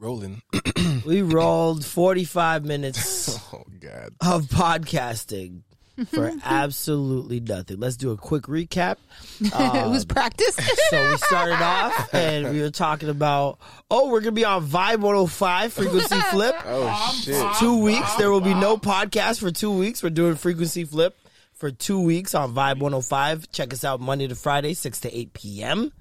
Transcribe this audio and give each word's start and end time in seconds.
Rolling. 0.00 0.42
We 1.04 1.22
rolled 1.22 1.84
45 1.84 2.64
minutes 2.64 3.38
oh 3.54 3.64
God. 3.80 4.12
of 4.20 4.44
podcasting 4.46 5.62
for 6.08 6.32
absolutely 6.44 7.40
nothing. 7.40 7.80
Let's 7.80 7.96
do 7.96 8.10
a 8.10 8.16
quick 8.16 8.44
recap. 8.44 8.96
it 9.40 9.88
was 9.88 10.02
um, 10.02 10.08
practice. 10.08 10.56
So 10.90 11.10
we 11.10 11.16
started 11.16 11.62
off 11.62 12.14
and 12.14 12.50
we 12.50 12.60
were 12.60 12.70
talking 12.70 13.08
about, 13.08 13.58
oh, 13.90 14.06
we're 14.10 14.20
going 14.20 14.34
to 14.34 14.40
be 14.40 14.44
on 14.44 14.66
Vibe 14.66 15.00
105 15.00 15.72
Frequency 15.72 16.20
Flip. 16.30 16.54
Oh 16.66 17.20
shit. 17.22 17.56
two 17.58 17.82
weeks. 17.82 18.14
There 18.16 18.30
will 18.30 18.40
be 18.40 18.54
no 18.54 18.76
podcast 18.76 19.40
for 19.40 19.50
two 19.50 19.72
weeks. 19.72 20.02
We're 20.02 20.10
doing 20.10 20.34
Frequency 20.34 20.84
Flip 20.84 21.16
for 21.54 21.70
two 21.70 22.00
weeks 22.00 22.34
on 22.34 22.52
Vibe 22.54 22.80
105. 22.80 23.50
Check 23.52 23.72
us 23.72 23.84
out 23.84 24.00
Monday 24.00 24.28
to 24.28 24.34
Friday, 24.34 24.74
6 24.74 25.00
to 25.00 25.16
8 25.16 25.32
p.m. 25.32 25.92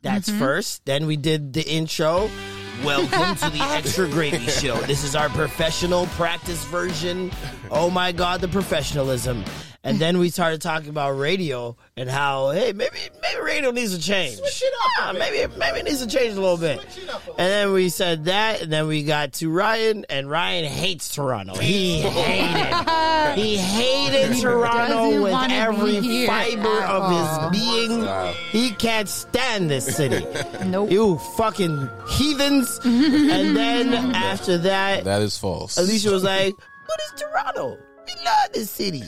That's 0.00 0.28
mm-hmm. 0.28 0.38
first. 0.38 0.84
Then 0.86 1.06
we 1.06 1.16
did 1.16 1.52
the 1.52 1.66
intro. 1.68 2.30
Welcome 2.84 3.36
to 3.36 3.50
the 3.50 3.60
Extra 3.62 4.08
Gravy 4.08 4.46
Show. 4.48 4.76
This 4.82 5.04
is 5.04 5.14
our 5.14 5.28
professional 5.28 6.06
practice 6.06 6.64
version. 6.64 7.30
Oh 7.70 7.90
my 7.90 8.10
God, 8.10 8.40
the 8.40 8.48
professionalism. 8.48 9.44
And 9.84 9.98
then 9.98 10.18
we 10.18 10.30
started 10.30 10.62
talking 10.62 10.90
about 10.90 11.10
radio 11.18 11.76
and 11.96 12.08
how, 12.08 12.50
hey, 12.50 12.72
maybe 12.72 12.96
maybe 13.20 13.40
radio 13.42 13.72
needs 13.72 13.96
to 13.96 14.00
change. 14.00 14.36
Switch 14.36 14.62
it 14.62 14.72
up. 14.84 14.90
Ah, 15.00 15.12
maybe 15.12 15.52
maybe 15.58 15.80
it 15.80 15.84
needs 15.86 16.00
to 16.00 16.06
change 16.06 16.36
a 16.36 16.40
little 16.40 16.56
bit. 16.56 16.78
And 17.26 17.36
then 17.36 17.72
we 17.72 17.88
said 17.88 18.26
that, 18.26 18.62
and 18.62 18.72
then 18.72 18.86
we 18.86 19.02
got 19.02 19.32
to 19.34 19.50
Ryan, 19.50 20.06
and 20.08 20.30
Ryan 20.30 20.66
hates 20.66 21.12
Toronto. 21.12 21.54
He 21.56 22.00
hated, 22.00 23.34
he 23.34 23.56
hated 23.56 24.40
Toronto 24.40 24.94
doesn't 24.94 25.22
with 25.22 25.50
every 25.50 26.26
fiber 26.26 26.82
of 26.84 27.02
all. 27.02 27.50
his 27.50 27.60
being. 27.60 28.34
He 28.52 28.70
can't 28.76 29.08
stand 29.08 29.68
this 29.68 29.96
city. 29.96 30.24
nope. 30.64 30.92
You 30.92 31.18
fucking 31.36 31.88
heathens. 32.10 32.78
and 32.84 33.56
then 33.56 33.92
after 34.14 34.58
that, 34.58 35.02
That 35.04 35.22
is 35.22 35.36
false. 35.36 35.76
Alicia 35.76 36.10
was 36.12 36.22
like, 36.22 36.54
What 36.54 37.00
is 37.14 37.20
Toronto? 37.20 37.78
We 38.06 38.24
love 38.24 38.52
this 38.52 38.70
city. 38.70 39.02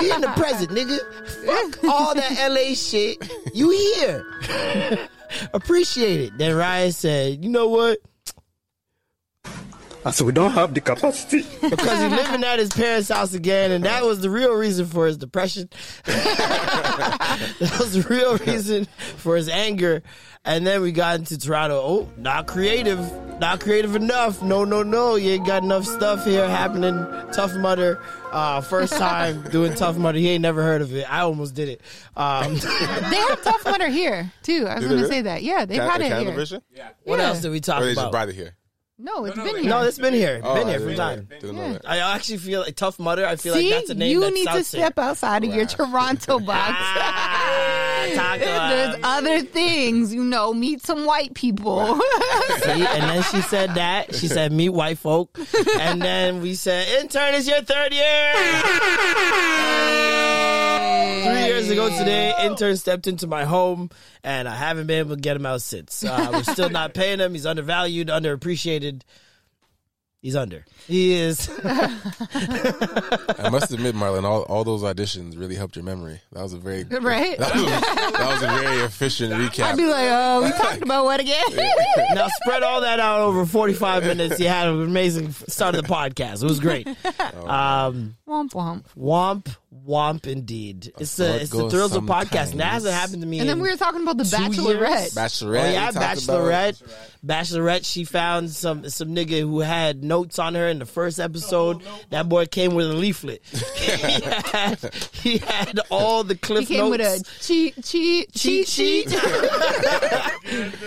We 0.00 0.12
in 0.12 0.20
the 0.20 0.32
present, 0.36 0.70
nigga. 0.70 0.98
Fuck 1.44 1.84
all 1.84 2.14
that 2.14 2.50
LA 2.50 2.74
shit. 2.74 3.16
You 3.54 3.70
here. 3.70 5.08
Appreciate 5.52 6.20
it. 6.20 6.38
Then 6.38 6.56
Ryan 6.56 6.92
said, 6.92 7.44
You 7.44 7.50
know 7.50 7.68
what? 7.68 7.98
I 10.04 10.10
said, 10.12 10.26
we 10.26 10.32
don't 10.32 10.52
have 10.52 10.72
the 10.74 10.80
capacity. 10.80 11.42
Because 11.60 12.00
he's 12.00 12.10
living 12.12 12.44
at 12.44 12.58
his 12.58 12.70
parents' 12.70 13.08
house 13.08 13.34
again, 13.34 13.72
and 13.72 13.84
that 13.84 14.04
was 14.04 14.20
the 14.20 14.30
real 14.30 14.54
reason 14.54 14.86
for 14.86 15.06
his 15.06 15.16
depression. 15.16 15.68
that 16.04 17.76
was 17.78 17.92
the 17.94 18.02
real 18.08 18.36
reason 18.38 18.86
for 19.16 19.36
his 19.36 19.48
anger. 19.48 20.02
And 20.44 20.66
then 20.66 20.80
we 20.82 20.92
got 20.92 21.16
into 21.18 21.36
Toronto. 21.36 21.80
Oh, 21.82 22.08
not 22.16 22.46
creative. 22.46 22.98
Not 23.40 23.60
creative 23.60 23.96
enough. 23.96 24.40
No, 24.40 24.64
no, 24.64 24.82
no. 24.82 25.16
You 25.16 25.32
ain't 25.32 25.46
got 25.46 25.62
enough 25.62 25.84
stuff 25.84 26.24
here 26.24 26.48
happening. 26.48 26.94
Tough 27.32 27.54
Mudder. 27.56 28.00
Uh, 28.32 28.60
first 28.62 28.94
time 28.94 29.42
doing 29.50 29.74
Tough 29.74 29.96
Mudder. 29.98 30.18
He 30.18 30.28
ain't 30.30 30.42
never 30.42 30.62
heard 30.62 30.80
of 30.80 30.94
it. 30.94 31.10
I 31.12 31.20
almost 31.20 31.54
did 31.54 31.68
it. 31.68 31.80
Um, 32.16 32.54
They 32.54 33.16
have 33.16 33.42
Tough 33.42 33.64
Mudder 33.64 33.88
here 33.88 34.32
too. 34.42 34.66
I 34.68 34.76
was 34.76 34.86
going 34.86 35.00
to 35.02 35.08
say 35.08 35.22
that. 35.22 35.42
Yeah, 35.42 35.66
they've 35.66 35.80
Ca- 35.80 35.90
had 35.90 36.00
it 36.00 36.08
Canada 36.08 36.30
here. 36.30 36.34
version? 36.38 36.62
what 37.04 37.18
Yeah. 37.18 37.26
else 37.26 37.40
did 37.42 37.50
we 37.50 37.60
talk 37.60 37.82
Or 37.82 37.84
they 37.84 37.90
just 37.90 38.00
about? 38.00 38.12
brought 38.12 38.28
it 38.28 38.34
here? 38.36 38.54
No, 39.00 39.24
it's 39.26 39.36
been 39.36 39.46
here. 39.56 39.62
No, 39.70 39.82
it's 39.82 39.96
been 39.98 40.12
here. 40.12 40.40
Oh, 40.42 40.54
been 40.56 40.66
here 40.66 40.80
for 40.80 40.86
didn't 40.86 40.96
time. 40.98 41.28
know- 41.30 41.38
Didn't 41.38 41.56
know 41.56 41.72
that. 41.74 41.88
I 41.88 41.98
actually 42.16 42.38
feel 42.38 42.62
like 42.62 42.74
Tough 42.74 42.98
Mudder. 42.98 43.24
I 43.24 43.36
feel 43.36 43.54
See, 43.54 43.70
like 43.70 43.80
that's 43.80 43.90
a 43.90 43.94
name 43.94 44.10
you 44.10 44.20
that's 44.20 44.34
need 44.34 44.44
to 44.46 44.50
out 44.50 44.64
step 44.66 44.98
outside 44.98 45.44
of 45.44 45.54
your 45.54 45.66
Toronto 45.66 46.40
box. 46.44 46.74
Ah, 46.80 48.36
There's 48.38 48.96
other 49.04 49.42
things, 49.42 50.12
you 50.12 50.24
know. 50.24 50.52
Meet 50.52 50.84
some 50.84 51.04
white 51.06 51.32
people. 51.34 51.94
See, 52.62 52.70
and 52.70 52.82
then 53.08 53.22
she 53.24 53.40
said 53.42 53.76
that. 53.76 54.16
She 54.16 54.26
said, 54.26 54.50
meet 54.52 54.70
white 54.70 54.98
folk. 54.98 55.38
And 55.78 56.02
then 56.02 56.40
we 56.42 56.54
said, 56.54 56.88
intern 57.00 57.34
is 57.34 57.46
your 57.46 57.60
third 57.62 57.92
year. 57.94 58.32
Three 61.22 61.46
years 61.46 61.68
ago 61.68 61.88
today, 61.88 62.32
intern 62.42 62.76
stepped 62.76 63.06
into 63.06 63.26
my 63.26 63.44
home, 63.44 63.90
and 64.22 64.48
I 64.48 64.54
haven't 64.54 64.86
been 64.86 65.00
able 65.00 65.16
to 65.16 65.20
get 65.20 65.36
him 65.36 65.46
out 65.46 65.62
since. 65.62 66.04
Uh, 66.04 66.30
we're 66.32 66.42
still 66.44 66.70
not 66.70 66.94
paying 66.94 67.18
him. 67.18 67.32
He's 67.32 67.46
undervalued, 67.46 68.08
underappreciated. 68.08 69.02
He's 70.20 70.34
under. 70.34 70.64
He 70.88 71.12
is. 71.12 71.48
I 71.64 73.48
must 73.52 73.70
admit, 73.70 73.94
Marlon, 73.94 74.24
all, 74.24 74.42
all 74.42 74.64
those 74.64 74.82
auditions 74.82 75.38
really 75.38 75.54
helped 75.54 75.76
your 75.76 75.84
memory. 75.84 76.20
That 76.32 76.42
was 76.42 76.52
a 76.54 76.56
very 76.56 76.82
Right? 76.90 77.38
That 77.38 77.54
was, 77.54 77.64
that 77.64 78.26
was 78.28 78.42
a 78.42 78.46
very 78.48 78.78
efficient 78.78 79.32
recap. 79.32 79.64
I'd 79.64 79.76
be 79.76 79.86
like, 79.86 80.08
oh, 80.10 80.42
we 80.42 80.50
talked 80.50 80.82
about 80.82 81.04
what 81.04 81.20
again? 81.20 81.44
now 82.14 82.26
spread 82.42 82.64
all 82.64 82.80
that 82.80 82.98
out 82.98 83.20
over 83.20 83.46
45 83.46 84.06
minutes. 84.06 84.40
You 84.40 84.48
had 84.48 84.66
an 84.66 84.82
amazing 84.82 85.30
start 85.30 85.76
of 85.76 85.82
the 85.82 85.88
podcast. 85.88 86.42
It 86.42 86.46
was 86.46 86.58
great. 86.58 86.88
Um, 87.44 88.16
womp 88.26 88.50
womp. 88.50 88.86
womp, 88.98 89.56
womp 89.86 90.26
indeed. 90.26 90.92
It's 90.98 91.14
the 91.16 91.42
it's 91.42 91.50
the 91.50 91.58
goes 91.58 91.72
thrills 91.72 91.94
of 91.94 92.02
podcast. 92.04 92.26
podcasting. 92.26 92.56
That 92.56 92.72
hasn't 92.72 92.94
happened 92.94 93.22
to 93.22 93.28
me. 93.28 93.38
And 93.38 93.48
then 93.48 93.60
we 93.60 93.70
were 93.70 93.76
talking 93.76 94.02
about 94.02 94.16
the 94.16 94.24
Bachelorette. 94.24 94.80
years. 94.80 95.14
Bachelorette. 95.14 95.68
Oh 95.68 95.70
yeah, 95.70 95.90
we 95.90 95.96
Bachelorette. 95.96 96.82
Bachelorette. 97.24 97.84
She 97.84 98.04
found 98.04 98.50
some 98.50 98.88
some 98.88 99.08
nigga 99.08 99.40
who 99.40 99.60
had 99.60 100.02
notes 100.04 100.38
on 100.38 100.54
her 100.54 100.68
in 100.68 100.78
the 100.78 100.86
first 100.86 101.18
episode. 101.20 101.82
Oh, 101.86 102.00
that 102.10 102.28
boy 102.28 102.46
came 102.46 102.74
with 102.74 102.90
a 102.90 102.94
leaflet. 102.94 103.42
he, 103.76 103.90
had, 104.50 104.94
he 105.12 105.38
had 105.38 105.80
all 105.90 106.24
the 106.24 106.34
He 106.34 106.38
cliff 106.38 106.68
came 106.68 106.90
notes. 106.90 106.98
with 106.98 107.00
a 107.00 107.42
cheat, 107.44 107.74
cheat, 107.84 108.32
cheat 108.32 108.66
cheat 108.66 108.68
sheet. 108.68 109.10
sheet. 109.10 109.20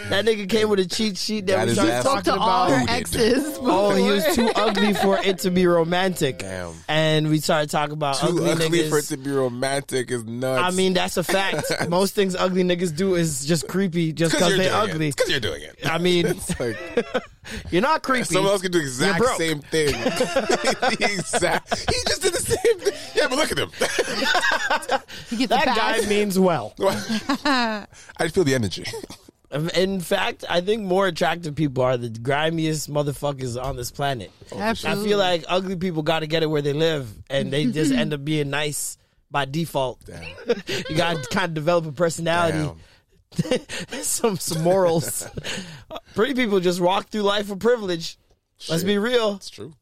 that 0.10 0.26
nigga 0.26 0.48
came 0.50 0.70
with 0.70 0.80
a 0.80 0.86
cheat 0.88 1.18
sheet 1.18 1.48
that 1.48 1.56
Got 1.56 1.62
we 1.64 1.68
his 1.70 1.76
started 1.78 1.94
ass 1.94 2.04
talking 2.04 2.24
to 2.24 2.40
all 2.40 2.68
about. 2.68 2.70
her 2.72 2.80
Booted. 2.80 2.90
exes. 2.96 3.58
Oh, 3.62 3.96
he 3.96 4.10
was 4.10 4.36
too 4.36 4.50
ugly 4.56 4.94
for 4.94 5.18
it 5.20 5.40
to 5.40 5.52
be 5.52 5.66
romantic. 5.68 6.40
Damn. 6.40 6.74
And 6.88 7.30
we 7.30 7.40
started 7.40 7.70
talking 7.70 7.94
about 7.94 8.18
Too 8.18 8.28
ugly, 8.28 8.52
ugly 8.52 8.70
niggas. 8.80 8.90
for 8.90 8.98
it 9.00 9.06
to 9.06 9.18
be 9.18 9.32
romantic 9.32 10.12
is 10.12 10.24
nuts. 10.26 10.64
I 10.64 10.76
mean, 10.76 10.94
that's 10.94 11.18
a 11.18 11.24
fact. 11.24 11.90
Most 11.90 12.16
things 12.16 12.36
ugly 12.36 12.64
niggas 12.64 12.96
do 12.96 13.16
is 13.16 13.46
just 13.46 13.68
creepy 13.68 14.14
just 14.14 14.34
because 14.34 14.58
they're 14.58 14.74
ugly. 14.74 15.10
Because 15.10 15.30
you're 15.30 15.40
doing 15.40 15.62
it. 15.62 15.78
I 15.86 15.98
mean, 15.98 16.21
It's 16.32 16.60
like, 16.60 16.78
you're 17.72 17.82
not 17.82 18.04
creepy. 18.04 18.26
someone 18.26 18.52
else 18.52 18.62
can 18.62 18.72
do 18.72 18.80
the 18.80 18.86
exact 18.86 19.20
broke. 19.20 19.38
same 19.38 19.60
thing. 19.62 19.92
the 19.92 20.98
exact. 21.00 21.78
He 21.80 21.96
just 22.08 22.22
did 22.22 22.34
the 22.34 22.40
same 22.40 22.80
thing. 22.80 22.94
Yeah, 23.16 23.28
but 23.28 23.38
look 23.38 23.52
at 23.52 23.58
him. 23.58 23.70
You 25.30 25.38
get 25.38 25.50
that 25.50 25.66
pass. 25.66 26.02
guy 26.02 26.08
means 26.08 26.40
well. 26.40 26.74
I 26.80 27.88
feel 28.32 28.44
the 28.44 28.56
energy. 28.56 28.86
In 29.76 30.00
fact, 30.00 30.46
I 30.50 30.62
think 30.62 30.84
more 30.84 31.08
attractive 31.08 31.56
people 31.56 31.84
are 31.84 31.98
the 31.98 32.10
grimiest 32.10 32.90
motherfuckers 32.90 33.62
on 33.62 33.76
this 33.76 33.92
planet. 33.92 34.32
Oh, 34.52 34.60
Absolutely. 34.60 35.02
I 35.02 35.08
feel 35.08 35.18
like 35.18 35.44
ugly 35.50 35.76
people 35.76 36.04
got 36.04 36.20
to 36.20 36.28
get 36.28 36.42
it 36.42 36.48
where 36.48 36.62
they 36.62 36.74
live, 36.74 37.10
and 37.30 37.52
they 37.52 37.66
just 37.66 37.92
end 37.92 38.14
up 38.14 38.24
being 38.24 38.50
nice 38.50 38.98
by 39.30 39.46
default. 39.46 40.02
you 40.90 40.96
got 40.96 41.22
to 41.22 41.30
kind 41.30 41.50
of 41.50 41.54
develop 41.54 41.86
a 41.86 41.92
personality. 41.92 42.60
Damn. 42.60 42.78
some 44.02 44.38
some 44.38 44.64
morals. 44.64 45.28
Pretty 46.16 46.34
people 46.34 46.60
just 46.60 46.82
walk 46.82 47.10
through 47.10 47.22
life 47.22 47.50
with 47.50 47.60
privilege. 47.60 48.18
Let's 48.70 48.84
be 48.84 48.98
real. 48.98 49.36
It's 49.36 49.50
true. 49.50 49.74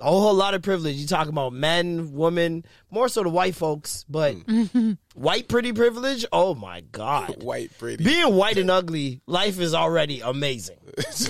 A 0.00 0.04
whole 0.04 0.34
lot 0.34 0.54
of 0.54 0.62
privilege. 0.62 0.96
You 0.96 1.06
talk 1.06 1.28
about 1.28 1.52
men, 1.52 2.12
women, 2.14 2.64
more 2.90 3.08
so 3.08 3.22
the 3.22 3.28
white 3.28 3.54
folks, 3.54 4.04
but 4.08 4.34
mm. 4.34 4.98
white 5.14 5.46
pretty 5.46 5.72
privilege. 5.72 6.26
Oh 6.32 6.54
my 6.54 6.80
god! 6.80 7.42
White, 7.42 7.78
pretty. 7.78 8.02
Being 8.02 8.34
white 8.34 8.58
and 8.58 8.70
ugly, 8.70 9.20
life 9.26 9.60
is 9.60 9.72
already 9.72 10.20
amazing. 10.20 10.78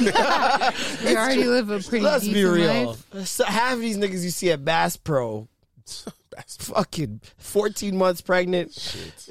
You 0.00 0.11
already 0.12 1.44
live 1.44 1.70
a 1.70 1.81
pretty 1.81 2.05
Let's 2.05 2.27
be 2.27 2.44
real. 2.44 2.97
life. 3.12 3.27
So 3.27 3.44
half 3.44 3.75
of 3.75 3.81
these 3.81 3.99
niggas 3.99 4.25
you 4.25 4.31
see 4.31 4.50
at 4.50 4.65
Bass 4.65 4.97
Pro, 4.97 5.49
fucking 6.46 7.20
fourteen 7.38 7.96
months 7.96 8.20
pregnant. 8.20 8.72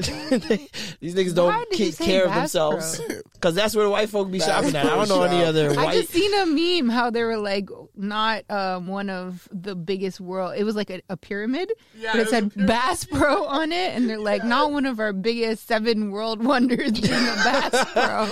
these 1.00 1.16
niggs 1.16 1.34
don't 1.34 1.48
Why 1.48 1.66
did 1.70 1.80
you 1.80 1.92
take 1.92 2.08
care 2.08 2.26
of 2.26 2.34
themselves 2.34 3.02
because 3.34 3.56
that's 3.56 3.76
where 3.76 3.84
the 3.84 3.92
white 3.92 4.10
folk 4.10 4.32
be 4.32 4.40
Bass 4.40 4.48
shopping 4.48 4.76
at. 4.76 4.86
I 4.86 4.96
don't 4.96 5.10
know 5.10 5.24
any 5.24 5.40
shop. 5.40 5.48
other 5.50 5.72
I 5.72 5.86
white. 5.86 5.94
just 5.96 6.10
seen 6.12 6.34
a 6.34 6.46
meme 6.46 6.90
how 6.90 7.10
they 7.10 7.24
were 7.24 7.38
like, 7.38 7.70
not 7.96 8.50
um, 8.50 8.88
one 8.88 9.10
of 9.10 9.48
the 9.52 9.76
biggest 9.76 10.22
world. 10.22 10.56
It 10.58 10.64
was 10.64 10.76
like 10.76 10.90
a, 10.90 11.02
a 11.10 11.18
pyramid, 11.18 11.72
Yeah, 11.94 12.12
but 12.14 12.22
it 12.22 12.28
it 12.28 12.30
said 12.30 12.52
a. 12.56 12.66
Bass 12.66 13.04
Pro 13.04 13.46
on 13.46 13.72
it, 13.72 13.96
and 13.96 14.10
they're 14.10 14.18
like 14.18 14.44
not 14.46 14.72
one 14.72 14.86
of 14.86 15.00
our 15.00 15.12
biggest 15.14 15.68
seven 15.68 16.12
world 16.12 16.44
wonders 16.44 16.92
being 16.92 17.14
a 17.14 17.36
Bass 17.44 17.92
Pro. 17.94 18.26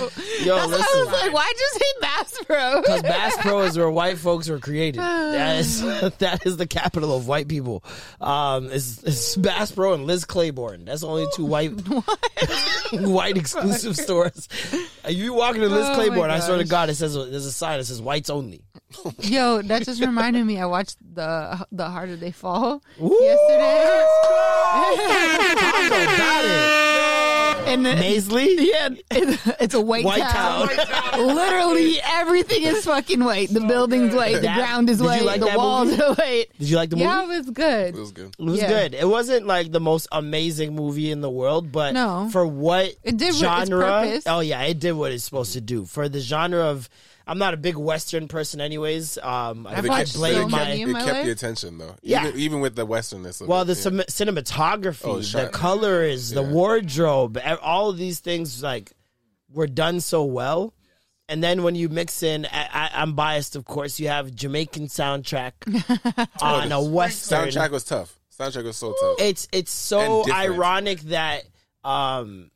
Yo, 0.46 0.56
That's 0.56 0.72
why 0.72 0.88
I 0.96 1.04
was 1.04 1.12
like, 1.12 1.34
why'd 1.34 1.56
you 1.58 1.70
say 1.74 1.80
Bass 2.02 2.38
Pro? 2.46 2.82
Because 2.82 3.02
Bass 3.02 3.38
Pro 3.42 3.62
is 3.64 3.78
where 3.78 3.92
white 3.92 4.18
folks 4.18 4.48
were 4.50 4.60
created. 4.60 5.02
That 5.32 5.60
is 5.60 5.82
that 6.20 6.46
is 6.46 6.58
the 6.58 6.68
capital 6.68 7.16
of 7.16 7.28
white 7.28 7.48
people. 7.48 7.84
Um, 8.20 8.61
Um, 8.62 8.72
it's, 8.72 9.04
it's 9.04 9.36
Bass 9.36 9.72
Pro 9.72 9.94
and 9.94 10.06
Liz 10.06 10.26
Claiborne. 10.26 10.86
That's 10.86 11.02
the 11.02 11.08
only 11.08 11.26
two 11.36 11.46
white 11.46 11.70
white 12.94 13.38
exclusive 13.38 13.96
stores. 13.96 14.48
You 15.08 15.34
walk 15.34 15.56
into 15.56 15.68
Liz 15.70 15.86
Oh 15.88 15.90
my 15.90 15.96
Claiborne, 15.96 16.30
I 16.30 16.40
swear 16.40 16.58
to 16.58 16.64
gosh. 16.64 16.70
God, 16.70 16.90
it 16.90 16.96
says 16.96 17.14
there's 17.14 17.46
a 17.46 17.52
sign 17.52 17.80
that 17.80 17.86
says 17.86 18.02
whites 18.02 18.30
only. 18.30 18.62
Yo, 19.20 19.62
that 19.64 19.84
just 19.84 20.02
reminded 20.02 20.46
me. 20.46 20.60
I 20.60 20.66
watched 20.66 20.98
the 21.16 21.66
the 21.72 21.90
harder 21.90 22.16
they 22.16 22.32
fall 22.32 22.84
Ooh. 23.02 23.18
yesterday, 23.22 24.06
Taco 25.56 26.18
got 26.18 26.46
it. 26.46 27.31
And 27.68 27.86
the, 27.86 27.92
Maisley. 27.92 28.56
yeah, 28.60 28.90
it's, 29.12 29.48
it's 29.62 29.74
a 29.74 29.82
white, 29.82 30.04
White 30.06 30.22
town. 30.22 30.68
town. 30.68 31.28
Literally 31.36 32.00
everything 32.04 32.64
is 32.64 32.86
fucking 32.86 33.24
white. 33.24 33.50
The 33.50 33.62
building's 33.62 34.16
white. 34.16 34.36
The 34.36 34.42
That- 34.42 34.58
ground 34.58 34.90
is 34.90 35.02
white. 35.02 35.24
like 35.24 35.40
the 35.42 35.54
walls 35.56 35.90
movie? 35.90 36.02
are 36.04 36.14
white. 36.16 36.46
Did 36.60 36.70
you 36.70 36.76
like 36.76 36.90
the 36.90 36.96
movie? 36.98 37.06
Yeah, 37.06 37.24
it 37.24 37.28
was 37.28 37.50
good. 37.50 37.96
It 37.96 38.00
was 38.00 38.12
good. 38.12 38.36
It 38.38 38.44
was 38.44 38.62
Yeah. 38.62 38.68
good. 38.70 38.94
It 38.96 39.08
wasn't 39.08 39.48
like 39.48 39.72
the 39.72 39.80
most 39.80 40.08
amazing 40.12 40.76
movie 40.76 41.12
in 41.12 41.22
the 41.22 41.30
world, 41.30 41.72
but 41.72 41.94
No. 41.94 42.30
for 42.32 42.46
what 42.46 42.94
It 43.04 43.18
did 43.18 43.22
what 43.22 43.30
its 43.30 43.38
genre? 43.40 43.82
purpose. 43.86 44.24
Oh 44.28 44.40
yeah, 44.40 44.62
it 44.64 44.80
did 44.80 44.94
what 44.94 45.12
it's 45.12 45.24
supposed 45.24 45.54
to 45.54 45.62
do. 45.62 45.86
For 45.86 46.10
the 46.10 46.20
genre 46.20 46.64
of, 46.66 46.90
I'm 47.32 47.38
not 47.38 47.54
a 47.54 47.58
big 47.58 47.78
Western 47.78 48.28
person, 48.28 48.60
anyways. 48.60 49.18
Um, 49.18 49.66
I, 49.66 49.78
I've 49.78 49.86
I 49.86 49.88
watched 49.88 50.16
blame 50.16 50.34
so 50.34 50.50
my 50.50 50.66
many. 50.66 50.82
it 50.82 50.88
in 50.88 50.92
my 50.92 51.00
kept 51.00 51.14
life? 51.14 51.26
the 51.26 51.32
attention 51.32 51.78
though. 51.78 51.96
Yeah. 52.02 52.28
Even, 52.28 52.40
even 52.42 52.60
with 52.60 52.76
the 52.76 52.86
westernness. 52.86 53.40
Of 53.40 53.48
well, 53.48 53.62
it, 53.62 53.74
the 53.74 53.90
yeah. 53.90 54.04
cinematography, 54.04 55.06
Oh, 55.06 55.18
the 55.20 55.24
shot. 55.24 55.52
colors, 55.54 56.32
the 56.32 56.44
wardrobe, 56.44 57.40
all 57.62 57.90
of 57.90 57.98
these 57.98 58.20
things 58.20 58.62
like 58.62 58.92
were 59.50 59.68
done 59.68 60.02
so 60.02 60.26
well. 60.26 60.74
And 61.30 61.42
then 61.42 61.64
when 61.64 61.76
you 61.76 61.88
mix 61.88 62.22
in, 62.22 62.46
I, 62.48 62.68
I, 62.70 62.90
I'm 62.96 63.14
biased, 63.14 63.56
of 63.56 63.64
course. 63.64 63.98
You 63.98 64.10
have 64.10 64.36
Jamaican 64.36 64.88
soundtrack 64.88 65.54
on 66.42 66.74
a 66.74 66.84
Western 66.84 67.48
soundtrack 67.48 67.72
was 67.72 67.86
tough. 67.86 68.20
Soundtrack 68.38 68.66
was 68.66 68.76
so 68.76 68.94
tough. 69.00 69.16
it's 69.26 69.48
it's 69.54 69.72
so 69.72 70.30
ironic 70.30 71.00
that 71.04 71.44
um 71.86 72.52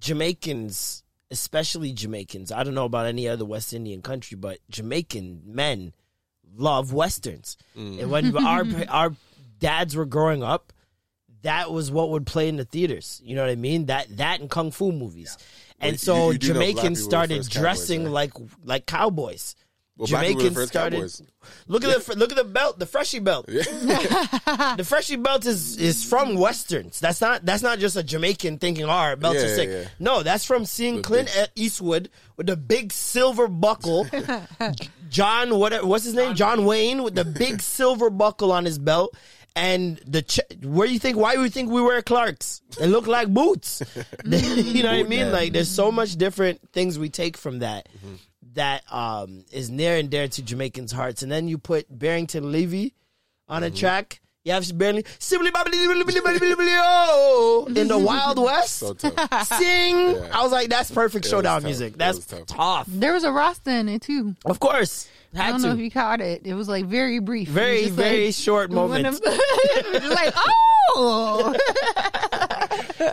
Jamaicans, 0.00 1.04
especially 1.30 1.92
Jamaicans, 1.92 2.50
I 2.52 2.62
don't 2.64 2.74
know 2.74 2.84
about 2.84 3.06
any 3.06 3.28
other 3.28 3.44
West 3.44 3.72
Indian 3.72 4.02
country, 4.02 4.36
but 4.36 4.58
Jamaican 4.70 5.42
men 5.44 5.92
love 6.56 6.92
westerns. 6.92 7.56
Mm. 7.76 8.00
And 8.02 8.10
when 8.10 8.36
our 8.46 8.64
our 8.88 9.14
dads 9.58 9.94
were 9.96 10.06
growing 10.06 10.42
up, 10.42 10.72
that 11.42 11.70
was 11.70 11.90
what 11.90 12.10
would 12.10 12.26
play 12.26 12.48
in 12.48 12.56
the 12.56 12.64
theaters. 12.64 13.20
You 13.24 13.34
know 13.36 13.42
what 13.42 13.50
I 13.50 13.56
mean? 13.56 13.86
That 13.86 14.16
that 14.16 14.40
and 14.40 14.50
kung 14.50 14.70
fu 14.70 14.92
movies. 14.92 15.36
And 15.80 15.92
Well, 15.92 15.98
so 15.98 16.16
you- 16.26 16.32
you 16.32 16.38
do 16.38 16.48
know 16.48 16.54
black 16.54 16.66
Jamaicans 16.68 16.78
people 16.80 16.88
were 16.88 16.94
the 16.94 17.04
started 17.04 17.34
cowboys, 17.36 17.48
dressing 17.48 18.04
right? 18.04 18.12
like 18.12 18.32
like 18.64 18.86
cowboys. 18.86 19.54
Well, 19.98 20.06
black 20.06 20.26
people 20.26 20.44
were 20.44 20.48
the 20.50 20.50
Jamaicans 20.50 20.54
first 20.56 20.68
started. 20.72 20.96
cowboys. 20.96 21.22
Look 21.66 21.84
at 21.84 22.04
the 22.04 22.16
look 22.16 22.30
at 22.30 22.36
the 22.36 22.44
belt, 22.44 22.78
the 22.78 22.86
freshie 22.86 23.18
belt. 23.18 23.46
the 23.46 24.84
freshie 24.86 25.16
belt 25.16 25.44
is 25.44 25.76
is 25.76 26.04
from 26.04 26.36
westerns. 26.36 27.00
That's 27.00 27.20
not 27.20 27.44
that's 27.44 27.62
not 27.64 27.78
just 27.80 27.96
a 27.96 28.02
Jamaican 28.04 28.58
thinking, 28.58 28.84
"Oh, 28.84 28.90
our 28.90 29.16
belts 29.16 29.40
Yeah, 29.40 29.46
are 29.46 29.54
sick." 29.54 29.68
yeah, 29.68 29.80
yeah. 29.80 29.88
No, 29.98 30.22
that's 30.22 30.44
from 30.44 30.64
seeing 30.64 30.96
The 30.96 31.02
Clint 31.02 31.32
big- 31.34 31.48
Eastwood 31.64 32.10
with 32.36 32.46
the 32.46 32.56
big 32.56 32.92
silver 32.92 33.48
buckle. 33.48 34.06
John, 35.10 35.58
what 35.58 35.84
what's 35.84 36.04
his 36.04 36.14
name? 36.14 36.34
John 36.34 36.64
Wayne 36.64 37.02
with 37.02 37.14
the 37.14 37.24
big 37.44 37.60
silver 37.60 38.10
buckle 38.10 38.52
on 38.52 38.64
his 38.64 38.78
belt. 38.78 39.16
And 39.56 39.98
the 40.06 40.22
ch- 40.22 40.38
where 40.62 40.86
you 40.86 41.00
think 41.00 41.16
why 41.16 41.34
do 41.34 41.40
we 41.40 41.48
think 41.48 41.70
we 41.72 41.82
wear 41.82 42.00
Clarks? 42.02 42.62
They 42.78 42.86
look 42.86 43.08
like 43.08 43.26
boots. 43.26 43.82
you 44.24 44.82
know 44.84 44.90
what 44.90 44.98
I 44.98 45.02
mean? 45.02 45.08
man. 45.08 45.32
Like 45.32 45.52
there's 45.52 45.68
so 45.70 45.90
much 45.90 46.14
different 46.14 46.60
things 46.72 46.96
we 46.98 47.08
take 47.08 47.36
from 47.36 47.58
that 47.60 47.88
Mm-hmm. 47.96 48.14
That 48.54 48.82
um 48.92 49.44
is 49.52 49.70
near 49.70 49.96
and 49.96 50.10
dear 50.10 50.28
to 50.28 50.42
Jamaicans' 50.42 50.92
hearts. 50.92 51.22
And 51.22 51.30
then 51.30 51.48
you 51.48 51.58
put 51.58 51.86
Barrington 51.90 52.50
Levy 52.52 52.94
on 53.48 53.62
Mm-hmm. 53.62 53.74
a 53.74 53.76
track. 53.78 54.20
You 54.44 54.52
have 54.54 54.78
barely 54.78 55.04
in 57.76 57.88
the 57.88 57.98
Wild 58.02 58.38
West. 58.38 58.76
So. 58.78 58.94
Sing. 58.94 59.10
Yeah. 59.10 60.28
I 60.32 60.42
was 60.42 60.52
like, 60.52 60.70
that's 60.70 60.90
perfect 60.90 61.26
Yeah, 61.26 61.28
it 61.28 61.30
showdown 61.32 61.62
music. 61.64 61.98
That's 61.98 62.24
tough. 62.24 62.46
tough. 62.46 62.86
There 62.88 63.12
was 63.12 63.24
a 63.24 63.32
Rasta 63.32 63.70
in 63.72 63.88
it 63.90 64.00
too. 64.02 64.36
Of 64.46 64.58
course. 64.58 65.08
I 65.36 65.50
don't 65.50 65.60
to. 65.60 65.66
know 65.68 65.74
if 65.74 65.80
you 65.80 65.90
caught 65.90 66.22
it. 66.22 66.46
It 66.46 66.54
was 66.54 66.66
like 66.68 66.86
very 66.86 67.18
brief. 67.18 67.48
Very, 67.48 67.82
just 67.82 67.92
very 67.94 68.26
like 68.26 68.34
short 68.34 68.70
one 68.70 68.88
moment. 68.88 69.06
of- 69.08 69.20
it 69.22 69.92
was 69.92 70.02
just 70.02 70.14
like, 70.14 70.32
oh, 70.34 70.52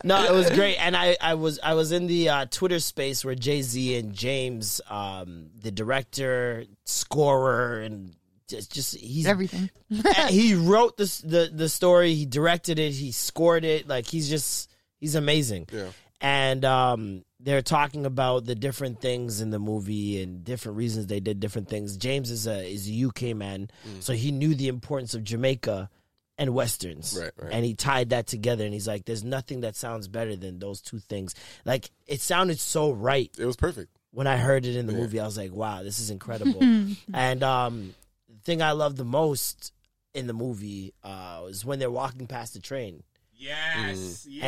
no, 0.03 0.23
it 0.25 0.31
was 0.31 0.49
great, 0.51 0.77
and 0.77 0.95
I, 0.95 1.17
I 1.21 1.33
was 1.35 1.59
I 1.61 1.73
was 1.73 1.91
in 1.91 2.07
the 2.07 2.29
uh, 2.29 2.45
Twitter 2.49 2.79
space 2.79 3.23
where 3.25 3.35
Jay 3.35 3.61
Z 3.61 3.95
and 3.97 4.13
Jeymes, 4.13 4.79
um, 4.91 5.47
the 5.61 5.71
director, 5.71 6.65
scorer, 6.85 7.81
and 7.81 8.15
just, 8.47 8.71
just 8.73 8.95
he's 8.97 9.27
everything. 9.27 9.69
he 10.29 10.55
wrote 10.55 10.97
this 10.97 11.19
the 11.19 11.49
the 11.53 11.69
story, 11.69 12.13
he 12.13 12.25
directed 12.25 12.79
it, 12.79 12.91
he 12.91 13.11
scored 13.11 13.65
it. 13.65 13.87
Like 13.87 14.05
he's 14.07 14.29
just 14.29 14.71
he's 14.99 15.15
amazing. 15.15 15.67
Yeah. 15.71 15.87
And 16.21 16.63
um, 16.65 17.25
they're 17.39 17.61
talking 17.61 18.05
about 18.05 18.45
the 18.45 18.55
different 18.55 19.01
things 19.01 19.41
in 19.41 19.49
the 19.51 19.59
movie 19.59 20.21
and 20.23 20.43
different 20.43 20.77
reasons 20.77 21.07
they 21.07 21.19
did 21.19 21.39
different 21.39 21.67
things. 21.69 21.97
Jeymes 21.97 22.31
is 22.31 22.47
a 22.47 22.65
is 22.67 22.89
a 22.89 23.05
UK 23.07 23.35
man, 23.35 23.69
Mm. 23.87 24.01
so 24.01 24.13
he 24.13 24.31
knew 24.31 24.55
the 24.55 24.67
importance 24.69 25.13
of 25.13 25.23
Jamaica 25.23 25.89
and 26.37 26.53
westerns, 26.53 27.17
Right, 27.19 27.31
right. 27.37 27.53
and 27.53 27.63
he 27.65 27.73
tied 27.75 28.09
that 28.09 28.27
together. 28.27 28.65
And 28.65 28.73
he's 28.73 28.87
like, 28.87 29.05
"There's 29.05 29.23
nothing 29.23 29.61
that 29.61 29.75
sounds 29.75 30.07
better 30.07 30.35
than 30.35 30.59
those 30.59 30.81
two 30.81 30.99
things." 30.99 31.33
Like 31.63 31.89
it 32.07 32.19
sounded 32.21 32.59
so 32.59 32.91
right 32.91 33.31
It 33.37 33.45
was 33.45 33.55
perfect. 33.55 33.91
when 34.11 34.27
I 34.27 34.37
heard 34.37 34.65
it 34.65 34.75
in 34.75 34.85
the 34.85 34.93
Yeah. 34.93 34.99
movie, 34.99 35.19
I 35.19 35.25
was 35.25 35.37
like, 35.37 35.53
wow, 35.53 35.83
this 35.83 35.99
is 35.99 36.09
incredible. 36.09 36.61
and 37.13 37.43
um, 37.43 37.95
the 38.29 38.39
thing 38.43 38.61
I 38.61 38.71
love 38.71 38.95
the 38.97 39.05
most 39.05 39.71
in 40.13 40.27
the 40.27 40.33
movie 40.33 40.93
uh, 41.03 41.41
was 41.43 41.63
when 41.65 41.79
they're 41.79 41.91
walking 41.91 42.25
past 42.27 42.53
the 42.53 42.59
train 42.59 43.03
Yes, 43.37 44.25
yes. 44.29 44.43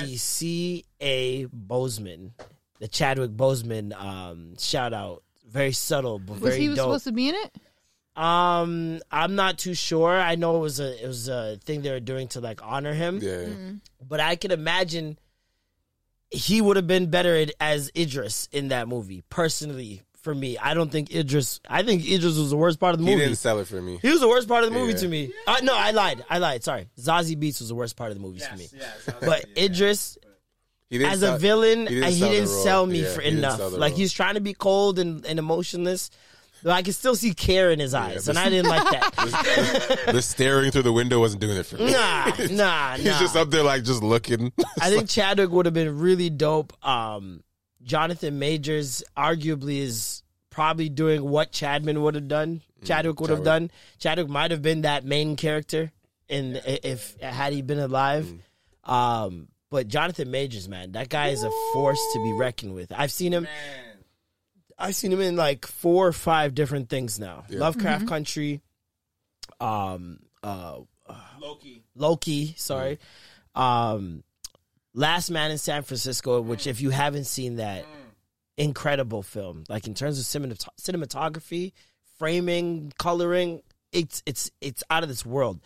and 0.00 0.10
you 0.10 0.16
see 0.16 0.16
C. 0.16 0.84
A. 1.00 1.46
Boseman, 1.46 2.32
the 2.80 2.88
Chadwick 2.88 3.30
Boseman 3.30 3.92
um, 3.94 4.56
shout 4.58 4.92
out. 4.92 5.22
Very 5.48 5.72
subtle, 5.72 6.18
but 6.18 6.40
Was 6.40 6.42
very 6.54 6.60
he 6.60 6.68
was 6.68 6.76
dope. 6.78 6.86
supposed 6.86 7.04
to 7.04 7.12
be 7.12 7.28
in 7.28 7.34
it? 7.36 7.54
Um, 8.14 9.00
I'm 9.10 9.34
not 9.36 9.58
too 9.58 9.74
sure. 9.74 10.10
I 10.20 10.34
know 10.34 10.56
it 10.56 10.60
was 10.60 10.80
a 10.80 11.02
it 11.02 11.06
was 11.06 11.28
a 11.28 11.56
thing 11.64 11.80
they 11.82 11.90
were 11.90 12.00
doing 12.00 12.28
to 12.28 12.40
like 12.40 12.60
honor 12.62 12.92
him 12.92 13.20
Yeah. 13.22 13.46
but 14.06 14.20
I 14.20 14.36
could 14.36 14.52
imagine 14.52 15.18
he 16.30 16.60
would 16.60 16.76
have 16.76 16.86
been 16.86 17.10
better 17.10 17.46
as 17.60 17.90
Idris 17.96 18.48
in 18.52 18.68
that 18.68 18.88
movie. 18.88 19.22
Personally, 19.30 20.02
for 20.22 20.34
me, 20.34 20.56
I 20.58 20.74
don't 20.74 20.90
think 20.92 21.14
Idris. 21.14 21.60
I 21.68 21.82
think 21.82 22.02
Idris 22.04 22.36
was 22.38 22.50
the 22.50 22.56
worst 22.56 22.78
part 22.78 22.92
of 22.94 23.00
the 23.00 23.04
movie. 23.04 23.18
He 23.18 23.24
didn't 23.26 23.38
sell 23.38 23.58
it 23.60 23.66
for 23.66 23.80
me. 23.82 23.98
He 24.02 24.10
was 24.10 24.20
the 24.20 24.28
worst 24.28 24.46
part 24.48 24.62
of 24.64 24.70
the 24.72 24.78
movie 24.78 24.92
Yeah. 24.92 24.98
to 24.98 25.08
me. 25.08 25.32
Uh, 25.46 25.56
no, 25.62 25.74
I 25.76 25.90
lied. 25.92 26.24
I 26.30 26.38
lied. 26.38 26.62
Sorry, 26.64 26.88
Zazie 26.98 27.36
Beetz 27.36 27.60
was 27.60 27.68
the 27.68 27.74
worst 27.74 27.96
part 27.96 28.10
of 28.12 28.16
the 28.16 28.22
movie 28.22 28.40
to 28.40 28.56
me. 28.56 28.68
yes, 28.74 29.02
yes. 29.06 29.16
But 29.20 29.44
Idris, 29.56 30.16
He 30.90 30.98
didn't 30.98 31.12
as 31.12 31.20
sell- 31.20 31.34
a 31.36 31.38
villain, 31.38 31.86
he 31.86 32.02
uh, 32.02 32.06
he 32.10 32.18
sell 32.20 32.30
didn't, 32.30 32.48
sell 32.48 32.86
me 32.86 33.02
Yeah, 33.02 33.08
for 33.14 33.20
enough. 33.22 33.72
Like 33.72 33.94
he's 33.94 34.12
trying 34.12 34.34
to 34.34 34.40
be 34.40 34.52
cold 34.54 34.98
and, 34.98 35.24
and 35.26 35.38
emotionless. 35.38 36.10
But 36.62 36.72
I 36.72 36.82
can 36.82 36.92
still 36.92 37.14
see 37.16 37.34
care 37.34 37.70
in 37.70 37.80
his 37.80 37.92
eyes, 37.94 38.26
the- 38.26 38.30
and 38.32 38.38
I 38.38 38.48
didn't 38.48 38.68
like 38.70 38.84
that. 38.90 40.02
the 40.12 40.22
staring 40.22 40.70
through 40.70 40.82
the 40.82 40.92
window 40.92 41.18
wasn't 41.18 41.40
doing 41.40 41.56
it 41.56 41.66
for 41.66 41.76
me. 41.76 41.90
nah, 41.90 42.24
nah, 42.50 42.94
He's 42.96 43.04
nah. 43.06 43.20
just 43.20 43.36
up 43.36 43.50
there 43.50 43.62
like 43.64 43.82
just 43.84 44.02
looking. 44.02 44.52
I 44.80 44.90
think 44.90 45.08
Chadwick 45.08 45.50
would 45.50 45.66
have 45.66 45.74
been 45.74 45.98
really 45.98 46.30
dope. 46.30 46.72
Um, 46.86 47.42
Jonathan 47.82 48.38
Majors 48.38 49.02
arguably 49.16 49.78
is 49.78 50.22
probably 50.50 50.88
doing 50.88 51.24
what 51.24 51.50
Chadman 51.50 52.00
would 52.02 52.14
have 52.14 52.28
done. 52.28 52.60
Chadwick 52.84 53.20
would 53.20 53.30
have 53.30 53.44
done. 53.44 53.70
Chadwick 53.98 54.28
might 54.28 54.50
have 54.50 54.62
been 54.62 54.82
that 54.82 55.04
main 55.04 55.36
character 55.36 55.90
in 56.28 56.60
if 56.64 57.18
had 57.20 57.52
he 57.52 57.62
been 57.62 57.78
alive. 57.78 58.32
Um, 58.84 59.48
but 59.70 59.88
Jonathan 59.88 60.30
Majors, 60.30 60.68
man, 60.68 60.92
that 60.92 61.08
guy 61.08 61.28
is 61.28 61.42
a 61.42 61.50
force 61.72 62.00
to 62.12 62.22
be 62.22 62.32
reckoned 62.32 62.74
with. 62.74 62.92
I've 62.92 63.10
seen 63.12 63.32
him. 63.32 63.44
Man. 63.44 63.81
I've 64.78 64.94
seen 64.96 65.12
him 65.12 65.20
in 65.20 65.36
like 65.36 65.66
four 65.66 66.06
or 66.08 66.12
five 66.12 66.54
different 66.54 66.88
things 66.88 67.18
now. 67.18 67.44
Lovecraft 67.50 68.06
Country, 68.08 68.60
um, 69.60 70.20
uh, 70.42 70.78
Loki. 71.40 71.82
Loki, 71.94 72.54
sorry. 72.56 72.98
Um 73.54 74.22
Last 74.94 75.30
Man 75.30 75.50
in 75.50 75.56
San 75.58 75.82
Francisco, 75.82 76.40
which 76.42 76.66
if 76.66 76.80
you 76.82 76.90
haven't 76.90 77.24
seen 77.24 77.56
that, 77.56 77.86
incredible 78.58 79.22
film. 79.22 79.64
Like 79.68 79.86
in 79.86 79.94
terms 79.94 80.18
of 80.18 80.24
cinemat- 80.26 80.68
cinematography, 80.80 81.72
framing, 82.18 82.92
coloring, 82.98 83.62
it's 83.90 84.22
it's 84.26 84.50
it's 84.60 84.82
out 84.90 85.02
of 85.02 85.08
this 85.08 85.24
world. 85.24 85.60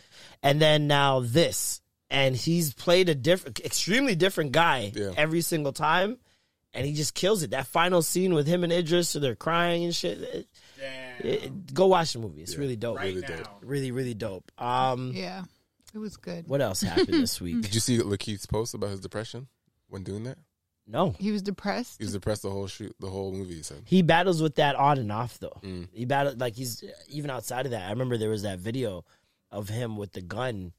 And 0.44 0.60
then 0.60 0.86
now 0.86 1.20
this, 1.20 1.80
and 2.08 2.36
he's 2.36 2.72
played 2.72 3.08
a 3.08 3.14
different, 3.16 3.60
extremely 3.60 4.14
different 4.14 4.52
guy 4.52 4.92
Yeah. 4.94 5.10
every 5.16 5.40
single 5.40 5.72
time, 5.72 6.18
and 6.76 6.87
he 6.87 6.92
just 6.92 7.14
kills 7.14 7.42
it. 7.42 7.50
That 7.50 7.66
final 7.66 8.02
scene 8.02 8.35
with 8.35 8.47
him 8.47 8.62
and 8.64 8.73
Idris, 8.73 9.09
so 9.09 9.18
they're 9.18 9.35
crying 9.35 9.85
and 9.85 9.95
shit. 9.95 10.21
Damn. 10.78 11.26
It- 11.26 11.75
go 11.75 11.87
watch 11.87 12.12
the 12.12 12.18
movie. 12.21 12.42
It's 12.42 12.56
really 12.56 12.76
dope. 12.76 12.97
Right 12.99 13.14
Really 13.14 13.21
now. 13.26 13.37
dope. 13.37 13.49
Really, 13.62 13.90
really 13.90 14.14
dope. 14.14 14.50
Um, 14.59 15.12
Yeah, 15.14 15.45
it 15.95 15.99
was 15.99 16.16
good. 16.16 16.47
what 16.49 16.61
else 16.61 16.83
happened 16.83 17.14
this 17.14 17.40
week? 17.40 17.62
Did 17.62 17.75
you 17.75 17.80
see 17.80 17.99
Lakeith's 17.99 18.47
post 18.47 18.75
about 18.75 18.90
his 18.90 19.00
depression 19.00 19.49
when 19.88 20.02
doing 20.04 20.25
that? 20.25 20.38
No, 20.88 21.16
He 21.18 21.33
was 21.33 21.42
depressed. 21.42 21.99
He 21.99 22.04
was 22.04 22.12
depressed 22.12 22.42
the 22.42 22.50
whole 22.50 22.68
shoot, 22.68 22.95
the 23.00 23.09
whole 23.11 23.33
movie. 23.33 23.56
He 23.56 23.62
said. 23.64 23.83
he 23.87 24.02
battles 24.02 24.40
with 24.40 24.54
that 24.54 24.76
on 24.76 24.99
and 24.99 25.11
off 25.11 25.37
though. 25.40 25.59
Mm. 25.64 25.88
He 25.92 26.04
battled 26.04 26.38
like 26.40 26.54
he's 26.54 26.85
even 27.09 27.28
outside 27.28 27.64
of 27.66 27.73
that. 27.73 27.87
I 27.88 27.90
remember 27.90 28.16
there 28.16 28.30
was 28.30 28.42
that 28.42 28.61
video 28.61 29.04
of 29.50 29.68
him 29.68 29.97
with 29.97 30.12
the 30.12 30.21
gun 30.21 30.73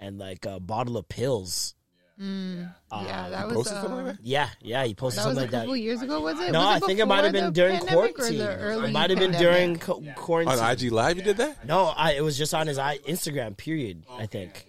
and 0.00 0.18
like 0.18 0.46
a 0.46 0.58
bottle 0.58 0.96
of 0.96 1.08
pills. 1.08 1.74
Mm, 2.22 2.72
yeah, 2.92 2.96
Uh, 3.26 3.30
that 3.30 3.38
he 3.40 3.44
was. 3.46 3.54
posted 3.54 3.72
something 3.78 3.92
uh, 3.92 3.96
like 4.04 4.16
that? 4.16 4.24
Yeah, 4.24 4.48
yeah, 4.60 4.84
he 4.84 4.94
posted 4.94 5.22
That 5.24 5.26
was 5.28 5.36
something 5.36 5.38
a 5.38 5.40
like 5.42 5.50
that. 5.50 5.58
couple 5.60 5.76
years 5.76 6.02
ago, 6.02 6.20
was 6.20 6.38
it? 6.40 6.52
No, 6.52 6.58
was 6.60 6.82
I 6.82 6.86
think 6.86 6.98
it 7.00 7.06
might 7.06 7.24
have 7.24 7.32
been 7.32 7.52
during 7.52 7.80
quarantine. 7.80 8.40
It 8.40 8.90
might 8.92 9.10
have 9.10 9.18
been 9.18 9.32
pandemic? 9.32 9.38
during 9.38 9.78
co- 9.78 10.02
quarantine. 10.14 10.58
On 10.58 10.70
IG 10.70 10.92
Live, 10.92 11.16
you 11.16 11.22
did 11.24 11.36
that? 11.38 11.66
No, 11.66 11.86
I, 11.86 12.12
it 12.12 12.22
was 12.22 12.38
just 12.38 12.54
on 12.54 12.66
his 12.68 12.78
I, 12.78 12.98
Instagram. 12.98 13.56
Period. 13.56 14.04
I 14.10 14.26
think. 14.26 14.66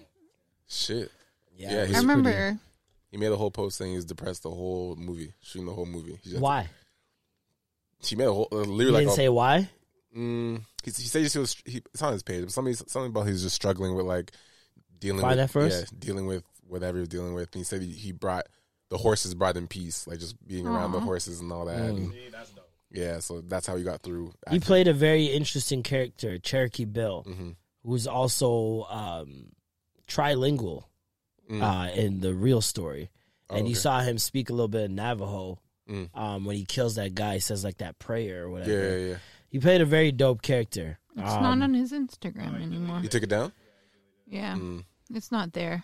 Shit. 0.68 1.12
Yeah, 1.56 1.72
Yeah, 1.72 1.86
he's 1.86 1.96
I 1.96 2.00
remember. 2.00 2.32
pretty- 2.32 2.58
He 3.12 3.18
made 3.18 3.32
a 3.32 3.36
whole 3.36 3.52
post 3.52 3.78
saying 3.78 3.94
he's 3.94 4.06
depressed 4.06 4.42
the 4.44 4.50
whole 4.50 4.96
movie, 4.96 5.34
shooting 5.42 5.68
the 5.68 5.74
whole 5.74 5.86
movie. 5.86 6.18
He 6.24 6.32
just, 6.32 6.42
Why? 6.42 6.68
He 8.04 8.16
made 8.16 8.26
a 8.26 8.34
whole 8.34 8.48
uh, 8.52 8.58
He 8.58 8.66
literally 8.66 8.92
like 8.92 9.02
didn't 9.02 9.12
a, 9.14 9.16
say 9.16 9.30
why. 9.30 9.70
Mm, 10.18 10.62
he, 10.84 10.92
he 10.92 11.08
said 11.08 11.26
he 11.26 11.40
was. 11.40 11.56
He, 11.66 11.82
it's 11.94 12.02
on 12.02 12.14
his 12.14 12.24
page, 12.24 12.42
but 12.44 12.52
something 12.52 12.74
something 12.74 13.12
about 13.12 13.28
he's 13.28 13.44
just 13.44 13.56
struggling 13.56 13.96
with 13.96 14.06
like 14.06 14.32
dealing 15.00 15.22
Find 15.22 15.38
with 15.40 15.48
that 15.48 15.52
first? 15.52 15.92
yeah, 15.94 15.98
dealing 16.00 16.26
with 16.26 16.44
whatever 16.74 16.98
he 16.98 17.02
was 17.02 17.10
dealing 17.10 17.34
with. 17.34 17.50
And 17.54 17.60
he 17.62 17.64
said 17.64 17.82
he, 17.82 17.92
he 17.92 18.12
brought 18.12 18.48
the 18.90 18.98
horses 18.98 19.34
brought 19.34 19.56
him 19.56 19.68
peace, 19.68 20.06
like 20.08 20.20
just 20.20 20.36
being 20.46 20.68
around 20.68 20.92
the 20.92 21.00
horses 21.00 21.40
and 21.40 21.52
all 21.52 21.66
that. 21.66 21.80
And, 21.80 22.12
See, 22.12 22.30
yeah, 22.92 23.20
so 23.20 23.42
that's 23.42 23.66
how 23.66 23.76
he 23.76 23.84
got 23.84 24.02
through. 24.02 24.28
Mm. 24.28 24.32
He 24.32 24.46
acting. 24.48 24.62
played 24.62 24.88
a 24.88 24.94
very 24.94 25.26
interesting 25.28 25.82
character, 25.82 26.38
Cherokee 26.38 26.86
Bill, 26.86 27.24
Mhm. 27.28 27.56
who's 27.84 28.06
also 28.06 28.84
um, 28.90 29.54
trilingual 30.08 30.84
uh, 31.52 31.90
in 31.94 32.20
the 32.20 32.34
real 32.34 32.62
story. 32.62 33.10
Oh, 33.50 33.56
and 33.56 33.68
you 33.68 33.74
okay. 33.74 33.80
saw 33.80 34.00
him 34.02 34.18
speak 34.18 34.50
a 34.50 34.54
little 34.54 34.68
bit 34.68 34.86
of 34.86 34.92
Navajo 34.92 35.60
Mm. 35.90 36.10
um, 36.18 36.46
when 36.46 36.56
he 36.56 36.64
kills 36.64 36.96
that 36.96 37.14
guy. 37.14 37.34
He 37.36 37.40
says 37.42 37.64
like 37.64 37.78
that 37.80 38.00
prayer 38.00 38.44
or 38.46 38.50
whatever. 38.50 38.72
Yeah, 38.72 38.96
yeah, 38.98 39.10
yeah. 39.12 39.16
He 39.50 39.60
played 39.60 39.82
a 39.82 39.86
very 39.86 40.12
dope 40.14 40.42
character. 40.42 40.98
It's 41.18 41.30
Um, 41.34 41.44
not 41.44 41.62
on 41.62 41.74
his 41.74 41.92
Instagram 41.92 42.56
anymore. 42.62 43.02
You 43.04 43.10
took 43.10 43.22
it 43.24 43.30
down. 43.30 43.52
Yeah, 44.26 44.56
Mm. 44.56 44.86
it's 45.14 45.30
not 45.32 45.52
there. 45.52 45.84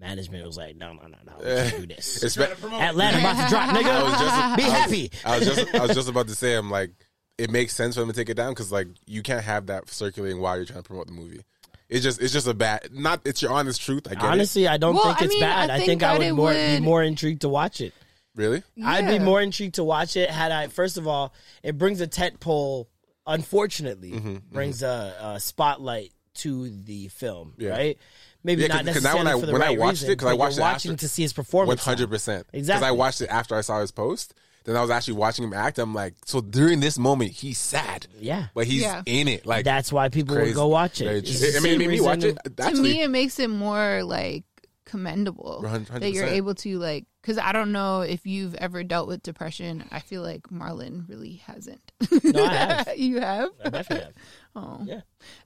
Management 0.00 0.46
was 0.46 0.56
like, 0.56 0.76
no, 0.76 0.92
no, 0.92 1.02
no, 1.02 1.18
no, 1.26 1.32
we 1.38 1.44
can't 1.44 1.76
do 1.80 1.86
this. 1.86 2.22
It's 2.22 2.34
Trying 2.34 2.50
be- 2.60 2.76
Atlanta 2.76 3.18
about 3.18 3.44
to 3.44 3.50
drop, 3.50 3.70
nigga. 3.70 3.90
I 3.90 4.02
was 4.02 4.12
just- 4.20 4.56
Be 4.56 4.62
I 4.62 4.66
was- 4.66 4.72
happy. 4.72 5.10
I 5.24 5.38
was 5.38 5.46
just 5.46 5.74
I 5.74 5.82
was 5.86 5.94
just 5.96 6.08
about 6.08 6.28
to 6.28 6.34
say 6.34 6.54
I'm 6.54 6.70
like 6.70 6.90
it 7.36 7.50
makes 7.50 7.72
sense 7.74 7.94
for 7.94 8.00
them 8.00 8.08
to 8.10 8.14
take 8.14 8.28
it 8.28 8.34
down 8.34 8.50
because 8.52 8.72
like 8.72 8.88
you 9.06 9.22
can't 9.22 9.44
have 9.44 9.66
that 9.66 9.88
circulating 9.90 10.40
while 10.40 10.56
you're 10.56 10.66
trying 10.66 10.80
to 10.82 10.88
promote 10.88 11.06
the 11.06 11.12
movie. 11.12 11.40
It's 11.88 12.02
just 12.02 12.20
it's 12.20 12.32
just 12.32 12.46
a 12.46 12.54
bad 12.54 12.88
not 12.92 13.20
it's 13.24 13.40
your 13.42 13.52
honest 13.52 13.80
truth. 13.80 14.06
I 14.08 14.14
get 14.14 14.24
it. 14.24 14.30
Honestly, 14.30 14.66
I 14.68 14.76
don't 14.76 14.94
Well, 14.94 15.04
think 15.04 15.22
I 15.22 15.24
it's 15.24 15.34
mean, 15.34 15.40
bad. 15.40 15.70
I 15.70 15.74
I 15.74 15.76
think 15.78 15.88
think 15.88 16.02
I 16.02 16.12
that 16.12 16.18
would 16.18 16.26
it 16.26 16.32
more 16.32 16.52
be 16.52 16.72
would- 16.74 16.82
more 16.82 17.02
intrigued 17.02 17.40
to 17.42 17.48
watch 17.48 17.80
it. 17.80 17.94
Really? 18.34 18.62
I'd 18.84 19.06
be 19.06 19.14
Yeah. 19.14 19.18
more 19.24 19.40
intrigued 19.42 19.76
to 19.76 19.84
watch 19.84 20.16
it 20.16 20.30
had 20.30 20.52
I. 20.52 20.68
First 20.68 20.96
of 20.96 21.06
all, 21.08 21.32
it 21.62 21.76
brings 21.78 22.00
a 22.00 22.06
tent 22.06 22.38
pole. 22.40 22.88
Unfortunately, 23.26 24.12
Mm-hmm, 24.12 24.36
brings 24.50 24.82
a, 24.82 25.14
a 25.34 25.40
spotlight 25.40 26.12
to 26.36 26.70
the 26.70 27.08
film. 27.08 27.52
Yeah. 27.58 27.70
Right? 27.70 27.98
Maybe 28.48 28.62
Yeah, 28.62 28.68
not 28.68 28.76
'cause- 28.86 28.94
'cause 28.94 29.02
necessarily 29.02 29.24
now 29.24 29.30
when 29.30 29.36
I- 29.36 29.40
for 29.40 29.46
the 29.46 29.52
when 29.52 29.62
I 29.62 29.66
right 29.66 29.78
watched 29.78 29.92
reason, 30.00 30.10
it, 30.10 30.18
'cause 30.18 30.28
I 30.28 30.32
watched 30.32 30.56
you're 30.56 30.64
it 30.66 30.70
watching 30.72 30.92
after- 30.92 31.00
to 31.02 31.08
see 31.08 31.20
his 31.22 31.32
performance. 31.34 31.84
hundred 31.84 32.08
percent. 32.10 32.46
Exactly. 32.54 32.80
Because 32.80 32.88
I 32.88 32.90
watched 32.92 33.20
it 33.20 33.26
after 33.28 33.54
I 33.56 33.60
saw 33.60 33.80
his 33.82 33.90
post. 33.90 34.32
Then 34.64 34.74
I 34.74 34.80
was 34.80 34.88
actually 34.90 35.14
watching 35.14 35.44
him 35.44 35.52
act. 35.52 35.78
I'm 35.78 35.94
like, 35.94 36.14
so 36.24 36.40
during 36.40 36.80
this 36.80 36.98
moment, 36.98 37.32
he's 37.32 37.58
sad, 37.58 38.06
Yeah, 38.18 38.46
but 38.54 38.66
he's 38.66 38.82
Yeah. 38.82 39.02
in 39.04 39.28
it. 39.28 39.44
Like 39.44 39.66
that's 39.66 39.92
why 39.92 40.08
people 40.08 40.34
crazy. 40.34 40.50
would 40.52 40.56
go 40.56 40.66
watch 40.68 40.98
Very 41.00 41.18
it. 41.18 41.26
true. 41.26 41.30
It's 41.32 41.40
the 41.52 41.56
I 41.58 41.60
mean, 41.60 41.72
it 41.74 41.78
made 41.78 41.88
me 41.88 42.00
watch 42.00 42.22
reason- 42.22 42.38
it. 42.44 42.56
to 42.56 42.74
me, 42.82 43.02
it 43.02 43.08
makes 43.10 43.38
it 43.38 43.48
more 43.50 44.02
like 44.02 44.44
commendable 44.88 45.60
100%. 45.64 46.00
that 46.00 46.12
you're 46.12 46.24
able 46.26 46.54
to 46.56 46.78
like. 46.78 47.04
Because 47.20 47.36
I 47.38 47.52
don't 47.52 47.72
know 47.72 48.00
if 48.00 48.26
you've 48.26 48.54
ever 48.54 48.82
dealt 48.84 49.06
with 49.08 49.22
depression. 49.22 49.84
I 49.90 49.98
feel 50.00 50.22
like 50.22 50.42
Marlon 50.44 51.06
really 51.08 51.42
hasn't. 51.46 51.80
No, 52.24 52.44
I 52.44 52.54
have. 52.54 52.88
you 52.98 53.20
have? 53.20 53.50
I 53.62 53.68
definitely 53.70 54.04
have. 54.06 54.14
Oh, 54.56 54.80
Yeah. 54.84 55.00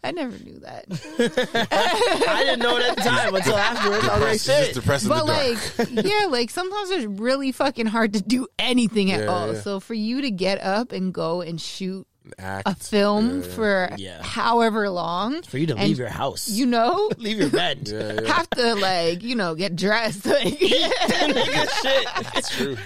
I 0.04 0.12
never 0.12 0.38
knew 0.38 0.60
that. 0.60 0.84
I 2.30 2.44
didn't 2.44 2.60
know 2.60 2.76
it 2.76 2.84
at 2.90 2.96
the 2.96 3.02
time 3.02 3.34
until 3.34 3.56
afterwards. 3.56 4.04
I 4.08 4.18
was 4.18 4.20
like, 4.20 4.20
Depressed- 4.20 4.46
shit. 4.66 4.74
depressed 4.74 5.08
but 5.08 5.26
like, 5.26 5.58
yeah, 6.04 6.26
like 6.26 6.50
sometimes 6.50 6.90
it's 6.90 7.06
really 7.06 7.52
fucking 7.52 7.86
hard 7.86 8.12
to 8.12 8.22
do 8.22 8.46
anything 8.58 9.10
at 9.10 9.20
Yeah, 9.20 9.26
all. 9.26 9.52
yeah. 9.54 9.60
So 9.60 9.80
for 9.80 9.94
you 9.94 10.20
to 10.22 10.30
get 10.30 10.62
up 10.62 10.92
and 10.92 11.12
go 11.12 11.40
and 11.40 11.60
shoot 11.60 12.06
Act. 12.38 12.68
a 12.68 12.74
film 12.74 13.40
Yeah, 13.40 13.46
yeah. 13.46 13.54
for 13.54 13.90
Yeah. 13.98 14.22
however 14.22 14.88
long, 14.90 15.42
For 15.42 15.58
you 15.58 15.66
to 15.66 15.76
and 15.76 15.88
leave 15.88 15.98
your 15.98 16.08
house, 16.08 16.48
you 16.48 16.66
know, 16.66 17.10
leave 17.18 17.38
your 17.38 17.48
bed. 17.50 17.88
Yeah, 17.88 18.12
yeah. 18.22 18.32
have 18.34 18.48
to 18.50 18.74
like 18.76 19.22
you 19.22 19.34
know 19.34 19.54
get 19.54 19.74
dressed, 19.76 20.24
like 20.26 20.46
Nigga, 20.58 21.82
shit. 21.82 22.32
That's 22.34 22.56
true. 22.56 22.76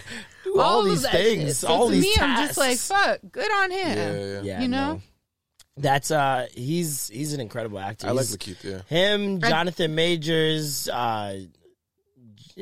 Do 0.44 0.60
all, 0.60 0.82
these 0.84 1.02
that 1.02 1.12
things, 1.12 1.42
shit. 1.44 1.56
So 1.56 1.68
all 1.68 1.88
to 1.88 1.92
these 1.94 2.02
me, 2.04 2.14
tasks. 2.14 2.22
I'm 2.40 2.46
just 2.46 2.58
like, 2.58 2.78
fuck, 2.78 3.20
good 3.32 3.50
on 3.52 3.70
him. 3.70 3.98
Yeah, 3.98 4.12
yeah. 4.14 4.40
Yeah, 4.42 4.60
You 4.62 4.68
know? 4.68 4.92
no. 4.94 5.00
That's 5.78 6.10
uh 6.10 6.46
he's 6.54 7.08
he's 7.08 7.34
an 7.34 7.40
incredible 7.40 7.78
actor. 7.78 8.06
I 8.06 8.12
like 8.12 8.26
He's- 8.28 8.36
Lakeith. 8.36 8.64
Yeah. 8.64 8.80
him, 8.88 9.40
Jonathan 9.42 9.94
Majors, 9.94 10.88
uh, 10.88 11.40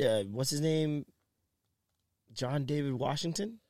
uh 0.02 0.23
what's 0.25 0.50
his 0.50 0.61
name? 0.61 1.04
John 2.33 2.64
David 2.64 2.95
Washington? 2.95 3.61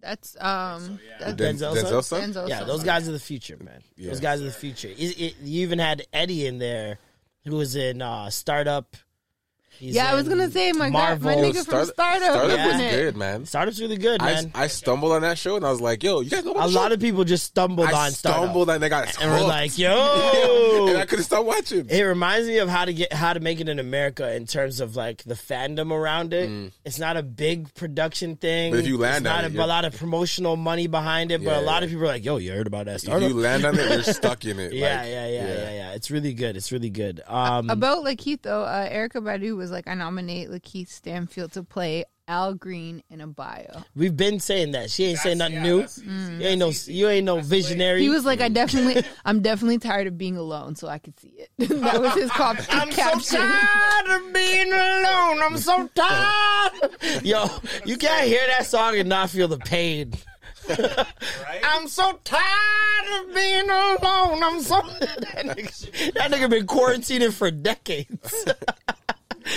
That's 0.00 0.36
um, 0.40 0.98
that's 1.18 1.34
Den- 1.34 1.56
Denzel's 1.56 1.78
Denzel's 1.82 2.06
son? 2.06 2.20
son? 2.20 2.32
Denzel's 2.44 2.48
yeah, 2.50 2.58
son. 2.60 2.68
those 2.68 2.84
guys 2.84 3.08
are 3.08 3.12
the 3.12 3.18
future, 3.18 3.56
man. 3.62 3.82
Yeah. 3.96 4.10
Those 4.10 4.20
guys 4.20 4.40
are 4.40 4.44
the 4.44 4.50
future. 4.52 4.88
It- 4.88 5.20
it- 5.20 5.36
you 5.42 5.62
even 5.62 5.78
had 5.78 6.06
Eddie 6.12 6.46
in 6.46 6.58
there 6.58 6.98
who 7.44 7.56
was 7.56 7.76
in 7.76 8.00
uh 8.02 8.30
Startup. 8.30 8.96
He's 9.80 9.94
Yeah, 9.94 10.10
I 10.12 10.14
was 10.14 10.28
gonna 10.28 10.50
say 10.50 10.72
my 10.72 10.90
guy, 10.90 11.16
my 11.16 11.16
Marvel. 11.16 11.30
nigga 11.42 11.64
from 11.64 11.86
Startup. 11.86 11.94
Startup 11.94 12.44
was 12.44 12.74
was 12.74 12.92
good, 12.92 13.16
man. 13.16 13.46
Startup's 13.46 13.80
really 13.80 13.96
good, 13.96 14.20
I, 14.22 14.34
man. 14.34 14.52
I 14.54 14.66
stumbled 14.66 15.12
on 15.12 15.22
that 15.22 15.38
show 15.38 15.56
and 15.56 15.64
I 15.64 15.70
was 15.70 15.80
like, 15.80 16.02
yo, 16.02 16.20
you 16.20 16.28
guys 16.28 16.44
know 16.44 16.52
about 16.52 16.66
A 16.66 16.68
the 16.70 16.74
lot 16.78 16.88
show? 16.88 16.94
of 16.94 17.00
people 17.00 17.24
just 17.24 17.46
stumbled 17.46 17.88
I 17.88 18.06
on 18.06 18.10
Startup. 18.12 18.42
stumbled 18.42 18.68
and 18.70 18.82
they 18.82 18.88
got 18.90 19.20
and 19.22 19.30
we're 19.30 19.46
like, 19.46 19.78
yo. 19.78 20.86
and 20.88 20.98
I 20.98 21.06
couldn't 21.06 21.24
stop 21.24 21.44
watching. 21.46 21.88
It 21.88 22.02
reminds 22.02 22.46
me 22.46 22.58
of 22.58 22.68
how 22.68 22.84
to 22.84 22.92
get 22.92 23.12
how 23.12 23.32
to 23.32 23.40
make 23.40 23.58
it 23.60 23.68
in 23.68 23.78
America 23.78 24.34
in 24.34 24.46
terms 24.46 24.80
of 24.80 24.96
like 24.96 25.22
the 25.24 25.34
fandom 25.34 25.92
around 25.92 26.34
it. 26.34 26.72
It's 26.84 26.98
not 26.98 27.16
a 27.16 27.22
big 27.22 27.72
production 27.74 28.36
thing. 28.36 28.72
Mm. 28.72 28.76
But 28.76 28.80
if 28.80 28.86
you 28.86 28.98
land 28.98 29.24
it's 29.24 29.30
on 29.34 29.42
not 29.42 29.50
it, 29.50 29.56
a, 29.56 29.64
a 29.64 29.66
lot 29.66 29.84
of 29.84 29.96
promotional 29.96 30.56
money 30.56 30.86
behind 30.86 31.30
it. 31.32 31.42
But 31.44 31.56
a 31.56 31.60
lot 31.62 31.80
yeah. 31.80 31.84
of 31.84 31.90
people 31.90 32.04
are 32.04 32.08
like, 32.08 32.24
"Yo, 32.24 32.36
you 32.36 32.52
heard 32.52 32.66
about 32.66 32.86
that 32.86 33.00
Startup?" 33.00 33.22
If 33.22 33.34
you 33.34 33.40
land 33.40 33.64
on 33.64 33.78
it, 33.78 33.88
you're 33.90 34.02
stuck 34.14 34.44
in 34.44 34.58
it. 34.58 34.72
yeah, 34.72 35.00
Like, 35.00 35.08
yeah, 35.08 35.26
yeah, 35.28 35.46
yeah, 35.46 35.70
yeah, 35.72 35.92
It's 35.92 36.10
really 36.10 36.34
good. 36.34 36.56
It's 36.56 36.70
really 36.72 36.90
good. 36.90 37.20
Um, 37.26 37.70
About 37.70 38.04
Lakeith 38.04 38.42
though, 38.42 38.62
uh, 38.62 38.88
Erykah 38.88 39.22
Badu 39.22 39.56
was 39.56 39.69
like, 39.70 39.88
I 39.88 39.94
nominate 39.94 40.48
Lakeith 40.48 40.88
Stanfield 40.88 41.52
to 41.52 41.62
play 41.62 42.04
Al 42.30 42.54
Green 42.54 43.02
in 43.10 43.20
a 43.20 43.26
bio. 43.26 43.82
we've 43.96 44.16
been 44.16 44.38
saying 44.38 44.70
that. 44.70 44.88
She 44.88 45.04
ain't 45.06 45.18
saying 45.18 45.38
nothing 45.38 45.56
yeah, 45.56 45.62
new. 45.62 45.80
that's 45.80 45.98
easy. 45.98 46.08
Mm. 46.08 46.40
You 46.40 46.46
ain't 46.46 46.58
no. 46.60 46.72
You 46.86 47.08
ain't 47.08 47.24
no 47.24 47.40
visionary. 47.40 48.02
He 48.02 48.08
was 48.08 48.24
like, 48.24 48.40
I 48.40 48.48
mm. 48.48 48.54
definitely, 48.54 49.02
I'm 49.24 49.42
definitely 49.42 49.78
tired 49.78 50.06
of 50.06 50.16
being 50.16 50.36
alone, 50.36 50.76
so 50.76 50.86
I 50.86 50.98
could 50.98 51.18
see 51.18 51.34
it. 51.36 51.50
that 51.58 52.00
was 52.00 52.14
his 52.14 52.30
cop- 52.30 52.58
I'm 52.70 52.88
caption. 52.90 53.20
so 53.20 53.36
tired 53.38 54.22
of 54.22 54.32
being 54.32 54.72
alone. 54.72 55.42
I'm 55.42 55.56
so 55.58 55.88
tired. 55.88 57.24
Yo, 57.24 57.48
you 57.84 57.96
can't 57.96 58.28
hear 58.28 58.46
that 58.46 58.64
song 58.64 58.96
and 58.96 59.08
not 59.08 59.30
feel 59.30 59.48
the 59.48 59.58
pain. 59.58 60.12
Right? 60.68 61.62
I'm 61.64 61.88
so 61.88 62.20
tired 62.22 63.22
of 63.22 63.34
being 63.34 63.68
alone. 63.68 64.42
I'm 64.44 64.60
so 64.60 64.80
that 65.00 65.44
nigga, 65.46 66.12
that 66.14 66.30
nigga 66.30 66.48
been 66.48 66.66
quarantining 66.66 67.32
for 67.32 67.50
decades. 67.50 68.44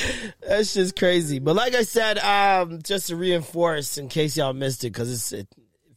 That's 0.48 0.74
just 0.74 0.98
crazy. 0.98 1.40
But 1.40 1.56
like 1.56 1.76
I 1.76 1.84
said, 1.84 2.18
um, 2.20 2.82
just 2.84 3.08
to 3.08 3.16
reinforce, 3.16 3.98
in 3.98 4.10
case 4.10 4.38
y'all 4.38 4.54
missed 4.54 4.84
it, 4.84 4.94
because 4.94 5.34
it, 5.34 5.48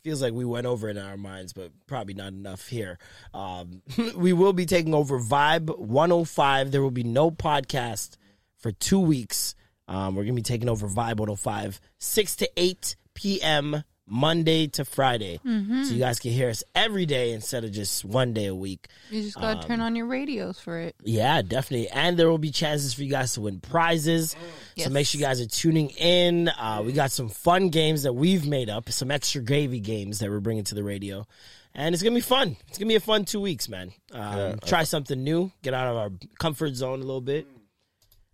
feels 0.06 0.22
like 0.22 0.32
we 0.32 0.44
went 0.44 0.68
over 0.68 0.88
in 0.88 0.96
our 0.98 1.16
minds, 1.16 1.52
but 1.52 1.72
probably 1.88 2.14
not 2.14 2.28
enough 2.28 2.68
here. 2.68 2.96
Um, 3.34 3.82
we 4.16 4.32
will 4.32 4.52
be 4.52 4.64
taking 4.64 4.94
over 4.94 5.18
Vibe 5.18 5.76
105. 5.76 6.70
There 6.70 6.80
will 6.80 6.92
be 6.92 7.02
no 7.02 7.32
podcast 7.32 8.16
for 8.56 8.70
two 8.70 9.00
weeks. 9.00 9.56
Um, 9.88 10.14
we're 10.14 10.22
gonna 10.22 10.34
be 10.34 10.42
taking 10.42 10.68
over 10.68 10.86
Vibe 10.86 11.18
105, 11.18 11.80
six 11.98 12.36
to 12.36 12.48
eight 12.56 12.94
p.m. 13.14 13.82
Monday 14.08 14.68
to 14.68 14.84
Friday, 14.84 15.40
so 15.44 15.50
you 15.92 15.98
guys 15.98 16.20
can 16.20 16.30
hear 16.30 16.48
us 16.48 16.62
every 16.74 17.06
day 17.06 17.32
instead 17.32 17.64
of 17.64 17.72
just 17.72 18.04
one 18.04 18.32
day 18.32 18.46
a 18.46 18.54
week. 18.54 18.86
You 19.10 19.22
just 19.22 19.34
gotta 19.34 19.58
Um, 19.58 19.64
turn 19.64 19.80
on 19.80 19.96
your 19.96 20.06
radios 20.06 20.60
for 20.60 20.78
it. 20.78 20.94
Yeah, 21.02 21.42
definitely. 21.42 21.88
And 21.88 22.16
there 22.16 22.28
will 22.30 22.38
be 22.38 22.52
chances 22.52 22.94
for 22.94 23.02
you 23.02 23.10
guys 23.10 23.32
to 23.34 23.40
win 23.40 23.58
prizes. 23.60 24.36
So 24.78 24.90
make 24.90 25.06
sure 25.08 25.18
you 25.18 25.26
guys 25.26 25.40
are 25.40 25.46
tuning 25.46 25.90
in. 25.90 26.48
Uh, 26.48 26.82
we 26.86 26.92
got 26.92 27.10
some 27.10 27.28
fun 27.28 27.68
games 27.70 28.04
that 28.04 28.12
we've 28.12 28.46
made 28.46 28.70
up, 28.70 28.88
some 28.90 29.10
extra 29.10 29.42
gravy 29.42 29.80
games 29.80 30.20
that 30.20 30.30
we're 30.30 30.40
bringing 30.40 30.64
to 30.64 30.74
the 30.76 30.84
radio. 30.84 31.26
And 31.74 31.92
it's 31.94 32.02
going 32.02 32.14
to 32.14 32.18
be 32.18 32.22
fun. 32.22 32.56
It's 32.68 32.78
going 32.78 32.88
to 32.88 32.92
be 32.92 32.96
a 32.96 33.00
fun 33.00 33.24
two 33.26 33.40
weeks, 33.40 33.68
man. 33.68 33.92
Um, 34.12 34.58
try 34.64 34.84
something 34.84 35.22
new, 35.22 35.50
get 35.62 35.74
out 35.74 35.88
of 35.88 35.96
our 35.96 36.10
comfort 36.38 36.74
zone 36.74 37.00
a 37.00 37.04
little 37.04 37.20
bit. 37.20 37.46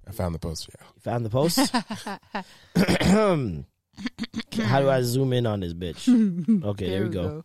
I 0.06 0.12
found 0.12 0.34
the 0.34 0.38
post. 0.38 0.68
Yeah. 0.68 0.86
You 0.94 1.00
found 1.00 1.24
the 1.24 1.30
post? 1.30 1.58
How 4.56 4.80
do 4.80 4.90
I 4.90 5.02
zoom 5.02 5.32
in 5.32 5.46
on 5.46 5.60
this 5.60 5.74
bitch? 5.74 6.08
Okay, 6.64 6.90
there, 6.90 7.04
we 7.04 7.08
go. 7.08 7.44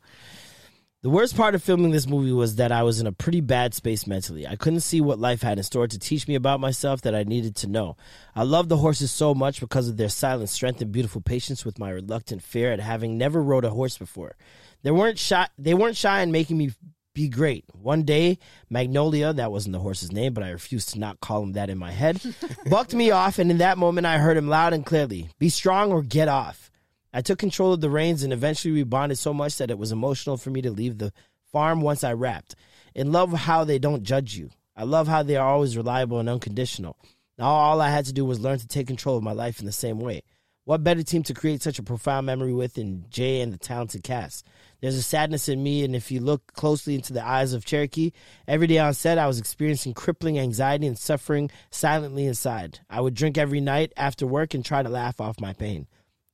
The 1.04 1.10
worst 1.10 1.38
part 1.38 1.54
of 1.56 1.64
filming 1.64 1.92
this 1.92 2.08
movie 2.08 2.32
was 2.32 2.56
that 2.56 2.72
I 2.72 2.84
was 2.84 3.00
in 3.00 3.08
a 3.08 3.12
pretty 3.12 3.40
bad 3.40 3.74
space 3.74 4.08
mentally. 4.08 4.48
I 4.48 4.56
couldn't 4.56 4.80
see 4.82 5.00
what 5.00 5.20
life 5.20 5.42
had 5.44 5.58
in 5.58 5.64
store 5.64 5.88
to 5.88 6.00
teach 6.00 6.28
me 6.28 6.36
about 6.36 6.60
myself 6.60 7.02
that 7.02 7.16
I 7.16 7.24
needed 7.24 7.56
to 7.58 7.68
know. 7.68 7.96
I 8.36 8.44
love 8.44 8.68
the 8.68 8.78
horses 8.78 9.12
so 9.12 9.34
much 9.36 9.60
because 9.60 9.88
of 9.88 9.98
their 9.98 10.10
silent 10.10 10.50
strength 10.50 10.82
and 10.82 10.92
beautiful 10.92 11.22
patience 11.22 11.64
with 11.64 11.80
my 11.80 11.92
reluctant 11.92 12.42
fear 12.44 12.72
at 12.74 12.80
having 12.80 13.18
never 13.18 13.42
rode 13.42 13.64
a 13.64 13.70
horse 13.70 13.98
before. 13.98 14.36
They 14.84 14.92
weren't 14.92 15.20
shy 15.20 15.48
they 15.58 15.74
weren't 15.76 15.98
shy 15.98 16.22
in 16.22 16.32
making 16.32 16.58
me 16.58 16.72
be 17.14 17.30
great. 17.30 17.66
One 17.74 18.04
day, 18.04 18.38
Magnolia, 18.70 19.34
that 19.34 19.52
wasn't 19.52 19.74
the 19.74 19.80
horse's 19.80 20.12
name, 20.12 20.34
but 20.34 20.44
I 20.44 20.50
refused 20.50 20.90
to 20.90 21.00
not 21.00 21.20
call 21.20 21.42
him 21.42 21.54
that 21.54 21.70
in 21.70 21.78
my 21.78 21.92
head, 21.92 22.22
bucked 22.70 22.94
me 22.94 23.10
off, 23.10 23.40
and 23.40 23.50
in 23.50 23.58
that 23.58 23.78
moment 23.80 24.06
I 24.06 24.20
heard 24.20 24.38
him 24.38 24.48
loud 24.48 24.74
and 24.74 24.86
clearly 24.86 25.30
Be 25.40 25.50
strong 25.50 25.92
or 25.92 26.04
get 26.04 26.28
off. 26.28 26.70
I 27.14 27.22
took 27.22 27.40
control 27.40 27.74
of 27.74 27.82
the 27.82 27.90
reins 27.90 28.24
and 28.24 28.34
eventually 28.34 28.74
we 28.74 28.84
bonded 28.84 29.18
so 29.18 29.34
much 29.34 29.58
that 29.58 29.72
it 29.72 29.78
was 29.78 29.92
emotional 29.92 30.38
for 30.38 30.50
me 30.50 30.62
to 30.62 30.72
leave 30.72 30.98
the 30.98 31.14
farm 31.52 31.82
once 31.82 32.04
I 32.04 32.14
wrapped. 32.14 32.56
In 32.94 33.12
love 33.12 33.32
how 33.32 33.64
they 33.64 33.80
don't 33.80 34.04
judge 34.04 34.36
you. 34.36 34.50
I 34.76 34.84
love 34.84 35.08
how 35.08 35.24
they 35.24 35.36
are 35.36 35.48
always 35.48 35.78
reliable 35.78 36.20
and 36.20 36.30
unconditional. 36.30 36.98
Now 37.38 37.46
all 37.46 37.82
I 37.82 37.90
had 37.90 38.06
to 38.06 38.14
do 38.14 38.26
was 38.26 38.40
learn 38.40 38.60
to 38.60 38.68
take 38.68 38.88
control 38.88 39.18
of 39.18 39.24
my 39.24 39.32
life 39.32 39.60
in 39.60 39.66
the 39.66 39.72
same 39.72 40.00
way. 40.00 40.24
What 40.68 40.84
better 40.84 41.02
team 41.02 41.24
to 41.24 41.34
create 41.34 41.62
such 41.62 41.80
a 41.80 41.84
profound 41.84 42.26
memory 42.26 42.52
with 42.52 42.74
than 42.74 43.06
Jay 43.10 43.40
and 43.40 43.54
the 43.54 43.58
talented 43.58 44.04
cast? 44.04 44.46
There's 44.82 44.98
a 44.98 45.02
sadness 45.02 45.48
in 45.48 45.64
me, 45.64 45.86
and 45.86 45.96
if 45.96 46.12
you 46.12 46.20
look 46.20 46.52
closely 46.56 46.94
into 46.94 47.14
the 47.14 47.26
eyes 47.26 47.54
of 47.54 47.64
Cherokee, 47.64 48.12
every 48.50 48.68
day 48.68 48.78
on 48.78 48.94
set 48.94 49.18
I 49.18 49.28
was 49.28 49.40
experiencing 49.40 49.94
crippling 49.94 50.38
anxiety 50.38 50.86
and 50.86 50.98
suffering 50.98 51.50
silently 51.72 52.26
inside. 52.26 52.82
I 52.90 53.00
would 53.00 53.14
drink 53.14 53.38
every 53.38 53.62
night 53.62 53.94
after 53.96 54.28
work 54.28 54.54
and 54.54 54.66
try 54.66 54.84
to 54.84 54.90
laugh 54.90 55.22
off 55.22 55.40
my 55.40 55.54
pain. 55.54 55.88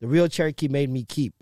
The 0.04 0.10
real 0.10 0.28
Cherokee 0.28 0.68
made 0.68 0.90
me 0.90 1.06
keep 1.06 1.34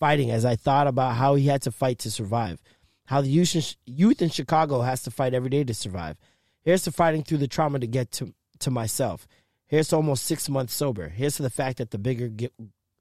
fighting 0.00 0.30
as 0.30 0.46
I 0.46 0.56
thought 0.56 0.86
about 0.86 1.14
how 1.16 1.34
he 1.34 1.46
had 1.46 1.60
to 1.60 1.70
fight 1.70 1.98
to 2.00 2.10
survive, 2.10 2.58
how 3.04 3.20
the 3.20 3.28
youth 3.28 4.22
in, 4.22 4.30
Chicago 4.30 4.80
has 4.80 5.02
to 5.02 5.10
fight 5.10 5.34
every 5.34 5.50
day 5.50 5.62
to 5.62 5.74
survive. 5.74 6.16
Here's 6.62 6.84
to 6.84 6.90
fighting 6.90 7.22
through 7.22 7.36
the 7.36 7.48
trauma 7.48 7.78
to 7.78 7.86
get 7.86 8.12
to, 8.12 8.32
to 8.60 8.70
myself. 8.70 9.28
Here's 9.66 9.88
to 9.88 9.96
almost 9.96 10.24
six 10.24 10.48
months 10.48 10.72
sober. 10.72 11.10
Here's 11.10 11.36
to 11.36 11.42
the 11.42 11.50
fact 11.50 11.76
that 11.76 11.90
the 11.90 11.98
bigger 11.98 12.28
get, 12.28 12.54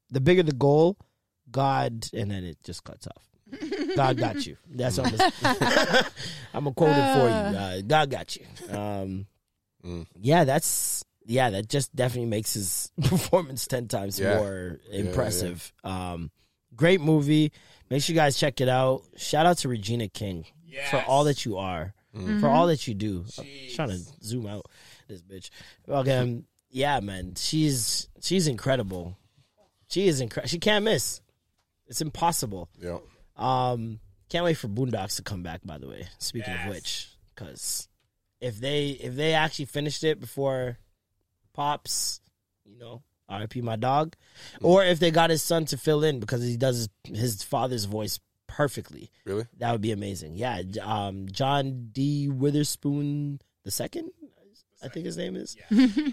the 0.10 0.20
bigger 0.20 0.44
the 0.44 0.52
goal, 0.52 0.98
God, 1.50 2.10
and 2.12 2.30
then 2.30 2.44
it 2.44 2.58
just 2.62 2.84
cuts 2.84 3.08
off. 3.08 3.24
God 3.96 4.18
got 4.18 4.46
you. 4.46 4.58
That's 4.70 4.98
what 4.98 5.08
I'm 5.08 5.18
gonna, 5.42 6.08
I'm 6.54 6.64
gonna 6.66 6.74
quote 6.76 6.98
it 6.98 7.14
for 7.14 7.30
you. 7.30 7.58
Uh, 7.58 7.82
God 7.88 8.10
got 8.10 8.36
you. 8.36 8.46
Um, 8.78 9.26
Mm. 9.86 10.08
Yeah, 10.20 10.44
that's 10.46 11.06
yeah. 11.26 11.50
That 11.50 11.68
just 11.70 11.96
definitely 11.96 12.30
makes 12.30 12.54
his 12.54 12.92
performance 13.04 13.68
ten 13.68 13.88
times 13.88 14.20
Yeah. 14.20 14.38
more 14.38 14.80
yeah. 14.90 15.00
impressive. 15.02 15.74
Um, 15.84 16.32
great 16.76 17.02
movie. 17.02 17.52
Make 17.90 18.02
sure 18.04 18.14
you 18.14 18.20
guys 18.20 18.38
check 18.38 18.62
it 18.62 18.70
out. 18.70 19.04
Shout 19.18 19.46
out 19.46 19.58
to 19.60 19.70
Regina 19.70 20.08
King 20.08 20.46
for 20.90 21.02
all 21.04 21.24
that 21.26 21.46
you 21.46 21.58
are, 21.58 21.94
for 22.40 22.48
all 22.50 22.68
that 22.68 22.88
you 22.88 22.94
do. 22.94 23.26
I'm 23.38 23.46
trying 23.76 23.90
to 23.90 23.98
zoom 24.24 24.48
out 24.48 24.66
this 25.08 25.22
bitch. 25.22 25.50
Okay, 25.88 26.18
um, 26.18 26.46
yeah, 26.70 27.00
man, 27.00 27.34
she's 27.38 28.10
she's 28.22 28.48
incredible. 28.48 29.18
She 29.88 30.08
is 30.08 30.20
incredible. 30.20 30.50
She 30.50 30.60
can't 30.60 30.84
miss. 30.84 31.22
It's 31.88 32.02
impossible. 32.02 32.70
Yeah. 32.82 32.98
Um, 33.38 34.00
can't 34.30 34.44
wait 34.44 34.56
for 34.56 34.68
Boondocks 34.68 35.18
to 35.18 35.22
come 35.22 35.44
back. 35.44 35.62
By 35.64 35.78
the 35.78 35.88
way, 35.88 36.08
speaking 36.18 36.54
of 36.54 36.70
which, 36.70 37.08
because 37.36 37.88
if 38.42 38.60
they 38.60 38.90
if 38.90 39.16
they 39.16 39.34
actually 39.34 39.66
finished 39.66 40.04
it 40.04 40.20
before 40.20 40.80
Pops, 41.56 42.20
you 42.66 42.78
know, 42.78 43.02
R.I.P. 43.30 43.62
my 43.62 43.76
dog, 43.76 44.16
or 44.62 44.84
if 44.84 45.00
they 45.00 45.10
got 45.12 45.30
his 45.30 45.42
son 45.42 45.66
to 45.66 45.78
fill 45.78 46.04
in 46.04 46.20
because 46.20 46.44
he 46.44 46.58
does 46.58 46.90
his, 47.06 47.20
his 47.20 47.44
father's 47.44 47.86
voice 47.86 48.20
perfectly, 48.48 49.10
Really? 49.26 49.46
that 49.58 49.72
would 49.72 49.82
be 49.82 49.92
amazing. 49.92 50.36
Yeah, 50.36 50.62
um, 50.82 51.28
John 51.32 51.90
D. 51.92 52.28
Witherspoon 52.30 53.40
the 53.64 53.72
second, 53.72 54.12
I 54.84 54.90
think 54.90 55.06
his 55.08 55.18
name 55.18 55.36
is. 55.36 55.56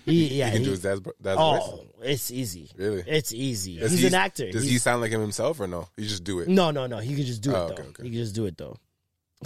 He, 0.07 0.29
yeah, 0.39 0.47
He 0.47 0.53
can 0.53 0.59
he- 0.61 0.65
do 0.65 0.71
his 0.71 0.81
dad's, 0.83 1.01
dad's 1.21 1.37
voice? 1.37 1.63
oh, 1.65 1.85
it's 2.03 2.31
easy. 2.31 2.71
Really? 2.77 3.05
It's 3.07 3.33
easy. 3.35 3.79
Does 3.79 3.91
He's 3.91 4.01
he- 4.01 4.07
an 4.07 4.15
actor. 4.15 4.51
Does 4.51 4.65
he 4.65 4.79
sound 4.79 5.03
like 5.03 5.11
him 5.11 5.21
himself 5.21 5.61
or 5.61 5.67
no? 5.67 5.89
You 5.99 6.07
just 6.07 6.25
do 6.25 6.39
it. 6.41 6.49
no, 6.49 6.71
no, 6.71 6.87
no. 6.87 6.99
He 6.99 7.15
could 7.15 7.27
just 7.27 7.43
do 7.43 7.55
Oh, 7.55 7.67
it 7.67 7.77
though. 7.77 7.83
okay. 7.83 8.03
He 8.05 8.11
could 8.11 8.19
just 8.19 8.35
do 8.35 8.47
it 8.47 8.57
though. 8.57 8.77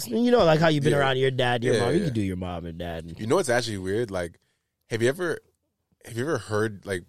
You 0.05 0.29
know, 0.31 0.45
like 0.45 0.59
how 0.59 0.67
you've 0.69 0.83
been 0.83 0.93
Yeah. 0.93 0.99
around 0.99 1.17
your 1.17 1.31
dad, 1.31 1.63
your 1.63 1.73
Yeah, 1.73 1.79
mom. 1.81 1.93
You 1.93 1.99
yeah. 1.99 2.05
can 2.05 2.13
do 2.13 2.21
your 2.21 2.35
mom 2.37 2.65
and 2.65 2.77
dad. 2.77 3.15
You 3.17 3.25
know 3.27 3.39
it's 3.39 3.49
actually 3.49 3.79
weird? 3.79 4.11
Like, 4.11 4.39
have 4.91 5.01
you 5.01 5.09
ever, 5.09 5.39
have 6.07 6.17
you 6.17 6.23
ever 6.23 6.37
heard 6.37 6.85
like, 6.85 7.03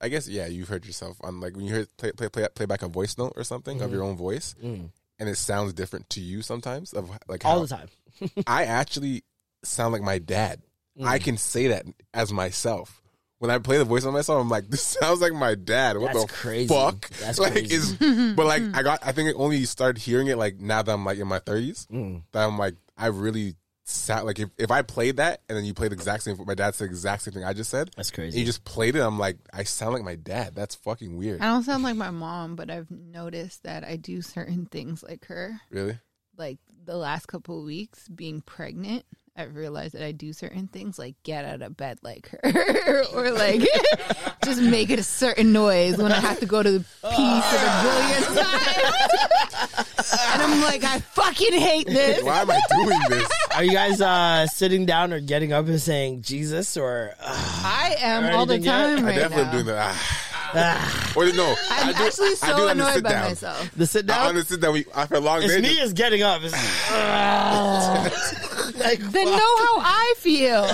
I 0.00 0.08
guess 0.08 0.28
yeah, 0.28 0.46
you've 0.46 0.68
heard 0.68 0.86
yourself 0.86 1.16
on 1.22 1.40
like 1.40 1.56
when 1.56 1.64
you 1.66 1.74
hear 1.74 1.86
play 1.96 2.12
play 2.12 2.28
play, 2.28 2.46
play 2.54 2.66
back 2.66 2.82
a 2.82 2.88
voice 2.88 3.18
note 3.18 3.32
or 3.36 3.44
something 3.44 3.80
of 3.82 3.92
your 3.92 4.02
own 4.04 4.16
voice, 4.16 4.54
Mm. 4.62 4.90
and 5.18 5.28
it 5.28 5.36
sounds 5.36 5.72
different 5.72 6.08
to 6.10 6.20
you 6.20 6.42
sometimes. 6.42 6.92
Of 6.92 7.10
like 7.28 7.44
all 7.44 7.60
the 7.60 7.68
time. 7.68 7.88
I 8.46 8.64
actually 8.64 9.24
sound 9.64 9.92
like 9.92 10.02
my 10.02 10.18
dad. 10.18 10.62
Mm. 10.98 11.06
I 11.06 11.18
can 11.18 11.36
say 11.36 11.68
that 11.68 11.84
as 12.14 12.32
myself. 12.32 13.02
When 13.40 13.52
I 13.52 13.58
play 13.58 13.78
the 13.78 13.84
voice 13.84 14.04
on 14.04 14.12
myself, 14.12 14.40
I'm 14.40 14.48
like, 14.48 14.66
this 14.68 14.82
sounds 14.82 15.20
like 15.20 15.32
my 15.32 15.54
dad. 15.54 15.96
What 15.98 16.12
That's 16.12 16.26
the 16.26 16.32
crazy. 16.32 16.68
fuck? 16.74 17.08
That's 17.20 17.38
like, 17.38 17.52
crazy. 17.52 17.74
is 17.74 17.92
but 18.36 18.46
like 18.46 18.62
I 18.74 18.82
got. 18.82 19.00
I 19.06 19.12
think 19.12 19.30
I 19.30 19.32
only 19.32 19.64
started 19.64 20.00
hearing 20.00 20.26
it 20.28 20.38
like 20.38 20.60
now 20.60 20.82
that 20.82 20.92
I'm 20.92 21.04
like 21.04 21.18
in 21.18 21.26
my 21.28 21.40
30s. 21.40 21.86
Mm. 21.88 22.22
That 22.32 22.44
I'm 22.46 22.58
like, 22.58 22.74
I 22.96 23.06
really 23.06 23.54
sat 23.88 24.26
like 24.26 24.38
if, 24.38 24.50
if 24.58 24.70
I 24.70 24.82
played 24.82 25.16
that 25.16 25.40
and 25.48 25.56
then 25.56 25.64
you 25.64 25.72
played 25.72 25.92
the 25.92 25.94
exact 25.94 26.22
same. 26.22 26.36
My 26.46 26.54
dad 26.54 26.74
said 26.74 26.84
the 26.86 26.90
exact 26.90 27.22
same 27.22 27.32
thing 27.34 27.44
I 27.44 27.52
just 27.54 27.70
said. 27.70 27.90
That's 27.96 28.10
And 28.10 28.14
crazy. 28.16 28.38
you 28.40 28.44
just 28.44 28.64
played 28.64 28.96
it. 28.96 29.00
I'm 29.00 29.18
like, 29.18 29.38
I 29.52 29.64
sound 29.64 29.94
like 29.94 30.02
my 30.04 30.14
dad. 30.16 30.54
That's 30.54 30.74
fucking 30.74 31.16
weird. 31.16 31.40
I 31.40 31.46
don't 31.46 31.62
sound 31.62 31.82
like 31.82 31.96
my 31.96 32.10
mom, 32.10 32.54
but 32.54 32.70
I've 32.70 32.90
noticed 32.90 33.62
that 33.62 33.84
I 33.84 33.96
do 33.96 34.20
certain 34.20 34.66
things 34.66 35.02
like 35.02 35.24
her. 35.26 35.60
Really? 35.70 35.98
Like 36.36 36.58
the 36.84 36.96
last 36.96 37.26
couple 37.26 37.58
of 37.60 37.64
weeks 37.64 38.08
being 38.08 38.42
pregnant, 38.42 39.04
I've 39.38 39.54
realized 39.54 39.94
that 39.94 40.02
I 40.04 40.10
do 40.10 40.32
certain 40.32 40.66
things 40.66 40.98
like 40.98 41.14
get 41.22 41.44
out 41.44 41.62
of 41.62 41.76
bed 41.76 41.98
like 42.02 42.28
her 42.42 43.04
or 43.14 43.30
like 43.30 43.60
just 44.44 44.60
make 44.60 44.90
it 44.90 44.98
a 44.98 45.04
certain 45.04 45.52
noise 45.52 45.96
when 45.96 46.10
I 46.10 46.18
have 46.18 46.40
to 46.40 46.46
go 46.46 46.60
to 46.60 46.70
the 46.72 46.80
pee 46.80 47.40
for 47.40 47.58
the 47.58 47.70
billionth 47.84 48.34
time. 48.36 49.84
and 50.32 50.42
I'm 50.42 50.60
like, 50.62 50.82
I 50.84 50.98
fucking 50.98 51.52
hate 51.52 51.86
this. 51.86 52.22
Why 52.24 52.40
am 52.40 52.50
I 52.50 52.60
doing 52.82 53.00
this? 53.10 53.30
Are 53.54 53.62
you 53.62 53.72
guys 53.72 54.00
uh, 54.00 54.46
sitting 54.48 54.86
down 54.86 55.12
or 55.12 55.20
getting 55.20 55.52
up 55.52 55.66
and 55.66 55.80
saying 55.80 56.22
Jesus 56.22 56.76
or? 56.76 57.14
Uh, 57.20 57.62
I 57.64 57.94
am 58.00 58.24
Or 58.24 58.32
all 58.32 58.46
the 58.46 58.54
anything 58.54 58.72
yet? 58.72 58.96
time 58.96 59.04
I 59.04 59.08
right 59.08 59.14
definitely 59.16 59.44
now. 59.44 59.50
am 59.50 59.54
doing 59.54 59.66
that. 59.66 60.27
Ah. 60.54 61.12
or 61.16 61.26
no, 61.32 61.54
I'm 61.70 61.88
I 61.88 61.92
do, 61.92 62.04
actually 62.04 62.26
I 62.28 62.30
do 62.30 62.36
so 62.36 62.46
that 62.46 62.70
in 62.72 62.78
the 62.78 62.86
annoyed 62.88 63.02
by 63.02 63.10
down. 63.10 63.28
myself. 63.28 63.70
the 63.76 63.86
sit 63.86 64.06
down. 64.06 64.16
I 64.16 64.20
down. 64.20 64.28
understood 64.30 64.60
that 64.62 64.72
we 64.72 64.86
after 64.94 65.16
a 65.16 65.20
long 65.20 65.42
It's 65.42 65.52
day. 65.54 65.60
me 65.60 65.68
just- 65.70 65.82
is 65.82 65.92
getting 65.92 66.22
up. 66.22 66.40
It's 66.42 66.52
like, 68.80 68.98
Then 69.00 69.26
know 69.26 69.36
how 69.36 69.80
I 69.80 70.14
feel. 70.18 70.66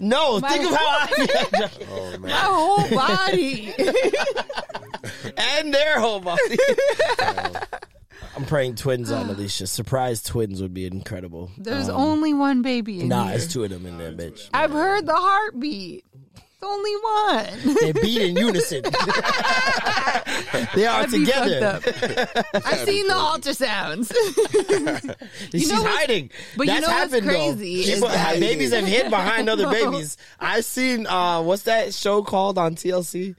no, 0.00 0.40
My 0.40 0.48
think 0.50 0.64
of 0.70 0.76
how 0.76 0.86
I 0.86 1.06
feel. 1.06 1.70
oh 1.92 2.18
My 2.18 2.30
whole 2.30 2.88
body. 2.90 3.72
and 5.36 5.72
their 5.74 6.00
whole 6.00 6.20
body. 6.20 6.56
I'm 8.34 8.46
praying 8.46 8.76
twins 8.76 9.10
on 9.10 9.28
Alicia. 9.28 9.66
Surprise 9.66 10.22
twins 10.22 10.62
would 10.62 10.72
be 10.72 10.86
incredible. 10.86 11.50
There's 11.58 11.90
Um, 11.90 11.96
only 11.96 12.32
one 12.32 12.62
baby 12.62 13.00
in 13.00 13.08
Nah, 13.08 13.24
here. 13.26 13.34
it's 13.36 13.52
two 13.52 13.62
of 13.64 13.68
them 13.70 13.84
in 13.84 13.98
there, 13.98 14.12
bitch. 14.12 14.48
I've 14.54 14.70
heard 14.70 15.04
the 15.06 15.14
heartbeat. 15.14 16.06
Only 16.62 16.94
one. 16.96 17.74
They 17.80 17.92
beat 17.92 18.22
in 18.22 18.36
unison. 18.36 18.82
they 20.74 20.86
are 20.86 21.06
That'd 21.06 21.10
together. 21.10 21.80
I've 22.54 22.80
seen 22.80 23.06
the 23.08 23.14
ultrasounds. 23.14 24.12
She's 25.52 25.68
know 25.70 25.82
what's- 25.82 25.96
hiding. 25.96 26.30
but 26.56 26.66
you 26.66 26.72
That's 26.72 26.86
know 26.86 26.92
what's 26.92 27.12
happened 27.12 27.28
crazy 27.28 27.94
though. 28.00 28.08
that- 28.08 28.38
babies 28.40 28.72
have 28.72 28.84
hid 28.86 29.10
behind 29.10 29.48
other 29.48 29.68
babies. 29.70 30.16
I've 30.38 30.64
seen 30.64 31.06
uh, 31.06 31.42
what's 31.42 31.62
that 31.64 31.92
show 31.94 32.22
called 32.22 32.58
on 32.58 32.74
TLC? 32.76 33.34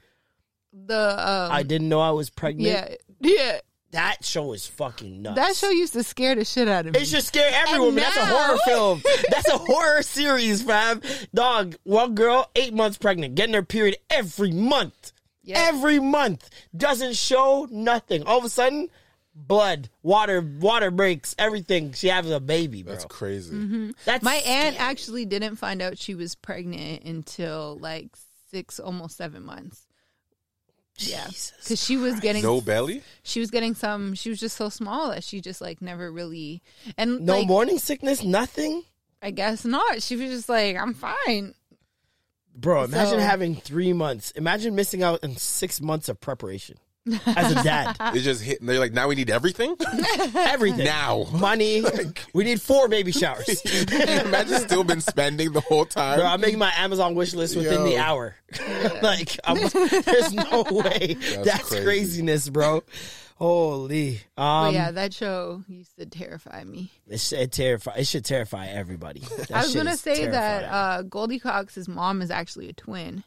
the 0.72 0.98
um, 0.98 1.52
I 1.52 1.62
didn't 1.62 1.88
know 1.88 2.00
I 2.00 2.10
was 2.10 2.30
pregnant. 2.30 2.68
yeah 2.68 2.94
yeah. 3.20 3.60
That 3.94 4.24
show 4.24 4.52
is 4.52 4.66
fucking 4.66 5.22
nuts. 5.22 5.36
That 5.36 5.56
show 5.56 5.70
used 5.70 5.92
to 5.94 6.02
scare 6.02 6.34
the 6.34 6.44
shit 6.44 6.68
out 6.68 6.86
of 6.86 6.94
me. 6.94 7.00
It 7.00 7.06
should 7.06 7.22
scare 7.24 7.50
everyone. 7.52 7.88
And 7.88 7.96
but 7.96 8.02
That's 8.02 8.16
a 8.16 8.26
horror 8.26 8.58
film. 8.66 9.02
That's 9.30 9.48
a 9.48 9.58
horror 9.58 10.02
series, 10.02 10.62
fam. 10.62 11.00
Dog, 11.32 11.76
one 11.84 12.14
girl, 12.14 12.50
eight 12.56 12.74
months 12.74 12.98
pregnant, 12.98 13.34
getting 13.34 13.54
her 13.54 13.62
period 13.62 13.96
every 14.10 14.52
month. 14.52 15.12
Yeah. 15.42 15.60
Every 15.68 15.98
month. 16.00 16.48
Doesn't 16.76 17.16
show 17.16 17.68
nothing. 17.70 18.22
All 18.24 18.38
of 18.38 18.44
a 18.44 18.48
sudden, 18.48 18.88
blood, 19.34 19.90
water, 20.02 20.40
water 20.40 20.90
breaks, 20.90 21.34
everything. 21.38 21.92
She 21.92 22.08
has 22.08 22.28
a 22.30 22.40
baby, 22.40 22.82
bro. 22.82 22.92
that's 22.94 23.04
crazy. 23.04 23.54
Mm-hmm. 23.54 23.90
That's 24.04 24.24
My 24.24 24.36
aunt 24.36 24.74
scary. 24.76 24.90
actually 24.90 25.24
didn't 25.26 25.56
find 25.56 25.82
out 25.82 25.98
she 25.98 26.14
was 26.14 26.34
pregnant 26.34 27.04
until 27.04 27.76
like 27.80 28.08
six, 28.50 28.80
almost 28.80 29.16
seven 29.16 29.44
months. 29.44 29.83
Yeah, 30.98 31.26
because 31.26 31.82
she 31.82 31.96
was 31.96 32.20
getting 32.20 32.42
No 32.42 32.60
belly. 32.60 33.02
she 33.24 33.40
was 33.40 33.50
getting 33.50 33.74
some. 33.74 34.14
She 34.14 34.30
was 34.30 34.38
just 34.38 34.56
so 34.56 34.68
small 34.68 35.10
that 35.10 35.24
she 35.24 35.40
just 35.40 35.60
like 35.60 35.82
never 35.82 36.10
really 36.12 36.62
and 36.96 37.20
No 37.26 37.38
like, 37.38 37.48
morning 37.48 37.78
sickness, 37.78 38.22
nothing? 38.22 38.84
I 39.20 39.30
guess 39.32 39.64
not. 39.64 40.02
She 40.02 40.14
was 40.16 40.30
just 40.30 40.48
like, 40.48 40.76
I'm 40.76 40.94
fine. 40.94 41.54
Bro, 42.54 42.84
imagine 42.84 43.18
So- 43.18 43.26
having 43.26 43.56
three 43.56 43.92
months. 43.92 44.30
Imagine 44.32 44.76
missing 44.76 45.02
out 45.02 45.24
on 45.24 45.36
six 45.36 45.80
months 45.80 46.08
of 46.08 46.20
preparation. 46.20 46.76
As 47.26 47.52
a 47.52 47.62
dad. 47.62 47.96
They 48.14 48.20
just 48.20 48.42
hit. 48.42 48.60
And 48.60 48.68
they're 48.68 48.78
like, 48.78 48.92
now 48.92 49.08
we 49.08 49.14
need 49.14 49.30
everything 49.30 49.76
Everything. 50.34 50.84
now. 50.84 51.26
Money. 51.32 51.82
we 52.34 52.44
need 52.44 52.60
four 52.60 52.88
baby 52.88 53.12
showers. 53.12 53.60
Imagine 53.92 54.60
still 54.60 54.84
been 54.84 55.00
spending 55.00 55.52
the 55.52 55.60
whole 55.60 55.84
time. 55.84 56.18
Bro, 56.18 56.26
I'm 56.26 56.40
making 56.40 56.58
my 56.58 56.72
Amazon 56.76 57.14
wish 57.14 57.34
list 57.34 57.56
within 57.56 57.80
Yo. 57.80 57.84
the 57.86 57.98
hour. 57.98 58.36
like, 59.02 59.38
I'm, 59.44 59.56
there's 60.02 60.32
no 60.32 60.64
way. 60.70 61.16
That's, 61.44 61.68
crazy. 61.68 61.84
craziness, 61.84 62.48
bro. 62.48 62.82
Holy. 63.36 64.20
But 64.36 64.42
Um, 64.42 64.74
yeah, 64.74 64.90
that 64.92 65.12
show 65.12 65.62
used 65.68 65.96
to 65.98 66.06
terrify 66.06 66.62
me. 66.64 66.90
it, 67.08 67.18
sh- 67.18 67.32
it 67.32 67.50
terrify. 67.52 67.94
It 67.96 68.06
should 68.06 68.24
terrify 68.24 68.66
everybody. 68.68 69.20
That 69.20 69.50
I 69.50 69.62
was 69.62 69.74
gonna 69.74 69.90
is 69.92 70.00
say 70.00 70.26
that 70.28 70.64
uh, 70.64 71.02
Goldie 71.02 71.40
Cox's 71.40 71.88
mom 71.88 72.22
is 72.22 72.30
actually 72.30 72.68
a 72.68 72.72
twin, 72.72 73.24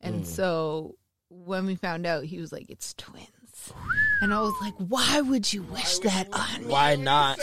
Mm. 0.00 0.08
and 0.08 0.26
so 0.28 0.94
when 1.30 1.66
we 1.66 1.74
found 1.76 2.06
out, 2.06 2.24
he 2.24 2.38
was 2.40 2.52
like, 2.52 2.70
"It's 2.70 2.94
twins," 2.94 3.72
and 4.22 4.32
I 4.32 4.40
was 4.40 4.54
like, 4.60 4.74
"Why 4.76 5.20
would 5.20 5.52
you 5.52 5.62
wish 5.62 5.98
that 6.00 6.28
on 6.32 6.64
me? 6.64 6.70
Why 6.70 6.96
not? 6.96 7.38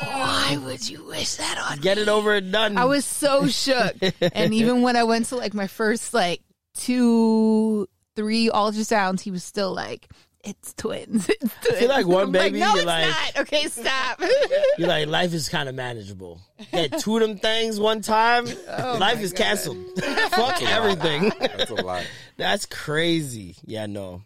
Why 0.00 0.58
would 0.64 0.88
you 0.88 1.04
wish 1.04 1.34
that 1.34 1.58
on 1.58 1.76
me?" 1.76 1.82
Get 1.82 1.98
it 1.98 2.08
over 2.08 2.34
and 2.34 2.50
done. 2.52 2.78
I 2.78 2.84
was 2.84 3.04
so 3.04 3.46
shook, 3.46 3.94
and 4.20 4.54
even 4.54 4.82
when 4.82 4.96
I 4.96 5.04
went 5.04 5.26
to 5.26 5.36
like 5.36 5.54
my 5.54 5.66
first 5.66 6.14
like 6.14 6.40
two, 6.74 7.88
three 8.14 8.48
ultrasounds, 8.48 9.20
he 9.20 9.30
was 9.30 9.44
still 9.44 9.74
like. 9.74 10.08
It's 10.46 10.72
twins. 10.74 11.28
It's 11.40 11.54
twins. 11.60 11.78
feel 11.78 11.88
like 11.88 12.06
one 12.06 12.24
I'm 12.24 12.32
baby, 12.32 12.60
no, 12.60 12.68
you're 12.70 12.76
it's 12.78 12.86
like- 12.86 13.06
not. 13.08 13.38
Okay, 13.42 13.64
stop. 13.66 14.20
You're 14.78 14.88
like, 14.88 15.08
life 15.08 15.32
is 15.34 15.48
kind 15.48 15.68
of 15.68 15.74
manageable. 15.74 16.40
Get 16.72 16.98
two 17.00 17.16
of 17.16 17.22
them 17.22 17.36
things 17.38 17.80
one 17.80 18.00
time, 18.00 18.46
Oh 18.68 18.96
life 19.00 19.20
is 19.20 19.32
canceled. 19.32 19.78
Fuck 20.30 20.62
everything. 20.62 21.32
That's 21.40 21.70
a 21.70 21.74
lot. 21.74 22.06
That's 22.36 22.66
crazy. 22.66 23.56
Yeah, 23.64 23.86
no. 23.86 24.22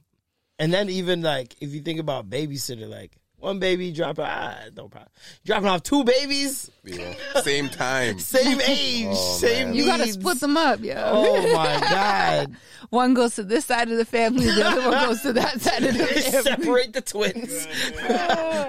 And 0.59 0.73
then 0.75 0.91
even 0.91 1.23
like 1.23 1.55
if 1.61 1.73
you 1.73 1.81
think 1.81 2.01
about 2.01 2.29
babysitter, 2.29 2.89
like 2.89 3.17
one 3.41 3.59
baby 3.59 3.91
drop 3.93 4.19
ah, 4.21 4.57
no 4.77 4.89
problem. 4.89 5.11
Dropping 5.45 5.69
off 5.69 5.83
two 5.83 6.05
babies, 6.05 6.71
Yeah. 6.85 7.15
Same 7.43 7.69
time. 7.69 8.19
same 8.21 8.61
age, 8.61 9.07
Oh, 9.11 9.37
same 9.39 9.69
man. 9.69 9.75
you 9.77 9.87
gotta 9.87 10.07
split 10.07 10.39
them 10.41 10.57
up, 10.57 10.81
yo. 10.81 10.95
Oh 10.97 11.43
my 11.55 11.81
god! 11.81 12.57
One 12.91 13.15
goes 13.15 13.37
to 13.37 13.45
this 13.45 13.65
side 13.67 13.89
of 13.91 13.99
the 13.99 14.05
family, 14.05 14.47
the 14.47 14.67
other 14.67 14.81
one 14.91 15.07
goes 15.07 15.23
to 15.23 15.33
that 15.35 15.61
side 15.61 15.85
of 15.85 15.97
the 15.97 16.05
family. 16.07 16.43
separate 16.43 16.93
the 16.93 17.01
twins 17.01 17.67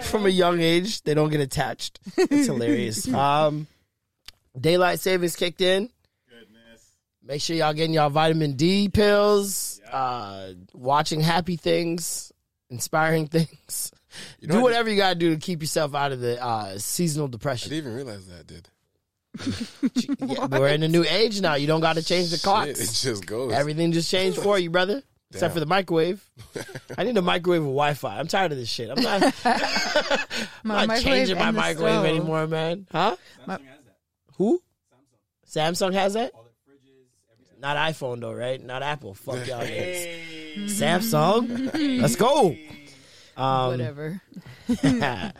from 0.10 0.26
a 0.26 0.30
young 0.30 0.60
age. 0.62 1.02
They 1.04 1.14
don't 1.16 1.30
get 1.30 1.42
attached. 1.42 2.00
It's 2.18 2.46
hilarious. 2.46 3.08
Um, 3.12 3.66
daylight 4.60 5.00
savings 5.00 5.36
kicked 5.36 5.62
in. 5.62 5.90
Goodness! 6.30 6.86
Make 7.24 7.42
sure 7.42 7.56
y'all 7.56 7.74
getting 7.74 7.94
y'all 7.94 8.10
vitamin 8.12 8.54
D 8.54 8.90
pills. 8.90 9.82
Uh, 9.92 10.54
watching 10.74 11.22
happy 11.22 11.56
things, 11.56 12.32
inspiring 12.70 13.26
things. 13.28 13.91
You 14.40 14.48
know 14.48 14.56
do 14.56 14.58
what? 14.62 14.64
whatever 14.72 14.90
you 14.90 14.98
gotta 14.98 15.16
do 15.16 15.34
to 15.34 15.40
keep 15.40 15.62
yourself 15.62 15.96
out 15.96 16.12
of 16.12 16.20
the 16.20 16.44
uh, 16.44 16.78
seasonal 16.78 17.28
I 17.28 17.56
didn't 17.56 17.74
even 17.74 17.96
realize 17.96 18.28
that, 18.28 18.48
dude. 18.48 18.68
Yeah, 20.30 20.48
we're 20.48 20.68
in 20.70 20.84
a 20.84 20.88
new 20.88 21.06
age 21.06 21.40
now. 21.42 21.56
You 21.56 21.68
don't 21.68 21.82
got 21.82 21.96
to 21.96 22.04
change 22.04 22.32
the 22.32 22.38
Shit, 22.38 22.44
clocks. 22.44 22.80
it 22.80 23.08
just 23.08 23.26
goes. 23.26 23.54
Everything 23.54 23.92
just 23.94 24.12
changed 24.12 24.38
for 24.40 24.60
you, 24.60 24.70
brother. 24.70 25.04
Except 25.34 25.54
for 25.54 25.62
the 25.62 25.66
microwave. 25.66 26.30
I 26.98 27.06
need 27.06 27.18
a 27.18 27.22
microwave 27.22 27.62
with 27.62 27.70
Wi-Fi. 27.70 28.20
I'm 28.20 28.28
tired 28.28 28.52
of 28.52 28.58
this 28.58 28.70
shit. 28.70 28.90
I'm 28.90 29.02
not, 29.02 29.34
I'm 29.46 30.88
not 30.88 31.00
changing 31.00 31.38
my 31.38 31.52
microwave 31.52 31.94
stove. 31.94 32.06
anymore, 32.06 32.48
man. 32.48 32.86
Huh? 32.92 33.16
Who? 34.36 34.62
Samsung 35.50 35.94
has 35.94 36.14
that. 36.14 36.34
Not 37.60 37.78
iPhone 37.78 38.20
though, 38.20 38.34
right? 38.34 38.62
Not 38.62 38.82
Apple. 38.82 39.14
Fuck 39.14 39.48
y'all. 39.48 39.62
niggas. 39.62 40.66
Samsung. 40.66 42.02
Let's 42.02 42.16
go. 42.16 42.56
Um, 43.42 43.72
Whatever. 43.72 44.22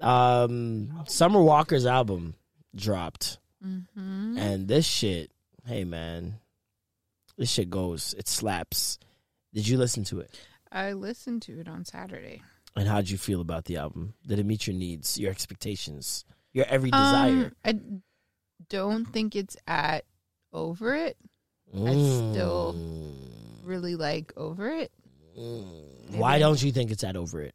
um, 0.00 1.04
Summer 1.06 1.42
Walker's 1.42 1.86
album 1.86 2.34
dropped, 2.74 3.38
and 3.62 4.68
this 4.68 4.86
shit. 4.86 5.30
Hey 5.64 5.84
man, 5.84 6.34
this 7.38 7.50
shit 7.50 7.70
goes. 7.70 8.14
It 8.18 8.28
slaps. 8.28 8.98
Did 9.54 9.66
you 9.66 9.78
listen 9.78 10.04
to 10.04 10.20
it? 10.20 10.38
I 10.70 10.92
listened 10.92 11.42
to 11.42 11.58
it 11.58 11.68
on 11.68 11.84
Saturday. 11.84 12.42
And 12.76 12.86
how'd 12.86 13.08
you 13.08 13.18
feel 13.18 13.40
about 13.40 13.64
the 13.64 13.78
album? 13.78 14.14
Did 14.26 14.38
it 14.38 14.46
meet 14.46 14.66
your 14.66 14.76
needs, 14.76 15.18
your 15.18 15.30
expectations, 15.30 16.24
your 16.52 16.66
every 16.68 16.90
desire? 16.90 17.30
Um, 17.30 17.52
I 17.64 17.78
don't 18.68 19.06
think 19.06 19.34
it's 19.34 19.56
at 19.66 20.04
over 20.52 20.94
it. 20.94 21.16
Mm. 21.74 21.88
I 21.88 22.32
still 22.32 22.76
really 23.64 23.96
like 23.96 24.32
over 24.36 24.68
it. 24.68 24.92
Why 26.10 26.38
don't 26.38 26.62
you 26.62 26.72
think 26.72 26.90
it's 26.90 27.02
that 27.02 27.16
over 27.16 27.40
it? 27.40 27.54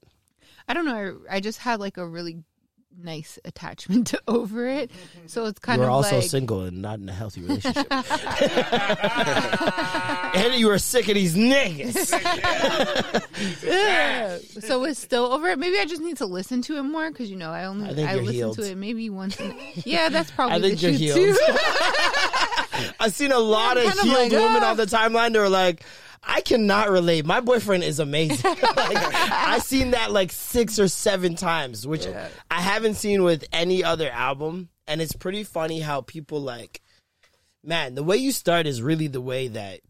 I 0.68 0.74
don't 0.74 0.86
know. 0.86 1.20
I, 1.30 1.36
I 1.36 1.40
just 1.40 1.60
had 1.60 1.80
like 1.80 1.98
a 1.98 2.08
really 2.08 2.44
nice 2.98 3.38
attachment 3.46 4.08
to 4.08 4.22
over 4.28 4.68
it. 4.68 4.92
So 5.28 5.46
it's 5.46 5.60
kind 5.60 5.80
you 5.80 5.84
were 5.84 5.90
of 5.90 5.96
also 5.96 6.20
like 6.20 6.30
single 6.30 6.62
and 6.62 6.82
not 6.82 7.00
in 7.00 7.10
a 7.10 7.14
healthy 7.14 7.42
relationship. 7.42 7.88
and 10.36 10.54
you 10.56 10.68
were 10.68 10.80
sick 10.80 11.08
of 11.08 11.16
these 11.16 11.36
niggas. 11.36 12.14
Ugh. 13.68 14.42
so 14.64 14.84
it's 14.86 15.00
still 15.00 15.26
over 15.26 15.50
it. 15.50 15.60
Maybe 15.60 15.78
I 15.78 15.86
just 15.86 16.02
need 16.02 16.18
to 16.18 16.26
listen 16.26 16.62
to 16.64 16.78
it 16.78 16.84
more 16.84 17.12
because 17.12 17.30
you 17.30 17.38
know 17.38 17.52
I 17.52 17.66
only 17.66 17.90
I 17.90 17.90
I, 17.90 18.14
you're 18.14 18.24
listen 18.24 18.34
healed. 18.34 18.56
to 18.58 18.72
it 18.72 18.78
maybe 18.78 19.10
once. 19.10 19.40
In, 19.40 19.56
yeah, 19.76 20.10
that's 20.10 20.32
probably 20.32 20.56
I 20.56 20.62
think 20.62 20.80
the 20.80 20.92
you're 20.92 21.18
healed. 21.18 21.38
too. 21.38 21.58
I've 23.00 23.14
seen 23.14 23.32
a 23.32 23.40
lot 23.40 23.78
I'm 23.78 23.86
of 23.86 23.94
kind 23.94 24.00
of 24.00 24.06
healed 24.06 24.20
like, 24.20 24.32
women 24.32 24.64
ah. 24.64 24.72
on 24.72 24.78
the 24.78 24.86
timeline 24.86 25.34
that 25.34 25.40
are 25.40 25.50
like, 25.50 25.84
I 26.26 26.42
cannot 26.42 26.90
relate. 26.90 27.26
My 27.26 27.40
boyfriend 27.40 27.84
is 27.84 28.00
amazing. 28.00 28.56
like, 28.76 28.98
I've 29.32 29.64
seen 29.64 29.92
that 29.92 30.12
like 30.12 30.32
six 30.32 30.80
or 30.80 30.88
seven 30.88 31.36
times, 31.36 31.86
which 31.86 32.08
I 32.50 32.62
haven't 32.62 32.96
seen 32.96 33.24
with 33.24 33.46
any 33.52 33.84
other 33.84 34.10
album. 34.10 34.70
And 34.88 35.02
it's 35.02 35.14
pretty 35.14 35.44
funny 35.44 35.80
how 35.80 36.02
people 36.02 36.42
like, 36.42 36.82
man, 37.64 37.96
the 37.96 38.04
way 38.04 38.18
you 38.18 38.32
start 38.32 38.68
is 38.68 38.82
really 38.82 39.08
the 39.08 39.22
way 39.22 39.48
that 39.50 39.82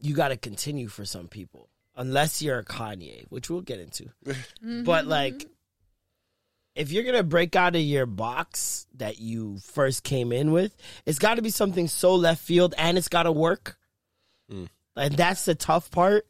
you 0.00 0.14
got 0.14 0.28
to 0.28 0.36
continue 0.36 0.88
for 0.88 1.04
some 1.04 1.28
people, 1.28 1.68
unless 1.96 2.42
you're 2.42 2.58
a 2.58 2.64
Kanye, 2.64 3.24
which 3.30 3.48
we'll 3.50 3.60
get 3.60 3.80
into. 3.80 4.10
But 4.84 5.06
like, 5.06 5.46
if 6.74 6.90
you're 6.90 7.04
gonna 7.04 7.22
break 7.22 7.54
out 7.54 7.76
of 7.76 7.82
your 7.82 8.06
box 8.06 8.86
that 8.96 9.20
you 9.20 9.58
first 9.58 10.02
came 10.02 10.32
in 10.32 10.50
with, 10.52 10.76
it's 11.06 11.18
got 11.18 11.36
to 11.36 11.42
be 11.42 11.50
something 11.50 11.86
so 11.88 12.14
left 12.14 12.42
field, 12.42 12.74
and 12.76 12.98
it's 12.98 13.08
got 13.08 13.24
to 13.24 13.32
work. 13.32 13.78
Mm. 14.50 14.68
And 14.96 15.16
that's 15.16 15.44
the 15.44 15.54
tough 15.54 15.90
part, 15.90 16.26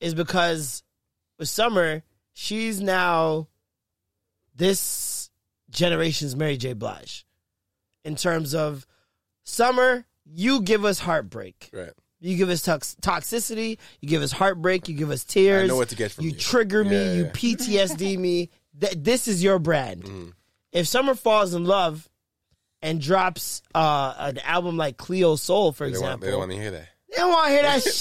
is 0.00 0.14
because 0.14 0.82
with 1.38 1.48
Summer, 1.48 2.02
she's 2.32 2.80
now 2.80 3.48
this 4.54 5.30
generation's 5.70 6.36
Mary 6.36 6.56
J. 6.56 6.72
Blige, 6.74 7.26
in 8.04 8.16
terms 8.16 8.54
of 8.54 8.86
Summer. 9.44 10.06
You 10.26 10.62
give 10.62 10.86
us 10.86 11.00
heartbreak. 11.00 11.68
Right. 11.72 11.92
You 12.18 12.38
give 12.38 12.48
us 12.48 12.62
tox- 12.62 12.96
toxicity. 13.02 13.76
You 14.00 14.08
give 14.08 14.22
us 14.22 14.32
heartbreak. 14.32 14.88
You 14.88 14.94
give 14.94 15.10
us 15.10 15.24
tears. 15.24 15.64
I 15.64 15.66
know 15.66 15.76
what 15.76 15.90
to 15.90 15.96
get 15.96 16.12
from 16.12 16.24
you. 16.24 16.30
You 16.30 16.36
trigger 16.38 16.82
me. 16.82 16.96
Yeah, 16.96 17.12
you 17.12 17.24
yeah. 17.24 17.30
PTSD 17.30 18.18
me. 18.18 18.48
Th- 18.80 18.94
this 18.96 19.28
is 19.28 19.42
your 19.42 19.58
brand. 19.58 20.32
If 20.72 20.86
Summer 20.86 21.14
falls 21.14 21.52
in 21.52 21.66
love 21.66 22.08
and 22.80 23.00
drops 23.00 23.60
uh, 23.74 24.14
an 24.18 24.38
album 24.38 24.78
like 24.78 24.96
Cleo 24.96 25.36
Sol, 25.36 25.72
for 25.72 25.84
They, 25.84 25.90
want, 25.90 26.02
example, 26.02 26.24
they 26.24 26.30
don't 26.30 26.40
want 26.40 26.50
to 26.52 26.56
hear 26.56 26.70
that. 26.70 26.88
They 27.14 27.20
don't 27.22 27.30
want 27.32 27.46
to 27.46 27.52
hear 27.52 27.62
that 27.62 27.82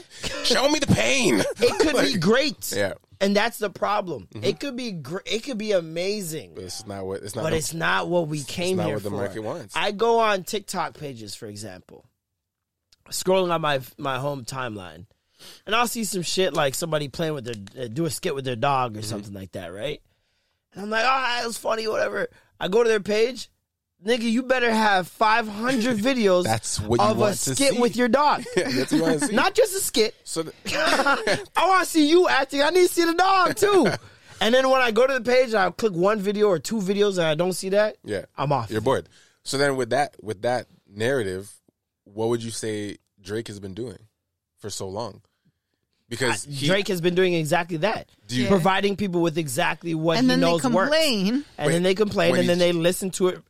shit. 0.00 0.46
Show 0.46 0.68
me 0.68 0.78
the 0.78 0.86
pain. 0.92 1.40
It 1.60 1.78
could 1.80 2.02
be 2.04 2.18
great. 2.18 2.72
Yeah. 2.74 2.94
And 3.20 3.36
that's 3.36 3.58
the 3.58 3.70
problem. 3.70 4.26
It 4.42 4.58
could 4.58 4.76
be 4.76 4.90
gr- 4.92 5.18
it 5.24 5.44
could 5.44 5.58
be 5.58 5.70
amazing. 5.72 6.52
But 6.56 6.64
it's 6.64 6.84
not 6.86 7.06
what 7.06 7.22
it's 7.22 7.36
not. 7.36 7.42
but 7.42 7.50
the- 7.50 7.56
it's 7.56 7.72
not 7.72 8.08
what 8.08 8.26
we 8.28 8.42
came 8.42 8.78
not 8.78 8.86
here 8.86 8.94
what 8.96 9.02
the 9.04 9.10
for. 9.10 9.16
market 9.16 9.40
wants. 9.42 9.76
I 9.76 9.92
go 9.92 10.18
on 10.20 10.42
TikTok 10.42 10.94
pages, 10.98 11.34
for 11.36 11.46
example, 11.46 12.04
scrolling 13.10 13.50
on 13.52 13.60
my 13.60 13.80
my 13.98 14.18
home 14.18 14.44
timeline, 14.44 15.06
and 15.66 15.74
I'll 15.74 15.86
see 15.86 16.02
some 16.04 16.22
shit 16.22 16.52
like 16.52 16.74
somebody 16.74 17.08
playing 17.08 17.34
with 17.34 17.44
their 17.44 17.84
uh, 17.84 17.88
do 17.88 18.04
a 18.06 18.10
skit 18.10 18.34
with 18.34 18.44
their 18.44 18.56
dog 18.56 18.96
or 18.96 19.00
Mm-hmm. 19.00 19.08
something 19.08 19.34
like 19.34 19.52
that, 19.52 19.72
right? 19.72 20.00
And 20.74 20.82
I'm 20.84 20.90
like, 20.90 21.04
ah, 21.06 21.42
it 21.42 21.46
was 21.46 21.58
funny, 21.58 21.86
whatever. 21.86 22.28
I 22.58 22.68
go 22.68 22.82
to 22.82 22.88
their 22.88 22.98
page, 23.00 23.50
nigga, 24.04 24.22
you 24.22 24.42
better 24.42 24.72
have 24.72 25.08
500 25.08 25.96
videos 25.98 26.44
That's 26.44 26.80
what 26.80 27.00
you 27.00 27.06
of 27.06 27.16
a 27.16 27.20
want 27.20 27.36
to 27.36 27.54
skit 27.54 27.72
see. 27.74 27.78
with 27.80 27.96
your 27.96 28.08
dog, 28.08 28.44
That's 28.56 28.76
what 28.76 28.92
you 28.92 29.02
want 29.02 29.20
to 29.20 29.26
see. 29.26 29.34
not 29.34 29.54
just 29.54 29.74
a 29.74 29.80
skit. 29.80 30.14
so. 30.24 30.42
The, 30.44 30.52
I 31.56 31.66
want 31.68 31.84
to 31.84 31.90
see 31.90 32.08
you 32.08 32.28
acting. 32.28 32.62
I 32.62 32.70
need 32.70 32.88
to 32.88 32.92
see 32.94 33.04
the 33.04 33.14
dog 33.14 33.56
too. 33.56 33.86
and 34.40 34.54
then 34.54 34.68
when 34.68 34.80
I 34.80 34.90
go 34.90 35.06
to 35.06 35.14
the 35.14 35.20
page, 35.20 35.48
and 35.48 35.56
I'll 35.56 35.72
click 35.72 35.92
one 35.92 36.18
video 36.20 36.48
or 36.48 36.58
two 36.58 36.76
videos, 36.78 37.18
and 37.18 37.26
I 37.26 37.34
don't 37.34 37.52
see 37.52 37.70
that. 37.70 37.96
yeah, 38.04 38.24
I'm 38.36 38.52
off. 38.52 38.70
You're 38.70 38.80
bored. 38.80 39.08
So 39.44 39.58
then, 39.58 39.76
with 39.76 39.90
that 39.90 40.14
with 40.22 40.42
that 40.42 40.66
narrative, 40.88 41.52
what 42.04 42.28
would 42.28 42.42
you 42.42 42.50
say 42.50 42.98
Drake 43.20 43.48
has 43.48 43.58
been 43.60 43.74
doing 43.74 43.98
for 44.58 44.70
so 44.70 44.88
long? 44.88 45.22
Because 46.08 46.44
he- 46.44 46.66
Drake 46.66 46.88
has 46.88 47.00
been 47.00 47.14
doing 47.14 47.32
exactly 47.32 47.78
that, 47.78 48.10
Do 48.26 48.36
you- 48.36 48.46
providing 48.48 48.96
people 48.96 49.22
with 49.22 49.38
exactly 49.38 49.94
what 49.94 50.18
and 50.18 50.26
he 50.26 50.28
then 50.28 50.40
they 50.40 50.46
knows 50.46 50.62
works. 50.62 50.90
complain. 50.90 51.44
And 51.56 51.66
Wait, 51.66 51.72
then 51.72 51.82
they 51.82 51.94
complain, 51.94 52.32
when 52.32 52.40
and 52.40 52.48
then 52.50 52.58
he- 52.58 52.64
they 52.64 52.72
listen 52.72 53.10
to 53.12 53.28
it 53.28 53.40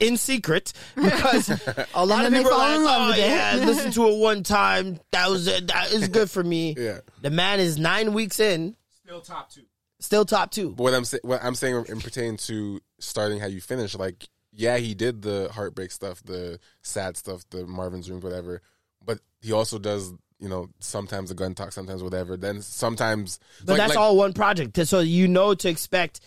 in 0.00 0.16
secret 0.16 0.72
because 0.94 1.48
a 1.94 2.04
lot 2.06 2.24
of 2.24 2.32
people 2.32 2.52
are 2.52 2.78
like, 2.78 2.96
"Oh 2.98 3.14
yeah, 3.16 3.62
listen 3.64 3.90
to 3.92 4.08
it 4.08 4.18
one 4.18 4.42
time. 4.42 4.98
That 5.12 5.30
was 5.30 5.46
it. 5.46 5.68
That 5.68 5.92
is 5.92 6.08
good 6.16 6.30
for 6.30 6.42
me." 6.42 6.74
Yeah. 6.76 7.00
The 7.22 7.30
man 7.30 7.60
is 7.60 7.78
nine 7.78 8.12
weeks 8.12 8.40
in, 8.40 8.76
Still 9.04 9.20
top 9.20 9.50
two. 9.50 9.62
still 10.00 10.24
top 10.24 10.50
two. 10.50 10.70
But 10.70 10.82
what 10.82 10.94
I'm 10.94 11.04
sa- 11.04 11.18
what 11.22 11.42
I'm 11.42 11.54
saying 11.54 11.86
in 11.88 12.00
pertaining 12.00 12.36
to 12.38 12.80
starting 12.98 13.38
how 13.40 13.46
you 13.46 13.60
finish, 13.60 13.94
like 13.94 14.28
yeah, 14.52 14.76
he 14.78 14.94
did 14.94 15.22
the 15.22 15.50
heartbreak 15.52 15.90
stuff, 15.92 16.22
the 16.24 16.58
sad 16.82 17.16
stuff, 17.16 17.44
the 17.50 17.66
Marvin's 17.66 18.10
room, 18.10 18.20
whatever. 18.20 18.60
But 19.04 19.20
he 19.40 19.52
also 19.52 19.78
does, 19.78 20.12
you 20.40 20.48
know, 20.48 20.68
sometimes 20.80 21.28
the 21.28 21.36
gun 21.36 21.54
talk, 21.54 21.70
sometimes 21.70 22.02
whatever. 22.02 22.36
Then 22.36 22.62
sometimes, 22.62 23.38
But 23.60 23.68
like- 23.72 23.78
that's 23.78 23.88
like- 23.90 23.98
all 23.98 24.16
one 24.16 24.32
project. 24.32 24.76
So 24.88 24.98
you 25.00 25.28
know 25.28 25.54
to 25.54 25.68
expect, 25.68 26.20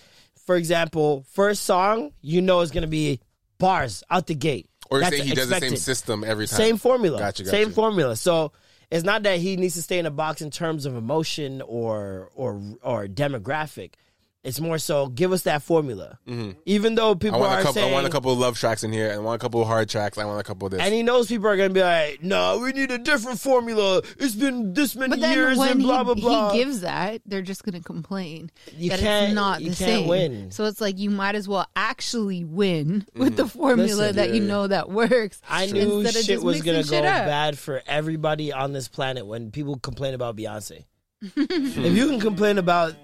for 0.45 0.55
example, 0.55 1.25
first 1.31 1.63
song, 1.63 2.11
you 2.21 2.41
know 2.41 2.61
is 2.61 2.71
going 2.71 2.83
to 2.83 2.87
be 2.87 3.19
bars 3.61 4.03
out 4.09 4.27
the 4.27 4.35
gate. 4.35 4.67
Or 4.89 4.97
you're 4.97 5.01
That's 5.03 5.15
saying 5.15 5.29
he 5.29 5.35
does 5.35 5.47
the 5.47 5.59
same 5.59 5.77
system 5.77 6.23
every 6.25 6.47
time. 6.47 6.57
Same 6.57 6.77
formula. 6.77 7.19
Gotcha, 7.19 7.43
gotcha. 7.43 7.55
Same 7.55 7.71
formula. 7.71 8.17
So 8.17 8.51
it's 8.89 9.05
not 9.05 9.23
that 9.23 9.39
he 9.39 9.55
needs 9.55 9.75
to 9.75 9.81
stay 9.81 9.99
in 9.99 10.05
a 10.05 10.11
box 10.11 10.41
in 10.41 10.51
terms 10.51 10.85
of 10.85 10.95
emotion 10.97 11.61
or 11.61 12.29
or 12.35 12.61
or 12.83 13.07
demographic. 13.07 13.91
It's 14.43 14.59
more 14.59 14.79
so 14.79 15.05
give 15.07 15.31
us 15.33 15.43
that 15.43 15.61
formula. 15.61 16.17
Even 16.65 16.95
though 16.95 17.13
Mm-hmm. 17.13 17.27
I 17.27 17.29
people 17.29 17.43
are 17.43 17.57
couple, 17.57 17.73
saying, 17.73 17.89
I 17.91 17.93
want 17.93 18.07
a 18.07 18.09
couple 18.09 18.31
of 18.33 18.39
love 18.39 18.57
tracks 18.57 18.83
in 18.83 18.91
here. 18.91 19.11
I 19.13 19.17
want 19.19 19.39
a 19.39 19.43
couple 19.43 19.61
of 19.61 19.67
hard 19.67 19.87
tracks. 19.87 20.17
I 20.17 20.25
want 20.25 20.39
a 20.39 20.43
couple 20.43 20.65
of 20.65 20.71
this. 20.71 20.81
and 20.81 20.91
he 20.93 21.03
knows 21.03 21.27
people 21.27 21.45
are 21.47 21.55
going 21.57 21.69
to 21.69 21.73
be 21.75 21.81
like, 21.81 22.23
"No, 22.23 22.57
we 22.59 22.71
need 22.71 22.89
a 22.89 22.97
different 22.97 23.39
formula. 23.39 24.01
It's 24.17 24.33
been 24.33 24.73
this 24.73 24.95
many 24.95 25.19
But 25.19 25.29
years 25.29 25.59
and 25.59 25.81
blah 25.83 25.99
he, 25.99 26.03
blah 26.05 26.13
blah." 26.15 26.51
he 26.53 26.57
gives 26.57 26.81
that, 26.81 27.21
they're 27.27 27.43
just 27.43 27.63
going 27.63 27.75
to 27.77 27.83
complain 27.83 28.49
You 28.75 28.89
that 28.89 28.99
can't- 28.99 29.25
it's 29.27 29.35
not 29.35 29.61
you 29.61 29.69
the 29.69 29.75
can't 29.75 29.89
same. 30.01 30.07
win. 30.07 30.49
So 30.51 30.65
it's 30.65 30.81
like 30.81 30.97
you 30.97 31.11
might 31.11 31.35
as 31.35 31.47
well 31.47 31.67
actually 31.75 32.43
win 32.43 33.05
with 33.15 33.35
the 33.35 33.47
formula 33.47 33.87
Mm-hmm. 33.89 33.99
Listen, 33.99 34.15
that 34.15 34.29
you 34.33 34.41
yeah. 34.41 34.47
know 34.47 34.65
that 34.67 34.89
works. 34.89 35.39
I 35.47 35.67
knew 35.67 35.99
instead 35.99 36.19
of 36.19 36.25
shit 36.25 36.35
just 36.37 36.43
was 36.43 36.61
gonna 36.63 36.77
mixing 36.79 37.03
go 37.03 37.07
up. 37.09 37.25
bad 37.27 37.59
for 37.59 37.83
everybody 37.85 38.51
on 38.51 38.73
this 38.73 38.87
planet 38.87 39.27
when 39.27 39.51
people 39.51 39.77
complain 39.77 40.15
about 40.15 40.35
Beyonce. 40.35 40.85
if 41.21 41.95
you 41.95 42.07
can 42.07 42.19
complain 42.19 42.57
about 42.57 42.95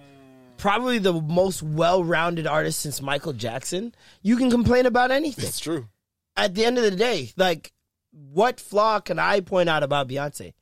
probably 0.57 0.97
the 0.99 1.13
most 1.13 1.61
well-rounded 1.63 2.47
artist 2.47 2.79
since 2.79 3.01
Michael 3.01 3.33
Jackson, 3.33 3.93
you 4.21 4.37
can 4.37 4.49
complain 4.51 4.85
about 4.85 5.11
anything. 5.11 5.45
it's 5.45 5.59
true. 5.59 5.87
At 6.35 6.53
the 6.55 6.65
end 6.65 6.77
of 6.77 6.83
the 6.83 6.91
day, 6.91 7.31
like, 7.37 7.71
what 8.11 8.59
flaw 8.59 8.99
can 8.99 9.19
I 9.19 9.39
point 9.41 9.69
out 9.69 9.83
about 9.83 10.07
Beyonce? 10.07 10.53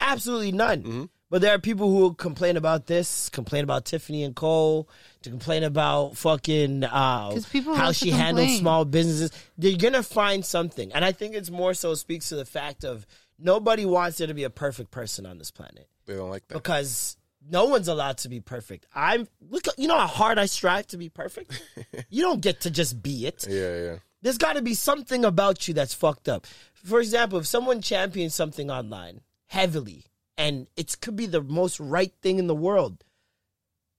Absolutely 0.00 0.52
none. 0.52 0.82
Mm-hmm. 0.82 1.04
But 1.30 1.42
there 1.42 1.54
are 1.54 1.58
people 1.58 1.90
who 1.90 2.14
complain 2.14 2.56
about 2.56 2.86
this, 2.86 3.28
complain 3.28 3.62
about 3.62 3.84
Tiffany 3.84 4.22
and 4.24 4.34
Co, 4.34 4.86
to 5.22 5.28
complain 5.30 5.62
about 5.62 6.16
fucking 6.16 6.84
uh, 6.84 7.30
'Cause 7.30 7.44
people 7.44 7.74
how 7.74 7.92
she 7.92 8.10
handles 8.10 8.56
small 8.56 8.86
businesses. 8.86 9.30
They're 9.58 9.76
gonna 9.76 10.02
find 10.02 10.42
something, 10.44 10.90
and 10.94 11.04
I 11.04 11.12
think 11.12 11.34
it's 11.34 11.50
more 11.50 11.74
so 11.74 11.94
speaks 11.94 12.30
to 12.30 12.36
the 12.36 12.46
fact 12.46 12.82
of 12.82 13.06
nobody 13.38 13.84
wants 13.84 14.16
there 14.18 14.26
to 14.26 14.32
be 14.32 14.44
a 14.44 14.50
perfect 14.50 14.90
person 14.90 15.26
on 15.26 15.36
this 15.36 15.50
planet 15.50 15.86
They 16.06 16.14
don't 16.14 16.30
like 16.30 16.48
that. 16.48 16.54
because 16.54 17.17
no 17.50 17.64
one's 17.66 17.88
allowed 17.88 18.18
to 18.18 18.28
be 18.28 18.40
perfect. 18.40 18.86
I'm 18.94 19.28
look, 19.50 19.64
you 19.76 19.88
know 19.88 19.98
how 19.98 20.06
hard 20.06 20.38
I 20.38 20.46
strive 20.46 20.86
to 20.88 20.96
be 20.96 21.08
perfect. 21.08 21.60
you 22.10 22.22
don't 22.22 22.40
get 22.40 22.60
to 22.62 22.70
just 22.70 23.02
be 23.02 23.26
it 23.26 23.46
Yeah, 23.48 23.76
yeah. 23.84 23.96
there's 24.22 24.38
got 24.38 24.54
to 24.54 24.62
be 24.62 24.74
something 24.74 25.24
about 25.24 25.66
you 25.68 25.74
that's 25.74 25.94
fucked 25.94 26.28
up. 26.28 26.46
For 26.74 27.00
example, 27.00 27.38
if 27.38 27.46
someone 27.46 27.80
champions 27.82 28.34
something 28.34 28.70
online 28.70 29.20
heavily 29.46 30.04
and 30.36 30.68
it 30.76 30.96
could 31.00 31.16
be 31.16 31.26
the 31.26 31.42
most 31.42 31.80
right 31.80 32.12
thing 32.22 32.38
in 32.38 32.46
the 32.46 32.54
world, 32.54 33.02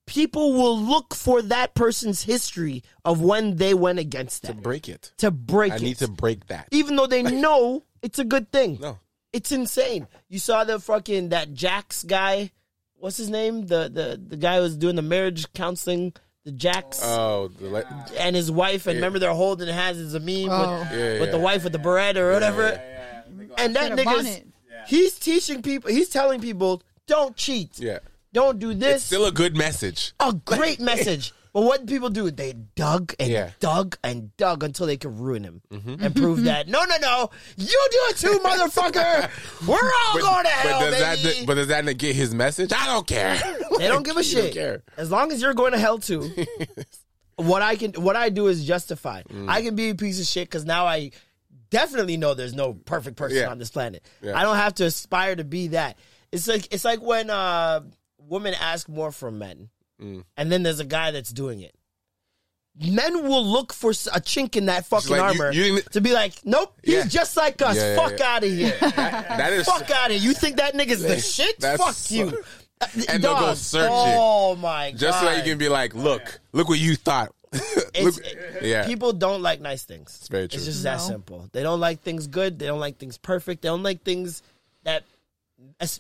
people 0.06 0.54
will 0.54 0.78
look 0.80 1.14
for 1.14 1.42
that 1.44 1.74
person's 1.76 2.24
history 2.24 2.84
of 3.06 3.22
when 3.22 3.58
they 3.58 3.74
went 3.74 4.00
against 4.00 4.42
that. 4.44 4.56
To 4.56 4.62
break 4.62 4.90
it. 4.90 5.12
to 5.18 5.32
break 5.32 5.74
I 5.74 5.76
it. 5.76 5.82
need 5.82 5.98
to 5.98 6.08
break 6.08 6.48
that. 6.48 6.68
even 6.72 6.96
though 6.96 7.08
they 7.08 7.22
know 7.46 7.84
it's 8.02 8.20
a 8.20 8.24
good 8.26 8.52
thing. 8.52 8.80
No. 8.82 9.00
It's 9.32 9.52
insane. 9.52 10.08
You 10.28 10.40
saw 10.40 10.64
the 10.64 10.80
fucking 10.80 11.30
that 11.30 11.54
Jax 11.54 12.04
guy. 12.04 12.52
What's 13.00 13.18
his 13.18 13.30
name? 13.30 13.66
The 13.68 13.90
the 13.90 14.20
the 14.28 14.38
guy 14.38 14.58
who 14.58 14.62
was 14.64 14.76
doing 14.78 14.96
the 14.96 15.02
marriage 15.02 15.52
counseling. 15.54 16.14
The 16.46 16.52
Jacks. 16.54 17.02
Oh, 17.04 17.50
the 17.50 17.68
le- 17.70 18.06
and 18.18 18.34
his 18.36 18.50
wife, 18.50 18.88
and 18.88 18.96
remember 18.96 19.20
they're 19.20 19.34
holding 19.34 19.68
hands 19.68 19.98
as 19.98 20.14
a 20.14 20.20
meme 20.22 20.48
Oh. 20.50 20.80
with, 20.80 20.92
Yeah, 21.00 21.20
with 21.20 21.32
the 21.32 21.38
wife 21.38 21.64
with 21.66 21.74
the 21.74 21.80
beret 21.80 22.18
or 22.18 22.32
whatever. 22.32 22.70
Yeah, 22.70 23.22
they 23.38 23.46
go 23.46 23.54
And 23.58 23.76
that 23.76 23.96
Get 23.96 24.06
nigga's 24.08 24.42
he's 24.88 25.20
teaching 25.20 25.62
people, 25.62 25.90
he's 25.90 26.08
telling 26.10 26.40
people, 26.40 26.82
don't 27.08 27.36
cheat, 27.36 27.78
yeah. 27.78 28.00
don't 28.32 28.58
do 28.58 28.70
It's 28.72 28.80
this. 28.80 29.04
still 29.04 29.26
a 29.26 29.34
good 29.34 29.56
message. 29.58 30.14
a 30.20 30.32
great 30.34 30.80
message. 30.80 31.34
But 31.52 31.62
what 31.64 31.80
did 31.80 31.90
people 31.90 32.10
do? 32.10 32.30
They 32.30 32.54
dug 32.76 33.14
and 33.20 33.30
Yeah. 33.30 33.52
dug 33.60 33.98
and 34.04 34.36
dug 34.38 34.64
until 34.64 34.86
they 34.86 34.98
could 34.98 35.20
ruin 35.20 35.44
him 35.44 35.62
Mm-hmm. 35.72 35.96
and 36.04 36.16
prove 36.16 36.44
that 36.44 36.68
no, 36.68 36.84
no, 36.86 36.96
no, 37.02 37.30
you 37.58 37.66
do 37.92 38.00
it 38.10 38.18
too, 38.18 38.40
motherfucker. 38.44 39.30
We're 39.68 39.76
all 40.08 40.20
going 40.20 40.44
to 40.44 40.50
hell, 40.50 40.80
but 40.82 40.92
does 40.92 41.22
baby. 41.24 41.38
that 41.40 41.48
but 41.48 41.56
does 41.56 41.68
that 41.68 41.86
negate 41.86 42.16
his 42.16 42.34
message? 42.34 42.72
I 42.74 42.86
don't 42.86 43.08
care. 43.08 43.40
They 43.80 43.88
don't 43.88 44.04
give 44.06 44.18
a 44.18 44.24
You 44.24 44.36
don't 44.36 44.44
shit. 44.46 44.54
care. 44.54 44.84
As 44.98 45.10
long 45.10 45.32
as 45.32 45.42
you're 45.42 45.54
going 45.54 45.72
to 45.72 45.80
hell 45.80 46.00
too. 46.00 46.30
what 47.38 47.62
I 47.62 47.76
can, 47.78 47.94
what 47.94 48.16
I 48.16 48.30
do 48.30 48.48
is 48.48 48.66
justify. 48.66 49.24
Mm. 49.24 49.48
I 49.50 49.62
can 49.62 49.76
be 49.76 49.90
a 49.90 49.96
piece 49.96 50.20
of 50.20 50.26
shit 50.26 50.50
because 50.50 50.66
now 50.66 50.86
I 50.86 51.12
definitely 51.70 52.18
know 52.18 52.34
there's 52.34 52.54
no 52.54 52.74
perfect 52.74 53.16
person 53.16 53.38
Yeah. 53.38 53.50
on 53.50 53.58
this 53.58 53.72
planet. 53.72 54.04
Yeah. 54.22 54.38
I 54.38 54.44
don't 54.44 54.58
have 54.58 54.74
to 54.76 54.86
aspire 54.86 55.36
to 55.36 55.44
be 55.44 55.70
that. 55.70 55.98
It's 56.32 56.48
like 56.48 56.68
it's 56.74 56.84
like 56.86 57.02
when 57.02 57.30
uh, 57.30 57.82
women 58.20 58.54
ask 58.60 58.90
more 58.90 59.12
from 59.12 59.40
men, 59.40 59.70
Mm. 60.02 60.24
and 60.38 60.52
then 60.52 60.64
there's 60.64 60.80
a 60.80 60.86
guy 60.86 61.12
that's 61.12 61.32
doing 61.32 61.62
it. 61.62 61.76
Men 62.82 63.28
will 63.28 63.46
look 63.46 63.74
for 63.74 63.90
a 63.92 64.22
chink 64.22 64.56
in 64.56 64.68
that 64.68 64.86
fucking 64.86 65.10
like, 65.12 65.22
armor 65.22 65.52
you 65.52 65.64
didn't- 65.76 65.92
to 65.92 66.00
be 66.02 66.14
like, 66.14 66.34
nope, 66.46 66.74
he's 66.84 66.94
Yeah. 66.96 67.06
just 67.08 67.36
like 67.36 67.62
us. 67.62 67.76
Yeah, 67.76 67.96
yeah, 67.96 67.96
Fuck 67.98 68.20
yeah. 68.20 68.26
out 68.36 68.44
of 68.46 68.50
here. 68.50 68.78
that 68.80 69.52
is 69.54 69.66
Fuck 69.66 69.92
out 69.92 70.06
of 70.12 70.12
here. 70.18 70.22
You 70.26 70.34
think 70.34 70.58
that 70.58 70.74
nigga's 70.76 71.02
the 71.02 71.20
shit? 71.20 71.62
Fuck 71.62 71.98
you. 72.10 72.42
Uh, 72.82 72.88
And 73.10 73.22
they'll 73.22 73.34
go 73.34 73.48
dog, 73.48 73.58
search 73.58 73.84
it. 73.92 74.16
Oh 74.18 74.56
my 74.56 74.92
god. 74.92 75.00
just 75.00 75.20
so 75.20 75.26
that 75.26 75.38
you 75.38 75.44
can 75.52 75.58
be 75.58 75.68
like, 75.68 75.94
look, 75.94 76.40
look 76.54 76.70
what 76.70 76.80
you 76.80 76.96
thought. 76.96 77.34
It's- 77.94 78.04
look, 78.06 78.24
yeah. 78.62 78.86
People 78.86 79.12
don't 79.12 79.42
like 79.42 79.60
nice 79.60 79.84
things. 79.84 80.16
It's 80.20 80.30
very 80.30 80.48
true. 80.48 80.56
It's 80.58 80.66
just 80.66 80.84
that 80.84 81.02
simple. 81.02 81.50
They 81.52 81.64
don't 81.64 81.82
like 81.82 82.02
things 82.02 82.28
good. 82.28 82.58
They 82.60 82.68
don't 82.68 82.80
like 82.80 82.98
things 82.98 83.18
perfect. 83.18 83.64
They 83.64 83.68
don't 83.68 83.84
like 83.84 84.04
things 84.04 84.42
that 84.84 85.04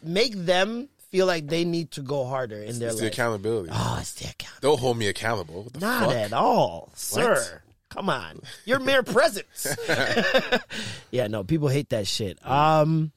make 0.03 0.33
them 0.35 0.87
feel 1.11 1.25
like 1.25 1.47
they 1.47 1.65
need 1.65 1.91
to 1.91 2.01
go 2.01 2.25
harder 2.25 2.57
in 2.61 2.79
their 2.79 2.89
it's 2.89 2.99
the 2.99 3.07
accountability. 3.07 3.69
oh, 3.73 3.97
it's 3.99 4.13
the 4.13 4.29
accountability. 4.29 4.61
Don't 4.61 4.79
hold 4.79 4.97
me 4.97 5.07
accountable. 5.07 5.63
The 5.73 5.79
Not 5.79 6.05
fuck? 6.05 6.13
at 6.15 6.33
all, 6.33 6.89
sir. 6.95 7.61
Come 7.89 8.09
on, 8.09 8.41
you're 8.65 8.79
mere 8.79 9.01
presence. 9.03 9.67
yeah, 11.11 11.27
no, 11.27 11.43
people 11.43 11.67
hate 11.69 11.89
that 11.89 12.05
shit. 12.07 12.37
Um, 12.45 13.11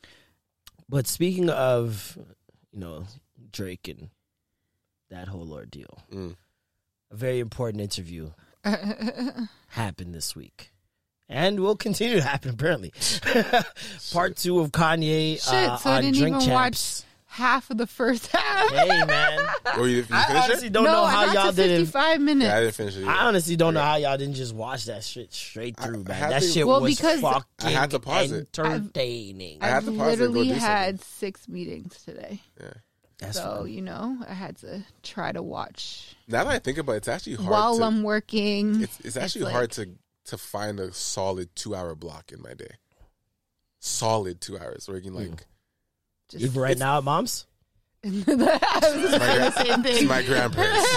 but 0.88 1.07
speaking 1.07 1.50
of, 1.50 2.16
you 2.72 2.81
know, 2.81 3.05
Drake 3.50 3.88
and 3.88 4.09
that 5.11 5.28
whole 5.28 5.52
ordeal, 5.52 5.98
Mm. 6.11 6.37
a 7.11 7.16
very 7.16 7.40
important 7.40 7.83
interview 7.83 8.31
happened 9.68 10.14
this 10.14 10.35
week. 10.35 10.70
And 11.28 11.61
will 11.61 11.76
continue 11.76 12.16
to 12.16 12.22
happen 12.22 12.50
apparently. 12.50 12.92
Part 14.12 14.37
two 14.37 14.61
of 14.61 14.70
Kanye 14.70 15.35
Shit, 15.42 15.52
uh, 15.70 15.76
so 15.78 15.90
I 15.90 15.96
on 15.96 16.02
didn't 16.02 16.16
Drink 16.18 16.37
even 16.37 16.48
Champs. 16.48 17.05
watch 17.05 17.12
half 17.33 17.71
of 17.71 17.79
the 17.79 17.87
first 17.87 18.27
half. 18.33 18.71
Hey 18.71 19.05
man, 19.05 19.49
Oh, 19.75 19.85
you, 19.85 19.97
you 19.99 20.07
I 20.11 20.25
finish 20.25 20.45
honestly 20.45 20.66
it? 20.66 20.73
don't 20.73 20.85
no, 20.85 20.92
know 20.92 21.05
I 21.05 21.11
how 21.11 21.25
got 21.27 21.35
y'all 21.35 21.51
to 21.53 21.57
didn't. 21.57 21.87
55 21.87 22.21
minutes. 22.21 22.47
Yeah, 22.49 22.57
I 22.57 22.61
didn't 22.61 22.75
finish 22.75 22.97
it. 22.97 23.07
I 23.07 23.11
Either. 23.12 23.21
honestly 23.29 23.57
don't 23.57 23.75
know 23.75 23.81
how 23.81 23.97
y'all 23.97 24.18
didn't 24.18 24.35
just 24.35 24.55
watch 24.55 24.85
that 24.85 25.03
shit 25.03 25.33
straight 25.33 25.77
through, 25.79 26.01
I 26.01 26.09
man. 26.09 26.16
had 26.16 26.33
That 26.33 26.42
to- 26.42 26.49
shit 26.49 26.66
Well, 26.66 26.81
was 26.83 26.97
because 26.97 27.21
fucking 27.23 27.45
I 27.62 27.71
had 27.71 27.90
to 27.92 28.01
pause 28.01 28.33
it. 28.33 28.59
entertaining. 28.59 29.59
I 29.62 29.66
had 29.68 29.77
I've 29.79 29.85
to 29.87 29.92
pause 29.92 30.21
it 30.21 30.25
and 30.25 30.35
go 30.35 30.40
literally 30.40 30.49
do 30.49 30.55
had 30.55 31.01
six 31.03 31.49
meetings 31.49 32.03
today. 32.05 32.40
That's 33.18 33.37
so, 33.38 33.61
fine. 33.62 33.73
you 33.73 33.83
know, 33.83 34.18
I 34.29 34.35
had 34.35 34.57
to 34.59 34.83
try 35.03 35.31
to 35.33 35.42
watch 35.42 36.16
Now 36.29 36.45
that 36.45 36.53
I 36.53 36.59
think 36.59 36.77
about 36.79 36.95
it, 36.95 36.97
it's 36.99 37.09
actually 37.09 37.37
hard 37.37 37.51
while 37.51 37.79
to. 37.79 37.85
I'm 37.85 38.03
working. 38.03 38.83
it's, 38.83 39.01
it's 39.01 39.16
actually 39.16 39.45
like- 39.45 39.53
hard 39.55 39.71
to 39.73 39.88
to 40.27 40.38
find 40.38 40.79
a 40.79 40.92
solid 40.92 41.49
two 41.57 41.75
hour 41.75 41.95
block 41.95 42.31
in 42.31 42.42
my 42.42 42.53
day. 42.55 42.75
Solid 43.79 44.40
two 44.40 44.59
hours 44.59 44.87
working 44.88 45.12
hmm. 45.12 45.18
like 45.18 45.47
just 46.33 46.45
Even 46.45 46.61
right 46.61 46.77
now 46.79 46.99
at 46.99 47.05
mom's? 47.05 47.47
I 48.05 48.09
was 48.09 48.25
gonna 48.25 48.37
say 48.40 49.38
the 49.38 49.51
same 49.53 49.87
it's 49.87 49.99
thing. 50.01 50.09
my 50.09 50.23
grandparents. 50.23 50.97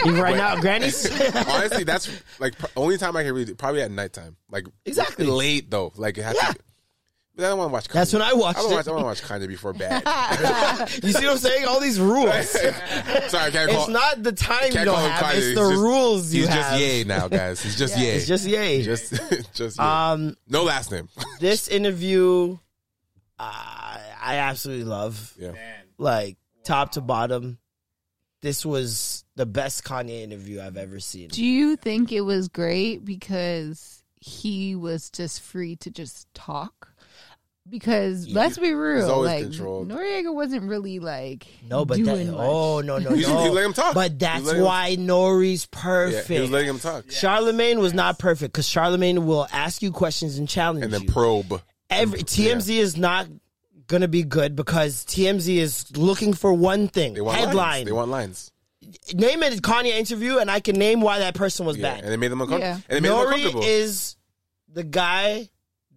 Even 0.06 0.20
right 0.20 0.36
now 0.36 0.54
at 0.56 0.60
granny's? 0.60 1.06
Honestly, 1.48 1.84
that's 1.84 2.10
like 2.40 2.58
pr- 2.58 2.66
only 2.76 2.98
time 2.98 3.16
I 3.16 3.22
can 3.22 3.34
read 3.34 3.48
it. 3.50 3.56
Probably 3.56 3.82
at 3.82 3.90
nighttime. 3.92 4.36
Like 4.50 4.66
Exactly. 4.84 5.26
late 5.26 5.70
though. 5.70 5.92
Like 5.96 6.18
it 6.18 6.22
has 6.24 6.34
Yeah. 6.34 6.50
to. 6.52 6.58
But 7.36 7.46
I 7.46 7.48
don't 7.48 7.58
want 7.58 7.68
to 7.70 7.72
watch. 7.72 7.88
Kanye. 7.88 7.92
That's 7.94 8.12
when 8.12 8.22
I 8.22 8.32
watched 8.32 8.58
I 8.58 8.62
don't 8.62 8.72
it. 8.72 8.74
watch. 8.76 8.88
I 8.88 8.90
want 8.92 9.02
to 9.02 9.06
watch 9.06 9.22
Kanye 9.22 9.48
before 9.48 9.72
bed. 9.72 10.02
you 11.04 11.12
see 11.12 11.24
what 11.24 11.32
I'm 11.32 11.38
saying? 11.38 11.66
All 11.66 11.80
these 11.80 11.98
rules. 12.00 12.48
Sorry, 12.48 12.72
I 12.72 13.50
can't 13.50 13.70
call. 13.70 13.80
It's 13.82 13.88
not 13.88 14.22
the 14.22 14.30
time 14.32 14.66
you 14.66 14.72
can't 14.72 14.84
don't 14.86 14.94
call 14.96 15.04
him 15.04 15.10
have, 15.12 15.24
Kanye. 15.24 15.36
it's 15.36 15.46
He's 15.46 15.54
the 15.56 15.60
just- 15.70 15.82
rules 15.82 16.32
you 16.34 16.40
He's 16.42 16.48
have. 16.50 16.70
just 16.70 16.80
yay 16.80 17.04
now, 17.04 17.26
guys. 17.28 17.60
He's 17.60 17.76
just 17.76 17.98
yay. 17.98 18.16
It's 18.16 18.26
just 18.28 18.44
yay. 18.46 18.82
just 18.82 19.12
just 19.54 19.78
yay. 19.78 19.84
um, 19.84 20.36
no 20.48 20.62
last 20.64 20.90
name. 20.92 21.08
this 21.40 21.66
interview, 21.68 22.56
uh, 23.40 23.83
I 24.24 24.36
absolutely 24.36 24.84
love. 24.84 25.32
yeah. 25.38 25.52
Man. 25.52 25.74
Like, 25.98 26.36
top 26.64 26.92
to 26.92 27.00
bottom. 27.00 27.58
This 28.42 28.64
was 28.66 29.24
the 29.36 29.46
best 29.46 29.84
Kanye 29.84 30.22
interview 30.22 30.60
I've 30.60 30.76
ever 30.76 31.00
seen. 31.00 31.28
Do 31.28 31.44
you 31.44 31.76
think 31.76 32.12
it 32.12 32.20
was 32.22 32.48
great 32.48 33.04
because 33.04 34.02
he 34.20 34.74
was 34.74 35.10
just 35.10 35.40
free 35.42 35.76
to 35.76 35.90
just 35.90 36.32
talk. 36.34 36.90
Because 37.68 38.28
let's 38.28 38.58
be 38.58 38.74
real, 38.74 39.10
always 39.10 39.30
like 39.30 39.42
controlled. 39.44 39.88
Noriega 39.88 40.34
wasn't 40.34 40.64
really 40.64 40.98
like 40.98 41.46
No, 41.66 41.86
but 41.86 41.96
that, 41.96 42.04
doing 42.04 42.30
much. 42.30 42.40
oh 42.40 42.82
no 42.82 42.98
no 42.98 43.08
no. 43.14 43.16
he 43.16 43.24
let 43.48 43.64
him 43.64 43.72
talk. 43.72 43.94
But 43.94 44.18
that's 44.18 44.44
let 44.44 44.56
him- 44.56 44.64
why 44.64 44.96
Nori's 44.98 45.66
Yeah, 45.72 45.80
perfect. 45.80 46.28
he 46.28 46.40
was 46.40 46.50
letting 46.50 46.68
him 46.68 46.78
talk 46.78 47.10
Charlemagne 47.10 47.78
was 47.78 47.94
not 47.94 48.18
perfect 48.18 48.52
because 48.52 48.68
Charlemagne 48.68 49.24
will 49.24 49.46
ask 49.50 49.80
you 49.80 49.92
questions 49.92 50.36
and 50.36 50.46
challenge 50.46 50.84
and 50.84 50.92
then 50.92 51.04
you. 51.04 51.08
probe. 51.08 51.62
Every 51.88 52.18
TMZ 52.22 52.68
is 52.76 52.98
not 52.98 53.28
gonna 53.86 54.08
be 54.08 54.22
good 54.22 54.56
because 54.56 55.04
TMZ 55.04 55.56
is 55.56 55.96
looking 55.96 56.32
for 56.34 56.52
one 56.52 56.88
thing: 56.88 57.14
They 57.14 57.20
want 57.20 57.38
headline. 57.38 57.56
Lines. 57.56 57.86
They 57.86 57.92
want 57.92 58.10
lines. 58.10 58.50
name 59.14 59.42
a 59.42 59.46
Kanye 59.50 59.90
interview, 59.98 60.38
and 60.38 60.50
I 60.50 60.60
can 60.60 60.76
name 60.76 61.00
why 61.00 61.18
that 61.20 61.34
person 61.34 61.64
was 61.66 61.76
Yeah, 61.76 61.94
bad. 61.94 62.04
and 62.04 62.12
it 62.12 62.16
made 62.18 62.28
them 62.28 62.40
uncomfortable. 62.40 62.66
Yeah. 62.78 62.80
And 62.88 62.98
it 62.98 63.00
made 63.02 63.08
them 63.10 63.18
Nori 63.18 63.34
uncomfortable. 63.36 63.62
is 63.64 64.16
the 64.68 64.84
guy 64.84 65.48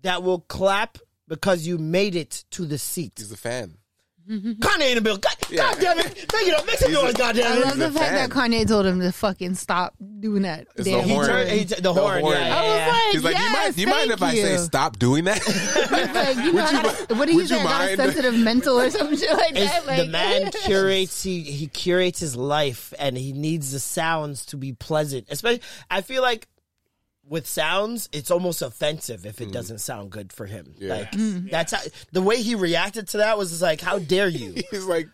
that 0.03 0.23
will 0.23 0.39
clap 0.41 0.97
because 1.27 1.65
you 1.67 1.77
made 1.77 2.15
it 2.15 2.45
to 2.51 2.65
the 2.65 2.77
seat. 2.77 3.13
He's 3.17 3.31
a 3.31 3.37
fan. 3.37 3.76
Mm-hmm. 4.29 4.51
Kanye 4.53 4.89
in 4.89 4.95
the 4.95 5.01
bill. 5.01 5.17
God, 5.17 5.33
Yeah. 5.49 5.57
God 5.71 5.77
damn 5.79 5.99
it! 5.99 6.05
Make 6.33 6.47
it 6.47 6.53
up. 6.53 6.65
Make 6.65 6.75
some 6.77 6.89
He's 6.91 7.01
noise. 7.01 7.13
God 7.13 7.35
damn 7.35 7.45
it. 7.53 7.55
I 7.55 7.57
it! 7.59 7.65
love 7.65 7.77
the 7.77 7.91
fact 7.91 8.11
that 8.13 8.33
fan. 8.33 8.51
Kanye 8.51 8.67
told 8.67 8.85
him 8.85 8.99
to 8.99 9.11
fucking 9.13 9.55
stop 9.55 9.95
doing 10.19 10.41
that. 10.41 10.67
It's 10.75 10.83
the 10.83 10.91
damn 10.91 11.03
He 11.05 11.13
horn. 11.13 11.27
turned 11.27 11.49
he, 11.49 11.65
t- 11.65 11.81
the, 11.81 11.93
horn. 11.93 12.19
horn. 12.21 12.33
Yeah, 12.35 12.57
I 12.57 12.61
was 12.67 12.87
like, 12.91 13.11
He's 13.13 13.23
like, 13.23 13.35
yes, 13.35 13.47
you 13.47 13.53
mind? 13.57 13.77
You 13.77 13.87
mind 13.87 14.11
if 14.11 14.21
I 14.23 14.33
say 14.35 14.57
stop 14.57 14.99
doing 14.99 15.23
that? 15.25 15.41
He's 15.43 15.91
like, 15.91 16.37
you 16.45 16.53
know, 16.53 16.63
I 16.65 16.71
got 16.71 17.11
a- 17.11 17.15
what 17.15 17.25
did 17.27 17.31
he 17.31 17.37
would 17.37 17.47
say? 17.47 17.61
you 17.61 17.67
I 17.67 17.85
a 17.89 17.95
sensitive 17.95 18.35
mental 18.37 18.79
or 18.79 18.89
some 18.89 19.15
shit 19.15 19.31
like 19.31 19.51
It's- 19.51 19.71
that. 19.71 19.85
Like, 19.87 19.97
the 20.05 20.07
man 20.07 20.51
curates 20.65 21.23
he 21.23 21.41
he 21.43 21.67
curates 21.67 22.19
his 22.19 22.35
life 22.35 22.93
and 22.99 23.17
he 23.17 23.31
needs 23.33 23.71
the 23.71 23.79
sounds 23.79 24.45
to 24.47 24.57
be 24.57 24.73
pleasant. 24.73 25.27
Especially 25.29 25.61
I 25.89 26.01
feel 26.01 26.21
like 26.21 26.47
with 27.29 27.45
sounds, 27.47 28.07
it's 28.13 28.31
almost 28.31 28.61
offensive 28.61 29.25
if 29.25 29.41
it 29.41 29.51
doesn't 29.51 29.79
sound 29.79 30.11
good 30.11 30.31
for 30.31 30.45
him. 30.45 30.67
Mm. 30.67 30.81
Yeah. 30.81 30.93
Like 30.95 31.11
Mm. 31.11 31.51
that's 31.51 31.73
how 31.73 31.79
the 32.13 32.21
way 32.21 32.41
he 32.41 32.55
reacted 32.55 33.09
to 33.09 33.17
that 33.17 33.37
was 33.37 33.49
just 33.49 33.61
like, 33.61 33.81
How 33.81 33.99
dare 33.99 34.27
you? 34.29 34.55
He's 34.71 34.85
like, 34.85 35.07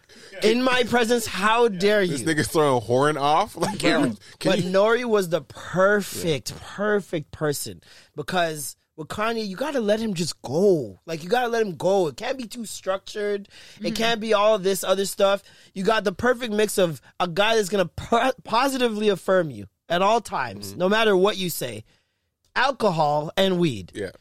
In 0.44 0.62
my 0.64 0.84
presence, 0.84 1.26
how 1.26 1.68
dare 1.70 2.02
you?" 2.04 2.12
this 2.12 2.22
you? 2.22 2.28
nigga's 2.28 2.48
throwing 2.48 2.78
a 2.78 2.80
horn 2.80 3.18
off. 3.18 3.56
Like, 3.64 3.80
can, 3.80 4.18
can 4.40 4.52
but 4.52 4.64
you? 4.64 4.70
Nori 4.72 5.06
was 5.06 5.30
the 5.30 5.42
perfect, 5.42 6.54
perfect 6.60 7.32
person 7.32 7.82
because 8.16 8.76
with 8.96 9.08
Kanye, 9.08 9.48
you 9.48 9.56
gotta 9.56 9.80
let 9.80 10.00
him 10.00 10.14
just 10.14 10.40
go. 10.44 11.00
Like 11.08 11.24
you 11.24 11.30
gotta 11.30 11.48
let 11.48 11.66
him 11.66 11.76
go. 11.76 12.08
It 12.08 12.18
can't 12.18 12.38
be 12.38 12.46
too 12.46 12.66
structured. 12.66 13.50
It 13.82 13.96
can't 13.96 14.22
be 14.22 14.34
all 14.36 14.60
this 14.60 14.84
other 14.84 15.06
stuff. 15.06 15.42
You 15.74 15.84
got 15.84 16.04
the 16.04 16.12
perfect 16.12 16.54
mix 16.54 16.78
of 16.78 17.02
a 17.20 17.28
guy 17.28 17.56
that's 17.56 17.70
gonna 17.70 17.88
po- 17.88 18.34
positively 18.44 19.10
affirm 19.10 19.50
you 19.50 19.66
at 19.90 20.02
all 20.04 20.22
times, 20.22 20.70
Mm-hmm. 20.70 20.80
no 20.80 20.90
matter 20.90 21.18
what 21.18 21.38
you 21.38 21.50
say. 21.50 21.84
Alcohol 22.56 23.32
and 23.38 23.58
weed. 23.60 23.92
Yeah, 23.96 24.12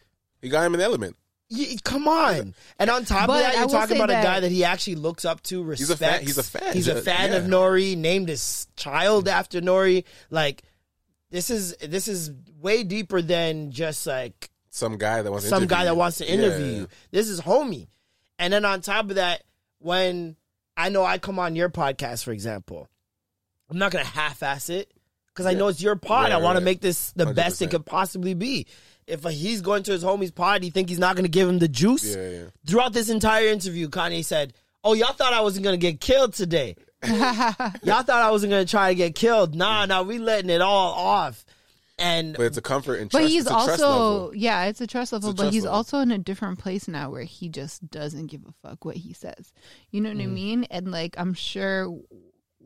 he 0.40 0.48
got 0.48 0.64
him 0.64 0.74
an 0.74 0.80
element. 0.80 1.16
Y- 1.50 1.76
come 1.84 2.08
on. 2.08 2.54
And 2.78 2.88
on 2.88 3.04
top 3.04 3.26
But 3.26 3.34
of 3.34 3.38
that, 3.42 3.50
I 3.50 3.58
you're 3.58 3.66
will 3.66 3.72
talking 3.72 3.96
say 3.96 4.02
about 4.02 4.08
a 4.10 4.22
guy 4.24 4.40
that 4.40 4.50
he 4.50 4.64
actually 4.64 4.94
looks 4.94 5.24
up 5.26 5.42
to, 5.44 5.62
respects. 5.62 5.80
He's 5.80 5.90
a 5.90 5.96
fan- 5.96 6.22
he's 6.22 6.38
a 6.38 6.42
fan. 6.42 6.72
He's 6.72 6.88
a 6.88 6.94
Yeah. 6.94 7.00
fan 7.02 7.32
of 7.34 7.44
Nori, 7.44 7.94
named 7.96 8.28
his 8.30 8.66
child 8.76 9.28
after 9.28 9.60
Nori. 9.60 10.04
Like, 10.30 10.62
this 11.30 11.50
is 11.50 11.74
this 11.82 12.08
is 12.08 12.30
way 12.60 12.84
deeper 12.84 13.20
than 13.20 13.70
just 13.70 14.06
like 14.06 14.50
Some 14.70 14.96
guy 14.96 15.20
that 15.20 15.30
wants 15.30 15.44
to 15.44 15.50
some 15.50 15.64
interview 15.64 15.76
guy 15.76 15.80
you. 15.82 15.84
that 15.86 15.96
wants 15.96 16.18
to 16.18 16.30
interview 16.30 16.66
yeah, 16.66 16.72
you. 16.80 16.88
This 17.10 17.28
is 17.28 17.40
homie. 17.42 17.88
And 18.38 18.52
then 18.52 18.64
on 18.64 18.80
top 18.80 19.10
of 19.10 19.16
that, 19.16 19.42
when 19.78 20.36
I 20.76 20.88
know 20.88 21.04
I 21.04 21.18
come 21.18 21.38
on 21.38 21.54
your 21.54 21.68
podcast, 21.68 22.24
for 22.24 22.32
example, 22.32 22.88
I'm 23.68 23.76
not 23.78 23.92
gonna 23.92 24.04
half-ass 24.04 24.70
it 24.70 24.90
because 25.34 25.46
I 25.46 25.54
know 25.54 25.68
it's 25.68 25.82
your 25.82 25.96
pod. 25.96 26.24
Right, 26.24 26.32
I 26.32 26.36
want 26.38 26.56
to 26.56 26.60
right. 26.60 26.64
make 26.64 26.80
this 26.80 27.12
the 27.12 27.26
best 27.32 27.62
it 27.62 27.70
could 27.70 27.86
possibly 27.86 28.34
be. 28.34 28.66
If 29.06 29.24
he's 29.24 29.60
going 29.62 29.82
to 29.84 29.92
his 29.92 30.04
homie's 30.04 30.30
pod, 30.30 30.64
you 30.64 30.70
think 30.70 30.88
he's 30.88 30.98
not 30.98 31.16
gonna 31.16 31.28
give 31.28 31.48
him 31.48 31.58
the 31.58 31.68
juice? 31.68 32.14
Yeah, 32.14 32.28
yeah. 32.28 32.44
Throughout 32.66 32.92
this 32.92 33.08
entire 33.10 33.48
interview, 33.48 33.88
Kanye 33.88 34.24
said, 34.24 34.54
"Oh, 34.84 34.92
y'all 34.94 35.12
thought 35.12 35.32
I 35.32 35.40
wasn't 35.40 35.64
gonna 35.64 35.76
get 35.76 36.00
killed 36.00 36.34
today. 36.34 36.76
y'all 37.02 38.02
thought 38.02 38.08
I 38.10 38.30
wasn't 38.30 38.50
gonna 38.50 38.64
try 38.64 38.90
to 38.90 38.94
get 38.94 39.14
killed. 39.14 39.54
Nah, 39.54 39.86
nah, 39.86 40.02
we 40.02 40.18
letting 40.18 40.50
it 40.50 40.60
all 40.60 40.92
off." 40.92 41.44
And 41.98 42.36
But 42.36 42.44
it's 42.44 42.56
a 42.56 42.62
comfort 42.62 43.00
and 43.00 43.10
But 43.10 43.24
he's 43.24 43.42
it's 43.42 43.50
a 43.50 43.52
trust 43.52 43.68
also 43.82 43.88
level. 43.90 44.32
yeah, 44.36 44.64
it's 44.64 44.80
a 44.80 44.86
trust 44.86 45.12
level. 45.12 45.30
a 45.30 45.32
but 45.34 45.42
trust 45.42 45.54
he's 45.54 45.64
level. 45.64 45.76
also 45.76 45.98
in 45.98 46.10
a 46.10 46.18
different 46.18 46.58
place 46.58 46.88
now 46.88 47.10
where 47.10 47.22
he 47.24 47.48
just 47.48 47.88
doesn't 47.90 48.26
give 48.28 48.40
a 48.48 48.52
fuck 48.66 48.84
what 48.84 48.96
he 48.96 49.12
says. 49.12 49.52
You 49.90 50.00
know 50.00 50.08
what 50.08 50.18
Mm. 50.18 50.22
I 50.22 50.26
mean? 50.26 50.64
And 50.70 50.90
like 50.90 51.14
I'm 51.18 51.34
sure, 51.34 51.94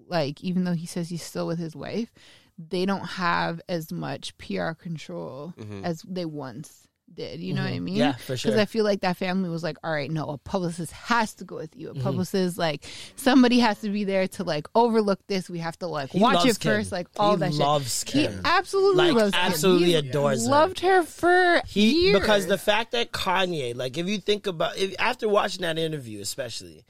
like 0.07 0.43
even 0.45 0.65
though 0.65 0.75
he 0.75 0.87
says 0.87 1.09
he's 1.09 1.23
still 1.25 1.47
with 1.47 1.59
his 1.59 1.75
wife, 1.75 2.13
they 2.59 2.87
don't 2.87 3.07
have 3.07 3.61
as 3.69 3.93
much 3.93 4.37
PR 4.39 4.71
control 4.73 5.53
Mm-hmm. 5.59 5.85
as 5.85 6.03
they 6.09 6.25
once 6.25 6.83
did. 7.13 7.39
You 7.41 7.55
know 7.55 7.63
what 7.63 7.73
I 7.73 7.79
mean? 7.79 7.97
Yeah, 7.97 8.15
for 8.17 8.37
sure. 8.37 8.51
Because 8.51 8.61
I 8.61 8.65
feel 8.65 8.85
like 8.85 9.03
that 9.03 9.17
family 9.17 9.49
was 9.49 9.63
like, 9.63 9.77
all 9.85 9.93
right, 9.93 10.11
no, 10.11 10.25
a 10.31 10.39
publicist 10.39 10.91
has 10.93 11.35
to 11.35 11.45
go 11.45 11.57
with 11.57 11.77
you. 11.77 11.91
A 11.91 11.93
Mm-hmm. 11.93 12.03
publicist, 12.03 12.59
like 12.59 12.85
somebody 13.15 13.61
has 13.61 13.81
to 13.83 13.91
be 13.91 14.03
there 14.05 14.27
to 14.27 14.43
like 14.45 14.67
overlook 14.75 15.21
this. 15.29 15.49
We 15.49 15.59
have 15.61 15.79
to 15.79 15.87
like 15.87 16.11
He 16.11 16.19
watch 16.19 16.45
it 16.47 16.59
Kim. 16.59 16.73
first, 16.73 16.91
like 16.93 17.07
all 17.17 17.33
He 17.33 17.37
that 17.41 17.53
shit. 17.53 17.61
loves 17.61 18.03
He 18.03 18.11
Kim. 18.27 18.41
absolutely 18.45 19.05
Like, 19.13 19.15
loves 19.23 19.33
Kim. 19.35 19.41
absolutely 19.41 19.87
He's 19.93 19.95
adores 19.97 20.45
her. 20.47 20.51
Loved 20.51 20.81
her 20.81 21.03
for 21.05 21.63
he 21.67 22.07
years. 22.07 22.21
because 22.21 22.47
the 22.47 22.59
fact 22.59 22.91
that 22.93 23.13
Kanye, 23.13 23.77
like, 23.77 23.97
if 23.99 24.09
you 24.09 24.19
think 24.19 24.47
about 24.49 24.77
if, 24.77 24.95
after 24.99 25.29
watching 25.29 25.63
that 25.63 25.79
interview, 25.79 26.21
especially 26.21 26.85